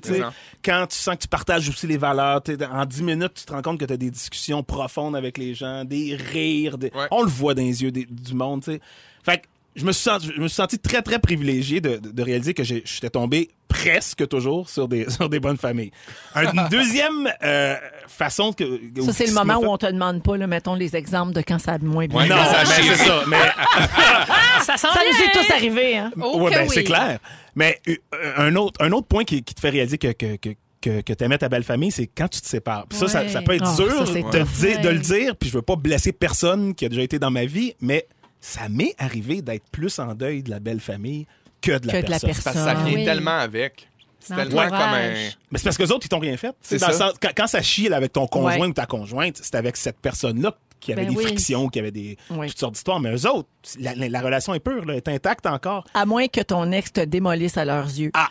Quand 0.63 0.87
tu 0.89 0.97
sens 0.97 1.15
que 1.15 1.21
tu 1.23 1.27
partages 1.27 1.67
aussi 1.67 1.85
les 1.87 1.97
valeurs, 1.97 2.41
en 2.71 2.85
dix 2.85 3.03
minutes, 3.03 3.33
tu 3.35 3.45
te 3.45 3.51
rends 3.51 3.61
compte 3.61 3.79
que 3.79 3.85
tu 3.85 3.93
as 3.93 3.97
des 3.97 4.09
discussions 4.09 4.63
profondes 4.63 5.15
avec 5.15 5.37
les 5.37 5.53
gens, 5.53 5.83
des 5.83 6.15
rires. 6.15 6.77
des- 6.77 6.91
Ouais. 6.95 7.07
On 7.11 7.23
le 7.23 7.29
voit 7.29 7.53
dans 7.53 7.61
les 7.61 7.83
yeux 7.83 7.91
des- 7.91 8.05
du 8.09 8.33
monde. 8.33 8.63
tu 8.63 8.71
sais. 8.71 8.81
Fait 9.25 9.37
que 9.39 9.43
je 9.75 9.85
me 9.85 9.91
suis 9.91 10.03
senti, 10.03 10.31
je 10.35 10.41
me 10.41 10.47
suis 10.47 10.55
senti 10.55 10.79
très, 10.79 11.01
très 11.01 11.19
privilégié 11.19 11.81
de, 11.81 11.97
de- 11.97 12.11
de 12.11 12.21
réaliser 12.23 12.53
que 12.53 12.63
j'étais 12.63 13.09
tombé 13.09 13.49
presque 13.67 14.27
toujours 14.27 14.69
sur 14.69 14.87
des, 14.87 15.09
sur 15.09 15.29
des 15.29 15.39
bonnes 15.39 15.57
familles. 15.57 15.91
Un- 16.35 16.51
une 16.53 16.67
deuxième 16.71 17.29
euh, 17.43 17.75
façon 18.07 18.53
que. 18.53 18.63
Ça, 19.03 19.13
c'est 19.13 19.25
le 19.27 19.33
moment 19.33 19.57
où 19.57 19.65
on 19.65 19.77
te 19.77 19.85
demande 19.87 20.21
pas, 20.21 20.37
là, 20.37 20.45
mettons, 20.47 20.75
les 20.75 20.95
exemples 20.95 21.33
de 21.33 21.41
quand 21.41 21.59
ça 21.59 21.73
a 21.73 21.77
moins 21.79 22.05
bien 22.07 22.19
Ouais, 22.19 22.27
Non, 22.29 22.35
ça 22.45 22.63
mais 22.67 22.83
chiré. 22.83 22.95
c'est 22.97 23.05
ça. 23.05 23.23
Mais 23.27 23.37
Ça 24.63 24.77
sent 24.77 24.87
Ça 24.93 24.99
nous 25.05 25.25
est 25.25 25.31
tous 25.31 25.51
arrivé, 25.53 25.97
hein? 25.97 26.11
Oh 26.21 26.39
ouais, 26.41 26.51
ben, 26.51 26.61
oui. 26.67 26.71
c'est 26.73 26.83
clair. 26.83 27.19
Mais 27.55 27.81
euh, 27.87 27.95
un 28.37 28.55
autre, 28.55 28.81
un 28.83 28.91
autre 28.91 29.07
point 29.07 29.23
qui, 29.25 29.43
qui 29.43 29.53
te 29.53 29.59
fait 29.59 29.69
réaliser 29.71 29.97
que, 29.97 30.11
que, 30.13 30.35
que, 30.37 30.49
que, 30.81 31.01
que 31.01 31.13
tu 31.13 31.23
aimais 31.23 31.37
ta 31.37 31.49
belle 31.49 31.63
famille, 31.63 31.91
c'est 31.91 32.07
quand 32.07 32.27
tu 32.29 32.39
te 32.41 32.47
sépares. 32.47 32.85
Puis 32.87 32.97
Ça, 32.99 33.07
ça, 33.07 33.27
ça 33.27 33.41
peut 33.41 33.55
être 33.55 33.65
Ah, 33.65 33.75
dur 33.75 33.91
ça, 34.07 34.13
de, 34.13 34.43
dire- 34.43 34.81
de 34.81 34.89
le 34.89 34.99
dire, 34.99 35.35
puis 35.35 35.49
je 35.49 35.55
veux 35.55 35.61
pas 35.61 35.75
blesser 35.75 36.11
personne 36.13 36.73
qui 36.75 36.85
a 36.85 36.89
déjà 36.89 37.01
été 37.01 37.19
dans 37.19 37.31
ma 37.31 37.45
vie, 37.45 37.73
mais 37.81 38.07
ça 38.45 38.67
m'est 38.67 38.93
arrivé 38.97 39.41
d'être 39.41 39.63
plus 39.71 39.99
en 39.99 40.13
deuil 40.15 40.43
de 40.43 40.49
la 40.49 40.59
belle 40.59 40.81
famille 40.81 41.25
que 41.61 41.77
de 41.77 41.87
la 41.87 41.93
Que 42.01 42.05
de 42.05 42.11
la 42.11 42.19
personne. 42.19 42.43
Parce 42.43 42.57
que 42.57 42.63
ça 42.63 42.73
vient 42.73 42.97
Oui. 42.99 43.05
tellement 43.05 43.37
avec. 43.37 43.87
C'est 44.19 44.35
tellement 44.35 44.63
comme 44.67 44.73
un. 44.73 45.13
Mais 45.51 45.57
c'est 45.57 45.63
parce 45.63 45.77
que 45.77 45.83
les 45.83 45.91
autres, 45.91 46.05
ils 46.05 46.09
t'ont 46.09 46.19
rien 46.19 46.35
fait. 46.37 46.53
C'est 46.61 46.77
Dans 46.77 46.87
le 46.87 46.93
ça. 46.93 46.99
sens- 47.09 47.13
quand, 47.21 47.29
quand 47.35 47.47
ça 47.47 47.61
chie 47.61 47.87
avec 47.93 48.11
ton 48.13 48.27
conjoint 48.27 48.57
Ouais. 48.59 48.67
ou 48.67 48.73
ta 48.73 48.85
conjointe, 48.85 49.37
c'est 49.41 49.55
avec 49.55 49.77
cette 49.77 49.97
personne-là 49.99 50.55
qui 50.79 50.91
avait 50.93 51.03
Ben 51.05 51.11
des 51.11 51.17
oui. 51.17 51.23
frictions, 51.23 51.69
qui 51.69 51.79
avait 51.79 51.91
des, 51.91 52.17
Oui. 52.31 52.47
toutes 52.49 52.59
sortes 52.59 52.73
d'histoires. 52.73 52.99
Mais 52.99 53.13
eux 53.15 53.29
autres, 53.29 53.47
la, 53.79 53.95
la- 53.95 54.09
la 54.09 54.21
relation 54.21 54.53
est 54.53 54.59
pure, 54.59 54.85
là, 54.85 54.95
est 54.95 55.07
intacte 55.07 55.45
encore. 55.45 55.85
À 55.93 56.05
moins 56.05 56.27
que 56.27 56.41
ton 56.41 56.71
ex 56.71 56.91
te 56.93 57.01
démolisse 57.01 57.57
à 57.57 57.65
leurs 57.65 57.85
yeux. 57.87 58.11
Ah! 58.13 58.29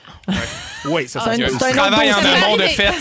Oui, 0.85 1.07
ça, 1.09 1.21
C'est 1.37 1.49
ça 1.59 1.67
un- 1.69 1.73
travail 1.73 2.09
autre 2.11 2.19
en 2.19 2.23
dossier. 2.23 2.45
amont 2.45 2.57
de 2.57 2.63
fait. 2.63 2.93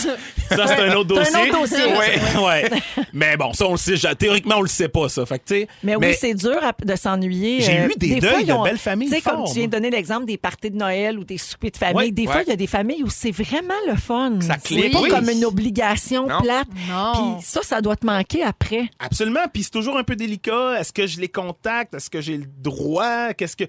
Ça, 0.54 0.66
c'est 0.66 0.80
un 0.82 0.94
autre 0.94 1.24
C'est 1.24 1.32
dossier. 1.32 1.50
un 1.50 1.54
autre 1.54 1.60
dossier, 1.60 1.84
Ouais, 1.86 2.42
ouais. 2.44 2.70
Mais 3.12 3.36
bon, 3.36 3.52
ça, 3.54 3.66
on 3.66 3.72
le 3.72 3.76
sait. 3.76 3.94
Théoriquement, 4.16 4.56
on 4.58 4.62
le 4.62 4.68
sait 4.68 4.88
pas, 4.88 5.08
ça. 5.08 5.26
Fait 5.26 5.38
que, 5.38 5.44
sais, 5.48 5.68
Mais, 5.82 5.96
oui, 5.96 6.14
c'est 6.18 6.34
dur 6.34 6.58
à- 6.62 6.72
de 6.84 6.94
s'ennuyer. 6.94 7.60
J'ai 7.60 7.80
Euh, 7.80 7.88
eu 7.88 7.94
des 7.96 8.20
fois, 8.20 8.32
deuils 8.34 8.44
de 8.44 8.62
belles 8.62 8.78
familles 8.78 9.08
Tu 9.08 9.16
sais, 9.16 9.20
comme 9.22 9.44
tu 9.46 9.54
viens 9.54 9.66
de 9.66 9.70
donner 9.72 9.90
l'exemple 9.90 10.26
des 10.26 10.36
parties 10.36 10.70
de 10.70 10.76
Noël 10.76 11.18
ou 11.18 11.24
des 11.24 11.38
soupers 11.38 11.70
de 11.72 11.76
famille, 11.76 11.96
Ouais, 11.96 12.10
des 12.12 12.26
fois, 12.26 12.42
il 12.46 12.48
y 12.50 12.52
a 12.52 12.56
des 12.56 12.66
familles 12.68 13.02
où 13.02 13.10
c'est 13.10 13.30
vraiment 13.32 13.74
le 13.88 13.96
fun. 13.96 14.38
Ça 14.42 14.54
C'est 14.62 14.74
clique. 14.76 14.92
pas 14.92 15.00
Oui. 15.00 15.08
comme 15.08 15.28
une 15.30 15.44
obligation 15.44 16.28
Non. 16.28 16.40
plate. 16.40 16.68
Non. 16.88 17.36
Puis 17.38 17.46
ça, 17.46 17.60
ça 17.62 17.80
doit 17.80 17.96
te 17.96 18.06
manquer 18.06 18.44
après. 18.44 18.84
Absolument. 19.00 19.40
Puis 19.52 19.64
c'est 19.64 19.70
toujours 19.70 19.96
un 19.98 20.04
peu 20.04 20.14
délicat. 20.14 20.78
Est-ce 20.78 20.92
que 20.92 21.06
je 21.06 21.18
les 21.20 21.28
contacte? 21.28 21.94
Est-ce 21.94 22.10
que 22.10 22.20
j'ai 22.22 22.38
le 22.38 22.46
droit? 22.58 23.34
Qu'est-ce 23.34 23.56
que. 23.56 23.64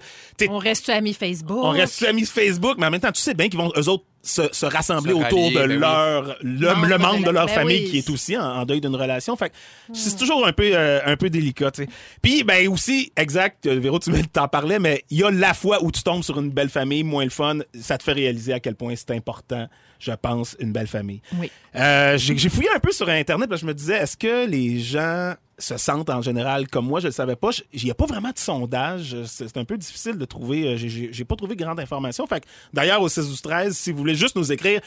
On 0.48 0.58
reste 0.58 0.88
amis 0.88 1.12
Facebook. 1.14 1.58
on 1.62 1.70
reste 1.70 2.02
amis 2.04 2.24
Facebook, 2.24 2.76
mais 2.78 2.86
en 2.86 2.90
même 2.90 3.00
temps, 3.00 3.12
tu 3.12 3.20
sais 3.20 3.34
bien 3.34 3.48
qu'ils 3.48 3.58
vont, 3.58 3.70
eux 3.76 3.88
autres, 3.88 4.04
se, 4.22 4.42
se 4.52 4.64
rassembler 4.64 5.12
Se 5.12 5.18
autour 5.18 5.38
rallier, 5.38 5.50
de 5.54 5.58
ben 5.58 5.70
oui. 5.70 5.76
leur 5.76 6.36
le, 6.40 6.66
Membre 6.68 6.86
le 6.86 6.92
de 6.96 7.02
membre 7.02 7.18
de 7.20 7.24
la- 7.26 7.32
leur 7.32 7.46
ben 7.46 7.52
famille 7.52 7.84
oui. 7.84 7.90
qui 7.90 7.98
est 7.98 8.08
aussi 8.08 8.36
en, 8.38 8.42
en 8.42 8.64
deuil 8.64 8.80
d'une 8.80 8.96
relation. 8.96 9.36
Fait 9.36 9.50
que 9.50 9.54
c'est 9.92 10.16
toujours 10.16 10.46
un 10.46 10.52
peu 10.54 10.70
euh, 10.74 11.00
un 11.04 11.16
peu 11.18 11.28
délicat. 11.28 11.70
tu 11.72 11.82
sais. 11.84 11.88
Puis 12.22 12.42
ben 12.42 12.66
aussi 12.68 13.12
exact, 13.18 13.66
euh, 13.66 13.78
Véro, 13.78 13.98
tu 13.98 14.10
t'en 14.28 14.48
parlais, 14.48 14.78
mais 14.78 15.04
il 15.10 15.18
y 15.18 15.24
a 15.24 15.30
la 15.30 15.52
fois 15.52 15.82
où 15.84 15.92
tu 15.92 16.02
tombes 16.02 16.22
sur 16.22 16.40
une 16.40 16.50
belle 16.50 16.70
famille, 16.70 17.02
moins 17.04 17.24
le 17.24 17.30
fun, 17.30 17.58
ça 17.78 17.98
te 17.98 18.02
fait 18.02 18.12
réaliser 18.12 18.54
à 18.54 18.60
quel 18.60 18.76
point 18.76 18.94
c'est 18.96 19.10
important. 19.10 19.68
Je 20.04 20.12
pense 20.12 20.56
une 20.60 20.70
belle 20.72 20.86
famille. 20.86 21.20
Oui. 21.38 21.50
Euh, 21.76 22.18
j'ai 22.18 22.48
fouillé 22.50 22.68
un 22.74 22.78
peu 22.78 22.92
sur 22.92 23.08
Internet 23.08 23.48
parce 23.48 23.60
que 23.62 23.66
je 23.66 23.68
me 23.68 23.74
disais, 23.74 23.94
est-ce 23.96 24.16
que 24.16 24.46
les 24.46 24.78
gens 24.80 25.34
se 25.58 25.76
sentent 25.78 26.10
en 26.10 26.20
général 26.20 26.68
comme 26.68 26.86
moi? 26.86 27.00
Je 27.00 27.06
ne 27.06 27.10
le 27.10 27.14
savais 27.14 27.36
pas. 27.36 27.50
Il 27.72 27.84
n'y 27.84 27.90
a 27.90 27.94
pas 27.94 28.06
vraiment 28.06 28.30
de 28.30 28.38
sondage. 28.38 29.16
C'est 29.24 29.56
un 29.56 29.64
peu 29.64 29.78
difficile 29.78 30.18
de 30.18 30.24
trouver. 30.24 30.74
euh, 30.74 30.76
j'ai- 30.76 31.24
pas 31.24 31.36
trouvé 31.36 31.56
grande 31.56 31.80
information. 31.80 32.26
Fait 32.26 32.44
D'ailleurs, 32.72 33.00
au 33.00 33.08
16 33.08 33.28
12 33.28 33.40
13 33.42 33.76
si 33.76 33.92
vous 33.92 33.98
voulez 33.98 34.14
juste 34.14 34.36
nous 34.36 34.52
écrire, 34.52 34.80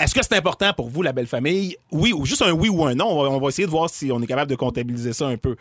est-ce 0.00 0.12
que 0.12 0.20
c'est 0.24 0.34
important 0.36 0.72
pour 0.72 0.88
vous, 0.88 1.02
la 1.02 1.12
belle 1.12 1.28
famille? 1.28 1.76
Oui, 1.92 2.12
ou 2.12 2.26
juste 2.26 2.42
un 2.42 2.50
oui 2.50 2.68
ou 2.68 2.84
un 2.84 2.96
non. 2.96 3.06
On 3.10 3.22
va, 3.22 3.30
on 3.30 3.38
va 3.38 3.48
essayer 3.48 3.66
de 3.66 3.70
voir 3.70 3.88
si 3.88 4.10
on 4.10 4.20
est 4.20 4.26
capable 4.26 4.50
de 4.50 4.56
comptabiliser 4.56 5.12
ça 5.12 5.28
un 5.28 5.36
peu. 5.36 5.54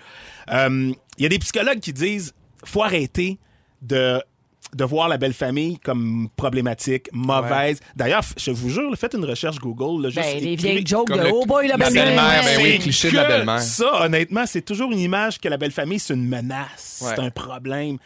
Euh, 0.51 0.91
Il 1.17 1.23
y 1.23 1.25
a 1.27 1.29
des 1.29 1.37
psychologues 1.39 1.79
qui 1.79 1.93
disent 1.93 2.33
faut 2.65 2.81
arrêter 2.81 3.37
de 3.83 4.19
de 4.75 4.83
voir 4.83 5.07
la 5.07 5.17
belle 5.17 5.33
famille 5.33 5.77
comme 5.79 6.29
problématique, 6.35 7.07
mauvaise. 7.13 7.79
D'ailleurs, 7.95 8.23
je 8.37 8.51
vous 8.51 8.69
jure, 8.69 8.95
faites 8.97 9.13
une 9.13 9.25
recherche 9.25 9.59
Google. 9.59 10.03
là, 10.03 10.09
juste 10.09 10.21
Ben, 10.21 10.39
les 10.43 10.55
vieilles 10.55 10.85
jokes 10.85 11.09
de 11.09 11.15
le- 11.19 11.29
Oh 11.33 11.45
boy, 11.45 11.67
la 11.67 11.77
belle-mère. 11.77 12.05
belle-mère, 12.05 12.43
ben 12.43 12.59
oui, 12.63 12.79
cliché 12.79 13.11
de 13.11 13.15
la 13.15 13.25
belle-mère. 13.25 13.59
Ça, 13.61 14.05
honnêtement, 14.05 14.45
c'est 14.45 14.61
toujours 14.63 14.91
une 14.91 14.99
image 14.99 15.39
que 15.39 15.47
la 15.49 15.57
belle 15.57 15.71
famille, 15.71 15.99
c'est 15.99 16.13
une 16.13 16.27
menace, 16.27 17.03
c'est 17.05 17.19
un 17.19 17.29
problème. 17.29 17.97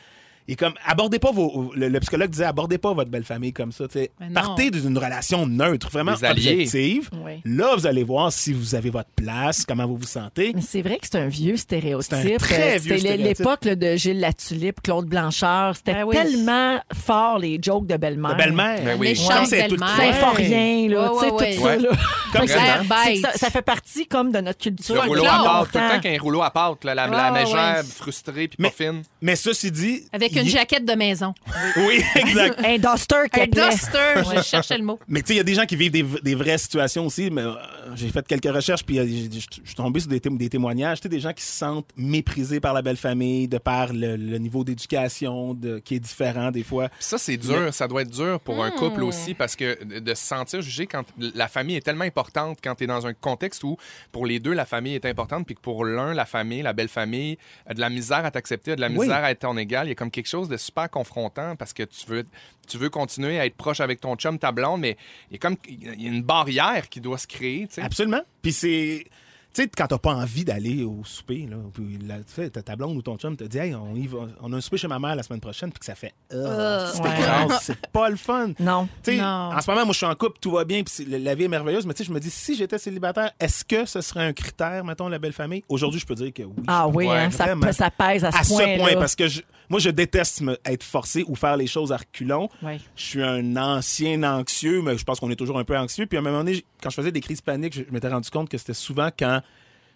Et 0.47 0.55
comme, 0.55 0.73
abordez 0.85 1.19
pas 1.19 1.31
vos. 1.31 1.71
Le, 1.75 1.89
le 1.89 1.99
psychologue 1.99 2.29
disait, 2.29 2.45
abordez 2.45 2.77
pas 2.77 2.93
votre 2.93 3.09
belle 3.11 3.23
famille 3.25 3.51
comme 3.53 3.71
ça. 3.71 3.85
Partez 4.33 4.71
d'une 4.71 4.97
relation 4.97 5.45
neutre, 5.45 5.89
vraiment 5.91 6.13
objective. 6.13 7.09
Oui. 7.25 7.41
Là, 7.45 7.75
vous 7.75 7.85
allez 7.87 8.03
voir 8.03 8.31
si 8.31 8.53
vous 8.53 8.75
avez 8.75 8.89
votre 8.89 9.09
place, 9.15 9.65
comment 9.65 9.85
vous 9.85 9.97
vous 9.97 10.07
sentez. 10.07 10.51
Mais 10.55 10.61
c'est 10.61 10.81
vrai 10.81 10.97
que 10.99 11.07
c'est 11.11 11.17
un 11.17 11.27
vieux 11.27 11.57
stéréotype. 11.57 12.15
C'est 12.21 12.33
un 12.35 12.37
très 12.37 12.75
Euh, 12.75 12.79
vieux 12.79 12.97
C'était 12.97 13.17
l'époque 13.17 13.63
de 13.63 13.95
Gilles 13.95 14.19
Latulippe, 14.19 14.81
Claude 14.81 15.05
Blanchard. 15.07 15.75
C'était 15.75 15.93
Ben 15.93 16.03
oui. 16.05 16.15
tellement 16.15 16.79
fort, 16.93 17.39
les 17.39 17.59
jokes 17.61 17.87
de 17.87 17.97
belle-mère. 17.97 18.31
La 18.31 18.45
belle-mère. 18.45 18.81
Ben 18.83 18.97
oui. 18.99 19.13
Comme 19.27 19.45
c'est 19.45 19.67
tout 19.67 19.75
le 19.75 19.79
belle-mère. 19.81 20.13
Ça 20.15 20.21
temps. 20.21 20.33
fait 20.33 20.43
rien, 20.43 20.89
là. 20.89 21.13
Ouais, 21.13 21.19
tu 21.19 21.25
sais, 21.25 21.31
ouais, 21.33 21.55
tout 21.55 21.63
ouais. 21.63 21.75
ça, 21.75 21.81
là. 21.81 21.89
Comme 22.33 22.47
ça. 22.47 22.59
ça, 22.59 22.77
Bête. 22.83 22.89
c'est 23.05 23.13
que 23.15 23.19
ça, 23.21 23.31
ça 23.33 23.49
fait 23.49 23.61
partie 23.61 24.07
comme 24.07 24.31
de 24.31 24.39
notre 24.39 24.59
culture. 24.59 24.95
Le 24.95 25.01
rouleau 25.01 25.25
à 25.25 25.43
pâte, 25.43 25.71
tout 25.71 25.77
le 25.77 25.89
temps 25.95 25.99
qu'il 26.01 26.11
y 26.11 26.13
a 26.15 26.17
un 26.17 26.21
rouleau 26.21 26.41
à 26.41 26.51
pâte, 26.51 26.83
la, 26.83 26.95
la 26.95 27.09
Ouais, 27.09 27.15
ouais, 27.15 27.43
mégère 27.45 27.75
ouais. 27.77 27.83
frustrée 27.83 28.47
puis 28.47 28.57
Mais- 28.59 28.69
pas 28.69 28.75
fine. 28.85 29.01
Mais 29.21 29.35
ceci 29.35 29.71
dit. 29.71 30.03
Avec 30.13 30.36
il- 30.37 30.43
une 30.43 30.49
jaquette 30.49 30.85
de 30.85 30.93
maison. 30.93 31.33
Oui, 31.77 32.03
exact. 32.15 32.59
Un 32.65 32.77
duster 32.77 33.15
qui 33.33 33.41
Un 33.41 33.47
duster, 33.47 34.33
je 34.35 34.41
cherchais 34.41 34.77
le 34.77 34.83
mot. 34.83 34.99
Mais 35.07 35.21
tu 35.21 35.27
sais, 35.27 35.33
il 35.35 35.37
y 35.37 35.39
a 35.39 35.43
des 35.43 35.53
gens 35.53 35.65
qui 35.65 35.75
vivent 35.75 35.91
des, 35.91 36.03
des 36.23 36.35
vraies 36.35 36.57
situations 36.57 37.05
aussi. 37.05 37.29
Mais 37.29 37.41
euh, 37.41 37.53
j'ai 37.95 38.09
fait 38.09 38.25
quelques 38.27 38.53
recherches, 38.53 38.83
puis 38.83 38.99
euh, 38.99 39.05
j'ai- 39.07 39.29
je 39.31 39.39
suis 39.65 39.75
tombé 39.75 39.99
sur 39.99 40.09
des, 40.09 40.19
té- 40.19 40.29
des 40.29 40.49
témoignages. 40.49 40.99
Tu 40.99 41.03
sais, 41.03 41.09
des 41.09 41.19
gens 41.19 41.33
qui 41.33 41.43
se 41.43 41.51
sentent 41.51 41.89
méprisés 41.95 42.59
par 42.59 42.73
la 42.73 42.81
belle 42.81 42.97
famille, 42.97 43.47
de 43.47 43.57
par 43.57 43.93
le, 43.93 44.15
le 44.15 44.37
niveau 44.37 44.63
d'éducation 44.63 45.53
de- 45.53 45.79
qui 45.79 45.95
est 45.95 45.99
différent 45.99 46.51
des 46.51 46.63
fois. 46.63 46.89
Puis 46.89 46.97
ça, 46.99 47.17
c'est 47.17 47.37
dur. 47.37 47.73
Ça 47.73 47.87
doit 47.87 48.01
être 48.03 48.09
dur 48.11 48.39
pour 48.39 48.63
un 48.63 48.71
couple 48.71 49.01
Hmm. 49.01 49.07
aussi 49.07 49.33
parce 49.33 49.55
que 49.55 49.83
de 49.99 50.13
se 50.13 50.23
sentir 50.23 50.61
jugé 50.61 50.87
quand 50.87 51.03
la 51.17 51.47
famille 51.47 51.75
est 51.75 51.81
tellement 51.81 52.03
importante, 52.05 52.57
quand 52.63 52.75
tu 52.75 52.85
es 52.85 52.87
dans 52.87 53.05
un 53.05 53.13
contexte 53.13 53.63
où 53.63 53.77
pour 54.11 54.25
les 54.25 54.39
deux, 54.39 54.53
la 54.53 54.65
famille 54.65 54.95
est 54.95 55.05
importante, 55.05 55.45
puis 55.45 55.55
que 55.55 55.61
pour 55.61 55.85
l'un, 55.85 56.13
la 56.13 56.25
famille, 56.25 56.61
la 56.61 56.73
belle 56.73 56.87
famille, 56.87 57.37
a 57.65 57.73
de 57.73 57.79
la 57.79 57.89
misère 57.89 58.25
à 58.25 58.31
t'accepter, 58.31 58.71
a 58.71 58.75
de 58.75 58.81
la 58.81 58.87
Oui. 58.87 58.99
misère 58.99 59.23
à 59.23 59.31
être 59.31 59.39
ton 59.41 59.57
égal. 59.57 59.87
Il 59.87 59.89
y 59.89 59.91
a 59.91 59.95
comme 59.95 60.11
quelque 60.11 60.26
chose 60.27 60.49
de 60.49 60.57
super 60.57 60.89
confrontant 60.89 61.55
parce 61.55 61.73
que 61.73 61.83
tu 61.83 62.05
veux, 62.07 62.25
tu 62.67 62.77
veux 62.77 62.89
continuer 62.89 63.39
à 63.39 63.45
être 63.45 63.55
proche 63.55 63.79
avec 63.79 64.01
ton 64.01 64.15
chum, 64.15 64.37
ta 64.39 64.51
blonde, 64.51 64.81
mais 64.81 64.97
il 65.29 65.33
y 65.33 65.35
a 65.35 65.39
comme 65.39 65.57
il 65.67 66.01
y 66.01 66.07
a 66.07 66.09
une 66.09 66.23
barrière 66.23 66.89
qui 66.89 67.01
doit 67.01 67.17
se 67.17 67.27
créer. 67.27 67.67
tu 67.67 67.75
sais. 67.75 67.81
Absolument. 67.81 68.21
Puis 68.41 68.53
c'est. 68.53 69.05
Tu 69.53 69.63
sais, 69.63 69.69
quand 69.75 69.87
t'as 69.87 69.97
pas 69.97 70.13
envie 70.13 70.45
d'aller 70.45 70.83
au 70.83 71.01
souper, 71.03 71.47
là, 71.49 71.57
puis 71.73 71.97
la- 72.07 72.49
ta 72.49 72.61
ta 72.61 72.75
blonde 72.75 72.95
ou 72.97 73.01
ton 73.01 73.17
chum 73.17 73.35
te 73.35 73.43
dit, 73.43 73.57
hey, 73.57 73.73
on, 73.73 73.95
y 73.95 74.05
va, 74.05 74.19
on 74.41 74.53
a 74.53 74.57
un 74.57 74.61
souper 74.61 74.77
chez 74.77 74.87
ma 74.87 74.99
mère 74.99 75.15
la 75.15 75.23
semaine 75.23 75.39
prochaine, 75.39 75.71
puis 75.71 75.79
que 75.79 75.85
ça 75.85 75.95
fait, 75.95 76.13
Euh, 76.31 76.87
c'est 76.93 77.01
ouais. 77.01 77.09
écrase, 77.19 77.59
c'est 77.63 77.87
pas 77.87 78.07
le 78.09 78.17
fun. 78.17 78.49
Non. 78.59 78.87
En 79.07 79.61
ce 79.61 79.71
moment, 79.71 79.85
moi, 79.85 79.93
je 79.93 79.97
suis 79.97 80.05
en 80.05 80.13
couple, 80.13 80.37
tout 80.39 80.51
va 80.51 80.63
bien, 80.63 80.83
puis 80.83 81.05
la 81.05 81.33
vie 81.33 81.45
est 81.45 81.47
merveilleuse, 81.47 81.87
mais 81.87 81.93
tu 81.95 82.03
sais, 82.03 82.07
je 82.07 82.13
me 82.13 82.19
dis, 82.19 82.29
si 82.29 82.55
j'étais 82.55 82.77
célibataire, 82.77 83.31
est-ce 83.39 83.65
que 83.65 83.85
ce 83.85 84.01
serait 84.01 84.25
un 84.27 84.33
critère, 84.33 84.83
mettons, 84.85 85.07
la 85.07 85.17
belle 85.17 85.33
famille? 85.33 85.63
Aujourd'hui, 85.69 85.99
je 85.99 86.05
peux 86.05 86.15
dire 86.15 86.31
que 86.31 86.43
oui. 86.43 86.53
Ah 86.67 86.87
oui, 86.87 87.09
hein, 87.09 87.31
ça, 87.31 87.55
pèse 87.55 87.81
à 88.25 88.31
ce 88.31 88.37
à 88.37 88.43
ce 88.43 88.77
point, 88.77 88.93
parce 88.93 89.15
que 89.15 89.27
je- 89.27 89.41
moi, 89.69 89.79
je 89.79 89.89
déteste 89.89 90.41
me- 90.41 90.57
être 90.65 90.83
forcé 90.83 91.23
ou 91.27 91.35
faire 91.35 91.57
les 91.57 91.67
choses 91.67 91.91
à 91.91 91.97
reculons. 91.97 92.47
Je 92.95 93.03
suis 93.03 93.23
un 93.23 93.57
ancien 93.57 94.21
anxieux, 94.23 94.81
mais 94.83 94.97
je 94.97 95.03
pense 95.03 95.19
qu'on 95.19 95.31
est 95.31 95.35
toujours 95.35 95.57
un 95.57 95.63
peu 95.63 95.75
anxieux. 95.77 96.05
Puis 96.05 96.17
à 96.17 96.21
un 96.21 96.23
moment 96.23 96.39
donné, 96.43 96.63
quand 96.81 96.89
je 96.89 96.95
faisais 96.95 97.11
des 97.11 97.21
crises 97.21 97.41
paniques, 97.41 97.73
je, 97.73 97.83
je 97.87 97.91
m'étais 97.91 98.07
rendu 98.09 98.29
compte 98.29 98.49
que 98.49 98.57
c'était 98.57 98.73
souvent 98.73 99.09
quand 99.17 99.41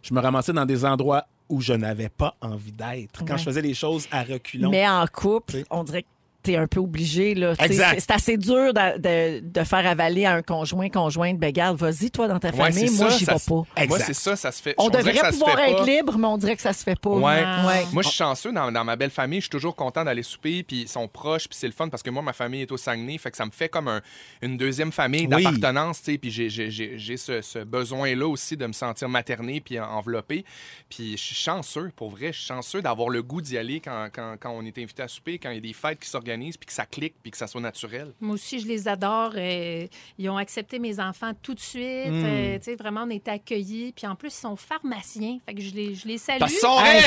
je 0.02 0.14
me 0.14 0.20
ramassais 0.20 0.54
dans 0.54 0.66
des 0.66 0.84
endroits 0.86 1.26
où 1.50 1.62
je 1.62 1.74
n'avais 1.74 2.10
pas 2.10 2.36
envie 2.42 2.72
d'être. 2.72 3.20
Quand 3.26 3.34
Ouais. 3.34 3.38
je 3.40 3.44
faisais 3.44 3.62
les 3.62 3.74
choses 3.74 4.08
à 4.12 4.24
reculons. 4.24 4.70
Mais 4.70 4.88
en 4.88 5.06
couple, 5.08 5.64
on 5.70 5.84
dirait 5.84 6.04
que 6.04 6.08
t'es 6.44 6.56
un 6.56 6.68
peu 6.68 6.80
obligé. 6.80 7.36
Là. 7.36 7.54
C'est 7.58 8.12
assez 8.12 8.38
dur 8.38 8.74
de, 8.74 8.98
de- 8.98 9.40
de 9.42 9.64
faire 9.64 9.86
avaler 9.88 10.26
à 10.26 10.34
un 10.36 10.42
conjoint, 10.42 10.90
conjointe. 10.90 11.38
Ben, 11.38 11.52
garde, 11.52 11.78
vas-y, 11.78 12.12
toi, 12.12 12.28
dans 12.28 12.40
ta 12.40 12.50
Ouais, 12.50 12.72
famille. 12.72 12.90
Moi, 12.98 13.10
j'y 13.10 13.26
vais 13.26 13.34
pas. 13.34 13.86
Moi, 13.88 14.00
c'est 14.00 14.14
ça, 14.14 14.36
ça 14.36 14.52
se 14.52 14.62
fait. 14.62 14.76
On 14.78 14.90
devrait 14.90 15.14
pouvoir 15.32 15.60
être 15.60 15.78
pas. 15.78 15.86
libre, 15.86 16.18
mais 16.18 16.28
on 16.28 16.38
dirait 16.38 16.56
que 16.56 16.62
ça 16.62 16.74
se 16.74 16.84
fait 16.84 17.00
pas. 17.00 17.10
Ouais. 17.10 17.44
Ouais. 17.44 17.86
Moi, 17.94 18.04
je 18.04 18.08
suis 18.10 18.18
chanceux 18.18 18.52
dans, 18.52 18.72
dans 18.72 18.84
ma 18.84 18.96
belle 18.96 19.10
famille. 19.12 19.40
Je 19.40 19.46
suis 19.46 19.50
toujours 19.50 19.76
content 19.76 20.04
d'aller 20.04 20.24
souper, 20.24 20.64
puis 20.64 20.82
ils 20.84 20.88
sont 20.88 21.08
proches, 21.08 21.48
puis 21.48 21.58
c'est 21.58 21.68
le 21.68 21.74
fun 21.74 21.90
parce 21.90 22.04
que 22.04 22.10
moi, 22.10 22.22
ma 22.22 22.34
famille 22.34 22.62
est 22.64 22.72
au 22.72 22.78
Saguenay, 22.78 23.18
fait 23.18 23.32
que 23.32 23.38
ça 23.38 23.46
me 23.46 23.52
fait 23.52 23.70
comme 23.70 23.88
un- 23.88 24.02
une 24.42 24.58
deuxième 24.58 24.92
famille 24.92 25.28
Oui. 25.32 25.44
d'appartenance, 25.44 26.00
tu 26.02 26.14
sais. 26.14 26.18
Puis 26.18 26.32
j'ai- 26.32 26.50
j'ai 26.50 26.70
j'ai- 26.72 26.98
j'ai 26.98 27.18
ce, 27.18 27.42
ce 27.42 27.60
besoin-là 27.60 28.28
aussi 28.28 28.58
de 28.58 28.66
me 28.66 28.74
sentir 28.74 29.10
materné 29.10 29.62
puis 29.62 29.80
en- 29.80 29.86
enveloppé. 29.92 30.46
Puis 30.90 31.12
je 31.18 31.22
suis 31.24 31.36
chanceux, 31.36 31.92
pour 31.96 32.10
vrai. 32.10 32.28
Je 32.34 32.38
suis 32.40 32.48
chanceux 32.48 32.82
d'avoir 32.82 33.10
le 33.10 33.22
goût 33.24 33.42
d'y 33.42 33.58
aller 33.58 33.80
quand, 33.80 34.08
quand, 34.14 34.36
quand 34.40 34.52
on 34.52 34.66
est 34.66 34.78
invité 34.78 35.04
à 35.04 35.08
souper, 35.08 35.38
quand 35.38 35.50
il 35.50 35.56
y 35.56 35.58
a 35.58 35.62
des 35.62 35.74
fêtes 35.74 36.00
qui 36.00 36.10
s'organisent, 36.10 36.31
puis 36.40 36.68
que 36.68 36.74
ça 36.74 36.86
clique, 36.86 37.16
puis 37.22 37.32
que 37.32 37.38
ça 37.38 37.48
soit 37.48 37.62
naturel. 37.62 38.14
Moi 38.20 38.36
aussi, 38.36 38.60
je 38.60 38.68
les 38.68 38.88
adore. 38.88 39.34
euh, 39.36 39.88
ils 40.18 40.30
ont 40.30 40.38
accepté 40.38 40.80
mes 40.80 41.00
enfants 41.00 41.32
tout 41.42 41.54
de 41.54 41.60
suite. 41.60 41.82
Mm. 42.12 42.26
euh, 42.26 42.58
tu 42.58 42.64
sais, 42.66 42.76
vraiment, 42.76 43.04
on 43.06 43.10
est 43.10 43.28
accueillis. 43.28 43.94
Puis 43.94 44.08
en 44.08 44.16
plus, 44.16 44.30
ils 44.30 44.42
sont 44.42 44.56
pharmaciens. 44.56 45.38
Fait 45.46 45.54
que 45.54 45.62
je 45.62 45.74
les, 45.74 45.96
je 45.96 46.08
les 46.08 46.18
salue. 46.18 46.40
Parce 46.40 46.52
qu'ils 46.52 46.62
sont 46.62 46.76
riches! 46.76 47.06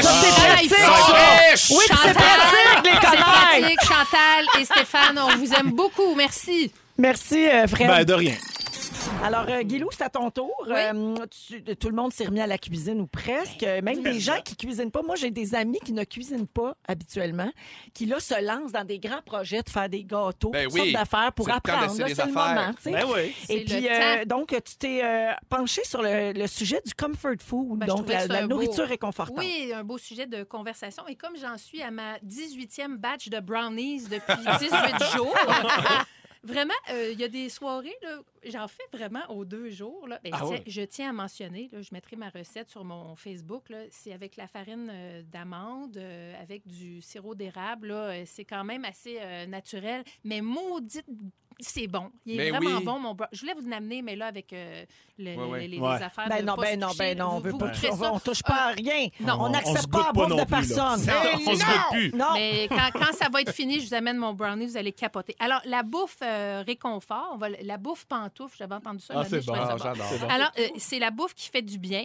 ils 0.63 0.69
sont 0.71 1.13
riches! 1.13 1.71
Oui, 1.71 1.85
c'est 1.89 2.09
les 2.09 2.15
pratique. 2.15 3.81
Chantal 3.83 4.45
et 4.61 4.65
Stéphane, 4.65 5.19
on 5.19 5.37
vous 5.37 5.53
aime 5.53 5.73
beaucoup. 5.73 6.15
Merci. 6.15 6.71
Merci, 6.97 7.47
euh, 7.49 7.67
Fred. 7.67 7.89
Ben, 7.89 8.05
de 8.05 8.15
rien. 8.15 8.35
Alors, 9.25 9.47
euh, 9.49 9.63
Guilou, 9.63 9.89
c'est 9.91 10.05
à 10.05 10.11
ton 10.11 10.31
tour. 10.31 10.53
Oui. 10.67 10.73
Euh, 10.77 11.15
tu- 11.49 11.63
tout 11.77 11.89
le 11.89 11.95
monde 11.97 12.13
s'est 12.13 12.27
remis 12.27 12.41
à 12.41 12.47
la 12.47 12.59
cuisine 12.59 13.01
ou 13.01 13.07
presque. 13.07 13.63
Euh, 13.63 13.81
Même 13.83 14.03
des 14.03 14.21
gens 14.21 14.41
qui 14.45 14.55
cuisinent 14.57 14.91
pas. 14.91 15.03
Moi, 15.03 15.17
j'ai 15.17 15.31
des 15.31 15.55
amis 15.55 15.79
qui 15.85 15.93
ne 15.93 16.05
cuisinent 16.05 16.47
pas 16.47 16.77
habituellement, 16.87 17.51
qui 17.95 18.05
là 18.07 18.21
se 18.21 18.39
lancent 18.45 18.73
dans 18.73 18.85
des 18.85 18.99
grands 18.99 19.23
projets 19.25 19.63
de 19.63 19.71
faire 19.71 19.89
des 19.89 20.05
gâteaux, 20.05 20.51
Ben 20.51 20.65
toutes 20.65 20.75
oui. 20.75 20.81
sortes 20.81 20.93
d'affaires 20.93 21.33
pour 21.33 21.47
C'est 21.47 21.53
le 21.55 21.61
temps 21.61 21.73
apprendre. 21.73 21.87
d'essayer 21.93 22.03
là, 22.03 22.09
des 22.09 22.15
C'est 22.15 22.27
le 22.27 22.37
affaires. 22.37 22.55
moment. 22.55 22.75
tu 22.75 22.83
sais. 22.83 22.91
Ben 22.93 23.05
oui. 23.07 23.21
Et 23.21 23.35
C'est 23.47 23.65
puis, 23.65 23.81
le 23.81 24.21
euh, 24.21 24.25
donc, 24.27 24.49
tu 24.49 24.77
t'es 24.79 25.01
euh, 25.03 25.33
penché 25.49 25.83
sur 25.85 26.03
le, 26.03 26.33
le 26.33 26.47
sujet 26.47 26.81
du 26.85 26.93
comfort 26.95 27.33
food, 27.41 27.79
Ben, 27.79 27.87
je 27.87 27.91
donc 27.91 27.99
trouvais 28.01 28.15
la, 28.15 28.21
ça 28.21 28.27
la 28.29 28.39
un 28.41 28.43
beau- 28.43 28.49
nourriture 28.57 28.87
réconfortante. 28.87 29.39
Oui, 29.39 29.73
un 29.75 29.85
beau 29.85 29.97
sujet 29.97 30.27
de 30.27 30.43
conversation. 30.45 31.07
Et 31.09 31.15
comme 31.17 31.37
j'en 31.41 31.57
suis 31.57 31.81
à 31.83 31.91
ma 31.91 32.19
18e 32.19 32.97
batch 32.99 33.29
de 33.31 33.41
brownies 33.41 34.03
depuis 34.05 34.37
18 34.61 34.71
jours, 35.17 35.35
vraiment, 36.45 36.75
euh, 36.91 37.11
il 37.13 37.19
y 37.19 37.25
a 37.25 37.29
des 37.29 37.49
soirées, 37.49 37.97
j'en 38.45 38.69
fais 38.69 38.83
vraiment 38.93 39.23
aux 39.31 39.45
deux 39.45 39.71
jours. 39.71 40.07
Là. 40.07 40.21
Ben, 40.23 40.31
Ah 40.33 40.41
je, 40.43 40.47
tiens, 40.49 40.57
oui? 40.65 40.73
je 40.73 40.83
tiens 40.83 41.11
à 41.11 41.13
mentionner, 41.13 41.69
là, 41.73 41.83
je 41.83 41.89
mettrai 41.93 42.17
ma 42.17 42.29
recette 42.29 42.69
sur 42.69 42.85
mon 42.85 43.17
Facebook. 43.17 43.69
là, 43.71 43.85
C'est 43.91 44.13
avec 44.13 44.37
la 44.37 44.47
farine 44.47 44.89
euh, 44.93 45.23
d'amande, 45.23 45.97
euh, 45.97 46.41
avec 46.41 46.67
du 46.67 47.01
sirop 47.03 47.35
d'érable. 47.35 47.89
là, 47.89 48.25
C'est 48.27 48.45
quand 48.45 48.65
même 48.65 48.85
assez 48.85 49.19
naturel, 49.49 50.05
mais 50.25 50.41
maudite 50.41 51.07
c'est 51.61 51.87
bon. 51.87 52.11
Il 52.27 52.35
est 52.35 52.37
Mais 52.37 52.51
vraiment 52.51 52.79
oui. 52.79 52.85
bon, 52.85 52.99
mon 52.99 53.15
brown. 53.15 53.29
Je 53.33 53.41
voulais 53.41 53.55
vous 53.55 53.69
l'amener, 53.69 54.03
mais 54.03 54.17
là, 54.17 54.27
avec 54.27 54.53
euh, 54.53 54.85
le- 55.19 55.35
Ouais, 55.37 55.45
ouais. 55.47 55.61
les, 55.63 55.69
les 55.69 55.79
Ouais. 55.79 56.03
affaires 56.03 56.29
Ben 56.29 56.41
de 56.41 56.47
non, 56.47 56.55
ben 56.57 56.79
non, 56.81 56.89
ben 56.99 57.19
non, 57.19 57.25
on 57.27 57.37
vous- 57.39 57.41
veut 57.43 57.51
vous 57.53 57.59
pas. 57.59 58.11
On 58.13 58.19
touche 58.21 58.43
pas 58.43 58.69
à 58.69 58.71
rien. 58.71 59.09
Non. 59.21 59.37
on 59.41 59.49
n'accepte 59.51 59.91
pas 59.91 60.05
pas 60.05 60.13
bouffe 60.13 60.29
non 60.29 60.37
de 60.37 60.41
plus, 60.43 60.51
personne. 60.51 61.01
Non. 61.07 61.13
On 61.47 61.55
se 61.55 61.65
goûte 61.65 61.91
plus. 61.93 62.13
Non. 62.15 62.27
Mais 62.35 62.69
quand, 62.69 62.91
quand 62.95 63.13
ça 63.13 63.29
va 63.33 63.41
être 63.41 63.53
fini, 63.55 63.81
je 63.81 63.87
vous 63.89 63.95
amène 63.95 64.17
mon 64.17 64.33
brownie, 64.33 64.67
vous 64.67 64.77
allez 64.77 64.93
capoter. 64.93 65.35
Alors, 65.39 65.61
la 65.65 65.83
bouffe 65.83 66.19
euh, 66.23 66.63
réconfort, 66.67 67.31
on 67.35 67.37
va, 67.39 67.49
la 67.51 67.77
bouffe 67.79 68.05
pantoufle, 68.07 68.57
j'avais 68.59 68.75
entendu 68.75 69.01
ça. 69.05 69.15
Ah, 69.17 69.25
c'est 69.29 69.45
bon. 69.45 69.55
Ah, 69.57 69.77
j'adore. 69.83 70.07
C'est 70.11 70.19
bon. 70.21 70.29
Alors, 70.29 70.51
euh, 70.59 70.69
c'est 70.79 70.99
la 70.99 71.11
bouffe 71.11 71.35
qui 71.35 71.49
fait 71.51 71.63
du 71.63 71.79
bien. 71.79 72.05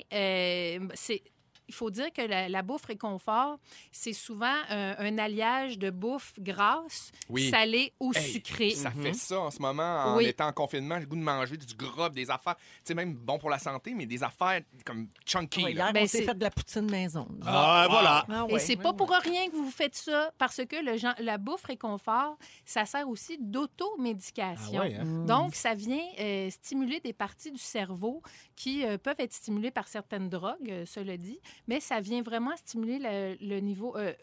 C'est 0.94 1.22
il 1.70 1.74
faut 1.74 1.90
dire 1.92 2.12
que 2.12 2.22
la, 2.24 2.50
la 2.50 2.62
bouffe 2.64 2.86
réconfort, 2.86 3.58
c'est 3.92 4.12
souvent 4.14 4.56
euh, 4.72 4.96
un 4.98 5.18
alliage 5.20 5.78
de 5.78 5.90
bouffe 5.92 6.34
grasse, 6.40 7.12
Oui. 7.30 7.50
salée 7.50 7.94
ou 8.00 8.12
Hey, 8.16 8.32
sucrée. 8.32 8.72
Ça 8.72 8.92
fait 8.92 9.14
ça 9.14 9.40
en 9.40 9.52
ce 9.52 9.62
moment, 9.62 9.84
en 10.06 10.18
Oui. 10.18 10.26
étant 10.26 10.48
en 10.48 10.52
confinement, 10.54 10.98
le 10.98 11.06
goût 11.06 11.16
de 11.16 11.22
manger 11.22 11.56
du 11.58 11.74
gras, 11.76 12.10
des 12.10 12.30
affaires, 12.32 12.56
tu 12.58 12.64
sais, 12.86 12.94
même 12.96 13.14
bon 13.14 13.38
pour 13.38 13.50
la 13.52 13.60
santé, 13.60 13.94
mais 13.94 14.06
des 14.06 14.24
affaires 14.24 14.62
comme 14.86 15.08
chunky. 15.26 15.62
Hier, 15.62 15.94
Ben, 15.94 16.04
on 16.04 16.08
s'est 16.08 16.18
c'est- 16.20 16.26
fait 16.26 16.34
de 16.38 16.44
la 16.44 16.50
poutine 16.50 16.90
maison. 16.90 17.28
Ah, 17.46 17.88
voilà. 17.90 18.26
Ah 18.30 18.46
Et 18.50 18.54
ouais. 18.54 18.60
c'est 18.60 18.76
pas 18.76 18.94
pour 18.94 19.10
rien 19.12 19.48
que 19.50 19.56
vous 19.56 19.72
faites 19.72 19.96
ça, 19.96 20.32
parce 20.38 20.62
que 20.66 20.76
le 20.84 21.24
la 21.24 21.38
bouffe 21.38 21.64
réconfort, 21.66 22.38
ça 22.66 22.86
sert 22.86 23.08
aussi 23.08 23.38
d'automédication. 23.40 24.80
Ah 24.82 24.86
ouais, 24.86 24.96
hein? 24.96 25.26
Donc, 25.26 25.56
ça 25.56 25.74
vient 25.76 26.00
euh, 26.20 26.50
stimuler 26.50 27.00
des 27.00 27.14
parties 27.14 27.52
du 27.52 27.60
cerveau 27.60 28.22
qui 28.56 28.86
euh, 28.86 28.98
peuvent 28.98 29.20
être 29.20 29.34
stimulées 29.34 29.72
par 29.72 29.88
certaines 29.88 30.30
drogues, 30.30 30.70
euh, 30.70 30.86
cela 30.86 31.18
dit, 31.18 31.40
mais 31.68 31.80
ça 31.80 32.00
vient 32.00 32.22
vraiment 32.22 32.56
stimuler 32.58 33.38
le, 33.42 33.60
niveau, 33.60 33.96
euh, 33.98 34.14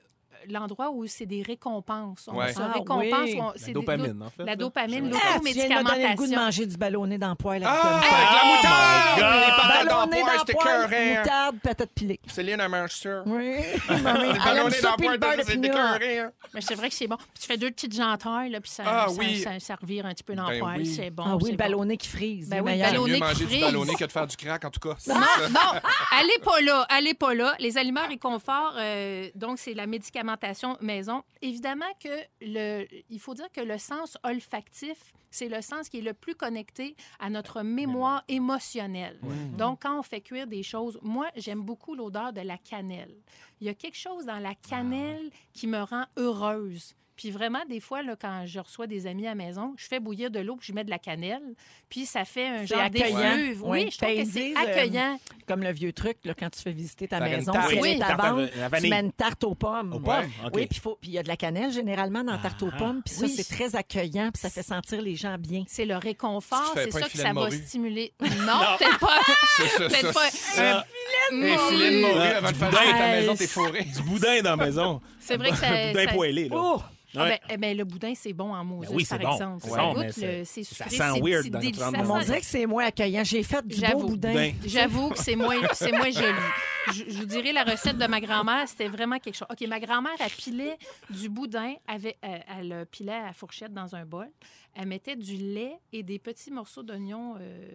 l'endroit 0.48 0.90
où 0.90 1.06
c'est 1.06 1.26
des 1.26 1.42
récompenses. 1.42 2.28
On 2.30 2.36
Ouais. 2.36 2.52
se 2.52 2.60
Ah 2.60 2.72
récompense. 2.74 3.20
oui. 3.24 3.38
on- 3.40 3.46
La 3.52 3.66
des- 3.66 3.72
dopamine, 3.72 4.22
en 4.22 4.30
fait. 4.30 4.44
La 4.44 4.56
dopamine, 4.56 5.10
Ah, 5.14 5.38
tu 5.44 5.52
viens 5.52 5.64
de 5.68 5.68
le 5.68 5.74
goût 5.76 5.82
de 5.82 5.88
l'automédicamentation. 5.88 6.40
manger 6.40 6.66
du 6.66 6.76
ballonné 6.76 7.18
dans 7.18 7.30
le 7.30 7.34
poêle. 7.34 7.62
Ah, 7.66 7.96
avec 7.98 8.10
la 8.10 8.40
Oh 8.42 8.56
moutarde! 8.56 9.16
my 9.16 9.22
God! 9.22 9.46
Les 9.46 9.52
patates 9.56 9.88
dans 9.88 10.06
le 10.32 10.38
c'était 10.40 10.52
poêle, 10.54 11.18
moutarde, 11.18 11.56
patate 11.62 11.90
pilée. 11.94 12.20
Céline, 12.26 12.60
elle 12.60 12.68
mange 12.68 12.90
ça. 12.90 13.22
Oui. 13.26 13.56
Le 13.88 14.02
ballonné 14.44 14.70
ça, 14.76 14.90
dans 14.90 14.96
le 15.06 15.12
le 15.12 15.18
beurre 15.18 15.30
poire, 15.34 15.36
de 15.36 15.42
c'est. 15.42 15.56
Mais 16.54 16.60
c'est 16.60 16.74
vrai 16.74 16.88
que 16.88 16.94
c'est 16.94 17.06
bon. 17.06 17.16
Puis 17.16 17.26
tu 17.40 17.46
fais 17.46 17.56
deux 17.56 17.70
petites 17.70 17.94
genteurs, 17.94 18.48
là, 18.48 18.60
puis 18.60 18.70
ça, 18.70 18.82
Ah, 18.86 19.06
ça, 19.08 19.14
oui. 19.18 19.40
ça, 19.40 19.58
ça 19.60 19.74
revire 19.76 20.06
un 20.06 20.10
petit 20.12 20.22
peu 20.24 20.34
dans 20.34 20.46
Ben 20.46 20.54
le 20.54 20.58
poêle. 20.60 20.76
oui. 20.78 20.86
C'est 20.86 21.10
bon. 21.10 21.24
Ah 21.26 21.36
oui, 21.40 21.52
le 21.52 21.56
ballonné 21.56 21.96
qui 21.96 22.08
frise. 22.08 22.48
Ben 22.48 22.62
oui, 22.64 22.78
ballonné 22.78 23.08
Mieux 23.10 23.14
qui 23.16 23.20
manger 23.20 23.34
du 23.44 23.46
frise. 23.46 23.60
ballonné 23.62 23.94
que 23.94 24.04
de 24.04 24.12
faire 24.12 24.26
du 24.26 24.36
crack, 24.36 24.64
en 24.64 24.70
tout 24.70 24.80
cas. 24.80 24.96
Non, 25.06 25.14
ça. 25.14 25.48
non, 25.48 25.80
allez 26.12 26.38
pas 26.44 26.60
là, 26.60 26.86
allez 26.88 27.14
pas 27.14 27.34
là. 27.34 27.54
Les 27.58 27.78
aliments 27.78 28.06
réconfort, 28.08 28.74
euh, 28.78 29.28
donc 29.34 29.58
c'est 29.58 29.74
la 29.74 29.86
médicamentation 29.86 30.25
maison. 30.80 31.22
Évidemment 31.42 31.92
que 32.00 32.08
le, 32.40 32.86
il 33.10 33.20
faut 33.20 33.34
dire 33.34 33.50
que 33.52 33.60
le 33.60 33.78
sens 33.78 34.18
olfactif, 34.22 35.12
c'est 35.30 35.48
le 35.48 35.60
sens 35.60 35.88
qui 35.88 35.98
est 35.98 36.02
le 36.02 36.14
plus 36.14 36.34
connecté 36.34 36.96
à 37.18 37.30
notre 37.30 37.62
mémoire 37.62 38.24
émotionnelle. 38.28 39.20
Donc, 39.58 39.82
quand 39.82 39.98
on 39.98 40.02
fait 40.02 40.20
cuire 40.20 40.46
des 40.46 40.62
choses, 40.62 40.98
moi, 41.02 41.28
j'aime 41.36 41.62
beaucoup 41.62 41.94
l'odeur 41.94 42.32
de 42.32 42.40
la 42.40 42.58
cannelle. 42.58 43.14
Il 43.60 43.66
y 43.66 43.70
a 43.70 43.74
quelque 43.74 43.98
chose 43.98 44.26
dans 44.26 44.38
la 44.38 44.54
cannelle 44.54 45.30
qui 45.52 45.66
me 45.66 45.82
rend 45.82 46.04
heureuse. 46.16 46.94
Puis 47.16 47.30
vraiment, 47.30 47.60
des 47.68 47.80
fois, 47.80 48.02
là, 48.02 48.14
quand 48.20 48.42
je 48.46 48.60
reçois 48.60 48.86
des 48.86 49.06
amis 49.06 49.26
à 49.26 49.30
la 49.30 49.34
maison, 49.34 49.74
je 49.78 49.86
fais 49.86 50.00
bouillir 50.00 50.30
de 50.30 50.38
l'eau 50.40 50.56
puis 50.56 50.66
je 50.68 50.72
mets 50.74 50.84
de 50.84 50.90
la 50.90 50.98
cannelle. 50.98 51.42
Puis 51.88 52.04
ça 52.06 52.24
fait 52.24 52.46
un 52.46 52.66
genre 52.66 52.80
accueillant. 52.80 53.18
d'effluve. 53.18 53.62
Oui, 53.64 53.84
Oui, 53.84 53.90
je 53.90 53.96
trouve 53.98 54.10
que 54.16 54.24
c'est 54.24 54.24
disent, 54.24 54.56
euh, 54.56 54.60
accueillant. 54.60 55.18
Comme 55.48 55.62
le 55.62 55.72
vieux 55.72 55.92
truc, 55.92 56.18
là, 56.24 56.34
quand 56.38 56.50
tu 56.50 56.60
fais 56.60 56.72
visiter 56.72 57.08
ta 57.08 57.20
maison, 57.20 57.52
tarte. 57.52 57.70
si 57.70 57.76
elle 57.76 57.82
Oui, 57.82 57.88
est 57.90 58.02
à 58.02 58.16
vendre, 58.16 58.48
tu 58.80 58.88
mets 58.88 59.00
une 59.00 59.12
tarte 59.12 59.44
aux 59.44 59.54
pommes. 59.54 59.94
Aux 59.94 60.00
pommes, 60.00 60.30
OK. 60.44 60.52
Oui, 60.54 60.66
puis 60.66 60.76
il 60.78 60.80
faut- 60.80 60.98
puis 61.00 61.10
il 61.10 61.14
y 61.14 61.18
a 61.18 61.22
de 61.22 61.28
la 61.28 61.36
cannelle 61.36 61.72
généralement 61.72 62.22
dans 62.24 62.32
la 62.32 62.38
tarte 62.38 62.62
aux 62.62 62.70
Ah. 62.72 62.76
pommes. 62.78 63.02
Puis 63.04 63.14
ça, 63.14 63.24
Oui. 63.26 63.32
c'est 63.34 63.48
très 63.54 63.74
accueillant, 63.76 64.30
puis 64.32 64.40
ça 64.40 64.50
fait 64.50 64.62
sentir 64.62 65.00
les 65.00 65.16
gens 65.16 65.38
bien. 65.38 65.64
C'est 65.68 65.86
le 65.86 65.96
réconfort, 65.96 66.72
c'est 66.74 66.90
ça 66.90 67.00
que 67.08 67.16
ça 67.16 67.32
va 67.32 67.50
stimuler. 67.50 68.12
Non, 68.46 68.60
peut-être 68.78 68.98
pas. 68.98 69.18
C'est 69.56 69.68
ça, 69.68 69.78
Peut-être 69.88 70.12
ça. 70.12 70.62
pas. 70.62 70.86
Ça. 71.30 71.36
Un 71.36 71.42
Un 71.54 71.58
filet 71.70 71.90
de 71.96 72.00
morue 72.00 72.20
avant 72.20 72.50
de 72.50 72.56
faire 72.56 72.72
ça 72.72 72.80
à 72.80 72.84
ta 72.84 72.92
boudin. 72.92 73.10
maison, 73.10 73.36
t'es 73.36 73.46
fourré. 73.46 73.82
Du 73.84 74.02
boudin 74.02 74.42
dans 74.42 74.56
la 74.56 74.64
maison. 74.66 75.00
C'est 75.20 75.36
vrai 75.36 75.50
que 75.50 75.56
ça. 75.56 75.66
Du 75.86 75.92
boudin 75.92 76.12
poêlé, 76.12 76.48
là. 76.48 76.56
Oh! 76.58 76.82
Ah, 77.18 77.22
Ouais. 77.22 77.28
ben, 77.30 77.38
eh 77.54 77.56
ben, 77.56 77.76
le 77.78 77.84
boudin, 77.84 78.12
c'est 78.14 78.34
bon 78.34 78.52
en 78.52 78.62
Moses, 78.62 78.88
oui, 78.90 79.06
par 79.06 79.16
c'est 79.18 79.24
bon. 79.24 79.32
exemple. 79.32 79.60
C'est 79.64 79.70
Ça 79.70 79.92
goûte, 79.94 80.10
c'est- 80.10 80.38
le- 80.40 80.44
ça 80.44 80.84
sent 80.84 80.90
c'est 80.90 80.98
weird 81.22 81.48
dans 81.48 81.58
délicieux. 81.60 81.62
notre 81.62 81.76
Ça 81.78 81.90
Mais 81.92 82.10
on 82.10 82.18
sent- 82.20 82.24
dirait 82.26 82.40
que 82.40 82.46
c'est 82.46 82.66
moins 82.66 82.84
accueillant. 82.84 83.24
J'ai 83.24 83.42
fait 83.42 83.66
du 83.66 83.76
beau 83.80 83.86
J'avoue. 83.86 84.08
boudin. 84.08 84.52
J'avoue 84.66 85.08
que 85.10 85.18
c'est 85.18 85.36
moins, 85.36 85.56
c'est 85.72 85.92
moins 85.92 86.10
joli. 86.10 86.26
Je, 86.88 87.04
je 87.08 87.18
vous 87.18 87.24
dirais, 87.24 87.52
la 87.54 87.64
recette 87.64 87.96
de 87.96 88.06
ma 88.06 88.20
grand-mère, 88.20 88.68
c'était 88.68 88.88
vraiment 88.88 89.18
quelque 89.18 89.34
chose. 89.36 89.48
OK, 89.50 89.66
ma 89.66 89.80
grand-mère, 89.80 90.12
elle 90.20 90.30
pilait 90.30 90.76
du 91.08 91.28
boudin, 91.30 91.74
avec, 91.88 92.18
euh, 92.24 92.38
elle 92.58 92.68
le 92.68 92.84
pilait 92.84 93.12
à 93.14 93.26
la 93.26 93.32
fourchette 93.32 93.72
dans 93.72 93.94
un 93.96 94.04
bol. 94.04 94.28
Elle 94.78 94.86
mettait 94.88 95.16
du 95.16 95.36
lait 95.36 95.78
et 95.94 96.02
des 96.02 96.18
petits 96.18 96.50
morceaux 96.50 96.82
d'oignon 96.82 97.36
euh, 97.40 97.66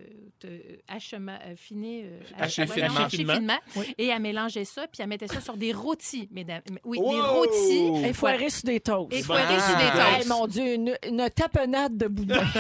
de- 0.41 0.80
hachema- 0.88 1.39
euh, 1.47 1.56
finés, 1.56 2.04
euh, 2.06 2.20
Hachés 2.38 2.62
ouais, 2.62 2.68
finement. 2.68 2.93
non, 2.93 2.99
hachés 3.06 3.18
Finement. 3.18 3.34
Oui. 3.76 3.94
Et 3.98 4.08
elle 4.08 4.22
mélangeait 4.22 4.66
ça, 4.66 4.88
puis 4.88 5.02
elle 5.02 5.08
mettait 5.10 5.28
ça 5.28 5.42
sur 5.42 5.58
des 5.58 5.74
rôtis, 5.74 6.28
mesdames. 6.32 6.62
Oui, 6.84 7.00
des 7.00 7.22
rôtis. 7.22 8.06
Et 8.08 8.14
foiré 8.14 8.50
sur 8.50 8.64
des 8.64 8.80
toasts. 8.80 9.14
Et 9.14 9.22
foiré 9.24 9.60
sur 9.60 9.78
des 9.78 9.84
Ah. 9.94 10.10
Hey, 10.12 10.16
toasts. 10.18 10.30
mon 10.30 10.48
Dieu, 10.48 10.74
une, 10.76 10.98
une 11.08 11.30
tapenade 11.30 11.98
de 11.98 12.08
boudin. 12.08 12.42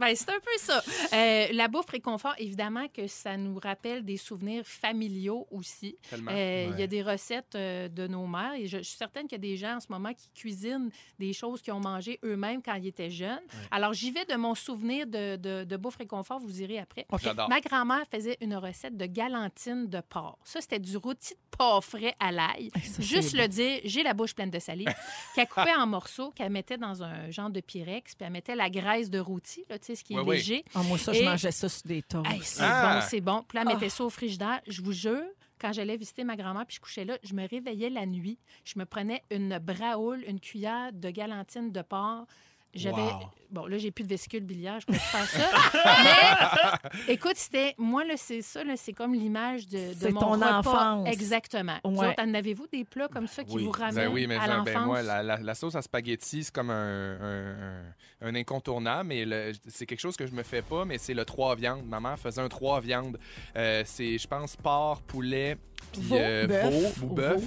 Ben, 0.00 0.14
c'est 0.14 0.30
un 0.30 0.40
peu 0.40 0.56
ça. 0.58 0.82
Euh, 1.12 1.46
la 1.52 1.68
bouffe 1.68 1.88
réconfort, 1.90 2.34
évidemment 2.38 2.86
que 2.88 3.06
ça 3.06 3.36
nous 3.36 3.58
rappelle 3.62 4.04
des 4.04 4.16
souvenirs 4.16 4.62
familiaux 4.64 5.46
aussi. 5.50 5.96
Euh, 6.30 6.68
Il 6.72 6.80
y 6.80 6.82
a 6.82 6.86
des 6.86 7.02
recettes 7.02 7.54
euh, 7.54 7.88
de 7.88 8.06
nos 8.06 8.26
mères 8.26 8.54
et 8.56 8.66
je, 8.66 8.78
je 8.78 8.82
suis 8.82 8.96
certaine 8.96 9.24
qu'il 9.24 9.32
y 9.32 9.40
a 9.40 9.50
des 9.50 9.56
gens 9.56 9.76
en 9.76 9.80
ce 9.80 9.86
moment 9.90 10.12
qui 10.14 10.28
cuisinent 10.34 10.90
des 11.18 11.32
choses 11.32 11.60
qu'ils 11.62 11.72
ont 11.74 11.80
mangées 11.80 12.18
eux-mêmes 12.24 12.62
quand 12.62 12.74
ils 12.74 12.86
étaient 12.86 13.10
jeunes. 13.10 13.40
Alors, 13.70 13.92
j'y 13.92 14.10
vais 14.10 14.24
de 14.24 14.34
mon 14.34 14.54
souvenir 14.54 15.06
de, 15.06 15.36
de, 15.36 15.64
de 15.64 15.76
bouffe 15.76 15.96
réconfort, 15.96 16.38
vous 16.40 16.62
irez 16.62 16.78
après. 16.78 17.06
J'adore. 17.22 17.48
Ma 17.48 17.60
grand-mère 17.60 18.04
faisait 18.10 18.38
une 18.40 18.54
recette 18.56 18.96
de 18.96 19.06
galantine 19.12 19.86
de 19.88 20.00
porc. 20.00 20.38
Ça, 20.44 20.60
c'était 20.60 20.78
du 20.78 20.96
rôti 20.96 21.34
de 21.34 21.56
porc 21.56 21.84
frais 21.84 22.14
à 22.18 22.32
l'ail. 22.32 22.70
Juste 22.98 23.34
le 23.36 23.46
dire, 23.46 23.80
j'ai 23.84 24.02
la 24.02 24.14
bouche 24.14 24.34
pleine 24.34 24.50
de 24.50 24.58
salive. 24.58 24.88
qu'elle 25.34 25.46
coupait 25.48 25.74
en 25.76 25.86
morceaux, 25.86 26.30
qu'elle 26.30 26.50
mettait 26.50 26.78
dans 26.78 27.02
un 27.02 27.30
genre 27.30 27.50
de 27.50 27.60
pyrex, 27.60 28.14
puis 28.14 28.24
elle 28.26 28.32
mettait 28.32 28.56
la 28.56 28.70
graisse 28.70 29.10
de 29.10 29.18
rôti, 29.18 29.64
là, 29.68 29.78
tu 29.78 29.86
sais, 29.86 29.94
ce 29.96 30.02
qui 30.04 30.14
est 30.14 30.18
Oui, 30.18 30.24
oui. 30.26 30.36
léger. 30.36 30.64
Ah, 30.74 30.82
moi, 30.82 30.98
ça, 30.98 31.12
Et- 31.12 31.18
je 31.20 31.24
mangeais 31.24 31.52
ça 31.52 31.68
sur 31.68 31.82
des 31.86 32.02
toasts. 32.02 32.30
Hey, 32.30 32.40
c'est 32.42 32.62
Ah! 32.64 32.94
bon, 33.00 33.06
c'est 33.08 33.20
bon. 33.20 33.42
Puis 33.46 33.56
là, 33.56 33.62
elle 33.62 33.68
mettait 33.74 33.86
Ah. 33.86 33.90
ça 33.90 34.04
au 34.04 34.10
frigidaire. 34.10 34.60
Je 34.66 34.82
vous 34.82 34.92
jure, 34.92 35.22
quand 35.60 35.72
j'allais 35.72 35.96
visiter 35.96 36.24
ma 36.24 36.34
grand-mère 36.36 36.66
puis 36.66 36.76
je 36.76 36.80
couchais 36.80 37.04
là, 37.04 37.16
je 37.22 37.34
me 37.34 37.46
réveillais 37.46 37.90
la 37.90 38.04
nuit. 38.06 38.38
Je 38.64 38.78
me 38.78 38.84
prenais 38.84 39.22
une 39.30 39.58
braoule, 39.58 40.24
une 40.26 40.40
cuillère 40.40 40.92
de 40.92 41.10
galantine 41.10 41.70
de 41.70 41.82
porc. 41.82 42.26
J'avais. 42.74 43.02
Wow. 43.02 43.20
Bon, 43.50 43.66
là, 43.66 43.76
j'ai 43.76 43.90
plus 43.90 44.04
de 44.04 44.08
vésicule 44.08 44.44
biliaire, 44.44 44.80
je 44.80 44.86
peux 44.86 44.94
pas 44.94 44.98
faire 44.98 45.26
ça. 45.26 46.78
Mais 47.06 47.12
écoute, 47.12 47.34
c'était. 47.36 47.74
Moi, 47.76 48.02
là, 48.04 48.14
c'est 48.16 48.40
ça, 48.40 48.64
là, 48.64 48.74
c'est 48.76 48.94
comme 48.94 49.12
l'image 49.12 49.66
de, 49.68 50.08
mon 50.10 50.20
ton 50.20 50.30
repas. 50.32 50.58
enfance. 50.60 51.08
Exactement. 51.08 51.76
Ouais. 51.84 52.14
en 52.18 52.32
avez-vous 52.34 52.66
des 52.72 52.84
plats 52.84 53.08
comme 53.08 53.26
ça 53.26 53.44
qui 53.44 53.56
Oui. 53.56 53.64
vous 53.64 53.72
Ben 53.72 53.78
ramènent 53.84 54.08
oui, 54.08 54.26
mais 54.26 54.36
à 54.36 54.46
genre, 54.46 54.56
l'enfance? 54.58 54.74
ben 54.74 54.80
moi, 54.86 55.02
la, 55.02 55.22
la- 55.22 55.36
la 55.36 55.54
sauce 55.54 55.74
à 55.74 55.82
spaghetti, 55.82 56.44
c'est 56.44 56.54
comme 56.54 56.70
un, 56.70 57.92
un- 58.22 58.34
incontournable, 58.34 59.08
mais 59.08 59.24
le- 59.26 59.52
c'est 59.68 59.84
quelque 59.84 60.00
chose 60.00 60.16
que 60.16 60.26
je 60.26 60.32
me 60.32 60.42
fais 60.42 60.62
pas, 60.62 60.86
mais 60.86 60.96
c'est 60.96 61.12
le 61.14 61.26
trois 61.26 61.54
viandes. 61.54 61.84
Ma 61.84 62.00
mère 62.00 62.18
faisait 62.18 62.40
un 62.40 62.48
trois 62.48 62.80
viandes. 62.80 63.18
Euh, 63.56 63.82
c'est, 63.84 64.16
je 64.16 64.26
pense, 64.26 64.56
porc, 64.56 65.02
poulet, 65.02 65.58
puis 65.90 66.00
Veau, 66.02 66.16
euh, 66.18 66.46
bœuf, 66.46 66.72
veau 66.98 67.06
ou 67.06 67.10
ou 67.10 67.14
bœuf, 67.14 67.42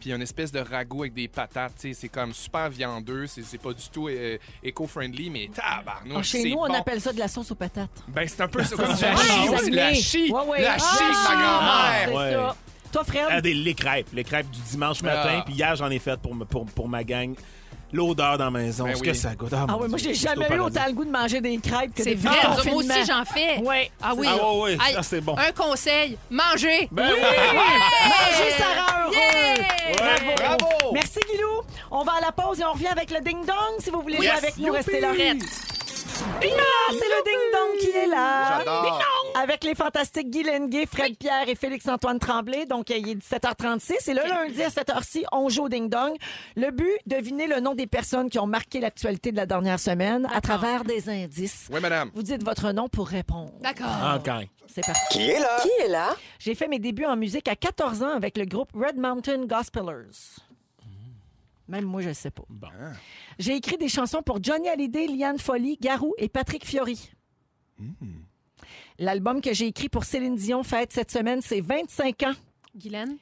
puis 0.00 0.12
une 0.12 0.22
espèce 0.22 0.50
de 0.52 0.60
ragoût 0.60 1.02
avec 1.02 1.14
des 1.14 1.28
patates. 1.28 1.74
tu 1.80 1.88
sais, 1.88 1.94
C'est 1.94 2.08
comme 2.08 2.32
super 2.34 2.68
viandeux, 2.70 3.26
c'est, 3.26 3.58
pas 3.58 3.72
du 3.72 3.88
tout 3.92 4.08
euh, 4.08 4.38
éco-friendly, 4.62 5.30
mais 5.30 5.50
tabarnouche, 5.54 6.16
Ah, 6.18 6.22
chez 6.22 6.50
nous, 6.50 6.58
on 6.58 6.68
bon. 6.68 6.74
appelle 6.74 7.00
ça 7.00 7.12
de 7.12 7.18
la 7.18 7.28
sauce 7.28 7.50
aux 7.50 7.54
patates. 7.54 7.90
Ben, 8.08 8.26
c'est 8.28 8.40
un 8.42 8.48
peu 8.48 8.62
ça, 8.64 8.76
comme 8.76 8.94
Ça, 8.96 9.10
la 9.10 9.16
c'est 9.16 9.64
chie, 9.64 9.70
la 9.70 9.94
chie, 9.94 10.30
Ouais, 10.32 10.42
ouais. 10.46 10.62
la 10.62 10.74
Ah, 10.74 10.78
chie 10.78 11.04
ma 11.28 12.12
grand-mère. 12.12 12.14
Ouais. 12.48 12.54
Toi, 12.92 13.04
Fred? 13.04 13.24
Ah, 13.28 13.40
des, 13.40 13.52
les 13.52 13.74
crêpes. 13.74 14.08
Les 14.12 14.24
crêpes 14.24 14.48
du 14.50 14.60
dimanche 14.70 15.02
matin. 15.02 15.38
Ah. 15.40 15.42
Puis 15.44 15.54
hier, 15.54 15.74
j'en 15.76 15.90
ai 15.90 15.98
fait 15.98 16.18
pour, 16.20 16.36
pour, 16.46 16.64
pour 16.66 16.88
ma 16.88 17.02
gang. 17.04 17.34
L'odeur 17.92 18.36
dans 18.36 18.46
la 18.46 18.50
maison. 18.50 18.84
Ben 18.84 18.94
ce 18.96 19.00
oui. 19.00 19.06
que 19.08 19.14
ça 19.14 19.34
goûte. 19.34 19.52
Ah 19.52 19.64
mon 19.68 19.80
oui, 19.82 19.88
moi, 19.88 19.98
j'ai 19.98 20.14
jamais 20.14 20.48
eu 20.50 20.58
autant 20.58 20.86
le 20.86 20.92
goût 20.92 21.04
de 21.04 21.10
manger 21.10 21.40
des 21.40 21.56
crêpes 21.58 21.94
que 21.94 22.02
C'est 22.02 22.16
des 22.16 22.28
vrai, 22.28 22.36
moi 22.66 22.74
aussi, 22.74 23.04
j'en 23.06 23.24
fais. 23.24 23.58
Ouais. 23.58 23.90
Ah 24.02 24.12
oui. 24.16 24.26
Ah 24.28 24.88
Hey, 24.88 24.94
ça, 24.94 25.02
c'est 25.02 25.20
bon. 25.20 25.36
Un 25.38 25.52
conseil, 25.52 26.18
mangez. 26.28 26.88
Ben 26.90 27.10
oui! 27.12 27.20
Manger, 27.20 28.50
ça 28.58 28.64
rend 28.82 29.04
heureux. 29.04 29.14
Yeah! 29.14 29.94
Bravo. 29.96 30.32
Bravo! 30.36 30.92
Merci, 30.92 31.20
Guilou. 31.30 31.62
On 31.90 32.02
va 32.02 32.12
à 32.14 32.20
la 32.20 32.32
pause 32.32 32.60
et 32.60 32.64
on 32.64 32.72
revient 32.72 32.88
avec 32.88 33.10
le 33.10 33.20
ding-dong. 33.20 33.76
Si 33.78 33.90
vous 33.90 34.02
voulez 34.02 34.16
jouer 34.16 34.30
avec 34.30 34.58
nous, 34.58 34.72
restez 34.72 35.00
là. 35.00 35.12
Prête. 35.12 35.38
Ah, 36.18 36.90
c'est 36.90 37.08
le 37.08 37.22
ding-dong 37.24 37.78
qui 37.80 37.90
est 37.96 38.06
là. 38.06 38.58
J'adore. 38.58 39.15
Avec 39.38 39.64
les 39.64 39.74
fantastiques 39.74 40.30
Guy 40.30 40.44
Lenguet, 40.44 40.86
Fred 40.86 41.18
Pierre 41.18 41.46
et 41.46 41.54
Félix-Antoine 41.54 42.18
Tremblay. 42.18 42.64
Donc, 42.64 42.88
il 42.88 43.06
est 43.06 43.14
17h36. 43.16 44.10
Et 44.10 44.14
le 44.14 44.26
lundi 44.26 44.62
à 44.62 44.70
cette 44.70 44.88
heure-ci, 44.88 45.26
on 45.30 45.50
joue 45.50 45.64
au 45.64 45.68
ding-dong. 45.68 46.16
Le 46.56 46.70
but, 46.70 46.96
deviner 47.06 47.46
le 47.46 47.60
nom 47.60 47.74
des 47.74 47.86
personnes 47.86 48.30
qui 48.30 48.38
ont 48.38 48.46
marqué 48.46 48.80
l'actualité 48.80 49.32
de 49.32 49.36
la 49.36 49.44
dernière 49.44 49.78
semaine 49.78 50.26
à 50.32 50.40
travers 50.40 50.84
des 50.84 51.10
indices. 51.10 51.68
Oui, 51.70 51.80
madame. 51.80 52.10
Vous 52.14 52.22
dites 52.22 52.42
votre 52.42 52.72
nom 52.72 52.88
pour 52.88 53.08
répondre. 53.08 53.52
D'accord. 53.60 53.86
Encore. 54.14 54.42
C'est 54.68 54.86
parti. 54.86 55.00
Qui 55.10 55.30
est 55.30 55.38
là? 55.38 55.58
Qui 55.60 55.84
est 55.84 55.88
là? 55.88 56.16
J'ai 56.38 56.54
fait 56.54 56.68
mes 56.68 56.78
débuts 56.78 57.04
en 57.04 57.16
musique 57.16 57.48
à 57.48 57.56
14 57.56 58.02
ans 58.02 58.16
avec 58.16 58.38
le 58.38 58.46
groupe 58.46 58.72
Red 58.72 58.96
Mountain 58.96 59.44
Gospelers. 59.44 60.40
Même 61.68 61.84
moi, 61.84 62.00
je 62.00 62.08
ne 62.08 62.14
sais 62.14 62.30
pas. 62.30 62.44
Bon. 62.48 62.68
J'ai 63.38 63.54
écrit 63.54 63.76
des 63.76 63.88
chansons 63.88 64.22
pour 64.22 64.42
Johnny 64.42 64.68
Hallyday, 64.68 65.08
Liane 65.08 65.38
Folly, 65.38 65.76
Garou 65.78 66.14
et 66.16 66.28
Patrick 66.30 66.64
Fiori. 66.64 67.10
L'album 68.98 69.40
que 69.40 69.52
j'ai 69.52 69.66
écrit 69.66 69.88
pour 69.88 70.04
Céline 70.04 70.36
Dion 70.36 70.62
fête 70.62 70.92
cette 70.92 71.10
semaine, 71.10 71.40
c'est 71.42 71.60
25 71.60 72.22
ans. 72.22 72.32
Guylaine, 72.74 73.16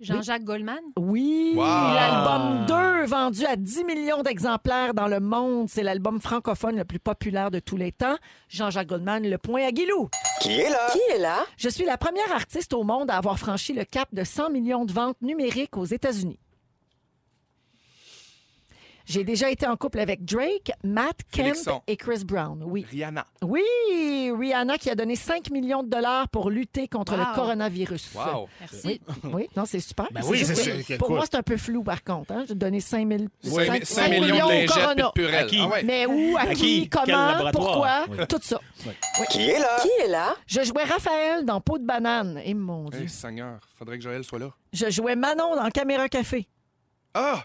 Jean-Jacques 0.00 0.44
Goldman? 0.44 0.78
Oui, 0.98 1.52
Wow. 1.56 1.64
l'album 1.64 2.66
2 2.66 3.06
vendu 3.06 3.44
à 3.44 3.56
10 3.56 3.84
millions 3.84 4.22
d'exemplaires 4.22 4.94
dans 4.94 5.08
le 5.08 5.18
monde. 5.20 5.68
C'est 5.68 5.82
l'album 5.82 6.20
francophone 6.20 6.76
le 6.76 6.84
plus 6.84 6.98
populaire 7.00 7.50
de 7.50 7.58
tous 7.58 7.76
les 7.76 7.90
temps. 7.92 8.16
Jean-Jacques 8.48 8.88
Goldman, 8.88 9.28
le 9.28 9.38
point 9.38 9.64
à 9.66 9.72
Guilou. 9.72 10.08
Qui 10.40 10.52
est 10.60 10.70
là? 10.70 10.88
Qui 10.92 11.00
est 11.14 11.18
là? 11.18 11.38
Je 11.56 11.68
suis 11.68 11.84
la 11.84 11.96
première 11.98 12.30
artiste 12.32 12.72
au 12.72 12.84
monde 12.84 13.10
à 13.10 13.16
avoir 13.16 13.38
franchi 13.38 13.72
le 13.72 13.84
cap 13.84 14.08
de 14.12 14.22
100 14.22 14.50
millions 14.50 14.84
de 14.84 14.92
ventes 14.92 15.20
numériques 15.22 15.76
aux 15.76 15.84
États-Unis. 15.86 16.38
J'ai 19.06 19.22
déjà 19.24 19.50
été 19.50 19.66
en 19.68 19.76
couple 19.76 20.00
avec 20.00 20.24
Drake, 20.24 20.72
Matt 20.82 21.20
Kemp 21.30 21.44
Félixon. 21.46 21.80
et 21.86 21.96
Chris 21.96 22.24
Brown. 22.24 22.62
Oui. 22.66 22.84
Rihanna. 22.90 23.24
Oui, 23.42 23.62
Rihanna 24.36 24.78
qui 24.78 24.90
a 24.90 24.96
donné 24.96 25.14
5 25.14 25.50
millions 25.50 25.84
de 25.84 25.88
dollars 25.88 26.28
pour 26.28 26.50
lutter 26.50 26.88
contre 26.88 27.12
Wow. 27.12 27.18
le 27.20 27.34
coronavirus. 27.36 28.10
Wow. 28.14 28.48
Merci. 28.60 29.00
Oui, 29.32 29.48
non, 29.56 29.64
c'est 29.64 29.78
super. 29.80 30.08
Ben 30.10 30.22
oui, 30.26 30.44
c'est 30.44 30.56
sûr. 30.56 30.98
Pour 30.98 31.10
moi, 31.10 31.22
c'est 31.24 31.36
un 31.36 31.42
peu 31.44 31.56
flou, 31.56 31.84
par 31.84 32.02
contre. 32.02 32.32
Hein? 32.32 32.44
J'ai 32.48 32.54
donné 32.56 32.80
5 32.80 33.06
000 33.08 33.22
Ouais, 33.54 33.66
cinq- 33.66 33.84
5, 33.84 33.86
cinq 33.86 34.10
millions 34.10 34.36
de 34.36 34.42
au 34.42 34.48
lingettes 34.48 34.68
corona. 34.70 35.10
purelles. 35.14 35.34
À 35.36 35.44
qui? 35.44 35.58
Ah 35.60 35.68
ouais. 35.68 35.82
Mais 35.84 36.06
où, 36.06 36.36
à, 36.36 36.40
À 36.40 36.46
qui, 36.48 36.54
qui? 36.54 36.88
Quel 36.90 37.04
comment, 37.04 37.26
laboratoire? 37.28 37.52
pourquoi, 37.52 38.04
Oui. 38.10 38.26
tout 38.28 38.40
ça. 38.42 38.60
Qui 39.30 39.48
est 39.50 39.58
là? 39.60 39.78
Qui 39.82 39.88
est 40.04 40.08
là? 40.08 40.34
Je 40.48 40.62
jouais 40.62 40.84
Raphaël 40.84 41.44
dans 41.44 41.60
Peau 41.60 41.78
de 41.78 41.84
banane. 41.86 42.40
Et 42.44 42.54
mon 42.54 42.88
Dieu. 42.90 43.02
Hey, 43.02 43.08
Seigneur, 43.08 43.58
faudrait 43.78 43.98
que 43.98 44.02
Joël 44.04 44.24
soit 44.24 44.38
là. 44.40 44.50
Je 44.72 44.90
jouais 44.90 45.14
Manon 45.14 45.54
dans 45.54 45.68
Caméra 45.70 46.08
Café. 46.08 46.48
Ah! 47.14 47.44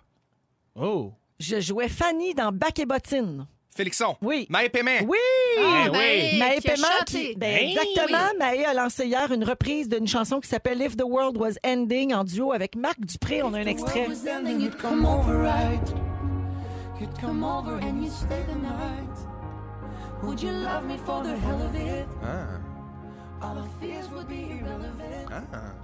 Oh. 0.76 1.14
Je 1.42 1.60
jouais 1.60 1.88
Fanny 1.90 2.36
dans 2.36 2.52
Bac 2.52 2.78
et 2.78 2.86
Bottine. 2.86 3.48
Félixon. 3.76 4.16
Oui. 4.22 4.46
Maë 4.50 4.70
Paiement. 4.70 5.00
Oui! 5.08 5.18
Ah, 5.58 5.86
oui. 5.92 6.38
Maë, 6.38 6.40
Maë 6.40 6.60
qui 6.60 6.68
a 6.68 6.74
Paiement 6.74 6.88
chanté. 7.00 7.30
qui- 7.32 7.36
ben, 7.36 7.56
Ben 7.58 7.70
exactement. 7.70 8.28
Maë 8.38 8.66
a 8.66 8.74
lancé 8.76 9.06
hier 9.08 9.32
une 9.32 9.44
reprise 9.44 9.90
d'une 9.90 10.08
chanson 10.08 10.40
qui 10.40 10.48
s'appelle 10.50 10.82
If 10.82 10.96
the 10.98 11.04
World 11.04 11.38
Was 11.38 11.54
Ending 11.66 12.14
en 12.14 12.24
duo 12.26 12.52
avec 12.52 12.76
Marc 12.76 13.00
Dupré. 13.00 13.42
On 13.42 13.54
a 13.56 13.60
un 13.60 13.66
extrait. 13.66 14.08
was 14.08 14.28
ending, 14.28 14.60
you'd 14.62 14.78
come 14.78 15.04
over 15.06 15.42
right? 15.42 15.82
You'd 17.00 17.18
come 17.20 17.44
over 17.44 17.76
and 17.82 18.04
you'd 18.04 18.12
stay 18.12 18.44
the 18.48 18.62
night. 18.62 19.18
Would 20.24 20.42
you 20.44 20.52
love 20.52 20.86
me 20.86 20.98
for 21.04 21.24
the 21.24 21.30
hell 21.36 21.62
of 21.66 21.74
it? 21.76 22.06
Ah. 22.24 22.60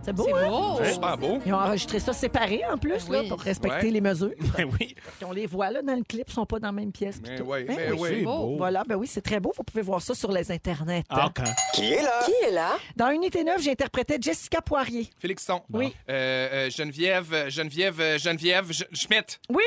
C'est 0.04 0.14
beau, 0.14 0.26
C'est 0.28 0.34
hein? 0.34 0.50
beau. 0.50 0.78
C'est 0.84 0.94
super 0.94 1.18
beau. 1.18 1.40
Ils 1.46 1.54
ont 1.54 1.58
enregistré 1.58 2.00
ça 2.00 2.14
séparé 2.14 2.62
en 2.72 2.78
plus, 2.78 3.10
là, 3.10 3.22
Oui. 3.22 3.28
pour 3.30 3.40
respecter 3.42 3.88
Ouais. 3.88 3.92
les 3.92 4.02
mesures. 4.02 4.32
Ben 4.58 4.66
oui. 4.80 4.96
Puis 5.18 5.26
on 5.26 5.32
les 5.32 5.46
voit 5.48 5.70
là 5.72 5.82
dans 5.82 5.96
le 5.96 6.04
clip, 6.04 6.26
ils 6.28 6.34
sont 6.34 6.46
pas 6.46 6.60
dans 6.60 6.68
la 6.68 6.72
même 6.72 6.92
pièce. 6.92 7.20
puis 7.20 7.32
Mais 7.32 7.38
tout. 7.38 7.46
oui, 7.48 7.64
Ben 7.64 7.76
mais 7.76 7.92
oui. 7.92 7.98
oui. 8.00 8.10
C'est 8.20 8.22
beau. 8.24 8.56
Voilà, 8.58 8.84
ben 8.88 8.96
oui, 8.96 9.08
c'est 9.08 9.22
très 9.22 9.40
beau. 9.40 9.52
Vous 9.56 9.64
pouvez 9.64 9.82
voir 9.82 10.02
ça 10.02 10.14
sur 10.14 10.32
les 10.32 10.52
internets. 10.52 11.04
Ah, 11.10 11.30
quand? 11.34 11.44
Qui 11.74 11.94
est 11.94 12.02
là? 12.02 12.20
Qui 12.26 12.32
est 12.48 12.52
là? 12.52 12.78
Dans 12.96 13.10
Unité 13.10 13.44
9, 13.44 13.62
j'interprétais 13.62 14.18
Jessica 14.22 14.62
Poirier. 14.62 15.10
Félixon. 15.20 15.62
Oui. 15.72 15.94
Euh, 16.10 16.68
euh, 16.68 16.70
Geneviève, 16.70 17.50
Geneviève, 17.50 18.00
euh, 18.00 18.18
Geneviève 18.18 18.72
J- 18.72 18.86
Schmidt. 18.94 19.40
Oui! 19.50 19.64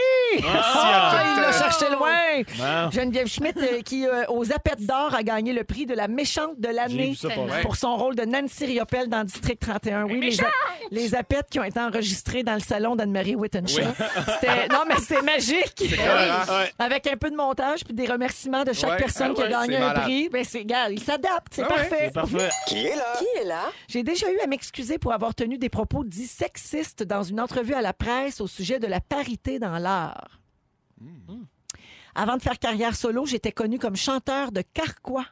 Ah, 0.46 1.34
il 1.36 1.40
l'a 1.42 1.52
cherché 1.52 1.86
loin! 1.90 2.42
Bon. 2.58 2.90
Geneviève 2.90 3.26
Schmidt, 3.28 3.58
euh, 3.58 3.80
qui, 3.82 4.06
euh, 4.06 4.24
aux 4.28 4.52
Apettes 4.52 4.86
d'or, 4.86 5.14
a 5.14 5.22
gagné 5.22 5.52
le 5.52 5.64
prix 5.64 5.86
de 5.86 5.94
la 5.94 6.08
méchante 6.08 6.58
de 6.58 6.68
J'ai 6.68 6.74
l'année 6.74 7.10
vu 7.10 7.14
ça 7.16 7.28
Tellement. 7.28 7.46
passer. 7.46 7.62
Son 7.80 7.96
rôle 7.96 8.14
de 8.14 8.24
Nancy 8.24 8.66
Riopelle 8.66 9.08
dans 9.08 9.24
District 9.24 9.58
31. 9.58 10.04
Oui, 10.04 10.20
les, 10.20 10.40
a- 10.40 10.46
les 10.90 11.10
qui 11.50 11.58
ont 11.58 11.64
été 11.64 11.80
enregistrés 11.80 12.42
dans 12.42 12.54
le 12.54 12.60
salon 12.60 12.94
d'Anne-Marie 12.94 13.34
Whittenshaw. 13.36 13.82
C'était- 14.34 14.68
Non, 14.70 14.82
mais 14.86 14.96
c'était 14.98 15.22
magique! 15.22 15.80
Ouais. 15.80 16.72
Avec 16.78 17.06
un 17.06 17.16
peu 17.16 17.30
de 17.30 17.36
montage 17.36 17.84
puis 17.84 17.94
des 17.94 18.06
remerciements 18.06 18.64
de 18.64 18.72
chaque 18.72 18.90
Ouais, 18.90 18.96
personne 18.98 19.30
ah 19.32 19.34
qui 19.34 19.40
a 19.42 19.44
ouais, 19.46 19.50
gagné 19.50 19.76
c'est 19.76 19.82
un 19.82 19.86
malade. 19.88 20.02
prix. 20.02 20.28
Ben, 20.28 20.44
c'est 20.44 20.60
égal, 20.60 20.92
il 20.92 21.02
s'adapte, 21.02 21.52
c'est 21.54 21.62
Ah 21.62 21.68
ouais, 21.68 21.74
parfait. 21.74 21.98
C'est 22.06 22.12
parfait. 22.12 22.48
Qui 22.66 22.86
est 22.86 22.96
là? 22.96 23.12
Qui 23.18 23.40
est 23.40 23.44
là? 23.44 23.64
J'ai 23.88 24.02
déjà 24.02 24.30
eu 24.30 24.38
à 24.40 24.46
m'excuser 24.46 24.98
pour 24.98 25.12
avoir 25.12 25.34
tenu 25.34 25.56
des 25.58 25.68
propos 25.70 26.04
dits 26.04 26.26
sexistes 26.26 27.02
dans 27.02 27.22
une 27.22 27.40
entrevue 27.40 27.74
à 27.74 27.80
la 27.82 27.92
presse 27.94 28.40
au 28.40 28.46
sujet 28.46 28.78
de 28.78 28.86
la 28.86 29.00
parité 29.00 29.58
dans 29.58 29.78
l'art. 29.78 30.40
Hmm. 31.00 31.44
Avant 32.14 32.36
de 32.36 32.42
faire 32.42 32.58
carrière 32.58 32.94
solo, 32.94 33.24
j'étais 33.24 33.52
connu 33.52 33.78
comme 33.78 33.96
chanteur 33.96 34.52
de 34.52 34.62
carquois. 34.62 35.24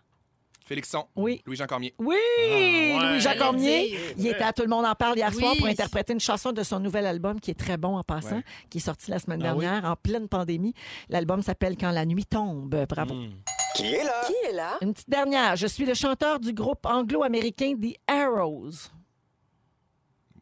Félixon. 0.69 1.07
Oui. 1.17 1.43
Louis-Jean 1.47 1.67
Cormier. 1.67 1.95
Oui, 1.99 2.15
ouais. 2.41 2.99
Louis-Jacques 3.01 3.21
J'allais 3.21 3.39
Cormier. 3.39 3.99
Il 4.19 4.27
était 4.27 4.43
à 4.45 4.53
Tout 4.53 4.63
le 4.63 4.69
monde 4.69 4.85
en 4.85 4.95
parle 4.95 5.17
hier 5.17 5.31
Oui. 5.35 5.41
soir 5.41 5.55
pour 5.57 5.67
interpréter 5.67 6.13
une 6.13 6.21
chanson 6.21 6.53
de 6.53 6.63
son 6.63 6.79
nouvel 6.79 7.07
album 7.07 7.41
qui 7.41 7.51
est 7.51 7.59
très 7.59 7.77
bon 7.79 7.97
en 7.97 8.03
passant, 8.03 8.37
Ouais. 8.37 8.45
qui 8.69 8.79
est 8.79 8.83
sorti 8.83 9.11
la 9.11 9.19
semaine 9.19 9.43
Ah 9.45 9.55
oui? 9.57 9.65
dernière 9.65 9.85
en 9.91 9.97
pleine 9.97 10.29
pandémie. 10.29 10.75
L'album 11.09 11.41
s'appelle 11.43 11.77
Quand 11.79 11.91
la 11.91 12.05
nuit 12.05 12.27
tombe. 12.27 12.85
Bravo. 12.89 13.15
Hmm. 13.15 13.31
Qui 13.77 13.95
est 13.95 14.05
là? 14.05 14.23
Qui 14.27 14.35
est 14.49 14.53
là? 14.53 14.77
Une 14.83 14.93
petite 14.93 15.09
dernière. 15.09 15.57
Je 15.57 15.67
suis 15.67 15.87
le 15.87 15.95
chanteur 15.95 16.39
du 16.39 16.53
groupe 16.53 16.85
anglo-américain 16.85 17.75
The 17.81 17.97
Arrows. 18.07 18.91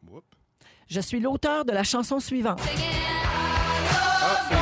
Whoop. 0.09 0.25
Je 0.89 0.99
suis 0.99 1.19
l'auteur 1.19 1.63
de 1.63 1.71
la 1.71 1.83
chanson 1.83 2.19
suivante. 2.19 2.59
Ah. 4.19 4.56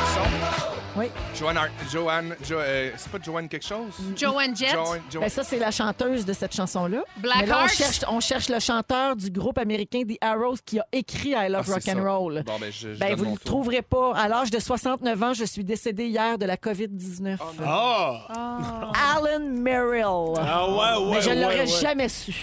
Oui. 0.96 1.06
Joanne, 1.38 1.56
Ar- 1.58 1.68
Joanne, 1.92 2.34
Jo- 2.42 2.58
euh, 2.58 2.90
c'est 2.96 3.10
pas 3.12 3.18
Joanne 3.22 3.48
quelque 3.48 3.66
chose? 3.66 3.92
Joanne 4.16 4.56
Jett. 4.56 4.70
Joanne, 4.72 5.00
Ben 5.20 5.28
ça, 5.28 5.44
c'est 5.44 5.58
la 5.58 5.70
chanteuse 5.70 6.24
de 6.24 6.32
cette 6.32 6.54
chanson-là. 6.54 7.02
Black 7.18 7.36
Mais 7.40 7.46
là, 7.46 7.60
on 7.64 7.68
cherche, 7.68 8.00
on 8.08 8.20
cherche 8.20 8.48
le 8.48 8.58
chanteur 8.60 9.14
du 9.16 9.30
groupe 9.30 9.58
américain 9.58 10.02
The 10.08 10.16
Arrows 10.22 10.56
qui 10.64 10.78
a 10.78 10.86
écrit 10.92 11.30
I 11.36 11.48
Love 11.50 11.66
Ah, 11.68 11.72
Rock 11.74 11.82
and 11.88 12.02
ça. 12.02 12.12
Roll. 12.14 12.42
Bon, 12.46 12.58
ben, 12.58 12.72
je, 12.72 12.94
je 12.94 12.98
Ben, 12.98 13.14
vous 13.14 13.24
ne 13.26 13.30
le 13.32 13.36
tour. 13.36 13.44
trouverez 13.44 13.82
pas. 13.82 14.14
À 14.16 14.28
l'âge 14.28 14.50
de 14.50 14.58
69 14.58 15.22
ans, 15.22 15.34
je 15.34 15.44
suis 15.44 15.64
décédé 15.64 16.06
hier 16.06 16.38
de 16.38 16.46
la 16.46 16.56
COVID-19. 16.56 17.38
Oh. 17.40 18.16
Alan 18.94 19.40
Merrill. 19.46 20.34
Ah 20.38 20.66
ouais, 20.68 20.76
ouais. 21.08 21.14
Mais 21.16 21.20
je 21.20 21.28
ouais, 21.30 21.34
l'aurais 21.36 21.60
ouais. 21.60 21.66
jamais 21.66 22.08
su. 22.08 22.34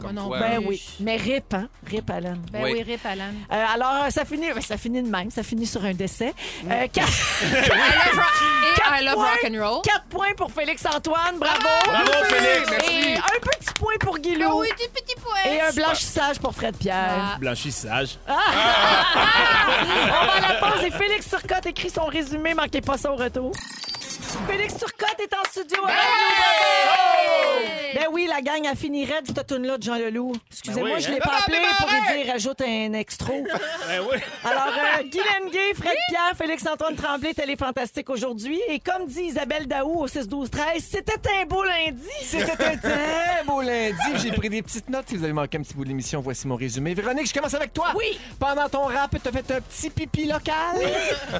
Comme 0.00 0.12
non 0.12 0.28
quoi. 0.28 0.38
plus. 0.38 0.48
Ben 0.48 0.58
Oui. 0.58 0.66
oui. 0.68 0.82
Mais 1.00 1.16
rip, 1.16 1.54
hein? 1.54 1.68
Rip 1.86 2.10
Alan. 2.10 2.36
Ben 2.52 2.62
Oui. 2.62 2.70
oui, 2.74 2.82
Rip 2.82 3.04
Alan. 3.06 3.32
Euh, 3.52 3.64
alors, 3.74 4.10
ça 4.10 4.24
finit, 4.24 4.52
ben, 4.52 4.60
ça 4.60 4.76
finit 4.76 5.02
de 5.02 5.08
même. 5.08 5.30
Ça 5.30 5.42
finit 5.42 5.66
sur 5.66 5.84
un 5.84 5.94
décès. 5.94 6.34
Euh, 6.70 6.86
quatre, 6.92 7.08
I 7.42 7.44
love 7.54 8.16
rock, 8.16 8.32
et 8.62 9.00
I 9.00 9.04
love 9.04 9.14
points. 9.14 9.24
rock 9.24 9.44
and 9.50 9.64
roll. 9.70 9.82
quatre 9.82 10.04
points 10.06 10.34
pour 10.36 10.50
Félix-Antoine. 10.52 11.38
Bravo! 11.38 11.68
Bravo, 11.86 12.12
Félix! 12.28 12.70
Merci. 12.70 12.90
Et 13.10 13.16
un 13.16 13.40
petit 13.40 13.74
point 13.74 13.94
pour 14.00 14.18
Guilou. 14.18 14.48
Ah 14.50 14.56
oui, 14.56 14.68
des 14.78 14.88
petits 14.88 15.16
points. 15.20 15.50
Et 15.50 15.60
un 15.60 15.72
blanchissage 15.72 16.38
pour 16.38 16.54
Fred 16.54 16.76
Pierre. 16.76 17.34
Ah. 17.34 17.36
Blanchissage. 17.38 18.18
On 18.28 18.32
va 20.26 20.32
à 20.34 20.40
la 20.40 20.54
pause 20.60 20.84
et 20.84 20.90
Félix 20.90 21.28
Turcotte 21.28 21.66
écrit 21.66 21.90
son 21.90 22.04
résumé. 22.06 22.54
Manquez 22.54 22.80
pas 22.80 22.98
ça 22.98 23.12
au 23.12 23.16
retour. 23.16 23.52
Félix 24.48 24.74
Turcotte 24.76 25.20
est 25.20 25.34
en 25.34 25.44
studio 25.50 25.84
avec 25.84 25.96
nous. 25.96 27.94
Ben 27.94 28.06
oui, 28.12 28.26
la 28.28 28.40
gang 28.40 28.64
a 28.66 28.74
fini 28.76 29.04
raide 29.04 29.26
cette 29.26 29.46
tune-là 29.46 29.76
de 29.76 29.82
Jean 29.82 29.96
Leloup. 29.96 30.32
Excusez-moi, 30.50 30.90
Ben 30.90 30.96
oui, 30.96 31.02
je 31.02 31.10
l'ai 31.10 31.16
hein? 31.16 31.20
pas 31.24 31.38
appelé 31.40 31.58
pour 31.78 31.88
lui 31.88 32.22
dire 32.24 32.34
ajoute 32.34 32.60
un 32.60 32.92
extra. 32.92 33.32
Ben 33.88 34.00
oui. 34.10 34.18
Alors, 34.44 34.68
euh, 34.68 35.02
Guy 35.04 35.18
Lenguet, 35.18 35.74
Fred 35.74 35.96
Pierre, 36.08 36.32
Félix-Antoine 36.36 36.94
Tremblay, 36.94 37.34
Télé 37.34 37.56
Fantastique 37.56 38.08
aujourd'hui. 38.10 38.60
Et 38.68 38.78
comme 38.78 39.06
dit 39.06 39.22
Isabelle 39.22 39.66
Daou 39.66 40.02
au 40.02 40.06
6-12-13, 40.06 40.58
c'était 40.78 41.12
un 41.40 41.44
beau 41.46 41.64
lundi. 41.64 42.00
C'était 42.22 42.64
un 42.64 42.76
très 42.76 43.42
beau 43.44 43.60
lundi. 43.60 43.96
J'ai 44.16 44.30
pris 44.32 44.48
des 44.48 44.62
petites 44.62 44.88
notes. 44.88 45.06
Si 45.08 45.16
vous 45.16 45.24
avez 45.24 45.32
manqué 45.32 45.58
un 45.58 45.62
petit 45.62 45.74
bout 45.74 45.84
de 45.84 45.88
l'émission, 45.88 46.20
voici 46.20 46.46
mon 46.46 46.56
résumé. 46.56 46.94
Véronique, 46.94 47.28
je 47.28 47.34
commence 47.34 47.54
avec 47.54 47.72
toi. 47.74 47.88
Oui. 47.96 48.18
Pendant 48.38 48.68
ton 48.68 48.84
rap, 48.84 49.14
t'as 49.22 49.32
fait 49.32 49.50
un 49.50 49.60
petit 49.60 49.90
pipi 49.90 50.26
local. 50.26 50.76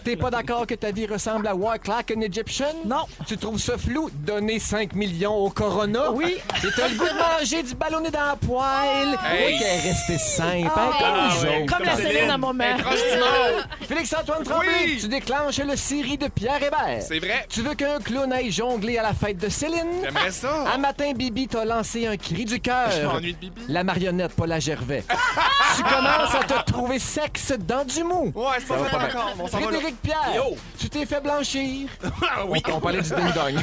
T'es 0.04 0.16
pas 0.16 0.30
d'accord 0.30 0.66
que 0.66 0.74
ta 0.74 0.90
vie 0.90 1.06
ressemble 1.06 1.46
à 1.46 1.54
Walk 1.54 1.86
Like 1.86 2.12
an 2.16 2.20
Egyptian? 2.22 2.74
Non. 2.84 3.04
Tu 3.26 3.36
trouves 3.36 3.58
ça 3.60 3.76
flou? 3.76 4.10
Donner 4.12 4.58
5 4.58 4.94
millions 4.94 5.34
au 5.34 5.50
Corona? 5.50 6.10
Oui. 6.12 6.36
Et 6.38 6.66
t'as 6.76 6.88
le 6.88 6.94
goût 6.96 7.04
de 7.04 7.38
manger 7.40 7.62
du 7.62 7.74
ballonné 7.74 8.10
dans 8.10 8.24
la 8.24 8.36
poêle? 8.36 9.18
Hey. 9.30 9.46
Oui, 9.54 9.58
qu'elle 9.58 9.66
est 9.78 9.80
restée 9.90 10.18
simple, 10.18 10.66
hein, 10.66 10.70
Ah, 10.74 10.90
comme 10.98 11.06
Ah, 11.14 11.28
nous 11.34 11.42
ouais. 11.48 11.62
autres. 11.62 11.76
Comme 11.76 11.84
la 11.86 11.96
Céline. 11.96 12.12
Céline 12.12 12.30
à 12.30 12.38
proche 12.78 12.94
du 13.12 13.18
monde. 13.18 13.64
Félix-Antoine 13.88 14.42
Tremblay, 14.44 14.68
Oui. 14.86 14.98
tu 15.00 15.08
déclenches 15.08 15.58
le 15.58 15.76
série 15.76 16.16
de 16.18 16.28
Pierre 16.28 16.62
Hébert. 16.62 17.02
C'est 17.02 17.18
vrai. 17.18 17.46
Tu 17.48 17.62
veux 17.62 17.74
qu'un 17.74 17.98
clown 17.98 18.32
aille 18.32 18.50
jongler 18.50 18.98
à 18.98 19.02
la 19.02 19.12
fête 19.14 19.38
de 19.38 19.48
Céline? 19.48 19.88
J'aimerais 20.02 20.30
ça. 20.30 20.64
Un 20.74 20.78
matin, 20.78 21.12
Bibi 21.14 21.48
t'a 21.48 21.64
lancé 21.64 22.06
un 22.06 22.16
cri 22.16 22.44
du 22.44 22.54
Je 22.54 22.58
cœur. 22.58 23.12
m'ennuie 23.14 23.34
de 23.34 23.38
Bibi. 23.38 23.60
La 23.68 23.84
marionnette, 23.84 24.34
pas 24.34 24.46
la 24.46 24.58
Gervais. 24.60 25.04
tu 25.76 25.82
commences 25.82 26.34
à 26.34 26.44
te 26.44 26.70
trouver 26.72 26.98
sexe 26.98 27.52
dans 27.58 27.84
du 27.84 28.02
mou. 28.04 28.32
Ouais, 28.34 28.44
c'est 28.58 28.66
pas 28.68 28.74
Ça 28.76 28.80
va 28.82 28.88
fait 28.90 28.96
pas 28.96 29.06
bien. 29.06 29.20
encore. 29.34 29.48
Frédéric 29.50 30.00
Pierre, 30.02 30.32
Yo. 30.36 30.56
tu 30.78 30.88
t'es 30.88 31.04
fait 31.06 31.20
blanchir. 31.20 31.88
Ah 32.32 32.44
On 32.72 32.80
parlait 32.80 33.02
du 33.02 33.08
ding-dong. 33.08 33.54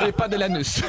Et 0.06 0.12
pas 0.12 0.28
de 0.28 0.36
l'anus. 0.36 0.82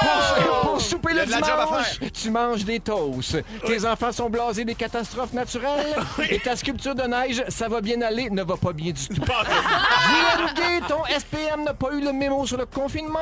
pour, 0.00 0.60
pour 0.60 0.80
souper 0.80 1.12
le 1.14 1.26
dimanche, 1.26 2.00
tu 2.12 2.30
manges 2.30 2.64
des 2.64 2.80
toasts. 2.80 3.44
Tes 3.66 3.86
enfants 3.86 4.12
sont 4.12 4.30
blasés 4.30 4.64
des 4.64 4.74
catastrophes 4.74 5.32
naturelles. 5.32 5.96
Et 6.30 6.38
ta 6.38 6.56
sculpture 6.56 6.94
de 6.94 7.02
neige, 7.02 7.44
ça 7.48 7.68
va 7.68 7.80
bien 7.80 8.00
aller, 8.02 8.30
ne 8.30 8.42
va 8.42 8.56
pas 8.56 8.72
bien 8.72 8.92
du 8.92 9.08
tout. 9.08 9.20
Gay, 9.20 10.80
ton 10.88 11.04
SPM 11.04 11.64
n'a 11.64 11.74
pas 11.74 11.92
eu 11.92 12.00
le 12.00 12.12
mémo 12.12 12.46
sur 12.46 12.56
le 12.56 12.66
confinement. 12.66 13.18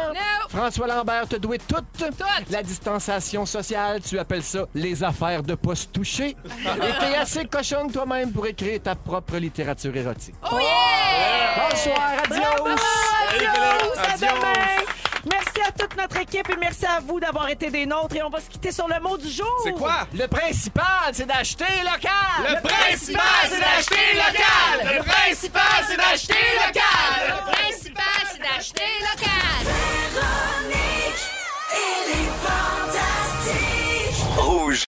François 0.49 0.87
Lambert 0.87 1.29
te 1.29 1.37
douait 1.37 1.59
toute. 1.59 1.85
La 2.51 2.63
distanciation 2.63 3.47
sociale, 3.47 4.01
tu 4.01 4.19
appelles 4.19 4.43
ça 4.43 4.67
les 4.75 5.03
affaires 5.03 5.43
de 5.43 5.55
pas 5.55 5.75
se 5.75 5.87
toucher. 5.87 6.37
Et 6.65 7.01
t'es 7.01 7.17
assez 7.17 7.45
cochonne 7.47 7.91
toi-même 7.91 8.33
pour 8.33 8.47
écrire 8.47 8.81
ta 8.83 8.95
propre 8.95 9.37
littérature 9.37 9.97
érotique. 9.97 10.35
Oh 10.53 10.59
yeah! 10.59 11.96
soir. 11.97 12.13
Adios. 12.25 12.77
Adios. 13.35 13.99
À 13.99 14.17
demain. 14.19 14.53
Merci 15.29 15.61
à 15.67 15.73
toute 15.73 15.97
notre 15.97 16.17
équipe 16.19 16.49
et 16.51 16.57
merci 16.57 16.87
à 16.87 17.01
vous 17.01 17.19
d'avoir 17.19 17.49
été 17.49 17.71
des 17.71 17.85
nôtres. 17.87 18.15
Et 18.17 18.23
on 18.23 18.31
va 18.31 18.41
se 18.41 18.49
quitter 18.49 18.71
sur 18.71 18.87
le 18.87 19.01
mot 19.01 19.17
du 19.17 19.29
jour. 19.29 19.51
C'est 19.65 19.73
quoi? 19.73 20.07
Le 20.15 20.27
principal, 20.29 21.13
c'est 21.13 21.27
d'acheter 21.27 21.65
local. 21.83 22.45
Le 22.49 22.61
principal, 22.63 23.25
c'est 23.49 23.61
d'acheter 23.61 24.15
local. 24.15 24.97
Le 24.97 25.03
principal, 25.03 25.85
c'est 25.89 25.97
d'acheter 25.97 26.35
local. 26.55 27.19
Le 27.27 27.43
principal, 27.51 28.05
c'est 28.31 28.39
d'acheter 28.39 28.93
local. 29.01 29.65
Véronique, 30.15 31.25
est 31.73 32.31
fantastique. 32.47 34.21
Rouge. 34.39 34.85